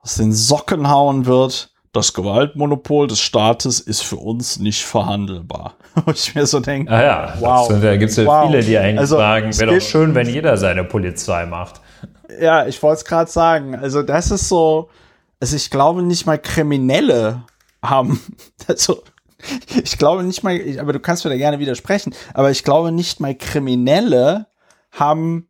aus 0.00 0.16
den 0.16 0.32
Socken 0.32 0.90
hauen 0.90 1.26
wird. 1.26 1.70
Das 1.92 2.14
Gewaltmonopol 2.14 3.08
des 3.08 3.20
Staates 3.20 3.80
ist 3.80 4.02
für 4.02 4.16
uns 4.16 4.58
nicht 4.58 4.84
verhandelbar. 4.84 5.74
Wo 6.06 6.12
ich 6.12 6.34
mir 6.34 6.46
so 6.46 6.60
denke, 6.60 6.90
ah 6.92 7.02
ja, 7.02 7.34
wow. 7.40 7.68
Das, 7.68 7.80
da 7.80 7.96
gibt 7.96 8.10
es 8.12 8.16
ja 8.16 8.26
wow. 8.26 8.46
viele, 8.46 8.62
die 8.62 8.78
eigentlich 8.78 9.00
also, 9.00 9.16
sagen, 9.16 9.58
wäre 9.58 9.74
doch 9.74 9.84
schön, 9.84 10.14
wenn 10.14 10.28
jeder 10.28 10.56
seine 10.56 10.84
Polizei 10.84 11.46
macht. 11.46 11.80
Ja, 12.40 12.66
ich 12.66 12.80
wollte 12.82 12.98
es 12.98 13.04
gerade 13.04 13.30
sagen. 13.30 13.74
Also 13.74 14.02
das 14.02 14.30
ist 14.30 14.48
so, 14.48 14.88
also 15.40 15.56
ich 15.56 15.70
glaube 15.70 16.02
nicht 16.02 16.26
mal 16.26 16.38
Kriminelle 16.38 17.42
haben, 17.82 18.20
also 18.68 19.02
ich 19.84 19.98
glaube 19.98 20.22
nicht 20.22 20.42
mal, 20.42 20.60
aber 20.78 20.92
du 20.92 21.00
kannst 21.00 21.24
mir 21.24 21.30
da 21.30 21.36
gerne 21.36 21.58
widersprechen, 21.58 22.14
aber 22.34 22.50
ich 22.50 22.64
glaube 22.64 22.92
nicht 22.92 23.20
mal 23.20 23.34
Kriminelle 23.34 24.46
haben 24.92 25.48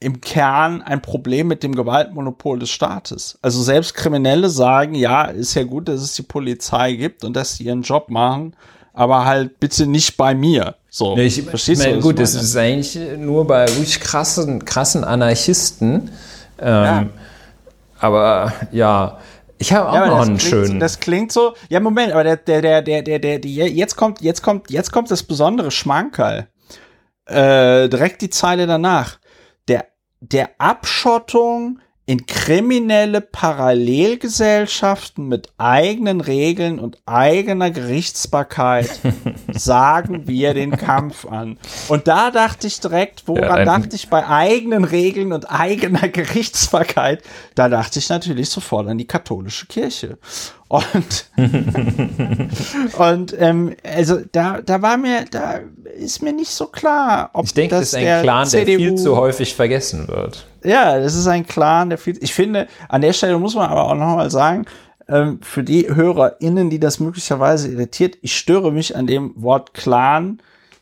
im 0.00 0.20
Kern 0.20 0.80
ein 0.82 1.02
Problem 1.02 1.48
mit 1.48 1.62
dem 1.62 1.74
Gewaltmonopol 1.74 2.60
des 2.60 2.70
Staates. 2.70 3.38
Also 3.42 3.62
selbst 3.62 3.94
Kriminelle 3.94 4.48
sagen, 4.48 4.94
ja, 4.94 5.24
ist 5.24 5.54
ja 5.54 5.64
gut, 5.64 5.88
dass 5.88 6.00
es 6.00 6.14
die 6.14 6.22
Polizei 6.22 6.92
gibt 6.92 7.24
und 7.24 7.34
dass 7.34 7.56
sie 7.56 7.64
ihren 7.64 7.82
Job 7.82 8.08
machen, 8.08 8.54
aber 8.92 9.24
halt 9.24 9.58
bitte 9.58 9.86
nicht 9.86 10.16
bei 10.16 10.34
mir. 10.34 10.76
So, 10.88 11.16
ja, 11.16 11.22
ich, 11.22 11.42
verstehst 11.42 11.84
ich 11.84 11.94
du? 11.94 12.00
Gut, 12.00 12.18
das 12.18 12.34
ist 12.34 12.56
eigentlich 12.56 12.98
nur 13.18 13.46
bei 13.46 13.66
wirklich 13.68 14.00
krassen, 14.00 14.64
krassen 14.64 15.04
Anarchisten. 15.04 16.10
Ähm, 16.60 16.84
ja. 16.84 17.06
Aber 18.00 18.52
ja, 18.70 19.18
ich 19.58 19.72
habe 19.72 19.88
auch 19.90 19.94
ja, 19.94 20.06
noch 20.06 20.26
einen 20.26 20.40
schönen. 20.40 20.80
Das 20.80 21.00
klingt 21.00 21.32
so. 21.32 21.54
Ja, 21.68 21.80
Moment, 21.80 22.12
aber 22.12 22.24
der, 22.24 22.36
der, 22.36 22.62
der, 22.62 22.82
der, 22.82 23.02
der, 23.02 23.18
der, 23.18 23.38
der 23.38 23.68
jetzt 23.68 23.96
kommt, 23.96 24.20
jetzt 24.20 24.42
kommt, 24.42 24.70
jetzt 24.70 24.92
kommt 24.92 25.10
das 25.10 25.22
besondere 25.22 25.70
Schmankerl. 25.70 26.48
Äh, 27.26 27.88
direkt 27.88 28.22
die 28.22 28.30
Zeile 28.30 28.66
danach. 28.66 29.18
Der, 29.66 29.86
der 30.20 30.50
Abschottung 30.58 31.80
in 32.08 32.24
kriminelle 32.24 33.20
Parallelgesellschaften 33.20 35.28
mit 35.28 35.50
eigenen 35.58 36.22
Regeln 36.22 36.78
und 36.78 36.96
eigener 37.04 37.70
Gerichtsbarkeit 37.70 38.98
sagen 39.52 40.26
wir 40.26 40.54
den 40.54 40.70
Kampf 40.70 41.26
an. 41.26 41.58
Und 41.88 42.08
da 42.08 42.30
dachte 42.30 42.66
ich 42.66 42.80
direkt, 42.80 43.28
woran 43.28 43.58
ja, 43.58 43.64
dachte 43.66 43.94
ich 43.94 44.08
bei 44.08 44.26
eigenen 44.26 44.84
Regeln 44.84 45.34
und 45.34 45.50
eigener 45.50 46.08
Gerichtsbarkeit? 46.08 47.22
Da 47.54 47.68
dachte 47.68 47.98
ich 47.98 48.08
natürlich 48.08 48.48
sofort 48.48 48.88
an 48.88 48.96
die 48.96 49.06
katholische 49.06 49.66
Kirche. 49.66 50.16
Und, 50.68 51.30
und 52.98 53.34
ähm, 53.38 53.74
also 53.82 54.20
da, 54.32 54.60
da 54.60 54.82
war 54.82 54.98
mir, 54.98 55.24
da 55.30 55.60
ist 55.96 56.22
mir 56.22 56.32
nicht 56.32 56.50
so 56.50 56.66
klar, 56.66 57.30
ob 57.32 57.46
ich 57.46 57.54
denke, 57.54 57.76
das, 57.76 57.92
das 57.92 58.00
ist 58.00 58.06
ein 58.06 58.22
Clan, 58.22 58.46
CDU, 58.46 58.64
der 58.66 58.78
viel 58.78 58.94
zu 58.96 59.16
häufig 59.16 59.54
vergessen 59.54 60.08
wird. 60.08 60.46
Ja, 60.62 60.98
das 60.98 61.14
ist 61.14 61.26
ein 61.26 61.46
Clan, 61.46 61.88
der 61.88 61.98
viel. 61.98 62.18
Ich 62.22 62.34
finde, 62.34 62.68
an 62.88 63.00
der 63.00 63.14
Stelle 63.14 63.38
muss 63.38 63.54
man 63.54 63.70
aber 63.70 63.84
auch 63.84 63.94
nochmal 63.94 64.30
sagen, 64.30 64.66
ähm, 65.08 65.40
für 65.42 65.64
die 65.64 65.88
HörerInnen, 65.88 66.68
die 66.68 66.78
das 66.78 67.00
möglicherweise 67.00 67.68
irritiert, 67.70 68.18
ich 68.20 68.36
störe 68.36 68.70
mich 68.70 68.94
an 68.94 69.06
dem 69.06 69.32
Wort 69.36 69.72
Clan 69.72 70.38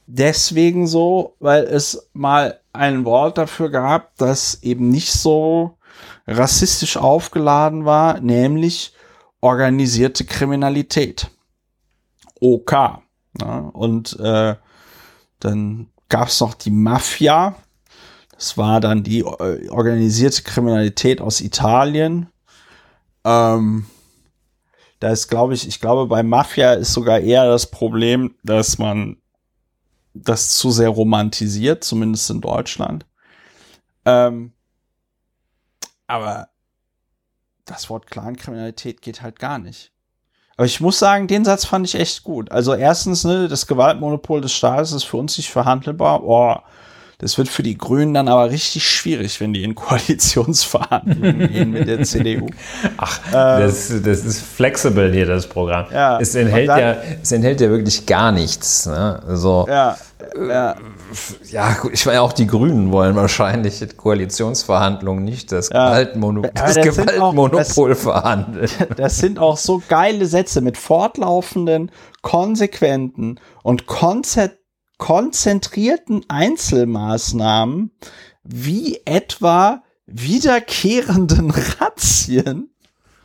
deswegen 0.06 0.86
so, 0.86 1.34
weil 1.38 1.64
es 1.64 2.08
mal 2.12 2.58
ein 2.72 3.04
Wort 3.04 3.38
dafür 3.38 3.70
gab, 3.70 4.16
das 4.16 4.62
eben 4.62 4.90
nicht 4.90 5.12
so 5.12 5.76
rassistisch 6.26 6.96
aufgeladen 6.96 7.84
war, 7.84 8.20
nämlich 8.20 8.92
organisierte 9.46 10.24
Kriminalität. 10.24 11.30
OK. 12.40 12.72
Ja, 12.72 13.58
und 13.72 14.18
äh, 14.20 14.56
Dann 15.40 15.88
gab 16.08 16.28
es 16.28 16.40
noch 16.40 16.54
die 16.54 16.70
Mafia. 16.70 17.54
Das 18.32 18.58
war 18.58 18.80
dann 18.80 19.02
die 19.02 19.20
äh, 19.20 19.68
organisierte 19.68 20.42
Kriminalität 20.42 21.20
aus 21.20 21.40
Italien. 21.40 22.28
Ähm, 23.24 23.86
da 25.00 25.10
ist, 25.10 25.28
glaube 25.28 25.54
ich, 25.54 25.66
ich 25.68 25.80
glaube, 25.80 26.06
bei 26.06 26.22
Mafia 26.22 26.74
ist 26.74 26.92
sogar 26.92 27.20
eher 27.20 27.46
das 27.46 27.70
Problem, 27.70 28.34
dass 28.42 28.78
man 28.78 29.16
das 30.14 30.56
zu 30.56 30.70
sehr 30.70 30.88
romantisiert, 30.88 31.84
zumindest 31.84 32.30
in 32.30 32.40
Deutschland. 32.40 33.06
Ähm, 34.04 34.52
aber 36.06 36.48
das 37.66 37.90
Wort 37.90 38.06
Clankriminalität 38.06 39.02
geht 39.02 39.22
halt 39.22 39.38
gar 39.38 39.58
nicht. 39.58 39.92
Aber 40.56 40.64
ich 40.64 40.80
muss 40.80 40.98
sagen, 40.98 41.26
den 41.26 41.44
Satz 41.44 41.66
fand 41.66 41.86
ich 41.86 41.94
echt 41.94 42.24
gut. 42.24 42.50
Also 42.50 42.72
erstens, 42.72 43.24
ne, 43.24 43.46
das 43.46 43.66
Gewaltmonopol 43.66 44.40
des 44.40 44.52
Staates 44.52 44.92
ist 44.92 45.04
für 45.04 45.18
uns 45.18 45.36
nicht 45.36 45.50
verhandelbar. 45.50 46.20
Boah, 46.20 46.64
das 47.18 47.38
wird 47.38 47.48
für 47.48 47.62
die 47.62 47.78
Grünen 47.78 48.12
dann 48.12 48.28
aber 48.28 48.50
richtig 48.50 48.86
schwierig, 48.86 49.40
wenn 49.40 49.54
die 49.54 49.64
in 49.64 49.74
Koalitionsverhandlungen 49.74 51.48
gehen 51.52 51.70
mit 51.70 51.88
der 51.88 52.02
CDU. 52.02 52.46
Ach, 52.98 53.20
ähm, 53.28 53.66
das, 53.66 53.88
das 54.02 54.24
ist 54.24 54.42
flexibel 54.42 55.10
hier, 55.10 55.24
das 55.24 55.46
Programm. 55.46 55.86
Ja, 55.90 56.20
es, 56.20 56.34
enthält 56.34 56.68
dann, 56.68 56.78
ja, 56.78 56.96
es 57.22 57.32
enthält 57.32 57.62
ja 57.62 57.70
wirklich 57.70 58.04
gar 58.04 58.32
nichts. 58.32 58.84
Ne? 58.84 59.22
Also, 59.26 59.64
ja, 59.66 59.96
ja. 60.36 60.76
ja, 61.50 61.76
ich 61.90 62.04
meine, 62.04 62.20
auch 62.20 62.34
die 62.34 62.46
Grünen 62.46 62.92
wollen 62.92 63.16
wahrscheinlich 63.16 63.80
in 63.80 63.96
Koalitionsverhandlungen 63.96 65.24
nicht 65.24 65.52
das 65.52 65.70
ja. 65.70 65.88
Gewaltmonopol, 65.88 66.50
das 66.54 66.74
das 66.74 66.84
Gewaltmonopol 66.84 67.92
auch, 67.92 67.96
verhandeln. 67.96 68.68
Das 68.96 69.16
sind 69.16 69.38
auch 69.38 69.56
so 69.56 69.82
geile 69.88 70.26
Sätze 70.26 70.60
mit 70.60 70.76
fortlaufenden, 70.76 71.90
konsequenten 72.20 73.40
und 73.62 73.86
konzert 73.86 74.58
konzentrierten 74.98 76.24
Einzelmaßnahmen 76.28 77.90
wie 78.44 79.00
etwa 79.04 79.82
wiederkehrenden 80.06 81.50
Razzien. 81.80 82.70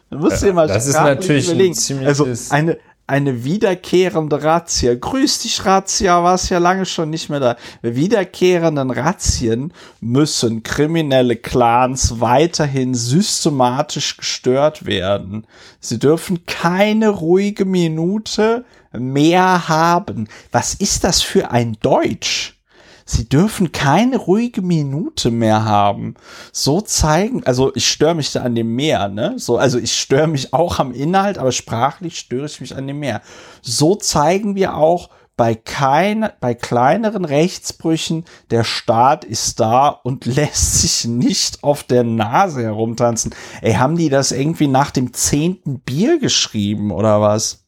Du 0.09 0.17
musst 0.17 0.43
dir 0.43 0.53
mal 0.53 0.67
das 0.67 0.87
ist 0.87 0.95
natürlich 0.95 1.47
überlegen. 1.47 1.77
Ein 1.89 2.05
also 2.07 2.27
eine 2.49 2.77
eine 3.11 3.43
wiederkehrende 3.43 4.41
Razzia. 4.41 4.95
Grüß 4.95 5.39
dich, 5.39 5.65
Razzia, 5.65 6.23
war 6.23 6.35
es 6.35 6.47
ja 6.47 6.59
lange 6.59 6.85
schon 6.85 7.09
nicht 7.09 7.29
mehr 7.29 7.41
da. 7.41 7.57
Wiederkehrenden 7.81 8.89
Razzien 8.89 9.73
müssen 9.99 10.63
kriminelle 10.63 11.35
Clans 11.35 12.21
weiterhin 12.21 12.93
systematisch 12.93 14.15
gestört 14.15 14.85
werden. 14.85 15.45
Sie 15.81 15.99
dürfen 15.99 16.45
keine 16.45 17.09
ruhige 17.09 17.65
Minute 17.65 18.63
mehr 18.93 19.67
haben. 19.67 20.27
Was 20.51 20.73
ist 20.73 21.03
das 21.03 21.21
für 21.21 21.51
ein 21.51 21.77
Deutsch? 21.81 22.57
Sie 23.05 23.27
dürfen 23.27 23.71
keine 23.71 24.17
ruhige 24.17 24.61
Minute 24.61 25.31
mehr 25.31 25.65
haben. 25.65 26.15
So 26.53 26.81
zeigen, 26.81 27.43
also 27.45 27.75
ich 27.75 27.87
störe 27.87 28.15
mich 28.15 28.31
da 28.31 28.43
an 28.43 28.55
dem 28.55 28.75
Meer, 28.75 29.09
ne? 29.09 29.33
So, 29.37 29.57
also 29.57 29.79
ich 29.79 29.93
störe 29.99 30.27
mich 30.27 30.53
auch 30.53 30.79
am 30.79 30.93
Inhalt, 30.93 31.37
aber 31.37 31.51
sprachlich 31.51 32.17
störe 32.17 32.45
ich 32.45 32.61
mich 32.61 32.75
an 32.75 32.87
dem 32.87 32.99
Meer. 32.99 33.21
So 33.61 33.95
zeigen 33.95 34.55
wir 34.55 34.77
auch 34.77 35.09
bei 35.35 35.55
kein, 35.55 36.29
bei 36.39 36.53
kleineren 36.53 37.25
Rechtsbrüchen, 37.25 38.25
der 38.51 38.63
Staat 38.63 39.23
ist 39.25 39.59
da 39.59 39.87
und 39.87 40.25
lässt 40.27 40.81
sich 40.81 41.05
nicht 41.09 41.63
auf 41.63 41.83
der 41.83 42.03
Nase 42.03 42.61
herumtanzen. 42.61 43.33
Ey, 43.61 43.73
haben 43.73 43.97
die 43.97 44.09
das 44.09 44.31
irgendwie 44.31 44.67
nach 44.67 44.91
dem 44.91 45.13
zehnten 45.13 45.79
Bier 45.79 46.19
geschrieben 46.19 46.91
oder 46.91 47.21
was? 47.21 47.65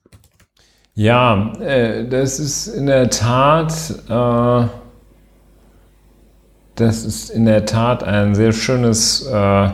Ja, 0.96 1.54
äh, 1.60 2.08
das 2.08 2.40
ist 2.40 2.68
in 2.68 2.86
der 2.86 3.10
Tat, 3.10 3.74
äh, 4.08 4.68
das 6.76 7.04
ist 7.04 7.30
in 7.32 7.46
der 7.46 7.66
Tat 7.66 8.04
ein 8.04 8.36
sehr 8.36 8.54
schönes, 8.54 9.26
äh, 9.26 9.70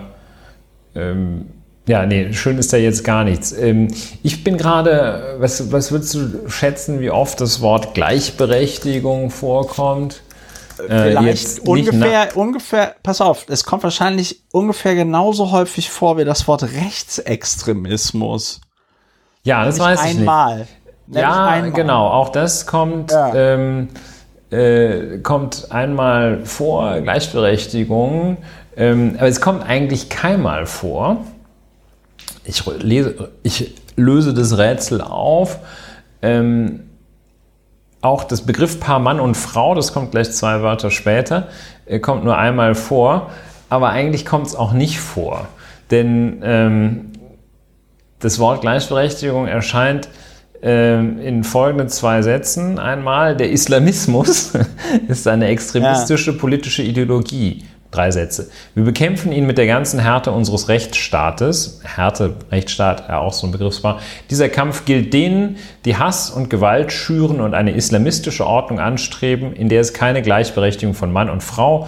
ähm, 0.96 1.48
ja, 1.88 2.06
nee, 2.06 2.32
schön 2.34 2.58
ist 2.58 2.72
da 2.72 2.78
jetzt 2.78 3.04
gar 3.04 3.24
nichts. 3.26 3.52
Ähm, 3.52 3.90
ich 4.24 4.44
bin 4.44 4.58
gerade, 4.58 5.36
was, 5.40 5.72
was 5.72 5.91
würdest 5.91 6.14
du 6.14 6.50
schätzen, 6.50 7.02
wie 7.02 7.10
oft 7.10 7.41
das 7.41 7.62
Wort 7.62 7.94
Gleichberechtigung 7.96 9.30
vorkommt? 9.30 10.22
Äh, 10.78 11.10
Vielleicht 11.10 11.60
ungefähr, 11.68 12.38
ungefähr, 12.38 12.96
pass 13.04 13.20
auf, 13.20 13.46
es 13.50 13.66
kommt 13.66 13.84
wahrscheinlich 13.84 14.44
ungefähr 14.54 14.96
genauso 14.96 15.52
häufig 15.52 15.90
vor 15.90 16.18
wie 16.18 16.24
das 16.24 16.48
Wort 16.48 16.64
Rechtsextremismus. 16.64 18.62
Ja, 19.44 19.66
das 19.66 19.80
weiß 19.80 20.00
ich 20.02 20.20
einmal. 20.20 20.68
Ja, 21.11 21.45
einmal. 21.45 21.72
genau. 21.72 22.07
Auch 22.07 22.30
das 22.30 22.65
kommt, 22.65 23.11
ja. 23.11 23.34
ähm, 23.34 23.90
äh, 24.52 25.19
kommt 25.19 25.68
einmal 25.72 26.45
vor, 26.45 26.99
Gleichberechtigung. 27.02 28.38
Ähm, 28.76 29.15
aber 29.18 29.27
es 29.27 29.41
kommt 29.41 29.68
eigentlich 29.68 30.10
keinmal 30.10 30.65
vor. 30.65 31.18
Ich, 32.44 32.65
lese, 32.65 33.31
ich 33.44 33.76
löse 33.95 34.34
das 34.34 34.57
Rätsel 34.57 35.02
auf. 35.02 35.60
Ähm, 36.22 36.81
auch 38.02 38.23
das 38.23 38.45
Begriff 38.45 38.80
Paar 38.80 38.99
Mann 38.99 39.19
und 39.19 39.36
Frau, 39.36 39.76
das 39.76 39.94
kommt 39.94 40.11
gleich 40.11 40.31
zwei 40.31 40.61
Wörter 40.61 40.90
später, 40.90 41.49
äh, 41.86 41.99
kommt 41.99 42.23
nur 42.23 42.38
einmal 42.38 42.76
vor. 42.76 43.30
Aber 43.69 43.90
eigentlich 43.90 44.26
kommt 44.26 44.48
es 44.48 44.56
auch 44.56 44.72
nicht 44.72 44.99
vor. 44.99 45.48
Denn 45.91 46.41
ähm, 46.44 47.11
das 48.19 48.40
Wort 48.40 48.61
Gleichberechtigung 48.61 49.48
erscheint 49.48 50.10
in 50.61 51.44
folgenden 51.45 51.88
zwei 51.88 52.22
Sätzen. 52.22 52.80
Einmal, 52.80 53.38
der 53.38 53.49
Islamismus 53.52 54.53
ist 55.07 55.27
eine 55.27 55.48
extremistische 55.48 56.31
ja. 56.31 56.38
politische 56.38 56.84
Ideologie. 56.84 57.64
Drei 57.91 58.11
Sätze. 58.11 58.52
Wir 58.76 58.84
bekämpfen 58.84 59.31
ihn 59.31 59.48
mit 59.48 59.57
der 59.57 59.65
ganzen 59.65 59.99
Härte 59.99 60.31
unseres 60.31 60.69
Rechtsstaates. 60.69 61.81
Härte, 61.84 62.36
Rechtsstaat, 62.52 63.10
ja 63.10 63.18
auch 63.18 63.34
so 63.34 63.48
ein 63.48 63.52
Begriffspaar. 63.52 63.99
Dieser 64.30 64.48
Kampf 64.48 64.86
gilt 64.86 65.11
denen, 65.11 65.57
die 65.86 65.98
Hass 65.98 66.30
und 66.30 66.52
Gewalt 66.52 66.91
schüren 66.91 67.41
und 67.41 67.56
eine 67.56 67.72
islamistische 67.72 68.45
Ordnung 68.45 68.80
anstreben, 68.80 69.53
in 69.53 69.69
der 69.69 69.81
es 69.81 69.94
keine 69.94 70.22
Gleichberechtigung 70.22 70.94
von 70.94 71.11
Mann 71.11 71.31
und 71.31 71.41
Frau, 71.41 71.88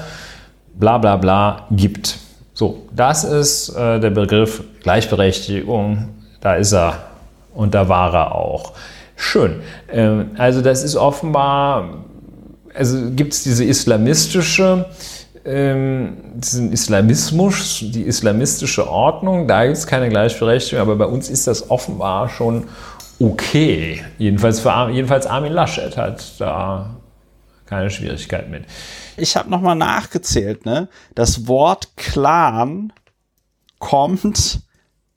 bla 0.73 0.97
bla 0.97 1.17
bla, 1.17 1.67
gibt. 1.69 2.17
So, 2.55 2.87
das 2.95 3.23
ist 3.23 3.69
äh, 3.69 3.99
der 3.99 4.09
Begriff 4.09 4.63
Gleichberechtigung. 4.81 6.09
Da 6.39 6.55
ist 6.55 6.73
er 6.73 7.10
und 7.53 7.73
da 7.73 7.89
war 7.89 8.13
er 8.13 8.35
auch. 8.35 8.73
Schön. 9.15 9.61
Ähm, 9.89 10.31
also 10.37 10.61
das 10.61 10.83
ist 10.83 10.95
offenbar, 10.95 12.03
also 12.73 13.11
gibt 13.11 13.33
es 13.33 13.43
diese 13.43 13.63
islamistische, 13.65 14.85
ähm, 15.45 16.17
diesen 16.35 16.71
Islamismus, 16.71 17.79
die 17.81 18.03
islamistische 18.03 18.89
Ordnung, 18.89 19.47
da 19.47 19.65
gibt 19.65 19.77
es 19.77 19.87
keine 19.87 20.09
Gleichberechtigung, 20.09 20.81
aber 20.81 20.95
bei 20.95 21.05
uns 21.05 21.29
ist 21.29 21.47
das 21.47 21.69
offenbar 21.69 22.29
schon 22.29 22.67
okay. 23.19 24.03
Jedenfalls, 24.17 24.59
für, 24.59 24.89
jedenfalls 24.91 25.25
Armin 25.25 25.53
Laschet 25.53 25.95
hat 25.97 26.39
da 26.39 26.95
keine 27.65 27.89
Schwierigkeit 27.89 28.49
mit. 28.49 28.65
Ich 29.17 29.35
habe 29.37 29.49
nochmal 29.49 29.75
nachgezählt, 29.75 30.65
ne? 30.65 30.89
Das 31.15 31.47
Wort 31.47 31.95
Clan 31.95 32.91
kommt 33.79 34.61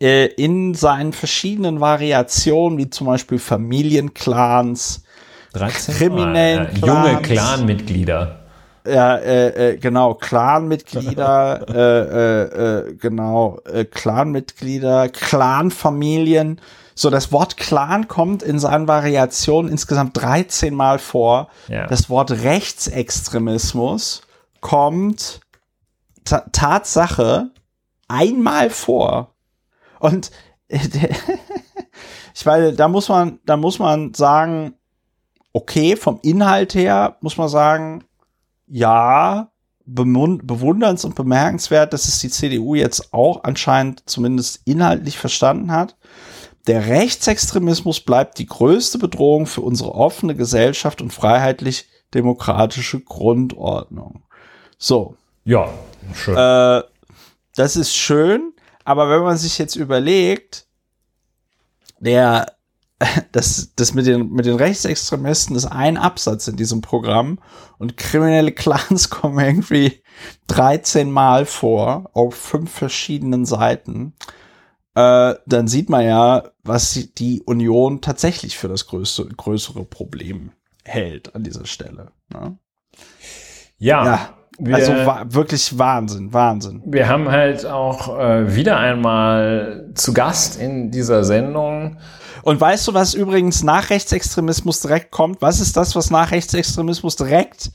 äh, 0.05 0.27
in 0.27 0.75
seinen 0.75 1.15
verschiedenen 1.15 1.81
Variationen, 1.81 2.79
wie 2.79 2.91
zum 2.91 3.07
Beispiel 3.07 3.39
Familienclans, 3.39 5.03
13 5.55 5.95
kriminellen 5.95 6.67
ah, 6.67 6.87
ja, 6.87 6.87
junge 6.87 7.23
Clanmitglieder. 7.23 8.41
Ja, 8.87 9.17
äh, 9.17 9.71
äh, 9.71 9.77
genau, 9.79 10.13
Clanmitglieder, 10.13 11.67
äh, 11.75 12.83
äh, 12.83 12.89
äh, 12.91 12.95
genau, 12.97 13.61
äh, 13.65 13.87
Clanmitglieder, 13.87 15.09
Clanfamilien. 15.09 16.61
So, 16.95 17.09
das 17.09 17.33
Wort 17.33 17.57
Clan 17.57 18.07
kommt 18.07 18.43
in 18.43 18.59
seinen 18.59 18.87
Variationen 18.87 19.71
insgesamt 19.71 20.21
13 20.21 20.75
Mal 20.75 20.99
vor. 20.99 21.49
Ja. 21.69 21.87
Das 21.87 22.11
Wort 22.11 22.31
Rechtsextremismus 22.31 24.21
kommt 24.61 25.41
Tatsache 26.25 27.51
einmal 28.07 28.69
vor. 28.69 29.34
Und 30.05 30.31
ich 30.69 32.45
meine, 32.45 32.75
da 32.75 32.89
muss 32.89 33.09
man, 33.09 33.41
da 33.47 33.57
muss 33.57 33.79
man 33.79 34.13
sagen, 34.13 34.75
okay, 35.55 35.97
vom 35.97 36.19
Inhalt 36.23 36.75
her 36.75 37.17
muss 37.23 37.39
man 37.39 37.49
sagen, 37.49 38.05
ja, 38.67 39.51
bewunderns- 39.87 41.07
und 41.07 41.15
bemerkenswert, 41.15 41.95
dass 41.95 42.07
es 42.07 42.19
die 42.19 42.29
CDU 42.29 42.75
jetzt 42.75 43.15
auch 43.15 43.45
anscheinend 43.45 44.03
zumindest 44.05 44.61
inhaltlich 44.67 45.17
verstanden 45.17 45.73
hat. 45.73 45.97
Der 46.67 46.87
Rechtsextremismus 46.87 48.01
bleibt 48.01 48.39
die 48.39 48.47
größte 48.47 48.99
Bedrohung 48.99 49.47
für 49.47 49.63
unsere 49.63 49.95
offene 49.95 50.35
Gesellschaft 50.35 51.01
und 51.01 51.15
freiheitlich-demokratische 51.15 53.01
Grundordnung. 53.01 54.23
So. 54.77 55.17
Ja, 55.45 55.69
schön. 56.13 56.37
Äh, 56.37 56.83
das 57.57 57.77
ist 57.77 57.95
schön. 57.95 58.54
Aber 58.85 59.09
wenn 59.11 59.23
man 59.23 59.37
sich 59.37 59.59
jetzt 59.59 59.77
überlegt, 59.77 60.67
der, 61.99 62.57
das, 63.33 63.73
das 63.77 63.95
mit 63.95 64.07
den, 64.07 64.31
mit 64.31 64.47
den 64.47 64.57
Rechtsextremisten 64.57 65.57
ist 65.57 65.67
ein 65.67 65.97
Absatz 65.97 66.49
in 66.49 66.57
diesem 66.57 66.81
Programm 66.81 67.39
und 67.79 67.97
kriminelle 67.97 68.53
Clans 68.53 69.11
kommen 69.11 69.45
irgendwie 69.45 70.03
13 70.49 71.11
Mal 71.11 71.47
vor 71.47 72.11
auf 72.13 72.35
fünf 72.35 72.71
verschiedenen 72.71 73.45
Seiten. 73.47 74.15
Äh, 74.95 75.35
dann 75.47 75.67
sieht 75.67 75.89
man 75.89 76.05
ja, 76.05 76.51
was 76.63 77.09
die 77.19 77.43
Union 77.43 78.01
tatsächlich 78.01 78.57
für 78.57 78.69
das 78.69 78.87
größte, 78.87 79.27
größere 79.27 79.85
Problem 79.85 80.53
hält 80.85 81.35
an 81.35 81.43
dieser 81.43 81.67
Stelle. 81.67 82.13
Ne? 82.33 82.59
Ja. 83.79 84.05
Ja, 84.05 84.39
Wir- 84.59 84.77
also 84.77 84.93
wa 84.93 85.25
wirklich 85.29 85.77
Wahnsinn, 85.79 86.33
Wahnsinn. 86.33 86.83
Wir 86.87 87.09
haben 87.09 87.31
halt 87.31 87.67
auch 87.67 88.19
äh, 88.19 88.55
wieder 88.55 88.79
einmal 88.79 89.91
zu 89.95 90.13
Gast 90.13 90.61
in 90.61 90.91
dieser 90.91 91.25
Sendung. 91.25 91.99
Und 92.43 92.61
weißt 92.61 92.87
du, 92.89 92.95
was 92.95 93.15
übrigens 93.15 93.63
nach 93.63 93.91
Rechtsextremismus 93.91 94.81
direkt 94.81 95.11
kommt? 95.11 95.41
Was 95.43 95.61
ist 95.61 95.77
das, 95.77 95.97
was 95.97 96.11
nach 96.11 96.31
Rechtsextremismus 96.31 97.17
direkt, 97.17 97.73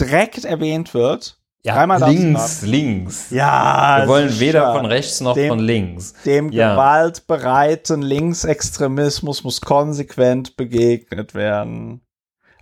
direkt 0.00 0.44
erwähnt 0.44 0.94
wird? 0.94 1.38
Du 1.64 2.06
links, 2.06 2.62
links. 2.62 3.30
Ja, 3.30 3.98
Wir 4.02 4.06
wollen 4.08 4.38
weder 4.38 4.72
von 4.72 4.86
rechts 4.86 5.20
noch 5.20 5.34
Dem- 5.34 5.48
von 5.48 5.58
links. 5.58 6.14
Dem 6.24 6.52
Ja. 6.52 6.74
gewaltbereiten 6.74 8.02
Linksextremismus 8.02 9.42
muss 9.42 9.60
konsequent 9.60 10.56
begegnet 10.56 11.34
werden. 11.34 12.02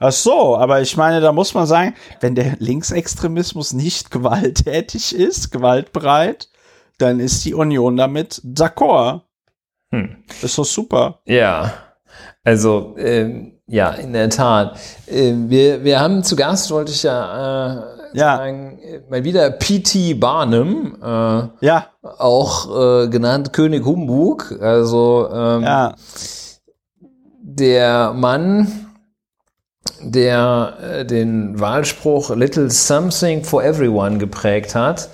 Ach 0.00 0.12
so, 0.12 0.56
aber 0.56 0.80
ich 0.80 0.96
meine, 0.96 1.20
da 1.20 1.32
muss 1.32 1.54
man 1.54 1.66
sagen, 1.66 1.94
wenn 2.20 2.34
der 2.34 2.56
Linksextremismus 2.58 3.72
nicht 3.72 4.10
gewalttätig 4.10 5.14
ist, 5.14 5.50
gewaltbereit, 5.50 6.48
dann 6.98 7.20
ist 7.20 7.44
die 7.44 7.54
Union 7.54 7.96
damit 7.96 8.40
d'accord. 8.44 9.22
Hm. 9.90 10.16
Ist 10.42 10.58
doch 10.58 10.64
super. 10.64 11.20
Ja, 11.26 11.72
also 12.44 12.94
ähm, 12.98 13.52
ja, 13.66 13.90
in 13.92 14.12
der 14.12 14.28
Tat. 14.30 14.78
Ähm, 15.08 15.48
wir, 15.48 15.84
wir 15.84 16.00
haben 16.00 16.22
zu 16.22 16.36
Gast, 16.36 16.70
wollte 16.70 16.92
ich 16.92 17.02
ja, 17.02 17.72
äh, 17.72 17.82
Ja. 18.12 18.36
sagen, 18.36 18.78
äh, 18.80 19.00
mal 19.08 19.24
wieder 19.24 19.50
P.T. 19.50 20.14
Barnum, 20.14 20.96
äh, 21.02 21.66
Ja, 21.66 21.86
auch 22.18 23.04
äh, 23.04 23.08
genannt 23.08 23.52
König 23.52 23.84
Humbug. 23.84 24.52
Also 24.60 25.28
ähm, 25.32 25.62
ja, 25.62 25.94
der 27.40 28.12
Mann, 28.12 28.83
der 30.00 30.76
äh, 30.80 31.04
den 31.04 31.58
Wahlspruch 31.58 32.34
Little 32.34 32.70
Something 32.70 33.44
for 33.44 33.62
Everyone 33.64 34.18
geprägt 34.18 34.74
hat, 34.74 35.08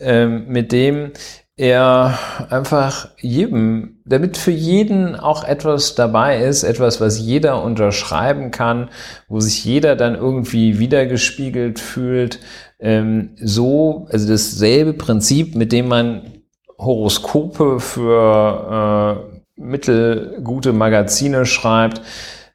ähm, 0.00 0.46
mit 0.48 0.72
dem 0.72 1.12
er 1.56 2.18
einfach 2.50 3.10
jedem, 3.20 4.00
damit 4.04 4.36
für 4.36 4.50
jeden 4.50 5.14
auch 5.14 5.44
etwas 5.44 5.94
dabei 5.94 6.42
ist, 6.42 6.64
etwas, 6.64 7.00
was 7.00 7.20
jeder 7.20 7.62
unterschreiben 7.62 8.50
kann, 8.50 8.90
wo 9.28 9.38
sich 9.38 9.64
jeder 9.64 9.94
dann 9.94 10.16
irgendwie 10.16 10.80
wiedergespiegelt 10.80 11.78
fühlt, 11.78 12.40
ähm, 12.80 13.36
so, 13.40 14.08
also 14.10 14.26
dasselbe 14.28 14.94
Prinzip, 14.94 15.54
mit 15.54 15.70
dem 15.70 15.86
man 15.86 16.42
Horoskope 16.76 17.78
für 17.78 19.20
äh, 19.30 19.60
mittelgute 19.60 20.72
Magazine 20.72 21.46
schreibt, 21.46 22.00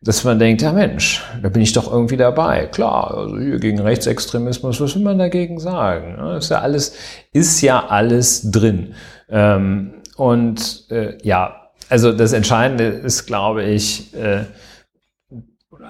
dass 0.01 0.23
man 0.23 0.39
denkt, 0.39 0.61
ja 0.61 0.71
Mensch, 0.71 1.23
da 1.41 1.49
bin 1.49 1.61
ich 1.61 1.73
doch 1.73 1.91
irgendwie 1.91 2.15
dabei. 2.15 2.67
Klar, 2.67 3.15
also 3.15 3.37
hier 3.37 3.59
gegen 3.59 3.79
Rechtsextremismus, 3.79 4.79
was 4.79 4.95
will 4.95 5.03
man 5.03 5.17
dagegen 5.17 5.59
sagen? 5.59 6.17
Ist 6.37 6.49
ja 6.49 6.59
alles, 6.59 6.95
ist 7.33 7.61
ja 7.61 7.85
alles 7.87 8.49
drin. 8.49 8.93
Ähm, 9.29 9.95
und 10.15 10.85
äh, 10.89 11.17
ja, 11.21 11.71
also 11.89 12.13
das 12.13 12.33
Entscheidende 12.33 12.85
ist, 12.85 13.25
glaube 13.25 13.63
ich, 13.63 14.13
äh, 14.13 14.45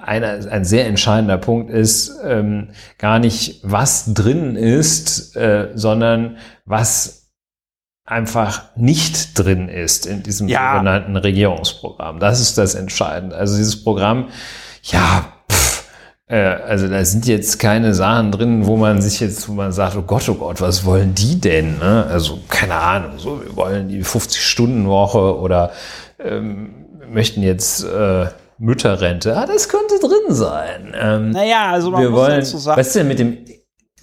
einer, 0.02 0.52
ein 0.52 0.66
sehr 0.66 0.88
entscheidender 0.88 1.38
Punkt 1.38 1.70
ist 1.70 2.12
ähm, 2.24 2.70
gar 2.98 3.20
nicht, 3.20 3.60
was 3.64 4.14
drin 4.14 4.56
ist, 4.56 5.36
äh, 5.36 5.70
sondern 5.76 6.38
was 6.66 7.19
einfach 8.10 8.64
nicht 8.76 9.38
drin 9.38 9.70
ist 9.70 10.06
in 10.08 10.24
diesem 10.24 10.48
Ja. 10.48 10.74
sogenannten 10.74 11.16
Regierungsprogramm. 11.16 12.20
Das 12.20 12.42
ist 12.42 12.58
das 12.58 12.74
Entscheidende. 12.76 13.36
Also 13.36 13.56
dieses 13.56 13.84
Programm, 13.84 14.30
ja, 14.84 15.26
pff, 15.52 15.84
äh, 16.28 16.38
also 16.38 16.88
da 16.88 17.06
sind 17.06 17.28
jetzt 17.28 17.60
keine 17.60 17.94
Sachen 17.94 18.32
drin, 18.32 18.66
wo 18.66 18.78
man 18.78 19.00
sich 19.02 19.20
jetzt, 19.20 19.48
wo 19.48 19.54
man 19.54 19.72
sagt, 19.72 19.96
oh 19.96 20.02
Gott, 20.02 20.28
oh 20.28 20.34
Gott, 20.34 20.60
was 20.60 20.86
wollen 20.86 21.14
die 21.14 21.40
denn? 21.40 21.78
Ne? 21.78 22.08
Also 22.10 22.40
keine 22.50 22.76
Ahnung, 22.76 23.12
so 23.18 23.42
wir 23.44 23.56
wollen 23.56 23.90
die 23.90 24.04
50-Stunden-Woche 24.04 25.38
oder 25.40 25.72
ähm, 26.24 26.86
möchten 27.12 27.44
jetzt 27.44 27.84
äh, 27.84 28.26
Mütterrente. 28.58 29.38
Ah, 29.38 29.46
das 29.46 29.70
könnte 29.70 30.00
drin 30.00 30.34
sein. 30.36 30.94
Ähm, 31.00 31.30
naja, 31.32 31.72
also 31.72 31.92
man 31.92 32.02
wir 32.02 32.10
muss 32.10 32.20
wollen, 32.20 32.40
dazu 32.40 32.58
sagen, 32.58 32.80
was 32.80 32.88
ist 32.88 32.96
denn 32.96 33.08
mit 33.08 33.20
dem 33.20 33.38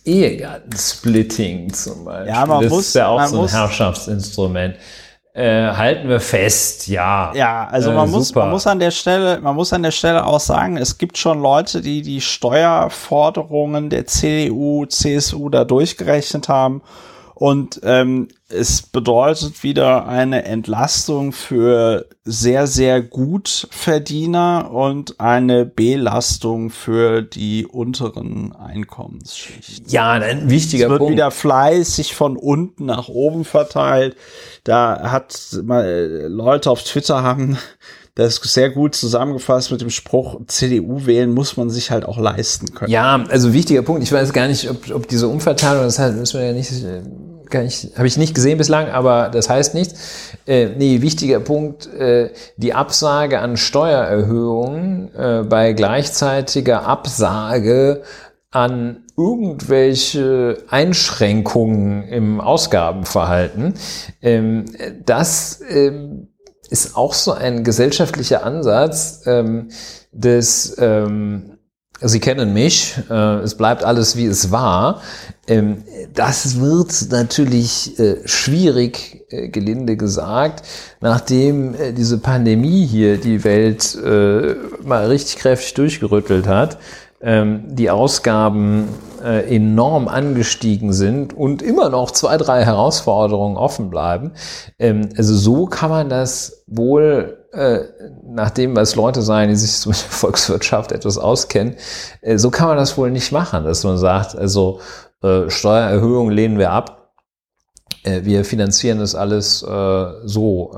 Ehegattensplitting 0.06 1.72
zum 1.72 2.04
Beispiel? 2.04 2.28
Ja, 2.34 2.46
man 2.46 2.62
das 2.62 2.70
muss- 2.70 2.86
ist 2.88 2.94
ja 2.94 3.08
auch 3.08 3.24
so 3.26 3.36
ein 3.36 3.42
muss- 3.42 3.52
Herrschaftsinstrument. 3.52 4.76
Äh, 5.34 5.70
halten 5.72 6.08
wir 6.08 6.20
fest, 6.20 6.86
ja. 6.86 7.30
Ja, 7.34 7.68
also 7.70 7.90
Äh, 7.90 7.94
man 7.94 8.10
muss, 8.10 8.28
super. 8.28 8.40
man 8.40 8.50
muss 8.52 8.66
an 8.66 8.78
der 8.78 8.90
Stelle, 8.90 9.38
man 9.42 9.54
muss 9.54 9.70
an 9.70 9.82
der 9.82 9.90
Stelle 9.90 10.24
auch 10.24 10.40
sagen, 10.40 10.78
es 10.78 10.96
gibt 10.96 11.18
schon 11.18 11.42
Leute, 11.42 11.82
die 11.82 12.00
die 12.00 12.22
Steuerforderungen 12.22 13.90
der 13.90 14.06
CDU, 14.06 14.86
CSU 14.86 15.50
da 15.50 15.64
durchgerechnet 15.64 16.48
haben. 16.48 16.80
Und 17.38 17.80
ähm, 17.82 18.28
es 18.48 18.80
bedeutet 18.80 19.62
wieder 19.62 20.08
eine 20.08 20.46
Entlastung 20.46 21.32
für 21.32 22.06
sehr, 22.24 22.66
sehr 22.66 23.02
gut 23.02 23.68
Verdiener 23.70 24.70
und 24.70 25.20
eine 25.20 25.66
Belastung 25.66 26.70
für 26.70 27.20
die 27.20 27.66
unteren 27.66 28.56
Einkommensschichten. 28.56 29.86
Ja, 29.90 30.12
ein 30.12 30.48
wichtiger 30.48 30.86
Es 30.86 30.90
wird 30.92 30.98
Punkt. 31.00 31.12
wieder 31.12 31.30
fleißig 31.30 32.14
von 32.14 32.38
unten 32.38 32.86
nach 32.86 33.08
oben 33.08 33.44
verteilt. 33.44 34.16
Da 34.64 35.10
hat 35.12 35.60
mal 35.62 36.28
Leute 36.30 36.70
auf 36.70 36.84
Twitter 36.84 37.22
haben 37.22 37.58
das 38.16 38.36
sehr 38.36 38.70
gut 38.70 38.94
zusammengefasst 38.94 39.70
mit 39.70 39.82
dem 39.82 39.90
Spruch, 39.90 40.40
CDU 40.46 41.04
wählen 41.04 41.32
muss 41.32 41.58
man 41.58 41.68
sich 41.68 41.90
halt 41.90 42.06
auch 42.06 42.18
leisten 42.18 42.72
können. 42.74 42.90
Ja, 42.90 43.22
also 43.28 43.52
wichtiger 43.52 43.82
Punkt. 43.82 44.02
Ich 44.02 44.10
weiß 44.10 44.32
gar 44.32 44.48
nicht, 44.48 44.70
ob, 44.70 44.90
ob 44.90 45.06
diese 45.06 45.28
Umverteilung, 45.28 45.84
das 45.84 45.98
heißt, 45.98 46.16
müssen 46.16 46.40
wir 46.40 46.46
ja 46.46 46.52
nicht, 46.54 46.72
äh, 46.72 47.02
gar 47.50 47.62
nicht, 47.62 47.90
habe 47.94 48.06
ich 48.06 48.16
nicht 48.16 48.34
gesehen 48.34 48.56
bislang, 48.56 48.88
aber 48.88 49.28
das 49.28 49.50
heißt 49.50 49.74
nichts. 49.74 50.30
Äh, 50.46 50.70
nee, 50.78 51.02
wichtiger 51.02 51.40
Punkt, 51.40 51.92
äh, 51.92 52.30
die 52.56 52.72
Absage 52.72 53.40
an 53.40 53.58
Steuererhöhungen 53.58 55.14
äh, 55.14 55.44
bei 55.46 55.74
gleichzeitiger 55.74 56.86
Absage 56.86 58.02
an 58.50 59.04
irgendwelche 59.18 60.56
Einschränkungen 60.70 62.08
im 62.08 62.40
Ausgabenverhalten. 62.40 63.74
Ähm, 64.22 64.64
das 65.04 65.60
ähm, 65.68 66.28
ist 66.70 66.96
auch 66.96 67.14
so 67.14 67.32
ein 67.32 67.64
gesellschaftlicher 67.64 68.44
Ansatz 68.44 69.22
ähm, 69.26 69.68
des 70.12 70.76
ähm, 70.78 71.56
Sie 72.02 72.20
kennen 72.20 72.52
mich, 72.52 72.94
äh, 73.08 73.38
es 73.40 73.54
bleibt 73.54 73.82
alles 73.82 74.16
wie 74.16 74.26
es 74.26 74.50
war. 74.50 75.00
Ähm, 75.48 75.82
das 76.12 76.60
wird 76.60 77.10
natürlich 77.10 77.98
äh, 77.98 78.16
schwierig, 78.26 79.24
äh, 79.30 79.48
gelinde 79.48 79.96
gesagt, 79.96 80.62
nachdem 81.00 81.74
äh, 81.74 81.92
diese 81.92 82.18
Pandemie 82.18 82.84
hier 82.84 83.16
die 83.16 83.44
Welt 83.44 83.94
äh, 83.94 84.56
mal 84.84 85.06
richtig 85.06 85.36
kräftig 85.36 85.72
durchgerüttelt 85.72 86.46
hat, 86.46 86.76
die 87.22 87.90
Ausgaben 87.90 88.88
äh, 89.24 89.56
enorm 89.56 90.08
angestiegen 90.08 90.92
sind 90.92 91.32
und 91.32 91.62
immer 91.62 91.88
noch 91.88 92.10
zwei, 92.10 92.36
drei 92.36 92.64
Herausforderungen 92.64 93.56
offen 93.56 93.90
bleiben. 93.90 94.32
Ähm, 94.78 95.08
also 95.16 95.34
so 95.34 95.66
kann 95.66 95.90
man 95.90 96.08
das 96.08 96.64
wohl 96.66 97.46
äh, 97.52 97.80
nach 98.24 98.50
dem, 98.50 98.76
was 98.76 98.94
Leute 98.94 99.22
sagen, 99.22 99.48
die 99.48 99.56
sich 99.56 99.86
mit 99.86 99.96
der 99.96 100.10
Volkswirtschaft 100.10 100.92
etwas 100.92 101.18
auskennen, 101.18 101.76
äh, 102.20 102.38
so 102.38 102.50
kann 102.50 102.68
man 102.68 102.76
das 102.76 102.96
wohl 102.96 103.10
nicht 103.10 103.32
machen, 103.32 103.64
dass 103.64 103.82
man 103.82 103.98
sagt, 103.98 104.36
also 104.36 104.80
äh, 105.22 105.48
Steuererhöhung 105.48 106.30
lehnen 106.30 106.58
wir 106.58 106.70
ab, 106.70 106.92
wir 108.04 108.44
finanzieren 108.44 109.00
das 109.00 109.16
alles 109.16 109.58
so 109.58 110.70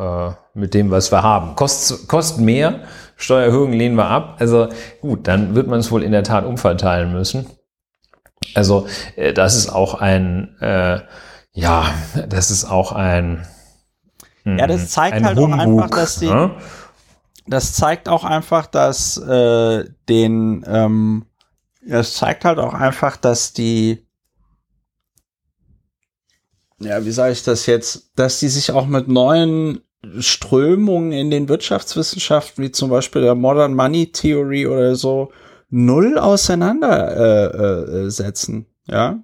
mit 0.54 0.72
dem, 0.72 0.90
was 0.90 1.12
wir 1.12 1.22
haben. 1.22 1.56
Kost, 1.56 2.08
kostet 2.08 2.40
mehr, 2.40 2.80
Steuererhöhung 3.18 3.72
lehnen 3.72 3.96
wir 3.96 4.06
ab. 4.06 4.36
Also 4.38 4.68
gut, 5.00 5.26
dann 5.26 5.54
wird 5.54 5.66
man 5.66 5.80
es 5.80 5.90
wohl 5.90 6.02
in 6.02 6.12
der 6.12 6.22
Tat 6.22 6.44
umverteilen 6.46 7.12
müssen. 7.12 7.46
Also 8.54 8.86
äh, 9.16 9.34
das 9.34 9.56
ist 9.56 9.68
auch 9.68 9.94
ein, 9.94 10.56
äh, 10.60 11.00
ja, 11.52 11.86
das 12.28 12.50
ist 12.50 12.64
auch 12.64 12.92
ein 12.92 13.46
Ja, 14.44 14.66
das 14.66 14.90
zeigt 14.90 15.22
halt 15.22 15.36
auch 15.36 15.50
einfach, 15.50 15.64
Humbug, 15.66 15.90
dass 15.90 16.18
die, 16.20 16.30
ne? 16.30 16.54
das 17.46 17.72
zeigt 17.72 18.08
auch 18.08 18.24
einfach, 18.24 18.66
dass 18.66 19.16
äh, 19.16 19.84
den, 20.08 20.64
ähm, 20.66 21.26
das 21.86 22.14
zeigt 22.14 22.44
halt 22.44 22.58
auch 22.58 22.74
einfach, 22.74 23.16
dass 23.16 23.52
die, 23.52 24.06
ja, 26.78 27.04
wie 27.04 27.10
sage 27.10 27.32
ich 27.32 27.42
das 27.42 27.66
jetzt, 27.66 28.12
dass 28.14 28.38
die 28.38 28.48
sich 28.48 28.70
auch 28.70 28.86
mit 28.86 29.08
neuen 29.08 29.80
Strömungen 30.20 31.12
in 31.12 31.30
den 31.30 31.48
Wirtschaftswissenschaften, 31.48 32.62
wie 32.62 32.70
zum 32.70 32.90
Beispiel 32.90 33.22
der 33.22 33.34
Modern 33.34 33.72
Money 33.74 34.12
Theory 34.12 34.66
oder 34.66 34.94
so, 34.94 35.30
null 35.70 36.18
auseinandersetzen. 36.18 38.66
Äh, 38.88 38.92
äh, 38.92 38.94
ja. 38.94 39.18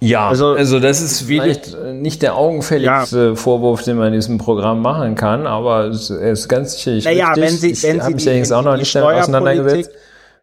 Ja, 0.00 0.28
also, 0.28 0.48
also 0.48 0.80
das 0.80 1.00
ist 1.00 1.22
vielleicht 1.22 1.74
nicht 1.94 2.20
der 2.20 2.36
augenfälligste 2.36 3.28
ja. 3.28 3.34
Vorwurf, 3.34 3.84
den 3.84 3.96
man 3.96 4.08
in 4.08 4.14
diesem 4.14 4.36
Programm 4.36 4.82
machen 4.82 5.14
kann, 5.14 5.46
aber 5.46 5.86
es 5.86 6.10
ist 6.10 6.48
ganz 6.48 6.74
sicherlich 6.74 7.06
naja, 7.06 7.32
richtig. 7.32 7.42
Wenn 7.42 7.56
Sie, 7.56 7.82
wenn 7.82 7.96
ich 7.96 8.02
habe 8.02 8.14
mich 8.14 8.26
allerdings 8.26 8.52
auch 8.52 8.62
noch 8.62 8.76
nicht 8.76 8.94
auseinandergesetzt. 8.96 9.92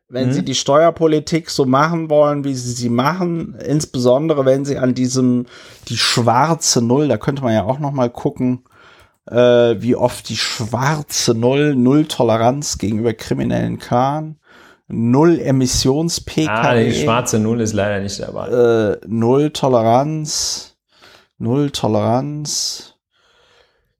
Wenn 0.10 0.26
hm? 0.26 0.34
Sie 0.34 0.44
die 0.44 0.56
Steuerpolitik 0.56 1.50
so 1.50 1.66
machen 1.66 2.10
wollen, 2.10 2.44
wie 2.44 2.54
Sie 2.54 2.74
sie 2.74 2.90
machen, 2.90 3.56
insbesondere 3.66 4.46
wenn 4.46 4.66
Sie 4.66 4.78
an 4.78 4.94
diesem, 4.94 5.46
die 5.88 5.96
schwarze 5.96 6.82
Null, 6.82 7.08
da 7.08 7.16
könnte 7.18 7.42
man 7.44 7.54
ja 7.54 7.64
auch 7.64 7.80
noch 7.80 7.92
mal 7.92 8.10
gucken, 8.10 8.66
äh, 9.30 9.82
wie 9.82 9.96
oft 9.96 10.30
die 10.30 10.38
schwarze 10.38 11.34
Null, 11.36 11.76
Null 11.76 12.06
Toleranz 12.06 12.78
gegenüber 12.78 13.14
kriminellen 13.14 13.80
Kahn, 13.80 14.38
Null 14.88 15.40
Emissions 15.40 16.22
PKW. 16.22 16.50
Ah, 16.50 16.76
die 16.76 16.94
schwarze 16.94 17.40
Null 17.40 17.62
ist 17.62 17.74
leider 17.74 18.02
nicht 18.02 18.20
dabei. 18.20 18.48
Äh, 18.48 18.98
Null 19.08 19.52
Toleranz, 19.52 20.76
Null 21.38 21.72
Toleranz. 21.72 22.96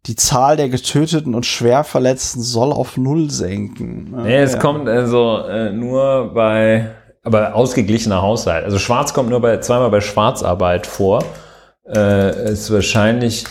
Die 0.08 0.16
Zahl 0.16 0.58
der 0.58 0.68
Getöteten 0.70 1.36
und 1.36 1.46
Schwerverletzten 1.46 2.42
soll 2.42 2.72
auf 2.72 2.98
Null 2.98 3.30
senken. 3.30 4.16
Nee, 4.24 4.38
es 4.38 4.54
ja. 4.54 4.60
kommt 4.60 4.90
also 4.90 5.44
äh, 5.48 5.72
nur 5.72 6.34
bei, 6.34 6.90
aber 7.24 7.54
ausgeglichener 7.54 8.20
Haushalt. 8.24 8.66
Also 8.66 8.80
Schwarz 8.80 9.14
kommt 9.14 9.30
nur 9.30 9.42
bei 9.42 9.58
zweimal 9.58 9.92
bei 9.92 10.02
Schwarzarbeit 10.02 10.88
vor. 10.88 11.24
Äh, 11.86 12.52
ist 12.52 12.72
wahrscheinlich 12.74 13.46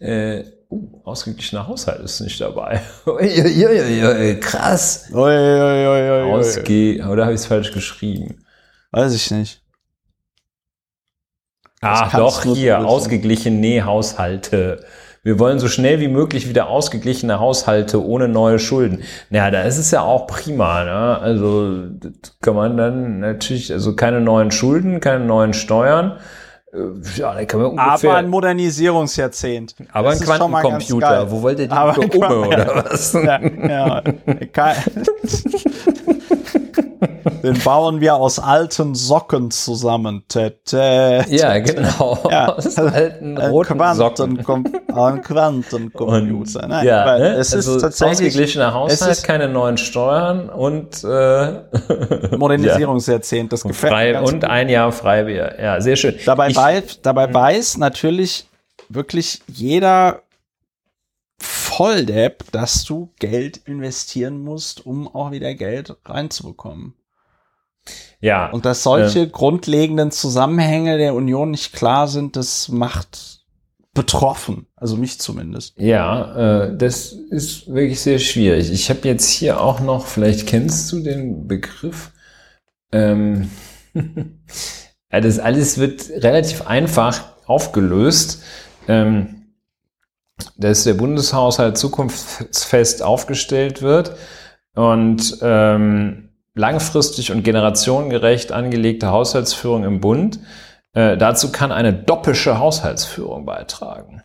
äh, 0.00 0.44
uh, 0.70 1.00
ausgeglichener 1.04 1.68
Haushalt 1.68 2.00
ist 2.00 2.20
nicht 2.20 2.40
dabei. 2.40 2.80
Krass. 4.40 5.08
Ausge 6.32 7.06
oder 7.08 7.24
habe 7.24 7.34
ich 7.34 7.40
es 7.40 7.46
falsch 7.46 7.72
geschrieben? 7.72 8.44
Weiß 8.90 9.14
ich 9.14 9.30
nicht. 9.30 9.62
Ah, 11.82 12.10
doch, 12.14 12.44
hier, 12.44 12.86
ausgeglichene 12.86 13.84
Haushalte. 13.86 14.84
Wir 15.22 15.38
wollen 15.38 15.58
so 15.58 15.68
schnell 15.68 16.00
wie 16.00 16.08
möglich 16.08 16.48
wieder 16.48 16.68
ausgeglichene 16.68 17.40
Haushalte 17.40 18.02
ohne 18.04 18.28
neue 18.28 18.58
Schulden. 18.58 19.02
Naja, 19.28 19.50
da 19.50 19.62
ist 19.62 19.76
es 19.78 19.90
ja 19.90 20.00
auch 20.00 20.26
prima. 20.26 20.84
Ne? 20.84 21.18
Also 21.18 21.88
kann 22.40 22.54
man 22.54 22.76
dann 22.76 23.20
natürlich, 23.20 23.72
also 23.72 23.94
keine 23.96 24.20
neuen 24.20 24.50
Schulden, 24.50 25.00
keine 25.00 25.24
neuen 25.24 25.52
Steuern. 25.52 26.18
Äh, 26.72 26.78
ja, 27.16 27.34
da 27.34 27.44
kann 27.44 27.60
man 27.60 27.70
ungefähr, 27.70 28.10
aber 28.10 28.18
ein 28.18 28.28
Modernisierungsjahrzehnt. 28.28 29.74
Aber 29.92 30.10
das 30.10 30.20
ein 30.20 30.26
Quantencomputer. 30.26 31.30
Wo 31.30 31.42
wollt 31.42 31.58
ihr 31.58 31.66
die 31.66 31.72
aber 31.72 31.98
Umme, 32.14 32.46
oder 32.48 32.84
was? 32.84 33.12
Ja, 33.12 33.40
ja. 33.40 34.02
Den 37.42 37.58
bauen 37.60 38.00
wir 38.00 38.16
aus 38.16 38.38
alten 38.38 38.94
Socken 38.94 39.50
zusammen. 39.50 40.24
Ja, 40.32 41.58
genau. 41.58 42.18
Ja. 42.30 42.54
Aus 42.56 42.76
alten 42.76 43.38
roten 43.38 43.94
Socken. 43.94 44.44
Ein 44.94 45.22
Quantencomputer. 45.22 46.66
Nein, 46.66 46.86
ja, 46.86 47.18
ne? 47.18 47.34
es 47.34 47.54
also 47.54 47.76
ist 47.76 47.82
tatsächlich 47.82 48.28
ausgeglichener 48.28 48.74
Haushalt, 48.74 49.12
ist, 49.12 49.22
keine 49.24 49.48
neuen 49.48 49.78
Steuern 49.78 50.48
und 50.48 51.04
äh, 51.04 51.62
Modernisierungsjahrzehnt. 52.36 53.52
Das 53.52 53.62
gefällt 53.62 53.92
frei, 53.92 54.12
mir. 54.12 54.22
Und 54.22 54.44
ein 54.44 54.68
Jahr 54.68 54.92
Freibier. 54.92 55.60
Ja, 55.60 55.80
sehr 55.80 55.96
schön. 55.96 56.14
Dabei, 56.24 56.48
ich, 56.48 56.56
weiß, 56.56 57.00
dabei 57.02 57.32
weiß 57.32 57.78
natürlich 57.78 58.46
wirklich 58.88 59.40
jeder 59.46 60.22
Volldepp, 61.40 62.44
dass 62.52 62.84
du 62.84 63.10
Geld 63.18 63.56
investieren 63.58 64.42
musst, 64.42 64.84
um 64.84 65.08
auch 65.08 65.30
wieder 65.30 65.54
Geld 65.54 65.96
reinzubekommen. 66.04 66.94
Ja. 68.20 68.50
Und 68.50 68.64
dass 68.64 68.82
solche 68.82 69.20
äh, 69.20 69.26
grundlegenden 69.26 70.10
Zusammenhänge 70.10 70.98
der 70.98 71.14
Union 71.14 71.50
nicht 71.50 71.72
klar 71.72 72.08
sind, 72.08 72.36
das 72.36 72.68
macht 72.68 73.40
betroffen. 73.94 74.66
Also 74.76 74.96
mich 74.96 75.18
zumindest. 75.18 75.78
Ja, 75.78 76.66
äh, 76.66 76.76
das 76.76 77.12
ist 77.12 77.72
wirklich 77.72 78.00
sehr 78.00 78.18
schwierig. 78.18 78.70
Ich 78.70 78.88
habe 78.90 79.08
jetzt 79.08 79.28
hier 79.28 79.60
auch 79.60 79.80
noch, 79.80 80.06
vielleicht 80.06 80.46
kennst 80.46 80.92
du 80.92 81.00
den 81.00 81.48
Begriff, 81.48 82.12
ähm, 82.92 83.50
das 85.10 85.38
alles 85.38 85.78
wird 85.78 86.08
relativ 86.10 86.66
einfach 86.66 87.24
aufgelöst. 87.46 88.42
Ähm, 88.86 89.40
dass 90.56 90.84
der 90.84 90.94
Bundeshaushalt 90.94 91.76
zukunftsfest 91.76 93.02
aufgestellt 93.02 93.82
wird 93.82 94.16
und 94.74 95.38
ähm, 95.42 96.29
langfristig 96.54 97.32
und 97.32 97.42
generationengerecht 97.42 98.52
angelegte 98.52 99.10
Haushaltsführung 99.10 99.84
im 99.84 100.00
Bund. 100.00 100.40
Äh, 100.92 101.16
dazu 101.16 101.52
kann 101.52 101.72
eine 101.72 101.92
doppische 101.92 102.58
Haushaltsführung 102.58 103.44
beitragen. 103.46 104.22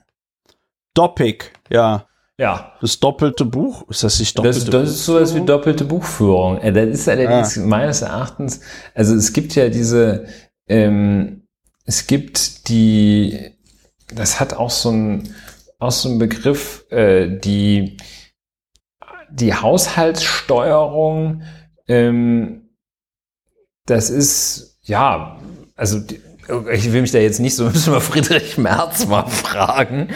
Doppig, 0.96 1.54
ja. 1.70 2.08
Ja. 2.38 2.74
Das 2.82 3.00
doppelte 3.00 3.46
Buch? 3.46 3.88
Ist 3.90 4.04
das 4.04 4.20
nicht 4.20 4.38
doppelte 4.38 4.60
Das, 4.60 4.70
das 4.70 4.90
ist 4.90 5.06
sowas 5.06 5.36
wie 5.36 5.46
doppelte 5.46 5.86
Buchführung. 5.86 6.58
Äh, 6.58 6.74
das 6.74 6.88
ist 6.88 7.10
allerdings 7.10 7.58
ah. 7.58 7.62
meines 7.62 8.02
Erachtens, 8.02 8.62
also 8.94 9.16
es 9.16 9.32
gibt 9.32 9.56
ja 9.56 9.70
diese, 9.70 10.26
ähm, 10.68 11.44
es 11.86 12.08
gibt 12.08 12.68
die, 12.68 13.52
das 14.14 14.40
hat 14.40 14.54
auch 14.54 14.72
so 14.72 14.90
ein, 14.90 15.36
auch 15.80 15.92
so 15.92 16.10
ein 16.10 16.18
Begriff, 16.18 16.86
äh, 16.90 17.38
die, 17.38 17.98
die 19.30 19.54
Haushaltssteuerung 19.54 21.44
ähm, 21.88 22.70
das 23.86 24.10
ist, 24.10 24.80
ja, 24.84 25.38
also 25.76 25.99
ich 26.72 26.91
will 26.91 27.02
mich 27.02 27.12
da 27.12 27.18
jetzt 27.18 27.40
nicht 27.40 27.56
so, 27.56 27.64
müssen 27.70 27.94
wir 27.94 28.02
Friedrich 28.02 28.57
Merz 28.57 29.07
mal 29.07 29.26
fragen, 29.28 30.10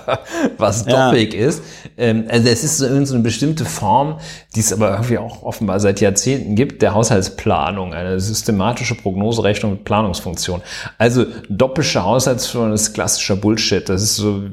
was 0.58 0.84
Doppig 0.84 1.34
ja. 1.34 1.48
ist. 1.48 1.62
Ähm, 1.96 2.24
also 2.28 2.48
es 2.48 2.62
ist 2.62 2.78
so 2.78 2.86
eine 2.86 3.22
bestimmte 3.22 3.64
Form, 3.64 4.18
die 4.54 4.60
es 4.60 4.72
aber 4.72 4.92
irgendwie 4.92 5.18
auch 5.18 5.42
offenbar 5.42 5.80
seit 5.80 6.00
Jahrzehnten 6.00 6.54
gibt, 6.54 6.82
der 6.82 6.94
Haushaltsplanung, 6.94 7.94
eine 7.94 8.20
systematische 8.20 8.94
Prognoserechnung 8.94 9.72
mit 9.72 9.84
Planungsfunktion. 9.84 10.62
Also 10.98 11.26
doppische 11.48 12.04
Haushaltsführung 12.04 12.72
ist 12.72 12.94
klassischer 12.94 13.36
Bullshit. 13.36 13.88
Das 13.88 14.02
ist 14.02 14.16
so 14.16 14.44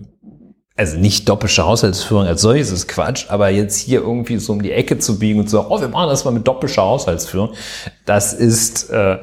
also 0.79 0.97
nicht 0.97 1.27
doppische 1.27 1.65
Haushaltsführung 1.65 2.25
als 2.25 2.41
solches 2.41 2.71
ist 2.71 2.87
Quatsch, 2.87 3.25
aber 3.27 3.49
jetzt 3.49 3.75
hier 3.75 3.99
irgendwie 3.99 4.37
so 4.37 4.53
um 4.53 4.61
die 4.61 4.71
Ecke 4.71 4.97
zu 4.97 5.19
biegen 5.19 5.41
und 5.41 5.49
so, 5.49 5.65
oh, 5.69 5.81
wir 5.81 5.89
machen 5.89 6.09
das 6.09 6.23
mal 6.23 6.31
mit 6.31 6.47
doppischer 6.47 6.83
Haushaltsführung, 6.83 7.49
das 8.05 8.31
ist, 8.31 8.89
äh, 8.89 9.17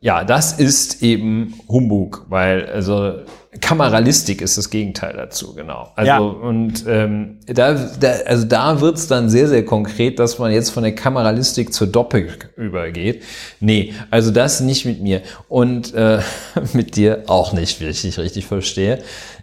ja, 0.00 0.22
das 0.22 0.52
ist 0.52 1.02
eben 1.02 1.54
Humbug, 1.68 2.26
weil, 2.28 2.66
also, 2.66 3.14
Kameralistik 3.60 4.42
ist 4.42 4.58
das 4.58 4.70
Gegenteil 4.70 5.14
dazu, 5.16 5.54
genau. 5.54 5.90
Also, 5.96 6.08
ja. 6.08 6.18
und 6.18 6.84
ähm, 6.86 7.38
da, 7.46 7.72
da, 7.72 8.12
also 8.26 8.46
da 8.46 8.80
wird's 8.82 9.08
dann 9.08 9.30
sehr, 9.30 9.48
sehr 9.48 9.64
konkret, 9.64 10.18
dass 10.18 10.38
man 10.38 10.52
jetzt 10.52 10.70
von 10.70 10.82
der 10.82 10.94
Kameralistik 10.94 11.72
zur 11.72 11.86
Doppik 11.86 12.50
übergeht. 12.56 13.22
Nee, 13.58 13.94
also 14.10 14.30
das 14.30 14.60
nicht 14.60 14.84
mit 14.84 15.00
mir. 15.00 15.22
Und 15.48 15.94
äh, 15.94 16.20
mit 16.74 16.96
dir 16.96 17.24
auch 17.28 17.54
nicht, 17.54 17.80
wie 17.80 17.86
ich 17.86 18.02
dich 18.02 18.18
richtig 18.18 18.44
verstehe. 18.44 18.98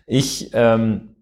Ich, 0.05 0.51
ähm, 0.53 1.12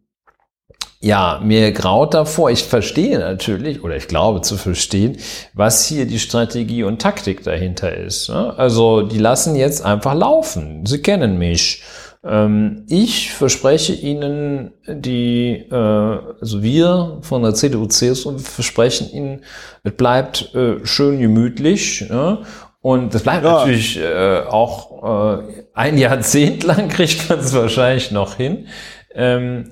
ja, 1.02 1.42
mir 1.44 1.72
graut 1.72 2.14
davor. 2.14 2.52
Ich 2.52 2.64
verstehe 2.64 3.18
natürlich, 3.18 3.84
oder 3.84 3.96
ich 3.96 4.08
glaube 4.08 4.42
zu 4.42 4.56
verstehen, 4.56 5.18
was 5.54 5.86
hier 5.86 6.06
die 6.06 6.20
Strategie 6.20 6.84
und 6.84 7.02
Taktik 7.02 7.44
dahinter 7.44 7.96
ist. 7.96 8.30
Ne? 8.30 8.54
Also, 8.56 9.02
die 9.02 9.18
lassen 9.18 9.56
jetzt 9.56 9.84
einfach 9.84 10.14
laufen. 10.14 10.86
Sie 10.86 11.02
kennen 11.02 11.40
mich. 11.40 11.82
Ähm, 12.24 12.86
ich 12.88 13.32
verspreche 13.32 13.94
Ihnen, 13.94 14.74
die, 14.88 15.66
äh, 15.72 15.76
also 15.76 16.62
wir 16.62 17.18
von 17.22 17.42
der 17.42 17.56
CDU, 17.56 17.88
CSU 17.88 18.38
versprechen 18.38 19.12
Ihnen, 19.12 19.44
es 19.84 19.94
bleibt 19.94 20.54
äh, 20.54 20.86
schön 20.86 21.20
gemütlich. 21.20 22.06
Ne? 22.12 22.44
Und 22.80 23.16
das 23.16 23.24
bleibt 23.24 23.44
ja. 23.44 23.54
natürlich 23.54 24.00
äh, 24.00 24.42
auch 24.42 25.42
ein 25.74 25.98
Jahrzehnt 25.98 26.64
lang, 26.64 26.90
kriegt 26.90 27.28
man 27.28 27.40
es 27.40 27.56
wahrscheinlich 27.56 28.12
noch 28.12 28.36
hin. 28.36 28.68
Ähm, 29.16 29.70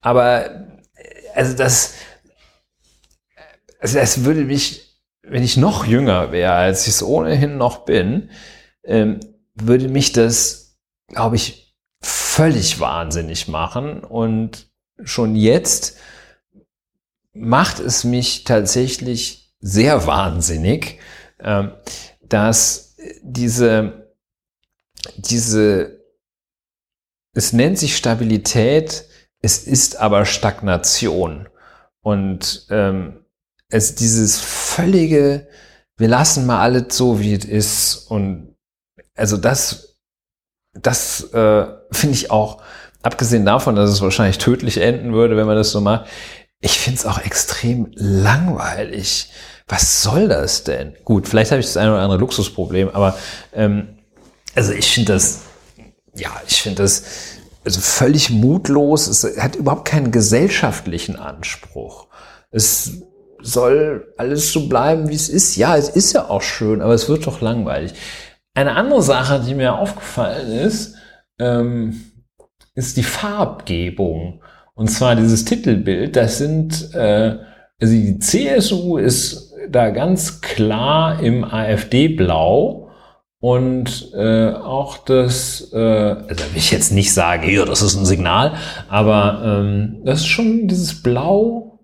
aber 0.00 0.71
also 1.34 1.56
das, 1.56 1.94
also 3.78 3.98
das 3.98 4.24
würde 4.24 4.44
mich, 4.44 5.00
wenn 5.22 5.42
ich 5.42 5.56
noch 5.56 5.86
jünger 5.86 6.32
wäre, 6.32 6.52
als 6.52 6.82
ich 6.82 6.94
es 6.94 7.02
ohnehin 7.02 7.56
noch 7.56 7.84
bin, 7.84 8.30
ähm, 8.84 9.20
würde 9.54 9.88
mich 9.88 10.12
das, 10.12 10.78
glaube 11.08 11.36
ich, 11.36 11.76
völlig 12.00 12.80
wahnsinnig 12.80 13.48
machen. 13.48 14.02
Und 14.04 14.68
schon 15.04 15.36
jetzt 15.36 15.98
macht 17.32 17.80
es 17.80 18.04
mich 18.04 18.44
tatsächlich 18.44 19.54
sehr 19.60 20.06
wahnsinnig, 20.06 20.98
ähm, 21.40 21.72
dass 22.20 22.96
diese, 23.22 24.12
diese, 25.16 26.04
es 27.34 27.52
nennt 27.52 27.78
sich 27.78 27.96
Stabilität, 27.96 29.06
es 29.42 29.58
ist 29.64 29.96
aber 29.96 30.24
Stagnation. 30.24 31.48
Und 32.00 32.66
ähm, 32.70 33.24
es 33.68 33.94
dieses 33.94 34.40
völlige, 34.40 35.48
wir 35.96 36.08
lassen 36.08 36.46
mal 36.46 36.60
alles 36.60 36.96
so, 36.96 37.20
wie 37.20 37.34
es 37.34 37.44
ist. 37.44 38.06
Und 38.08 38.56
also 39.14 39.36
das, 39.36 39.98
das 40.72 41.32
äh, 41.32 41.66
finde 41.90 42.14
ich 42.14 42.30
auch, 42.30 42.62
abgesehen 43.02 43.44
davon, 43.44 43.74
dass 43.74 43.90
es 43.90 44.00
wahrscheinlich 44.00 44.38
tödlich 44.38 44.78
enden 44.78 45.12
würde, 45.12 45.36
wenn 45.36 45.46
man 45.46 45.56
das 45.56 45.70
so 45.70 45.80
macht, 45.80 46.08
ich 46.60 46.78
finde 46.78 47.00
es 47.00 47.06
auch 47.06 47.18
extrem 47.18 47.90
langweilig. 47.94 49.32
Was 49.66 50.02
soll 50.02 50.28
das 50.28 50.64
denn? 50.64 50.94
Gut, 51.04 51.26
vielleicht 51.26 51.50
habe 51.50 51.60
ich 51.60 51.66
das 51.66 51.76
eine 51.76 51.92
oder 51.92 52.02
andere 52.02 52.20
Luxusproblem, 52.20 52.90
aber 52.90 53.16
ähm, 53.52 53.98
also 54.54 54.72
ich 54.72 54.92
finde 54.92 55.14
das, 55.14 55.40
ja, 56.14 56.30
ich 56.46 56.62
finde 56.62 56.82
das 56.82 57.04
also 57.64 57.80
völlig 57.80 58.30
mutlos. 58.30 59.06
Es 59.06 59.24
hat 59.38 59.56
überhaupt 59.56 59.86
keinen 59.86 60.10
gesellschaftlichen 60.10 61.16
Anspruch. 61.16 62.08
Es 62.50 63.02
soll 63.40 64.12
alles 64.16 64.52
so 64.52 64.68
bleiben, 64.68 65.08
wie 65.08 65.14
es 65.14 65.28
ist. 65.28 65.56
Ja, 65.56 65.76
es 65.76 65.88
ist 65.88 66.12
ja 66.12 66.28
auch 66.28 66.42
schön, 66.42 66.80
aber 66.80 66.94
es 66.94 67.08
wird 67.08 67.26
doch 67.26 67.40
langweilig. 67.40 67.94
Eine 68.54 68.76
andere 68.76 69.02
Sache, 69.02 69.42
die 69.46 69.54
mir 69.54 69.74
aufgefallen 69.74 70.52
ist, 70.52 70.94
ähm, 71.38 72.12
ist 72.74 72.96
die 72.96 73.02
Farbgebung. 73.02 74.42
Und 74.74 74.88
zwar 74.88 75.16
dieses 75.16 75.44
Titelbild, 75.44 76.16
das 76.16 76.38
sind, 76.38 76.94
äh, 76.94 77.36
also 77.80 77.94
die 77.94 78.18
CSU 78.18 78.96
ist 78.96 79.54
da 79.68 79.90
ganz 79.90 80.40
klar 80.40 81.20
im 81.20 81.44
AfD-Blau 81.44 82.81
und 83.42 84.12
äh, 84.14 84.52
auch 84.52 84.98
das, 84.98 85.72
äh, 85.72 85.76
also 85.76 86.28
will 86.28 86.56
ich 86.56 86.70
jetzt 86.70 86.92
nicht 86.92 87.12
sagen, 87.12 87.42
hier, 87.42 87.66
das 87.66 87.82
ist 87.82 87.96
ein 87.96 88.04
Signal, 88.04 88.54
aber 88.88 89.42
ähm, 89.44 90.00
das 90.04 90.20
ist 90.20 90.28
schon 90.28 90.68
dieses 90.68 91.02
Blau, 91.02 91.80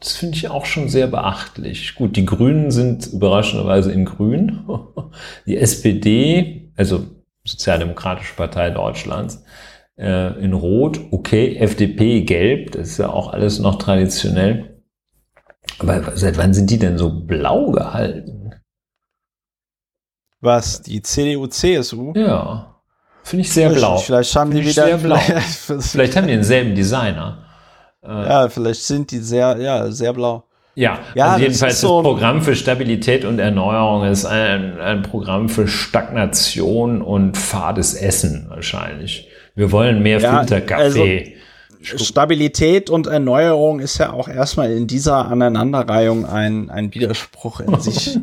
das 0.00 0.16
finde 0.16 0.38
ich 0.38 0.48
auch 0.48 0.64
schon 0.64 0.88
sehr 0.88 1.06
beachtlich. 1.06 1.94
Gut, 1.94 2.16
die 2.16 2.24
Grünen 2.24 2.70
sind 2.70 3.06
überraschenderweise 3.06 3.92
in 3.92 4.06
Grün. 4.06 4.64
Die 5.46 5.58
SPD, 5.58 6.72
also 6.74 7.04
Sozialdemokratische 7.46 8.34
Partei 8.34 8.70
Deutschlands, 8.70 9.44
äh, 9.98 10.42
in 10.42 10.54
Rot, 10.54 11.00
okay, 11.10 11.56
FDP 11.56 12.22
gelb, 12.22 12.72
das 12.72 12.88
ist 12.88 12.98
ja 12.98 13.10
auch 13.10 13.30
alles 13.30 13.58
noch 13.58 13.76
traditionell. 13.76 14.80
Aber 15.78 16.16
seit 16.16 16.38
wann 16.38 16.54
sind 16.54 16.70
die 16.70 16.78
denn 16.78 16.96
so 16.96 17.10
blau 17.10 17.72
gehalten? 17.72 18.43
Was? 20.44 20.82
Die 20.82 21.00
CDU, 21.00 21.46
CSU? 21.46 22.12
Ja. 22.14 22.74
Finde 23.22 23.40
ich 23.40 23.52
sehr 23.52 23.70
blau. 23.70 23.96
Vielleicht 23.96 24.36
haben 24.36 24.52
Find 24.52 24.64
die 24.64 24.68
wieder. 24.68 24.98
Vielleicht 25.80 26.16
haben 26.16 26.26
die 26.26 26.34
denselben 26.34 26.74
Designer. 26.74 27.38
Äh, 28.02 28.08
ja, 28.08 28.48
vielleicht 28.50 28.82
sind 28.82 29.10
die 29.10 29.18
sehr, 29.18 29.56
ja, 29.58 29.90
sehr 29.90 30.12
blau. 30.12 30.44
Ja, 30.74 30.98
ja 31.14 31.28
also 31.28 31.42
jedenfalls 31.44 31.74
das, 31.74 31.80
so 31.80 32.02
das 32.02 32.10
Programm 32.10 32.42
für 32.42 32.54
Stabilität 32.54 33.24
und 33.24 33.38
Erneuerung 33.38 34.04
ist 34.04 34.26
ein, 34.26 34.78
ein 34.78 35.02
Programm 35.02 35.48
für 35.48 35.66
Stagnation 35.66 37.00
und 37.00 37.38
fades 37.38 37.94
Essen 37.94 38.46
wahrscheinlich. 38.50 39.28
Wir 39.54 39.72
wollen 39.72 40.02
mehr 40.02 40.20
ja, 40.20 40.40
Filterkaffee. 40.40 41.36
Also 41.80 42.04
Stabilität 42.04 42.90
und 42.90 43.06
Erneuerung 43.06 43.80
ist 43.80 43.96
ja 43.98 44.12
auch 44.12 44.28
erstmal 44.28 44.72
in 44.72 44.86
dieser 44.86 45.26
Aneinanderreihung 45.26 46.26
ein, 46.26 46.68
ein 46.68 46.92
Widerspruch 46.92 47.60
in 47.60 47.80
sich. 47.80 48.18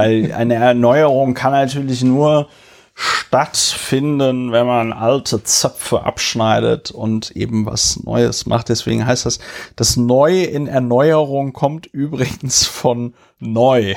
Weil 0.00 0.32
eine 0.32 0.54
Erneuerung 0.54 1.34
kann 1.34 1.52
natürlich 1.52 2.02
nur 2.02 2.48
stattfinden, 2.94 4.52
wenn 4.52 4.66
man 4.66 4.92
alte 4.92 5.42
Zöpfe 5.42 6.02
abschneidet 6.02 6.90
und 6.90 7.30
eben 7.30 7.64
was 7.64 8.02
Neues 8.02 8.46
macht. 8.46 8.68
Deswegen 8.68 9.06
heißt 9.06 9.24
das, 9.24 9.38
das 9.76 9.96
Neue 9.96 10.44
in 10.44 10.66
Erneuerung 10.66 11.52
kommt 11.52 11.86
übrigens 11.86 12.66
von 12.66 13.14
neu. 13.38 13.94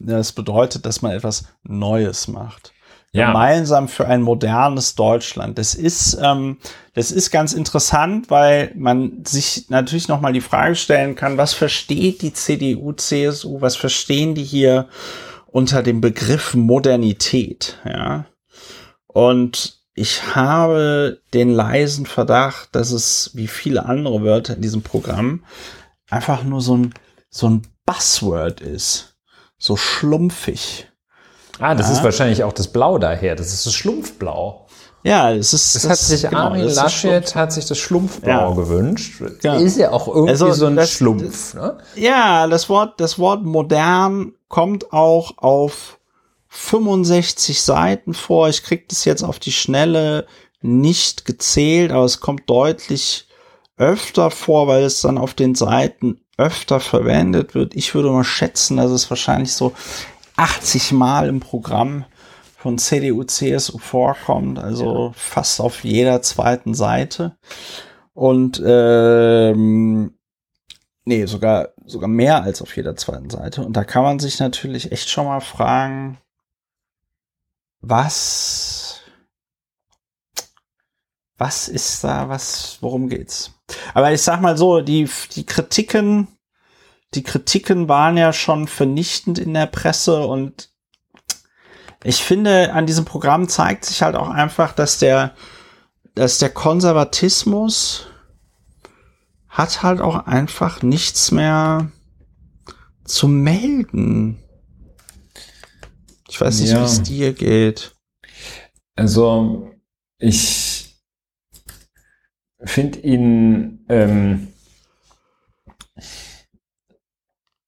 Das 0.00 0.32
bedeutet, 0.32 0.86
dass 0.86 1.02
man 1.02 1.12
etwas 1.12 1.44
Neues 1.62 2.26
macht 2.26 2.72
ja. 3.12 3.26
gemeinsam 3.26 3.88
für 3.88 4.06
ein 4.06 4.22
modernes 4.22 4.94
Deutschland. 4.94 5.58
Das 5.58 5.74
ist, 5.74 6.18
ähm, 6.20 6.58
das 6.94 7.12
ist 7.12 7.30
ganz 7.30 7.52
interessant, 7.52 8.30
weil 8.30 8.72
man 8.74 9.24
sich 9.24 9.66
natürlich 9.68 10.08
noch 10.08 10.20
mal 10.20 10.32
die 10.32 10.40
Frage 10.40 10.74
stellen 10.74 11.14
kann, 11.14 11.36
was 11.36 11.52
versteht 11.52 12.22
die 12.22 12.32
CDU, 12.32 12.92
CSU, 12.92 13.60
was 13.60 13.76
verstehen 13.76 14.34
die 14.34 14.44
hier 14.44 14.88
unter 15.52 15.82
dem 15.82 16.00
Begriff 16.00 16.54
Modernität, 16.54 17.78
ja? 17.84 18.26
Und 19.06 19.78
ich 19.94 20.34
habe 20.34 21.20
den 21.34 21.50
leisen 21.50 22.06
Verdacht, 22.06 22.70
dass 22.74 22.90
es 22.90 23.30
wie 23.34 23.46
viele 23.46 23.84
andere 23.84 24.22
Wörter 24.22 24.56
in 24.56 24.62
diesem 24.62 24.82
Programm 24.82 25.44
einfach 26.10 26.42
nur 26.42 26.62
so 26.62 26.78
ein, 26.78 26.94
so 27.28 27.48
ein 27.48 27.62
Buzzword 27.84 28.62
ist. 28.62 29.16
So 29.58 29.76
schlumpfig. 29.76 30.88
Ah, 31.58 31.74
das 31.74 31.88
ja. 31.88 31.92
ist 31.92 32.02
wahrscheinlich 32.02 32.42
auch 32.42 32.54
das 32.54 32.72
Blau 32.72 32.98
daher. 32.98 33.36
Das 33.36 33.52
ist 33.52 33.66
das 33.66 33.74
Schlumpfblau. 33.74 34.61
Ja, 35.04 35.32
es 35.32 35.52
ist. 35.52 35.74
Das, 35.74 35.82
das 35.82 35.90
hat 35.90 35.98
sich 35.98 36.22
genau, 36.22 36.42
Armin 36.42 36.68
Laschet 36.68 37.34
hat 37.34 37.52
sich 37.52 37.66
das 37.66 37.78
Schlumpfblau 37.78 38.50
ja. 38.50 38.54
gewünscht. 38.54 39.20
Ja. 39.42 39.56
Ist 39.56 39.76
ja 39.78 39.90
auch 39.90 40.06
irgendwie 40.06 40.30
also, 40.30 40.52
so 40.52 40.66
ein 40.66 40.76
das, 40.76 40.90
Schlumpf. 40.90 41.54
Ne? 41.54 41.78
Ja, 41.96 42.46
das 42.46 42.68
Wort, 42.68 43.00
das 43.00 43.18
Wort 43.18 43.42
modern 43.42 44.32
kommt 44.48 44.92
auch 44.92 45.38
auf 45.38 45.98
65 46.48 47.62
Seiten 47.62 48.14
vor. 48.14 48.48
Ich 48.48 48.62
krieg 48.62 48.88
das 48.88 49.04
jetzt 49.04 49.24
auf 49.24 49.38
die 49.38 49.52
Schnelle 49.52 50.26
nicht 50.60 51.24
gezählt, 51.24 51.90
aber 51.90 52.04
es 52.04 52.20
kommt 52.20 52.48
deutlich 52.48 53.26
öfter 53.76 54.30
vor, 54.30 54.68
weil 54.68 54.84
es 54.84 55.00
dann 55.00 55.18
auf 55.18 55.34
den 55.34 55.54
Seiten 55.54 56.20
öfter 56.36 56.78
verwendet 56.78 57.54
wird. 57.54 57.74
Ich 57.74 57.94
würde 57.94 58.10
mal 58.10 58.24
schätzen, 58.24 58.76
dass 58.76 58.90
es 58.90 59.10
wahrscheinlich 59.10 59.52
so 59.52 59.72
80 60.36 60.92
Mal 60.92 61.28
im 61.28 61.40
Programm 61.40 62.04
von 62.62 62.78
CDU, 62.78 63.24
CSU 63.24 63.78
vorkommt, 63.78 64.58
also 64.60 65.06
ja. 65.06 65.12
fast 65.14 65.60
auf 65.60 65.82
jeder 65.82 66.22
zweiten 66.22 66.74
Seite. 66.74 67.36
Und 68.14 68.62
ähm, 68.64 70.16
nee, 71.04 71.26
sogar, 71.26 71.70
sogar 71.84 72.08
mehr 72.08 72.44
als 72.44 72.62
auf 72.62 72.76
jeder 72.76 72.94
zweiten 72.94 73.30
Seite. 73.30 73.64
Und 73.64 73.72
da 73.72 73.82
kann 73.82 74.04
man 74.04 74.20
sich 74.20 74.38
natürlich 74.38 74.92
echt 74.92 75.10
schon 75.10 75.26
mal 75.26 75.40
fragen, 75.40 76.18
was, 77.80 79.00
was 81.36 81.66
ist 81.66 82.04
da, 82.04 82.28
was, 82.28 82.78
worum 82.80 83.08
geht's? 83.08 83.50
Aber 83.92 84.12
ich 84.12 84.22
sag 84.22 84.40
mal 84.40 84.56
so, 84.56 84.82
die, 84.82 85.10
die 85.34 85.46
Kritiken 85.46 86.28
die 87.14 87.22
Kritiken 87.22 87.88
waren 87.88 88.16
ja 88.16 88.32
schon 88.32 88.66
vernichtend 88.68 89.38
in 89.38 89.52
der 89.52 89.66
Presse 89.66 90.26
und 90.26 90.71
ich 92.04 92.22
finde, 92.22 92.72
an 92.72 92.86
diesem 92.86 93.04
Programm 93.04 93.48
zeigt 93.48 93.84
sich 93.84 94.02
halt 94.02 94.16
auch 94.16 94.28
einfach, 94.28 94.72
dass 94.72 94.98
der, 94.98 95.34
dass 96.14 96.38
der 96.38 96.50
Konservatismus 96.50 98.08
hat 99.48 99.82
halt 99.82 100.00
auch 100.00 100.26
einfach 100.26 100.82
nichts 100.82 101.30
mehr 101.30 101.90
zu 103.04 103.28
melden. 103.28 104.42
Ich 106.28 106.40
weiß 106.40 106.60
nicht, 106.60 106.70
ja. 106.70 106.80
wie 106.80 106.84
es 106.84 107.02
dir 107.02 107.32
geht. 107.34 107.94
Also, 108.96 109.70
ich 110.18 110.96
finde 112.64 113.00
ihn, 113.00 113.84
ähm, 113.88 114.48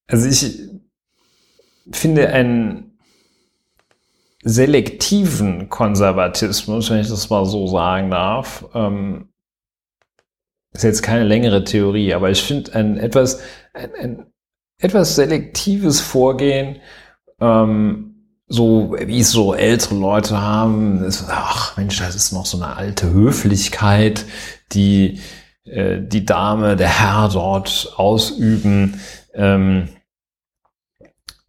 also 0.07 0.27
ich 0.27 0.71
finde 1.91 2.29
einen 2.29 2.94
selektiven 4.45 5.69
Konservatismus, 5.69 6.91
wenn 6.91 7.01
ich 7.01 7.09
das 7.09 7.31
mal 7.31 7.45
so 7.47 7.67
sagen 7.67 8.11
darf, 8.11 8.67
ähm, 8.75 9.31
ist 10.73 10.85
jetzt 10.85 11.03
keine 11.03 11.25
längere 11.25 11.65
Theorie, 11.65 12.15
aber 12.15 12.31
ich 12.31 12.43
finde 12.43 12.75
ein 12.75 12.99
etwas, 12.99 13.41
ein, 13.73 13.95
ein 13.95 14.27
etwas 14.79 15.15
selektives 15.15 16.01
Vorgehen, 16.01 16.77
ähm, 17.41 18.11
so 18.47 18.95
wie 19.01 19.21
es 19.21 19.31
so 19.31 19.55
ältere 19.55 19.95
Leute 19.95 20.41
haben, 20.41 21.03
ist, 21.03 21.25
ach 21.29 21.77
Mensch, 21.77 21.99
das 21.99 22.15
ist 22.15 22.33
noch 22.33 22.45
so 22.45 22.59
eine 22.59 22.77
alte 22.77 23.11
Höflichkeit, 23.11 24.27
die 24.73 25.21
äh, 25.65 26.01
die 26.03 26.27
Dame, 26.27 26.77
der 26.77 27.01
Herr 27.01 27.29
dort 27.31 27.95
ausüben. 27.97 29.01
Ähm, 29.33 29.89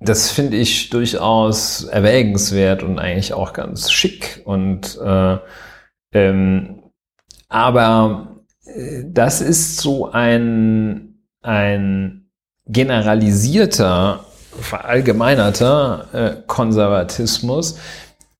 das 0.05 0.31
finde 0.31 0.57
ich 0.57 0.89
durchaus 0.89 1.83
erwägenswert 1.83 2.83
und 2.83 2.99
eigentlich 2.99 3.33
auch 3.33 3.53
ganz 3.53 3.91
schick. 3.91 4.41
Und 4.45 4.97
äh, 5.03 5.37
ähm, 6.13 6.83
aber 7.49 8.43
äh, 8.65 9.03
das 9.05 9.41
ist 9.41 9.77
so 9.77 10.11
ein, 10.11 11.21
ein 11.41 12.29
generalisierter, 12.67 14.25
verallgemeinerter 14.59 16.07
äh, 16.13 16.43
Konservatismus, 16.47 17.77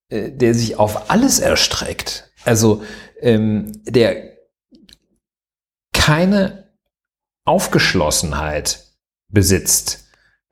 äh, 0.10 0.32
der 0.32 0.54
sich 0.54 0.78
auf 0.78 1.10
alles 1.10 1.40
erstreckt. 1.40 2.32
Also 2.44 2.84
ähm, 3.20 3.82
der 3.86 4.36
keine 5.94 6.70
Aufgeschlossenheit 7.46 8.86
besitzt. 9.30 10.05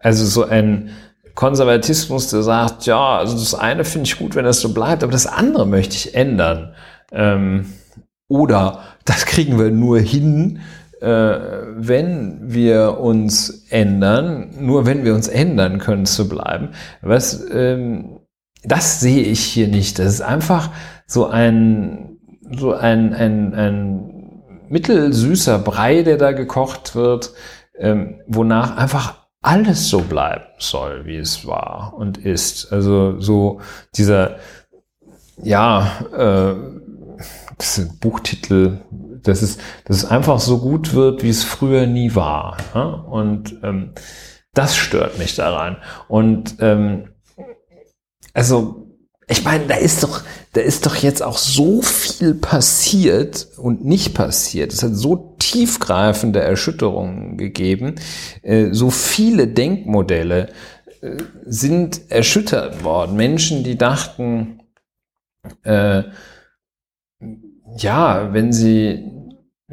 Also 0.03 0.25
so 0.25 0.43
ein 0.43 0.91
Konservatismus, 1.33 2.29
der 2.29 2.43
sagt, 2.43 2.85
ja, 2.85 3.17
also 3.17 3.33
das 3.35 3.55
eine 3.55 3.85
finde 3.85 4.07
ich 4.07 4.19
gut, 4.19 4.35
wenn 4.35 4.45
das 4.45 4.59
so 4.59 4.73
bleibt, 4.73 5.03
aber 5.03 5.11
das 5.11 5.25
andere 5.25 5.65
möchte 5.65 5.95
ich 5.95 6.13
ändern. 6.13 6.75
Ähm, 7.11 7.73
oder 8.27 8.83
das 9.05 9.25
kriegen 9.25 9.57
wir 9.57 9.71
nur 9.71 9.99
hin, 9.99 10.59
äh, 11.01 11.37
wenn 11.75 12.53
wir 12.53 12.99
uns 12.99 13.65
ändern, 13.69 14.53
nur 14.59 14.85
wenn 14.85 15.03
wir 15.05 15.15
uns 15.15 15.27
ändern 15.27 15.79
können 15.79 16.05
zu 16.05 16.29
bleiben. 16.29 16.69
Was, 17.01 17.43
ähm, 17.51 18.19
das 18.63 18.99
sehe 18.99 19.23
ich 19.23 19.41
hier 19.41 19.67
nicht. 19.67 19.99
Das 19.99 20.07
ist 20.07 20.21
einfach 20.21 20.69
so 21.07 21.27
ein, 21.27 22.17
so 22.57 22.73
ein, 22.73 23.13
ein, 23.13 23.53
ein 23.53 24.13
mittelsüßer 24.69 25.59
Brei, 25.59 26.03
der 26.03 26.17
da 26.17 26.31
gekocht 26.31 26.95
wird, 26.95 27.33
ähm, 27.77 28.21
wonach 28.27 28.77
einfach 28.77 29.22
alles 29.43 29.89
so 29.89 29.99
bleiben 29.99 30.45
soll, 30.57 31.05
wie 31.05 31.17
es 31.17 31.45
war 31.45 31.93
und 31.95 32.17
ist. 32.17 32.71
Also 32.71 33.19
so 33.19 33.59
dieser, 33.95 34.37
ja, 35.37 35.91
äh, 36.11 36.55
das 37.57 37.77
ist 37.77 37.89
ein 37.91 37.99
Buchtitel, 37.99 38.81
dass 38.89 39.41
es, 39.41 39.57
dass 39.85 39.97
es 39.97 40.05
einfach 40.05 40.39
so 40.39 40.59
gut 40.59 40.93
wird, 40.93 41.23
wie 41.23 41.29
es 41.29 41.43
früher 41.43 41.85
nie 41.85 42.15
war. 42.15 42.57
Ja? 42.73 42.83
Und 42.83 43.59
ähm, 43.63 43.93
das 44.53 44.75
stört 44.75 45.19
mich 45.19 45.35
daran. 45.35 45.77
Und 46.07 46.55
ähm, 46.59 47.09
also 48.33 48.82
ich 49.27 49.43
meine, 49.43 49.65
da 49.67 49.75
ist 49.75 50.03
doch, 50.03 50.21
da 50.53 50.61
ist 50.61 50.85
doch 50.85 50.95
jetzt 50.95 51.23
auch 51.23 51.37
so 51.37 51.81
viel 51.81 52.33
passiert 52.33 53.47
und 53.57 53.85
nicht 53.85 54.13
passiert. 54.13 54.73
Es 54.73 54.83
hat 54.83 54.95
so 54.95 55.35
tiefgreifende 55.39 56.41
Erschütterungen 56.41 57.37
gegeben. 57.37 57.95
Äh, 58.41 58.69
so 58.71 58.89
viele 58.89 59.47
Denkmodelle 59.47 60.49
äh, 61.01 61.17
sind 61.45 62.11
erschüttert 62.11 62.83
worden. 62.83 63.15
Menschen, 63.15 63.63
die 63.63 63.77
dachten, 63.77 64.59
äh, 65.63 66.03
ja, 67.77 68.33
wenn 68.33 68.51
sie 68.51 69.12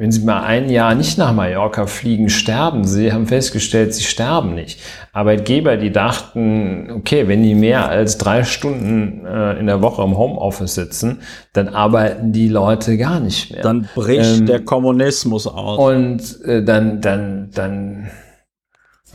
wenn 0.00 0.10
Sie 0.12 0.24
mal 0.24 0.42
ein 0.44 0.70
Jahr 0.70 0.94
nicht 0.94 1.18
nach 1.18 1.34
Mallorca 1.34 1.84
fliegen, 1.84 2.30
sterben 2.30 2.86
Sie, 2.86 3.12
haben 3.12 3.26
festgestellt, 3.26 3.92
Sie 3.92 4.02
sterben 4.02 4.54
nicht. 4.54 4.80
Arbeitgeber, 5.12 5.76
die 5.76 5.92
dachten, 5.92 6.90
okay, 6.90 7.28
wenn 7.28 7.42
die 7.42 7.54
mehr 7.54 7.90
als 7.90 8.16
drei 8.16 8.44
Stunden 8.44 9.26
äh, 9.26 9.58
in 9.60 9.66
der 9.66 9.82
Woche 9.82 10.02
im 10.02 10.16
Homeoffice 10.16 10.74
sitzen, 10.74 11.20
dann 11.52 11.68
arbeiten 11.68 12.32
die 12.32 12.48
Leute 12.48 12.96
gar 12.96 13.20
nicht 13.20 13.52
mehr. 13.52 13.60
Dann 13.60 13.90
bricht 13.94 14.38
ähm, 14.38 14.46
der 14.46 14.64
Kommunismus 14.64 15.46
aus. 15.46 15.78
Und 15.78 16.44
äh, 16.46 16.64
dann, 16.64 17.02
dann, 17.02 17.50
dann 17.54 18.10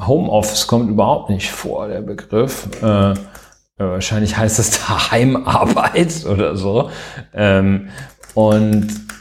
Homeoffice 0.06 0.68
kommt 0.68 0.92
überhaupt 0.92 1.32
nicht 1.32 1.50
vor, 1.50 1.88
der 1.88 2.02
Begriff. 2.02 2.68
Äh, 2.84 3.16
wahrscheinlich 3.80 4.38
heißt 4.38 4.60
es 4.60 4.70
da 4.88 5.10
Heimarbeit 5.10 6.28
oder 6.28 6.56
so. 6.56 6.92
Ähm, 7.34 7.88
und 8.36 9.15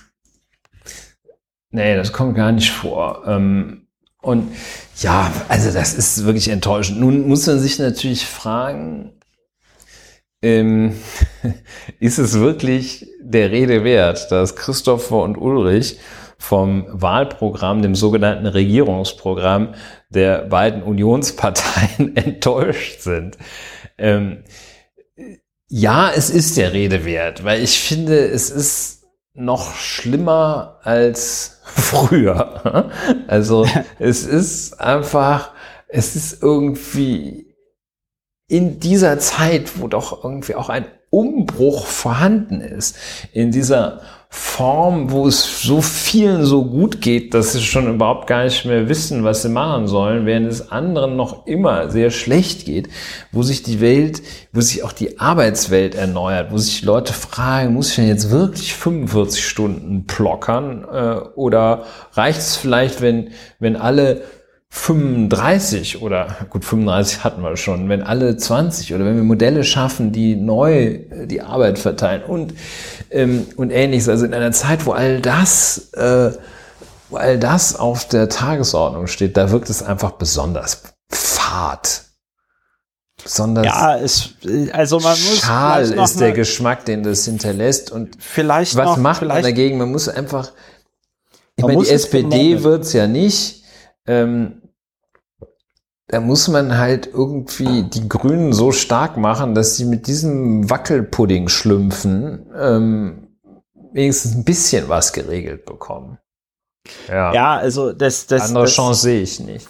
Nee, 1.75 1.97
das 1.97 2.13
kommt 2.13 2.37
gar 2.37 2.53
nicht 2.53 2.71
vor. 2.71 3.25
Ähm, 3.27 3.89
und 4.23 4.53
ja, 4.99 5.33
also 5.49 5.73
das 5.73 5.93
ist 5.93 6.25
wirklich 6.25 6.47
enttäuschend. 6.49 7.01
Nun 7.01 7.27
muss 7.27 7.49
man 7.49 7.59
sich 7.59 7.81
natürlich 7.81 8.27
fragen, 8.27 9.11
ähm, 10.41 10.95
ist 11.99 12.19
es 12.19 12.39
wirklich 12.39 13.09
der 13.21 13.51
Rede 13.51 13.83
wert, 13.83 14.31
dass 14.31 14.55
Christopher 14.55 15.17
und 15.17 15.37
Ulrich 15.37 15.99
vom 16.39 16.87
Wahlprogramm, 16.91 17.83
dem 17.83 17.97
sogenannten 17.97 18.47
Regierungsprogramm 18.47 19.75
der 20.11 20.43
beiden 20.43 20.81
Unionsparteien 20.81 22.15
enttäuscht 22.17 23.01
sind? 23.01 23.37
Ähm, 23.99 24.45
ja, 25.67 26.13
es 26.15 26.31
ist 26.31 26.57
der 26.57 26.73
Rede 26.73 27.05
wert, 27.05 27.43
weil 27.43 27.65
ich 27.65 27.81
finde, 27.81 28.17
es 28.29 28.49
ist 28.49 29.04
noch 29.35 29.75
schlimmer 29.75 30.79
als 30.83 31.61
früher. 31.65 32.91
Also 33.27 33.67
es 33.99 34.25
ist 34.25 34.81
einfach, 34.81 35.53
es 35.89 36.17
ist 36.17 36.43
irgendwie 36.43 37.55
in 38.47 38.79
dieser 38.79 39.19
Zeit, 39.19 39.81
wo 39.81 39.89
doch 39.89 40.25
irgendwie 40.25 40.55
auch 40.55 40.69
ein 40.69 40.87
Umbruch 41.11 41.87
vorhanden 41.87 42.61
ist, 42.61 42.97
in 43.33 43.51
dieser 43.51 44.03
Form, 44.37 45.13
wo 45.13 45.29
es 45.29 45.63
so 45.63 45.81
vielen 45.81 46.45
so 46.45 46.65
gut 46.65 47.01
geht, 47.01 47.35
dass 47.35 47.53
sie 47.53 47.63
schon 47.63 47.93
überhaupt 47.93 48.27
gar 48.27 48.43
nicht 48.43 48.65
mehr 48.65 48.89
wissen, 48.89 49.23
was 49.23 49.43
sie 49.43 49.49
machen 49.49 49.87
sollen, 49.87 50.27
während 50.27 50.49
es 50.49 50.73
anderen 50.73 51.15
noch 51.15 51.47
immer 51.47 51.89
sehr 51.89 52.11
schlecht 52.11 52.65
geht, 52.65 52.89
wo 53.31 53.45
sich 53.45 53.63
die 53.63 53.81
Welt, 53.81 54.23
wo 54.53 54.61
sich 54.61 54.83
auch 54.83 54.91
die 54.91 55.21
Arbeitswelt 55.21 55.95
erneuert, 55.95 56.51
wo 56.51 56.59
sich 56.59 56.83
Leute 56.83 57.13
fragen, 57.13 57.75
muss 57.75 57.91
ich 57.91 57.97
denn 57.97 58.09
jetzt 58.09 58.31
wirklich 58.31 58.75
45 58.75 59.47
Stunden 59.47 60.05
plockern 60.07 60.85
äh, 60.93 61.15
oder 61.37 61.85
reicht 62.15 62.41
es 62.41 62.57
vielleicht, 62.57 63.03
wenn, 63.03 63.31
wenn 63.61 63.77
alle 63.77 64.23
35 64.75 66.03
oder 66.03 66.37
gut 66.51 66.65
35 66.65 67.23
hatten 67.23 67.43
wir 67.43 67.57
schon, 67.57 67.89
wenn 67.89 68.03
alle 68.03 68.37
20 68.37 68.93
oder 68.93 69.05
wenn 69.05 69.15
wir 69.15 69.23
Modelle 69.23 69.63
schaffen, 69.63 70.11
die 70.11 70.35
neu 70.35 70.87
äh, 71.11 71.27
die 71.27 71.43
Arbeit 71.43 71.79
verteilen 71.79 72.25
und 72.25 72.55
ähm, 73.11 73.47
und 73.57 73.71
ähnliches. 73.71 74.09
Also 74.09 74.27
in 74.27 74.35
einer 74.35 74.51
Zeit, 74.51 74.85
wo 74.85 74.93
all 74.93 75.21
das 75.21 75.93
äh, 75.95 76.33
wo 77.09 77.17
all 77.17 77.39
das 77.39 77.77
auf 77.77 78.09
der 78.09 78.29
Tagesordnung 78.29 79.07
steht, 79.07 79.37
da 79.37 79.53
wirkt 79.53 79.71
es 79.71 79.81
einfach 79.83 80.13
besonders 80.13 80.83
fad. 81.09 82.03
Besonders 83.23 83.65
ja, 83.65 83.97
es, 83.97 84.35
also 84.73 84.99
man 84.99 85.13
muss 85.13 85.39
schal 85.39 85.85
ist 85.85 86.19
der 86.19 86.33
Geschmack, 86.33 86.85
den 86.85 87.05
das 87.05 87.25
hinterlässt 87.25 87.93
und 87.93 88.17
vielleicht 88.19 88.75
was 88.75 88.87
noch, 88.87 88.97
macht 88.97 89.23
man 89.23 89.41
dagegen? 89.41 89.79
Man 89.79 89.93
muss 89.93 90.09
einfach 90.09 90.51
ich 91.57 91.65
meine, 91.65 91.81
die 91.81 91.91
SPD 91.91 92.65
wird's 92.65 92.93
ja 92.93 93.07
nicht. 93.07 93.63
Ähm, 94.07 94.61
da 96.09 96.21
muss 96.21 96.49
man 96.49 96.77
halt 96.77 97.07
irgendwie 97.07 97.85
die 97.85 98.09
Grünen 98.09 98.53
so 98.53 98.73
stark 98.73 99.17
machen, 99.17 99.55
dass 99.55 99.77
sie 99.77 99.87
mit 99.87 100.07
diesem 100.07 100.69
Wackelpudding 100.69 101.49
schlümpfen, 101.49 102.47
ähm, 102.57 103.29
wenigstens 103.93 104.35
ein 104.35 104.45
bisschen 104.45 104.89
was 104.89 105.13
geregelt 105.13 105.65
bekommen. 105.65 106.19
Ja, 107.09 107.33
ja 107.33 107.57
also 107.57 107.93
das, 107.93 108.27
das 108.27 108.49
andere 108.49 108.65
das, 108.65 108.75
Chance 108.75 109.01
sehe 109.01 109.23
ich 109.23 109.41
nicht. 109.41 109.67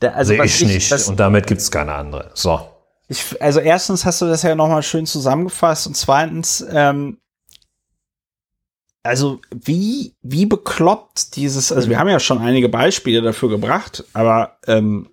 Da, 0.00 0.10
also 0.10 0.32
sehe 0.32 0.44
ich, 0.44 0.62
ich 0.62 0.68
nicht 0.68 0.92
das, 0.92 1.08
und 1.08 1.20
damit 1.20 1.46
gibt 1.46 1.60
es 1.60 1.70
keine 1.70 1.92
andere. 1.92 2.30
So. 2.34 2.60
Ich, 3.08 3.40
also 3.42 3.60
erstens 3.60 4.04
hast 4.04 4.22
du 4.22 4.26
das 4.26 4.42
ja 4.42 4.54
nochmal 4.54 4.82
schön 4.82 5.04
zusammengefasst 5.06 5.86
und 5.86 5.96
zweitens, 5.96 6.64
ähm, 6.70 7.18
also 9.02 9.40
wie, 9.54 10.14
wie 10.22 10.46
bekloppt 10.46 11.36
dieses, 11.36 11.72
also 11.72 11.88
wir 11.88 11.98
haben 11.98 12.08
ja 12.08 12.20
schon 12.20 12.38
einige 12.38 12.68
Beispiele 12.68 13.22
dafür 13.22 13.48
gebracht, 13.48 14.04
aber 14.12 14.58
ähm, 14.66 15.08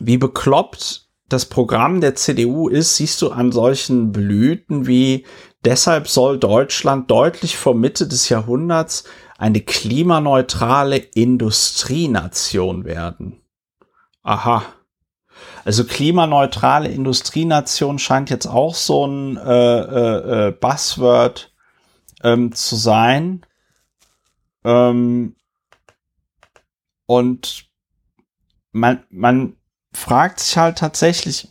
wie 0.00 0.18
bekloppt 0.18 1.08
das 1.28 1.46
Programm 1.46 2.00
der 2.00 2.14
CDU 2.14 2.68
ist, 2.68 2.96
siehst 2.96 3.22
du 3.22 3.30
an 3.30 3.52
solchen 3.52 4.12
Blüten 4.12 4.86
wie 4.86 5.24
deshalb 5.64 6.08
soll 6.08 6.38
Deutschland 6.38 7.10
deutlich 7.10 7.56
vor 7.56 7.74
Mitte 7.74 8.06
des 8.06 8.28
Jahrhunderts 8.28 9.04
eine 9.38 9.60
klimaneutrale 9.60 10.98
Industrienation 10.98 12.84
werden. 12.84 13.40
Aha. 14.22 14.62
Also 15.64 15.84
klimaneutrale 15.84 16.88
Industrienation 16.88 17.98
scheint 17.98 18.30
jetzt 18.30 18.46
auch 18.46 18.74
so 18.74 19.06
ein 19.06 19.36
äh, 19.36 19.80
äh, 19.80 20.48
äh 20.48 20.52
Buzzword 20.52 21.52
ähm, 22.22 22.52
zu 22.52 22.76
sein. 22.76 23.46
Ähm, 24.64 25.34
und 27.06 27.66
man, 28.72 29.04
man 29.10 29.56
fragt 29.92 30.40
sich 30.40 30.56
halt 30.56 30.78
tatsächlich, 30.78 31.48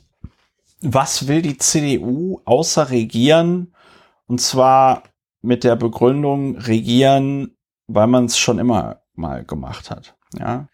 was 0.81 1.27
will 1.27 1.41
die 1.41 1.57
CDU 1.57 2.41
außer 2.45 2.89
regieren? 2.89 3.73
Und 4.27 4.41
zwar 4.41 5.03
mit 5.41 5.63
der 5.63 5.76
Begründung 5.76 6.57
regieren, 6.57 7.55
weil 7.88 8.07
man 8.07 8.26
es 8.26 8.38
schon 8.38 8.59
immer 8.59 9.01
mal 9.13 9.43
gemacht 9.43 9.91
hat. 9.91 10.15
Ja. 10.38 10.68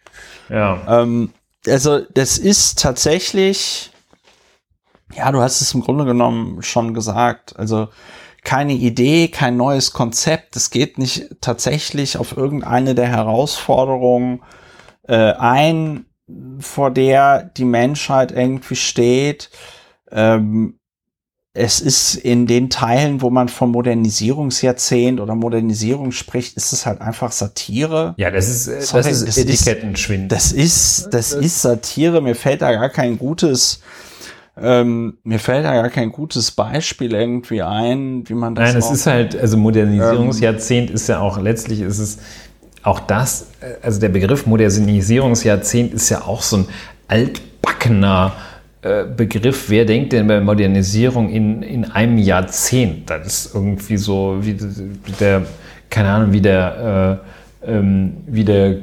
Ja. 0.49 1.01
Ähm, 1.01 1.33
also 1.67 1.99
das 1.99 2.37
ist 2.37 2.79
tatsächlich, 2.79 3.91
ja, 5.13 5.31
du 5.31 5.41
hast 5.41 5.61
es 5.61 5.73
im 5.73 5.81
Grunde 5.81 6.05
genommen 6.05 6.61
schon 6.61 6.93
gesagt. 6.93 7.57
Also 7.57 7.89
keine 8.43 8.73
Idee, 8.73 9.27
kein 9.27 9.57
neues 9.57 9.91
Konzept. 9.91 10.55
Es 10.55 10.69
geht 10.69 10.97
nicht 10.97 11.41
tatsächlich 11.41 12.17
auf 12.17 12.37
irgendeine 12.37 12.95
der 12.95 13.07
Herausforderungen 13.07 14.41
äh, 15.03 15.33
ein, 15.33 16.05
vor 16.59 16.91
der 16.91 17.43
die 17.43 17.65
Menschheit 17.65 18.31
irgendwie 18.31 18.75
steht. 18.75 19.49
Ähm, 20.11 20.77
es 21.57 21.79
ist 21.79 22.15
in 22.15 22.45
den 22.45 22.69
Teilen, 22.69 23.21
wo 23.21 23.31
man 23.31 23.49
vom 23.49 23.71
Modernisierungsjahrzehnt 23.71 25.19
oder 25.19 25.33
Modernisierung 25.33 26.11
spricht, 26.11 26.55
ist 26.55 26.71
es 26.71 26.85
halt 26.85 27.01
einfach 27.01 27.31
Satire. 27.31 28.13
Ja, 28.17 28.29
das 28.29 28.47
ist, 28.47 28.67
äh, 28.67 28.81
Sorry, 28.81 29.03
das 29.03 29.23
ist 29.23 29.27
das 29.27 29.37
Etikettenschwind. 29.37 30.31
Das 30.31 30.51
ist, 30.51 31.09
das 31.11 31.33
ist 31.33 31.61
Satire. 31.63 32.21
Mir 32.21 32.35
fällt 32.35 32.61
da 32.61 32.71
gar 32.71 32.89
kein 32.89 33.17
gutes, 33.17 33.81
ähm, 34.55 35.17
mir 35.23 35.39
fällt 35.39 35.65
da 35.65 35.73
gar 35.73 35.89
kein 35.89 36.11
gutes 36.11 36.51
Beispiel 36.51 37.15
irgendwie 37.15 37.63
ein, 37.63 38.29
wie 38.29 38.35
man 38.35 38.53
das. 38.53 38.73
Nein, 38.73 38.77
es 38.77 38.91
ist 38.91 39.07
halt, 39.07 39.35
also 39.35 39.57
Modernisierungsjahrzehnt 39.57 40.91
ist 40.91 41.07
ja 41.07 41.19
auch, 41.19 41.39
letztlich 41.39 41.81
ist 41.81 41.97
es 41.97 42.19
auch 42.87 43.01
das, 43.01 43.51
äh, 43.61 43.75
also 43.81 43.99
der 43.99 44.09
Begriff 44.09 44.45
Modernisierungsjahrzehnt 44.45 45.93
ist 45.93 46.09
ja 46.09 46.21
auch 46.21 46.41
so 46.41 46.57
ein 46.57 46.67
altbackener 47.07 48.33
äh, 48.81 49.03
Begriff. 49.05 49.69
Wer 49.69 49.85
denkt 49.85 50.13
denn 50.13 50.27
bei 50.27 50.39
Modernisierung 50.39 51.29
in, 51.29 51.61
in 51.61 51.85
einem 51.85 52.17
Jahrzehnt? 52.17 53.09
Das 53.09 53.27
ist 53.27 53.55
irgendwie 53.55 53.97
so 53.97 54.37
wie 54.41 54.57
der, 55.19 55.45
keine 55.89 56.09
Ahnung, 56.09 56.31
wie 56.31 56.41
der, 56.41 57.21
äh, 57.65 57.71
ähm, 57.71 58.17
wie 58.25 58.43
der 58.43 58.77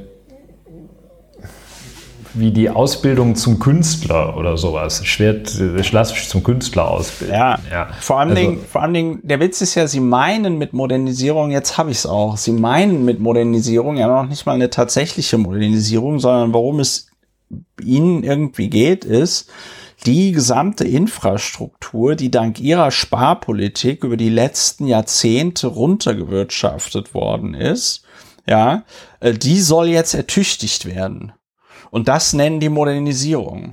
wie 2.35 2.51
die 2.51 2.69
Ausbildung 2.69 3.37
zum 3.37 3.59
Künstler 3.59 4.37
oder 4.37 4.57
sowas. 4.57 5.01
Ich 5.01 5.93
lasse 5.93 6.15
mich 6.15 6.29
zum 6.29 6.43
Künstler 6.43 6.91
ausbilden. 6.91 7.35
Ja, 7.35 7.59
ja. 7.71 7.89
Vor 8.01 8.19
allen 8.21 8.31
Also- 8.31 8.43
Dingen, 8.43 8.59
vor 8.71 8.83
allen 8.83 8.95
Dingen, 8.95 9.21
der 9.23 9.41
Witz 9.41 9.61
ist 9.61 9.75
ja, 9.75 9.87
sie 9.87 10.01
meinen 10.01 10.59
mit 10.59 10.73
Modernisierung, 10.73 11.51
jetzt 11.51 11.79
habe 11.79 11.91
ich 11.91 11.99
es 11.99 12.07
auch, 12.07 12.37
sie 12.37 12.53
meinen 12.53 13.05
mit 13.05 13.21
Modernisierung 13.21 13.97
ja 13.97 14.09
noch 14.09 14.29
nicht 14.29 14.47
mal 14.47 14.55
eine 14.55 14.71
tatsächliche 14.71 15.39
Modernisierung, 15.39 16.19
sondern 16.19 16.53
worum 16.53 16.81
es 16.81 17.09
ihnen 17.81 18.25
irgendwie 18.25 18.69
geht, 18.69 19.05
ist, 19.05 19.49
die 20.07 20.33
gesamte 20.33 20.85
Infrastruktur, 20.85 22.15
die 22.17 22.31
dank 22.31 22.61
ihrer 22.61 22.91
Sparpolitik 22.91 24.05
über 24.05 24.17
die 24.17 24.29
letzten 24.29 24.87
Jahrzehnte 24.87 25.69
runtergewirtschaftet 25.69 27.15
worden 27.15 27.55
ist, 27.55 28.03
ja, 28.47 28.85
äh, 29.21 29.33
die 29.33 29.61
soll 29.61 29.89
jetzt 29.89 30.15
ertüchtigt 30.15 30.85
werden. 30.85 31.33
Und 31.95 32.09
das 32.09 32.33
nennen 32.33 32.59
die 32.59 32.71
Modernisierung. 32.71 33.71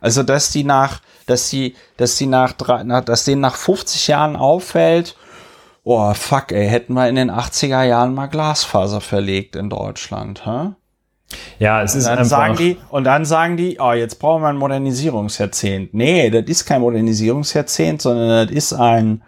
Also, 0.00 0.22
dass 0.22 0.50
die 0.50 0.64
nach, 0.64 1.02
dass 1.26 1.50
die, 1.50 1.76
dass 1.98 2.16
die 2.16 2.24
nach, 2.24 2.54
drei, 2.54 2.82
nach, 2.82 3.04
dass 3.04 3.26
denen 3.26 3.42
nach 3.42 3.56
50 3.56 4.08
Jahren 4.08 4.36
auffällt, 4.36 5.18
oh 5.84 6.14
fuck, 6.14 6.50
ey, 6.52 6.66
hätten 6.66 6.94
wir 6.94 7.10
in 7.10 7.16
den 7.16 7.30
80er 7.30 7.82
Jahren 7.82 8.14
mal 8.14 8.28
Glasfaser 8.28 9.02
verlegt 9.02 9.54
in 9.54 9.68
Deutschland, 9.68 10.46
hä? 10.46 10.70
Ja, 11.58 11.82
es 11.82 11.94
ist 11.94 12.06
Dann 12.06 12.20
einfach. 12.20 12.30
sagen 12.30 12.56
die, 12.56 12.78
und 12.88 13.04
dann 13.04 13.26
sagen 13.26 13.58
die, 13.58 13.76
oh, 13.78 13.92
jetzt 13.92 14.18
brauchen 14.18 14.44
wir 14.44 14.48
ein 14.48 14.56
Modernisierungsjahrzehnt. 14.56 15.92
Nee, 15.92 16.30
das 16.30 16.44
ist 16.46 16.64
kein 16.64 16.80
Modernisierungsjahrzehnt, 16.80 18.00
sondern 18.00 18.46
das 18.46 18.56
ist 18.56 18.72
ein, 18.72 19.22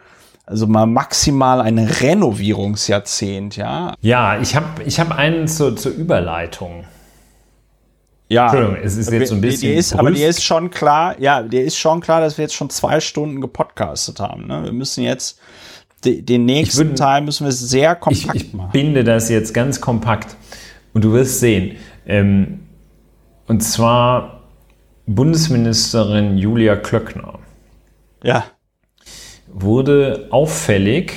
also 0.47 0.67
mal 0.67 0.87
maximal 0.87 1.61
ein 1.61 1.79
Renovierungsjahrzehnt, 1.79 3.59
ja. 3.59 3.93
Ja, 4.01 4.39
ich 4.39 4.57
habe 4.57 4.83
ich 4.87 4.99
hab 4.99 5.15
einen 5.15 5.47
zur, 5.47 5.77
zur 5.77 5.93
Überleitung. 5.93 6.85
Ja. 8.31 8.74
Es 8.82 8.97
ist 8.97 9.11
jetzt 9.11 9.28
so 9.31 9.35
ein 9.35 9.40
bisschen 9.40 9.73
Die 9.73 9.77
ist, 9.77 9.93
aber 9.93 10.11
brüst. 10.11 10.23
ist 10.23 10.44
schon 10.44 10.70
klar, 10.70 11.20
ja, 11.20 11.43
dir 11.43 11.65
ist 11.65 11.77
schon 11.77 12.01
klar, 12.01 12.20
dass 12.20 12.39
wir 12.39 12.44
jetzt 12.44 12.55
schon 12.55 12.70
zwei 12.70 13.01
Stunden 13.01 13.40
gepodcastet 13.40 14.20
haben. 14.20 14.47
Ne? 14.47 14.62
Wir 14.65 14.73
müssen 14.73 15.02
jetzt 15.02 15.40
de, 16.05 16.23
den 16.23 16.44
nächsten 16.44 16.93
würd- 16.93 16.97
Teil 16.97 17.23
müssen 17.23 17.44
wir 17.44 17.52
sehr 17.52 17.93
Ich, 17.94 18.01
kompakt 18.01 18.35
ich 18.36 18.52
machen. 18.55 18.70
binde 18.73 19.02
das 19.05 19.28
jetzt 19.31 19.52
ganz 19.52 19.81
kompakt 19.81 20.36
und 20.94 21.02
du 21.05 21.12
wirst 21.12 21.40
sehen. 21.40 21.77
Ähm, 22.07 22.61
und 23.48 23.62
zwar 23.62 24.44
Bundesministerin 25.07 26.39
Julia 26.39 26.77
Klöckner 26.77 27.40
Ja. 28.23 28.44
wurde 29.52 30.28
auffällig, 30.31 31.12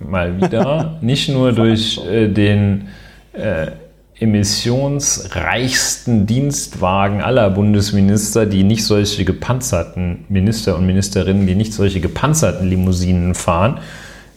mal 0.00 0.36
wieder, 0.40 0.98
nicht 1.02 1.28
nur 1.28 1.52
durch 1.52 1.98
äh, 2.06 2.28
den 2.28 2.88
äh, 3.34 3.72
emissionsreichsten 4.18 6.24
Dienstwagen 6.26 7.20
aller 7.20 7.50
Bundesminister, 7.50 8.46
die 8.46 8.64
nicht 8.64 8.82
solche 8.84 9.26
gepanzerten 9.26 10.24
Minister 10.28 10.76
und 10.76 10.86
Ministerinnen, 10.86 11.46
die 11.46 11.54
nicht 11.54 11.74
solche 11.74 12.00
gepanzerten 12.00 12.66
Limousinen 12.68 13.34
fahren, 13.34 13.78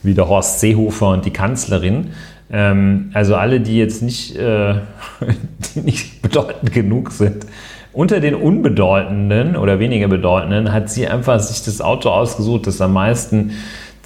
wie 0.04 0.14
der 0.14 0.28
Horst 0.28 0.60
Seehofer 0.60 1.08
und 1.10 1.24
die 1.26 1.32
Kanzlerin. 1.32 2.10
Ähm, 2.52 3.12
also 3.14 3.36
alle, 3.36 3.62
die 3.62 3.78
jetzt 3.78 4.02
nicht, 4.02 4.36
äh, 4.36 4.76
die 5.76 5.82
nicht 5.82 6.22
bedeutend 6.22 6.74
genug 6.74 7.12
sind. 7.12 7.46
Unter 7.94 8.20
den 8.20 8.36
unbedeutenden 8.36 9.56
oder 9.56 9.80
weniger 9.80 10.10
bedeutenden 10.10 10.74
hat 10.74 10.90
sie 10.90 11.08
einfach 11.08 11.40
sich 11.40 11.64
das 11.64 11.80
Auto 11.82 12.10
ausgesucht, 12.10 12.68
das 12.68 12.82
am 12.82 12.92
meisten 12.94 13.52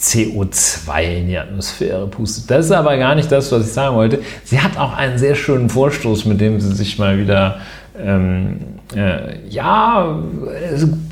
CO2 0.03 1.19
in 1.19 1.27
die 1.27 1.37
Atmosphäre 1.37 2.07
pustet. 2.07 2.51
Das 2.51 2.65
ist 2.65 2.71
aber 2.71 2.97
gar 2.97 3.15
nicht 3.15 3.31
das, 3.31 3.51
was 3.51 3.67
ich 3.67 3.73
sagen 3.73 3.95
wollte. 3.95 4.19
Sie 4.43 4.59
hat 4.59 4.77
auch 4.77 4.93
einen 4.93 5.17
sehr 5.17 5.35
schönen 5.35 5.69
Vorstoß, 5.69 6.25
mit 6.25 6.41
dem 6.41 6.59
sie 6.59 6.75
sich 6.75 6.99
mal 6.99 7.17
wieder, 7.17 7.59
ähm, 7.97 8.59
äh, 8.95 9.47
ja, 9.47 10.19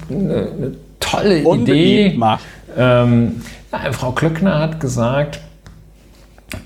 eine, 0.09 0.51
eine 0.57 0.76
tolle 0.99 1.43
Unbeliebt 1.43 2.13
Idee. 2.13 2.18
macht. 2.18 2.43
Ähm, 2.77 3.41
ja, 3.72 3.91
Frau 3.93 4.11
Klöckner 4.11 4.59
hat 4.59 4.80
gesagt, 4.80 5.39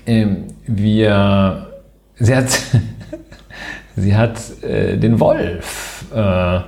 ähm, 0.06 0.44
wir, 0.66 1.68
sie 2.18 2.34
hat, 2.34 2.48
sie 3.96 4.16
hat 4.16 4.40
äh, 4.62 4.96
den 4.96 5.20
Wolf, 5.20 6.04
äh, 6.12 6.60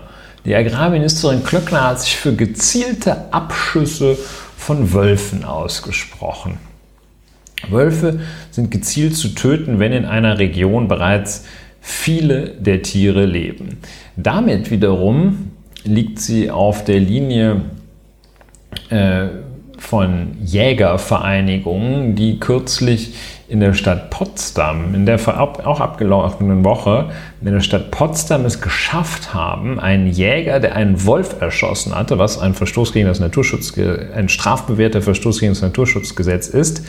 die 0.44 0.54
Agrarministerin 0.54 1.42
Klöckner 1.42 1.88
hat 1.88 2.00
sich 2.00 2.16
für 2.16 2.32
gezielte 2.32 3.32
Abschüsse 3.32 4.16
von 4.68 4.92
Wölfen 4.92 5.46
ausgesprochen. 5.46 6.58
Wölfe 7.70 8.20
sind 8.50 8.70
gezielt 8.70 9.16
zu 9.16 9.28
töten, 9.28 9.78
wenn 9.78 9.94
in 9.94 10.04
einer 10.04 10.38
Region 10.38 10.88
bereits 10.88 11.46
viele 11.80 12.50
der 12.50 12.82
Tiere 12.82 13.24
leben. 13.24 13.78
Damit 14.18 14.70
wiederum 14.70 15.52
liegt 15.84 16.18
sie 16.18 16.50
auf 16.50 16.84
der 16.84 17.00
Linie 17.00 17.62
äh, 18.90 19.28
von 19.78 20.36
Jägervereinigungen, 20.44 22.14
die 22.14 22.38
kürzlich 22.38 23.14
in 23.48 23.60
der 23.60 23.72
Stadt 23.72 24.10
Potsdam, 24.10 24.94
in 24.94 25.06
der 25.06 25.18
auch 25.26 25.80
abgelaufenen 25.80 26.64
Woche, 26.64 27.10
in 27.40 27.50
der 27.50 27.60
Stadt 27.60 27.90
Potsdam 27.90 28.44
es 28.44 28.60
geschafft 28.60 29.32
haben, 29.32 29.80
einen 29.80 30.06
Jäger, 30.06 30.60
der 30.60 30.76
einen 30.76 31.06
Wolf 31.06 31.40
erschossen 31.40 31.94
hatte, 31.94 32.18
was 32.18 32.38
ein 32.38 32.52
Verstoß 32.52 32.92
gegen 32.92 33.08
das 33.08 33.20
Naturschutz, 33.20 33.72
ein 34.14 34.28
strafbewährter 34.28 35.00
Verstoß 35.00 35.40
gegen 35.40 35.52
das 35.52 35.62
Naturschutzgesetz 35.62 36.48
ist, 36.48 36.84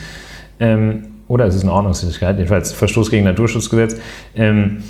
ähm, 0.60 1.06
oder 1.28 1.46
es 1.46 1.54
ist 1.54 1.62
eine 1.62 1.72
Ordnungswidrigkeit, 1.72 2.36
jedenfalls 2.36 2.72
Verstoß 2.72 3.10
gegen 3.10 3.24
Naturschutzgesetz, 3.24 3.96
ähm, 4.36 4.82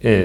äh, 0.00 0.24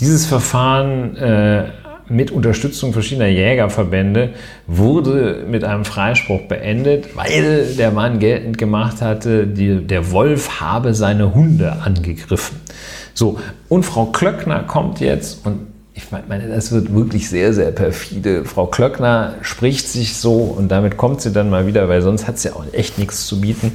dieses 0.00 0.24
Verfahren 0.24 1.16
äh, 1.16 1.64
mit 2.08 2.30
Unterstützung 2.30 2.92
verschiedener 2.92 3.28
Jägerverbände 3.28 4.30
wurde 4.66 5.44
mit 5.48 5.64
einem 5.64 5.84
Freispruch 5.84 6.42
beendet, 6.42 7.16
weil 7.16 7.74
der 7.76 7.90
Mann 7.90 8.18
geltend 8.18 8.58
gemacht 8.58 9.02
hatte, 9.02 9.46
die, 9.46 9.86
der 9.86 10.10
Wolf 10.12 10.60
habe 10.60 10.94
seine 10.94 11.34
Hunde 11.34 11.72
angegriffen. 11.72 12.60
So, 13.14 13.38
und 13.68 13.84
Frau 13.84 14.06
Klöckner 14.06 14.64
kommt 14.64 15.00
jetzt 15.00 15.44
und 15.46 15.60
ich 15.94 16.10
meine, 16.10 16.48
das 16.48 16.72
wird 16.72 16.94
wirklich 16.94 17.30
sehr, 17.30 17.54
sehr 17.54 17.70
perfide. 17.70 18.44
Frau 18.44 18.66
Klöckner 18.66 19.36
spricht 19.40 19.88
sich 19.88 20.16
so 20.16 20.34
und 20.34 20.68
damit 20.68 20.98
kommt 20.98 21.22
sie 21.22 21.32
dann 21.32 21.48
mal 21.48 21.66
wieder, 21.66 21.88
weil 21.88 22.02
sonst 22.02 22.28
hat 22.28 22.38
sie 22.38 22.54
auch 22.54 22.64
echt 22.72 22.98
nichts 22.98 23.26
zu 23.26 23.40
bieten. 23.40 23.72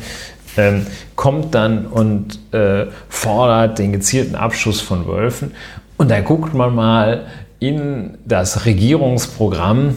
Ähm, 0.55 0.85
kommt 1.15 1.55
dann 1.55 1.87
und 1.87 2.37
äh, 2.53 2.85
fordert 3.09 3.79
den 3.79 3.91
gezielten 3.91 4.35
Abschuss 4.35 4.81
von 4.81 5.07
Wölfen. 5.07 5.53
Und 5.97 6.11
da 6.11 6.21
guckt 6.21 6.53
man 6.53 6.75
mal 6.75 7.25
in 7.61 8.17
das 8.25 8.65
Regierungsprogramm. 8.65 9.95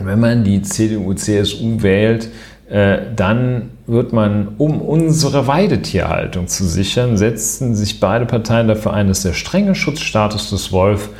Wenn 0.00 0.18
man 0.18 0.42
die 0.42 0.62
CDU, 0.62 1.14
CSU 1.14 1.82
wählt, 1.82 2.30
äh, 2.68 2.98
dann 3.14 3.70
wird 3.86 4.12
man, 4.12 4.48
um 4.58 4.80
unsere 4.80 5.46
Weidetierhaltung 5.46 6.48
zu 6.48 6.64
sichern, 6.64 7.16
setzen 7.16 7.76
sich 7.76 8.00
beide 8.00 8.26
Parteien 8.26 8.66
dafür 8.68 8.94
ein, 8.94 9.06
dass 9.06 9.22
der 9.22 9.34
strenge 9.34 9.74
Schutzstatus 9.74 10.50
des, 10.50 10.72
Wolf, 10.72 11.10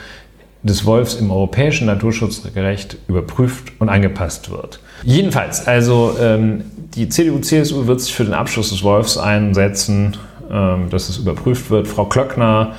des 0.62 0.86
Wolfs 0.86 1.14
im 1.14 1.30
europäischen 1.30 1.86
Naturschutzrecht 1.86 2.96
überprüft 3.06 3.72
und 3.78 3.90
angepasst 3.90 4.50
wird. 4.50 4.80
Jedenfalls, 5.04 5.66
also 5.66 6.16
ähm, 6.18 6.64
die 6.94 7.10
CDU, 7.10 7.38
CSU 7.40 7.86
wird 7.86 8.00
sich 8.00 8.14
für 8.14 8.24
den 8.24 8.34
Abschuss 8.34 8.70
des 8.70 8.82
Wolfs 8.82 9.18
einsetzen, 9.18 10.16
ähm, 10.50 10.88
dass 10.88 11.10
es 11.10 11.18
überprüft 11.18 11.70
wird. 11.70 11.86
Frau 11.86 12.06
Klöckner, 12.06 12.72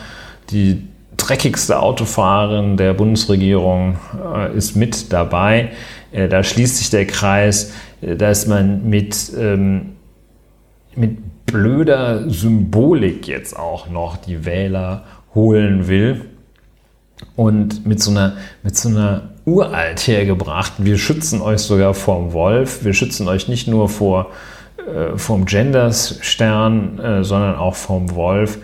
die 0.50 0.87
dreckigste 1.28 1.80
Autofahrerin 1.80 2.78
der 2.78 2.94
Bundesregierung, 2.94 3.98
äh, 4.36 4.56
ist 4.56 4.76
mit 4.76 5.12
dabei. 5.12 5.72
Äh, 6.12 6.28
da 6.28 6.44
schließt 6.44 6.78
sich 6.78 6.90
der 6.90 7.06
Kreis, 7.06 7.74
äh, 8.02 8.16
dass 8.16 8.48
man 8.48 8.90
mit, 8.90 9.32
ähm, 9.38 9.94
mit 10.96 11.46
blöder 11.46 12.30
Symbolik 12.30 13.28
jetzt 13.28 13.58
auch 13.58 13.90
noch 13.90 14.18
die 14.18 14.46
Wähler 14.46 15.04
holen 15.34 15.88
will 15.88 16.26
und 17.36 17.86
mit 17.86 18.02
so 18.02 18.12
einer, 18.12 18.38
mit 18.64 18.76
so 18.78 18.90
einer 18.90 19.30
uralt 19.46 20.08
hergebracht. 20.08 20.74
Wir 20.78 20.98
schützen 20.98 21.42
euch 21.42 21.60
sogar 21.60 21.94
vorm 21.94 22.34
Wolf. 22.34 22.84
Wir 22.84 22.94
schützen 22.94 23.28
euch 23.28 23.48
nicht 23.48 23.68
nur 23.68 23.90
vor 23.90 24.32
äh, 24.78 25.18
vom 25.18 25.46
Genderstern, 25.46 27.00
äh, 27.00 27.24
sondern 27.24 27.56
auch 27.56 27.76
vom 27.76 28.14
Wolf. 28.16 28.60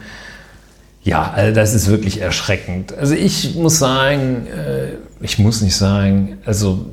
Ja, 1.03 1.31
also 1.31 1.53
das 1.53 1.73
ist 1.73 1.89
wirklich 1.89 2.21
erschreckend. 2.21 2.93
Also 2.93 3.13
ich 3.13 3.55
muss 3.55 3.77
sagen, 3.77 4.47
äh, 4.47 4.93
ich 5.19 5.37
muss 5.37 5.61
nicht 5.61 5.75
sagen, 5.75 6.37
also 6.45 6.85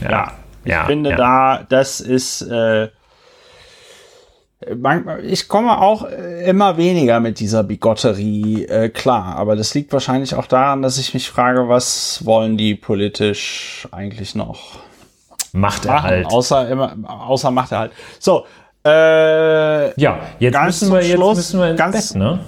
ja. 0.00 0.32
ja. 0.64 0.82
Ich 0.82 0.86
finde 0.86 1.10
ja. 1.10 1.16
da, 1.16 1.66
das 1.68 2.00
ist, 2.00 2.42
äh, 2.42 2.88
ich 5.22 5.48
komme 5.48 5.80
auch 5.80 6.04
immer 6.44 6.76
weniger 6.76 7.20
mit 7.20 7.40
dieser 7.40 7.62
Bigotterie 7.64 8.64
äh, 8.64 8.88
klar, 8.88 9.36
aber 9.36 9.56
das 9.56 9.74
liegt 9.74 9.92
wahrscheinlich 9.92 10.34
auch 10.34 10.46
daran, 10.46 10.82
dass 10.82 10.98
ich 10.98 11.14
mich 11.14 11.30
frage, 11.30 11.68
was 11.68 12.24
wollen 12.24 12.56
die 12.56 12.74
politisch 12.74 13.88
eigentlich 13.90 14.34
noch? 14.34 14.78
Machterhalt. 15.52 16.24
Machen, 16.24 16.34
außer 16.34 16.68
immer, 16.68 16.96
außer 17.06 17.50
Machterhalt. 17.50 17.92
So, 18.18 18.46
äh, 18.84 20.00
ja, 20.00 20.20
jetzt 20.38 20.60
müssen 20.62 20.92
wir, 20.92 21.02
jetzt 21.02 21.14
Schluss, 21.14 21.36
müssen 21.36 21.60
wir 21.60 21.70
ins 21.70 21.78
ganz, 21.78 22.12
Bett, 22.12 22.18
ne? 22.18 22.40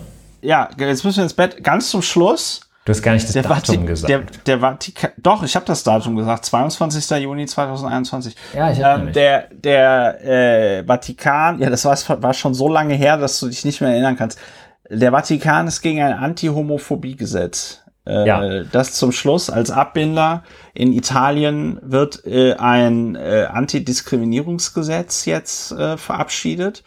Ja, 0.42 0.70
jetzt 0.78 1.04
müssen 1.04 1.18
wir 1.18 1.24
ins 1.24 1.34
Bett. 1.34 1.62
Ganz 1.62 1.90
zum 1.90 2.02
Schluss 2.02 2.60
Du 2.84 2.90
hast 2.90 3.02
gar 3.02 3.12
nicht 3.14 3.24
das 3.24 3.32
der 3.32 3.44
Datum 3.44 3.56
Vati 3.56 3.78
gesagt. 3.78 4.10
Der, 4.10 4.22
der 4.46 4.60
Vatikan, 4.60 5.10
doch, 5.16 5.42
ich 5.42 5.56
habe 5.56 5.64
das 5.64 5.84
Datum 5.84 6.16
gesagt, 6.16 6.44
22. 6.44 7.22
Juni 7.22 7.46
2021. 7.46 8.36
Ja, 8.54 8.70
ich 8.70 8.78
ähm, 8.78 9.12
Der, 9.12 9.48
der 9.50 10.24
äh, 10.24 10.84
Vatikan, 10.84 11.60
ja, 11.60 11.70
das 11.70 11.86
war, 11.86 12.22
war 12.22 12.34
schon 12.34 12.52
so 12.52 12.68
lange 12.68 12.94
her, 12.94 13.16
dass 13.16 13.40
du 13.40 13.48
dich 13.48 13.64
nicht 13.64 13.80
mehr 13.80 13.90
erinnern 13.90 14.16
kannst. 14.16 14.38
Der 14.90 15.12
Vatikan 15.12 15.66
ist 15.66 15.80
gegen 15.80 16.02
ein 16.02 16.12
Anti-Homophobie-Gesetz. 16.12 17.84
Äh, 18.06 18.26
ja. 18.26 18.64
Das 18.64 18.92
zum 18.92 19.12
Schluss 19.12 19.48
als 19.48 19.70
Abbinder. 19.70 20.42
In 20.74 20.92
Italien 20.92 21.78
wird 21.82 22.26
äh, 22.26 22.52
ein 22.54 23.16
äh, 23.16 23.46
Antidiskriminierungsgesetz 23.50 25.24
jetzt 25.24 25.72
äh, 25.72 25.96
verabschiedet. 25.96 26.84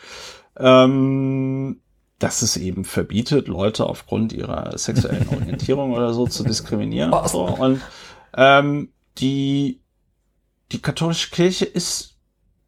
Ähm, 0.59 1.79
dass 2.19 2.41
es 2.41 2.57
eben 2.57 2.83
verbietet, 2.83 3.47
Leute 3.47 3.85
aufgrund 3.85 4.33
ihrer 4.33 4.77
sexuellen 4.77 5.29
Orientierung 5.29 5.93
oder 5.93 6.13
so 6.13 6.27
zu 6.27 6.43
diskriminieren. 6.43 7.13
Und, 7.13 7.29
so. 7.29 7.45
und 7.45 7.81
ähm, 8.35 8.91
die, 9.17 9.81
die 10.71 10.81
katholische 10.81 11.29
Kirche 11.29 11.65
ist 11.65 12.15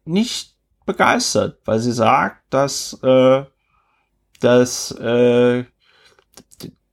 nicht 0.04 0.56
begeistert, 0.86 1.58
weil 1.64 1.78
sie 1.80 1.92
sagt, 1.92 2.42
dass, 2.50 2.98
äh, 3.02 3.44
dass 4.40 4.92
äh, 4.92 5.64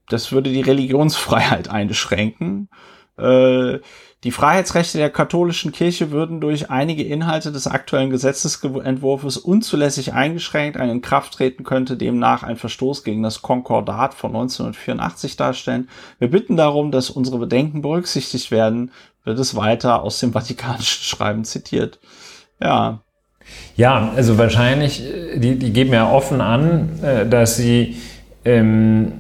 das 0.10 0.32
würde 0.32 0.52
die 0.52 0.62
Religionsfreiheit 0.62 1.70
einschränken. 1.70 2.70
Äh, 3.18 3.80
die 4.24 4.32
Freiheitsrechte 4.32 4.98
der 4.98 5.12
katholischen 5.12 5.72
Kirche 5.72 6.10
würden 6.10 6.42
durch 6.42 6.72
einige 6.72 7.04
Inhalte 7.04 7.52
des 7.52 7.68
aktuellen 7.68 8.10
Gesetzesentwurfs 8.10 9.38
unzulässig 9.38 10.14
eingeschränkt. 10.14 10.76
Ein 10.76 10.90
Inkrafttreten 10.90 11.64
könnte 11.64 11.98
demnach 11.98 12.42
ein 12.42 12.58
Verstoß 12.58 13.04
gegen 13.04 13.22
das 13.22 13.44
Konkordat 13.44 14.16
von 14.16 14.32
1984 14.32 15.36
darstellen. 15.36 15.88
Wir 16.18 16.32
bitten 16.32 16.58
darum, 16.58 16.92
dass 16.92 17.12
unsere 17.12 17.38
Bedenken 17.38 17.84
berücksichtigt 17.84 18.50
werden, 18.50 18.92
wird 19.24 19.38
es 19.38 19.56
weiter 19.56 20.02
aus 20.02 20.20
dem 20.20 20.34
Vatikanischen 20.34 21.04
Schreiben 21.04 21.44
zitiert. 21.44 22.00
Ja. 22.60 23.02
Ja, 23.76 24.12
also 24.16 24.38
wahrscheinlich, 24.40 25.04
die, 25.36 25.60
die 25.60 25.72
geben 25.72 25.94
ja 25.94 26.12
offen 26.12 26.42
an, 26.42 27.02
äh, 27.04 27.30
dass 27.30 27.56
sie 27.56 27.98
ähm, 28.44 29.20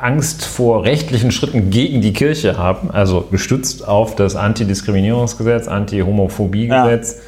Angst 0.00 0.44
vor 0.44 0.84
rechtlichen 0.84 1.32
Schritten 1.32 1.70
gegen 1.70 2.00
die 2.00 2.12
Kirche 2.12 2.58
haben, 2.58 2.90
also 2.90 3.26
gestützt 3.30 3.86
auf 3.86 4.14
das 4.14 4.36
Antidiskriminierungsgesetz, 4.36 5.68
Anti-Homophobie-Gesetz, 5.68 7.14
ja. 7.14 7.20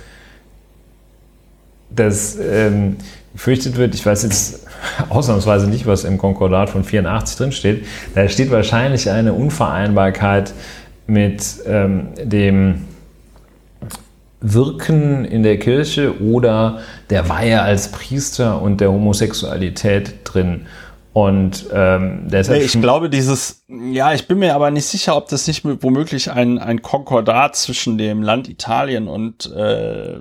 das 1.91 2.39
ähm, 2.41 2.97
gefürchtet 3.33 3.77
wird, 3.77 3.95
ich 3.95 4.05
weiß 4.05 4.23
jetzt 4.23 4.67
ausnahmsweise 5.09 5.69
nicht, 5.69 5.87
was 5.87 6.05
im 6.05 6.19
Konkordat 6.19 6.71
von 6.71 6.85
84 6.85 7.37
drin 7.37 7.53
steht, 7.53 7.87
da 8.15 8.29
steht 8.29 8.51
wahrscheinlich 8.51 9.11
eine 9.11 9.33
Unvereinbarkeit 9.33 10.55
mit 11.07 11.45
ähm, 11.67 12.09
dem 12.23 12.83
Wirken 14.47 15.25
in 15.25 15.43
der 15.43 15.59
Kirche 15.59 16.21
oder 16.21 16.81
der 17.09 17.31
Weihe 17.31 17.63
als 17.63 17.91
Priester 17.91 18.61
und 18.61 18.81
der 18.81 18.93
Homosexualität 18.93 20.17
drin. 20.25 20.67
Und 21.15 21.67
ähm, 21.73 22.27
deshalb. 22.27 22.59
Nee, 22.59 22.65
ich 22.65 22.81
glaube, 22.81 23.09
dieses, 23.09 23.65
ja, 23.69 24.13
ich 24.13 24.27
bin 24.27 24.41
mir 24.41 24.53
aber 24.53 24.73
nicht 24.73 24.87
sicher, 24.87 25.17
ob 25.17 25.29
das 25.29 25.47
nicht 25.47 25.65
womöglich 25.65 26.33
ein, 26.33 26.59
ein 26.59 26.83
Konkordat 26.83 27.55
zwischen 27.55 27.97
dem 27.99 28.21
Land 28.21 28.49
Italien 28.49 29.07
und 29.07 29.47
äh, 29.55 30.19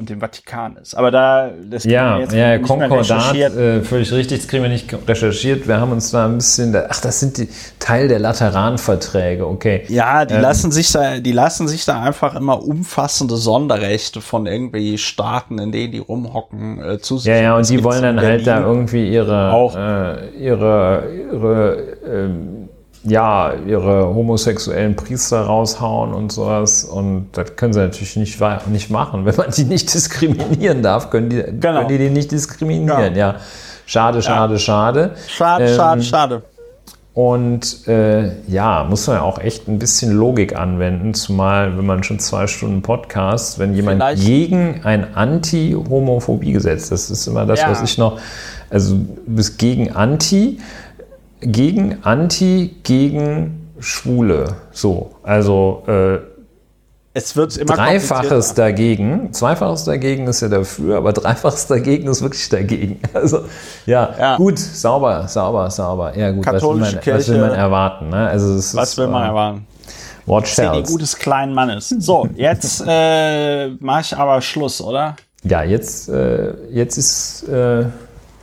und 0.00 0.08
dem 0.08 0.20
Vatikan 0.20 0.76
ist. 0.76 0.94
Aber 0.94 1.10
da, 1.10 1.50
das 1.70 1.84
ja, 1.84 2.18
jetzt 2.18 2.32
ja, 2.32 2.58
Konkordat, 2.58 3.36
äh, 3.36 3.82
völlig 3.82 4.10
richtig, 4.12 4.40
das 4.40 4.48
kriegen 4.48 4.62
wir 4.62 4.70
nicht 4.70 4.92
recherchiert. 5.06 5.68
Wir 5.68 5.78
haben 5.78 5.92
uns 5.92 6.10
da 6.10 6.24
ein 6.24 6.36
bisschen, 6.36 6.74
ach, 6.74 7.00
das 7.02 7.20
sind 7.20 7.36
die 7.36 7.48
Teil 7.78 8.08
der 8.08 8.18
Lateranverträge, 8.18 9.46
okay. 9.46 9.84
Ja, 9.88 10.24
die 10.24 10.34
ähm, 10.34 10.40
lassen 10.40 10.72
sich 10.72 10.90
da, 10.90 11.18
die 11.18 11.32
lassen 11.32 11.68
sich 11.68 11.84
da 11.84 12.00
einfach 12.00 12.34
immer 12.34 12.64
umfassende 12.64 13.36
Sonderrechte 13.36 14.22
von 14.22 14.46
irgendwie 14.46 14.96
Staaten, 14.96 15.58
in 15.58 15.70
denen 15.70 15.92
die 15.92 15.98
rumhocken, 15.98 16.82
äh, 16.82 16.98
zu 16.98 17.18
Ja, 17.18 17.36
ja, 17.36 17.56
und 17.56 17.68
die 17.68 17.84
wollen 17.84 18.02
dann 18.02 18.18
halt 18.18 18.46
da 18.46 18.60
irgendwie 18.60 19.06
ihre, 19.12 19.52
auch, 19.52 19.76
äh, 19.76 20.30
ihre, 20.38 21.02
ihre, 21.30 21.76
ähm, 22.10 22.70
ja, 23.02 23.54
ihre 23.66 24.14
homosexuellen 24.14 24.94
Priester 24.94 25.42
raushauen 25.42 26.12
und 26.12 26.32
sowas. 26.32 26.84
Und 26.84 27.28
das 27.32 27.56
können 27.56 27.72
sie 27.72 27.80
natürlich 27.80 28.16
nicht, 28.16 28.38
nicht 28.66 28.90
machen. 28.90 29.24
Wenn 29.24 29.36
man 29.36 29.50
die 29.50 29.64
nicht 29.64 29.92
diskriminieren 29.92 30.82
darf, 30.82 31.10
können 31.10 31.30
die, 31.30 31.42
genau. 31.42 31.58
können 31.60 31.88
die 31.88 31.98
den 31.98 32.12
nicht 32.12 32.30
diskriminieren. 32.30 33.14
Ja. 33.14 33.32
ja. 33.32 33.36
Schade, 33.86 34.22
schade, 34.22 34.54
ja. 34.54 34.58
schade. 34.58 35.10
Schade, 35.26 35.64
ähm, 35.64 35.76
schade, 35.76 36.02
schade. 36.02 36.42
Und 37.12 37.88
äh, 37.88 38.30
ja, 38.46 38.86
muss 38.88 39.08
man 39.08 39.16
ja 39.16 39.22
auch 39.22 39.40
echt 39.40 39.66
ein 39.66 39.80
bisschen 39.80 40.12
Logik 40.12 40.56
anwenden, 40.56 41.12
zumal 41.12 41.76
wenn 41.76 41.84
man 41.84 42.04
schon 42.04 42.20
zwei 42.20 42.46
Stunden 42.46 42.82
Podcast, 42.82 43.58
wenn 43.58 43.74
jemand 43.74 44.00
Vielleicht. 44.00 44.24
gegen 44.24 44.80
ein 44.84 45.16
Anti-Homophobie-Gesetz, 45.16 46.88
das 46.88 47.10
ist 47.10 47.26
immer 47.26 47.46
das, 47.46 47.60
ja. 47.60 47.70
was 47.70 47.82
ich 47.82 47.98
noch, 47.98 48.20
also 48.70 48.94
du 48.94 49.06
bist 49.26 49.58
gegen 49.58 49.90
Anti, 49.90 50.60
gegen 51.40 51.98
Anti, 52.02 52.76
gegen 52.82 53.72
Schwule. 53.78 54.56
So, 54.72 55.12
also 55.22 55.82
äh, 55.86 56.18
es 57.12 57.34
wird 57.34 57.56
immer 57.56 57.74
Dreifaches 57.74 58.54
dagegen, 58.54 59.32
zweifaches 59.32 59.84
dagegen 59.84 60.28
ist 60.28 60.42
ja 60.42 60.48
dafür, 60.48 60.98
aber 60.98 61.12
dreifaches 61.12 61.66
dagegen 61.66 62.08
ist 62.08 62.22
wirklich 62.22 62.48
dagegen. 62.48 63.00
Also 63.12 63.44
ja, 63.84 64.14
ja. 64.18 64.36
gut, 64.36 64.58
sauber, 64.58 65.26
sauber, 65.26 65.70
sauber. 65.70 66.16
Ja 66.16 66.30
gut, 66.30 66.46
was 66.46 66.62
will, 66.62 66.76
man, 66.76 67.00
Kirche, 67.00 67.14
was 67.14 67.28
will 67.28 67.40
man 67.40 67.52
erwarten? 67.52 68.10
Ne? 68.10 68.28
Also 68.28 68.54
was 68.54 68.90
ist, 68.90 68.98
will 68.98 69.08
man 69.08 69.22
äh, 69.24 69.26
erwarten? 69.26 69.66
Watch 70.26 70.54
Die 70.54 70.82
gutes 70.84 71.16
kleinen 71.16 71.52
Mannes. 71.52 71.88
So, 71.88 72.28
jetzt 72.36 72.84
äh, 72.86 73.68
mache 73.80 74.02
ich 74.02 74.16
aber 74.16 74.40
Schluss, 74.40 74.80
oder? 74.80 75.16
Ja, 75.42 75.64
jetzt, 75.64 76.08
äh, 76.08 76.52
jetzt 76.70 76.96
ist 76.96 77.48
äh, 77.48 77.86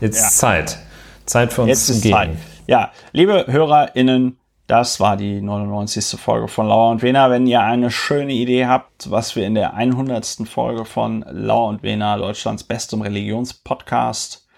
jetzt 0.02 0.22
ja. 0.22 0.30
Zeit. 0.30 0.78
Zeit 1.26 1.54
für 1.54 1.62
uns 1.62 1.70
jetzt 1.70 1.88
zu 1.88 2.02
gehen. 2.02 2.12
Zeit. 2.12 2.30
Ja, 2.70 2.92
liebe 3.14 3.46
HörerInnen, 3.48 4.40
das 4.68 5.00
war 5.00 5.16
die 5.16 5.42
99. 5.42 6.20
Folge 6.20 6.50
von 6.50 6.68
Lauer 6.68 6.92
und 6.92 7.02
Wena. 7.02 7.30
Wenn 7.30 7.48
ihr 7.48 7.62
eine 7.62 7.90
schöne 7.92 8.34
Idee 8.34 8.66
habt, 8.66 9.10
was 9.10 9.38
wir 9.38 9.48
in 9.48 9.56
der 9.56 9.74
100. 9.76 10.42
Folge 10.44 10.84
von 10.84 11.24
Lauer 11.30 11.70
und 11.70 11.82
Wena, 11.82 12.18
Deutschlands 12.18 12.66
bestem 12.66 13.02
Religionspodcast, 13.02 14.50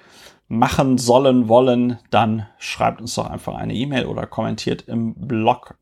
machen 0.48 0.98
sollen 0.98 1.49
wollen, 1.49 1.99
dann 2.10 2.48
schreibt 2.57 2.99
uns 2.99 3.14
doch 3.14 3.30
einfach 3.30 3.53
eine 3.53 3.76
E-Mail 3.76 4.07
oder 4.07 4.26
kommentiert 4.26 4.81
im 4.88 5.14
Blog 5.14 5.76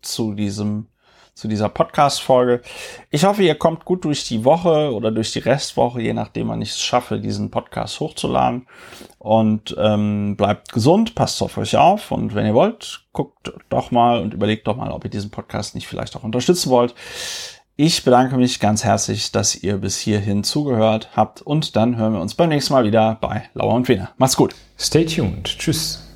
zu 0.00 0.34
diesem 0.34 0.88
zu 1.34 1.48
dieser 1.48 1.68
Podcast-Folge. 1.68 2.60
Ich 3.10 3.24
hoffe, 3.24 3.42
ihr 3.42 3.54
kommt 3.54 3.84
gut 3.84 4.04
durch 4.04 4.24
die 4.24 4.44
Woche 4.44 4.92
oder 4.92 5.10
durch 5.10 5.32
die 5.32 5.38
Restwoche, 5.38 6.02
je 6.02 6.12
nachdem, 6.12 6.48
wann 6.48 6.62
ich 6.62 6.70
es 6.70 6.80
schaffe, 6.82 7.18
diesen 7.18 7.50
Podcast 7.50 8.00
hochzuladen. 8.00 8.66
Und 9.18 9.74
ähm, 9.78 10.36
bleibt 10.36 10.72
gesund, 10.72 11.14
passt 11.14 11.42
auf 11.42 11.56
euch 11.56 11.76
auf 11.76 12.10
und 12.10 12.34
wenn 12.34 12.46
ihr 12.46 12.54
wollt, 12.54 13.04
guckt 13.12 13.52
doch 13.68 13.90
mal 13.90 14.20
und 14.20 14.34
überlegt 14.34 14.66
doch 14.66 14.76
mal, 14.76 14.90
ob 14.90 15.04
ihr 15.04 15.10
diesen 15.10 15.30
Podcast 15.30 15.74
nicht 15.74 15.86
vielleicht 15.86 16.16
auch 16.16 16.24
unterstützen 16.24 16.70
wollt. 16.70 16.94
Ich 17.76 18.04
bedanke 18.04 18.36
mich 18.36 18.60
ganz 18.60 18.84
herzlich, 18.84 19.32
dass 19.32 19.56
ihr 19.56 19.78
bis 19.78 19.98
hierhin 19.98 20.44
zugehört 20.44 21.08
habt 21.16 21.40
und 21.40 21.74
dann 21.74 21.96
hören 21.96 22.12
wir 22.12 22.20
uns 22.20 22.34
beim 22.34 22.50
nächsten 22.50 22.74
Mal 22.74 22.84
wieder 22.84 23.16
bei 23.20 23.44
Lauer 23.54 23.74
und 23.74 23.88
Wiener. 23.88 24.10
Macht's 24.18 24.36
gut. 24.36 24.54
Stay 24.78 25.06
tuned. 25.06 25.44
Tschüss. 25.58 26.11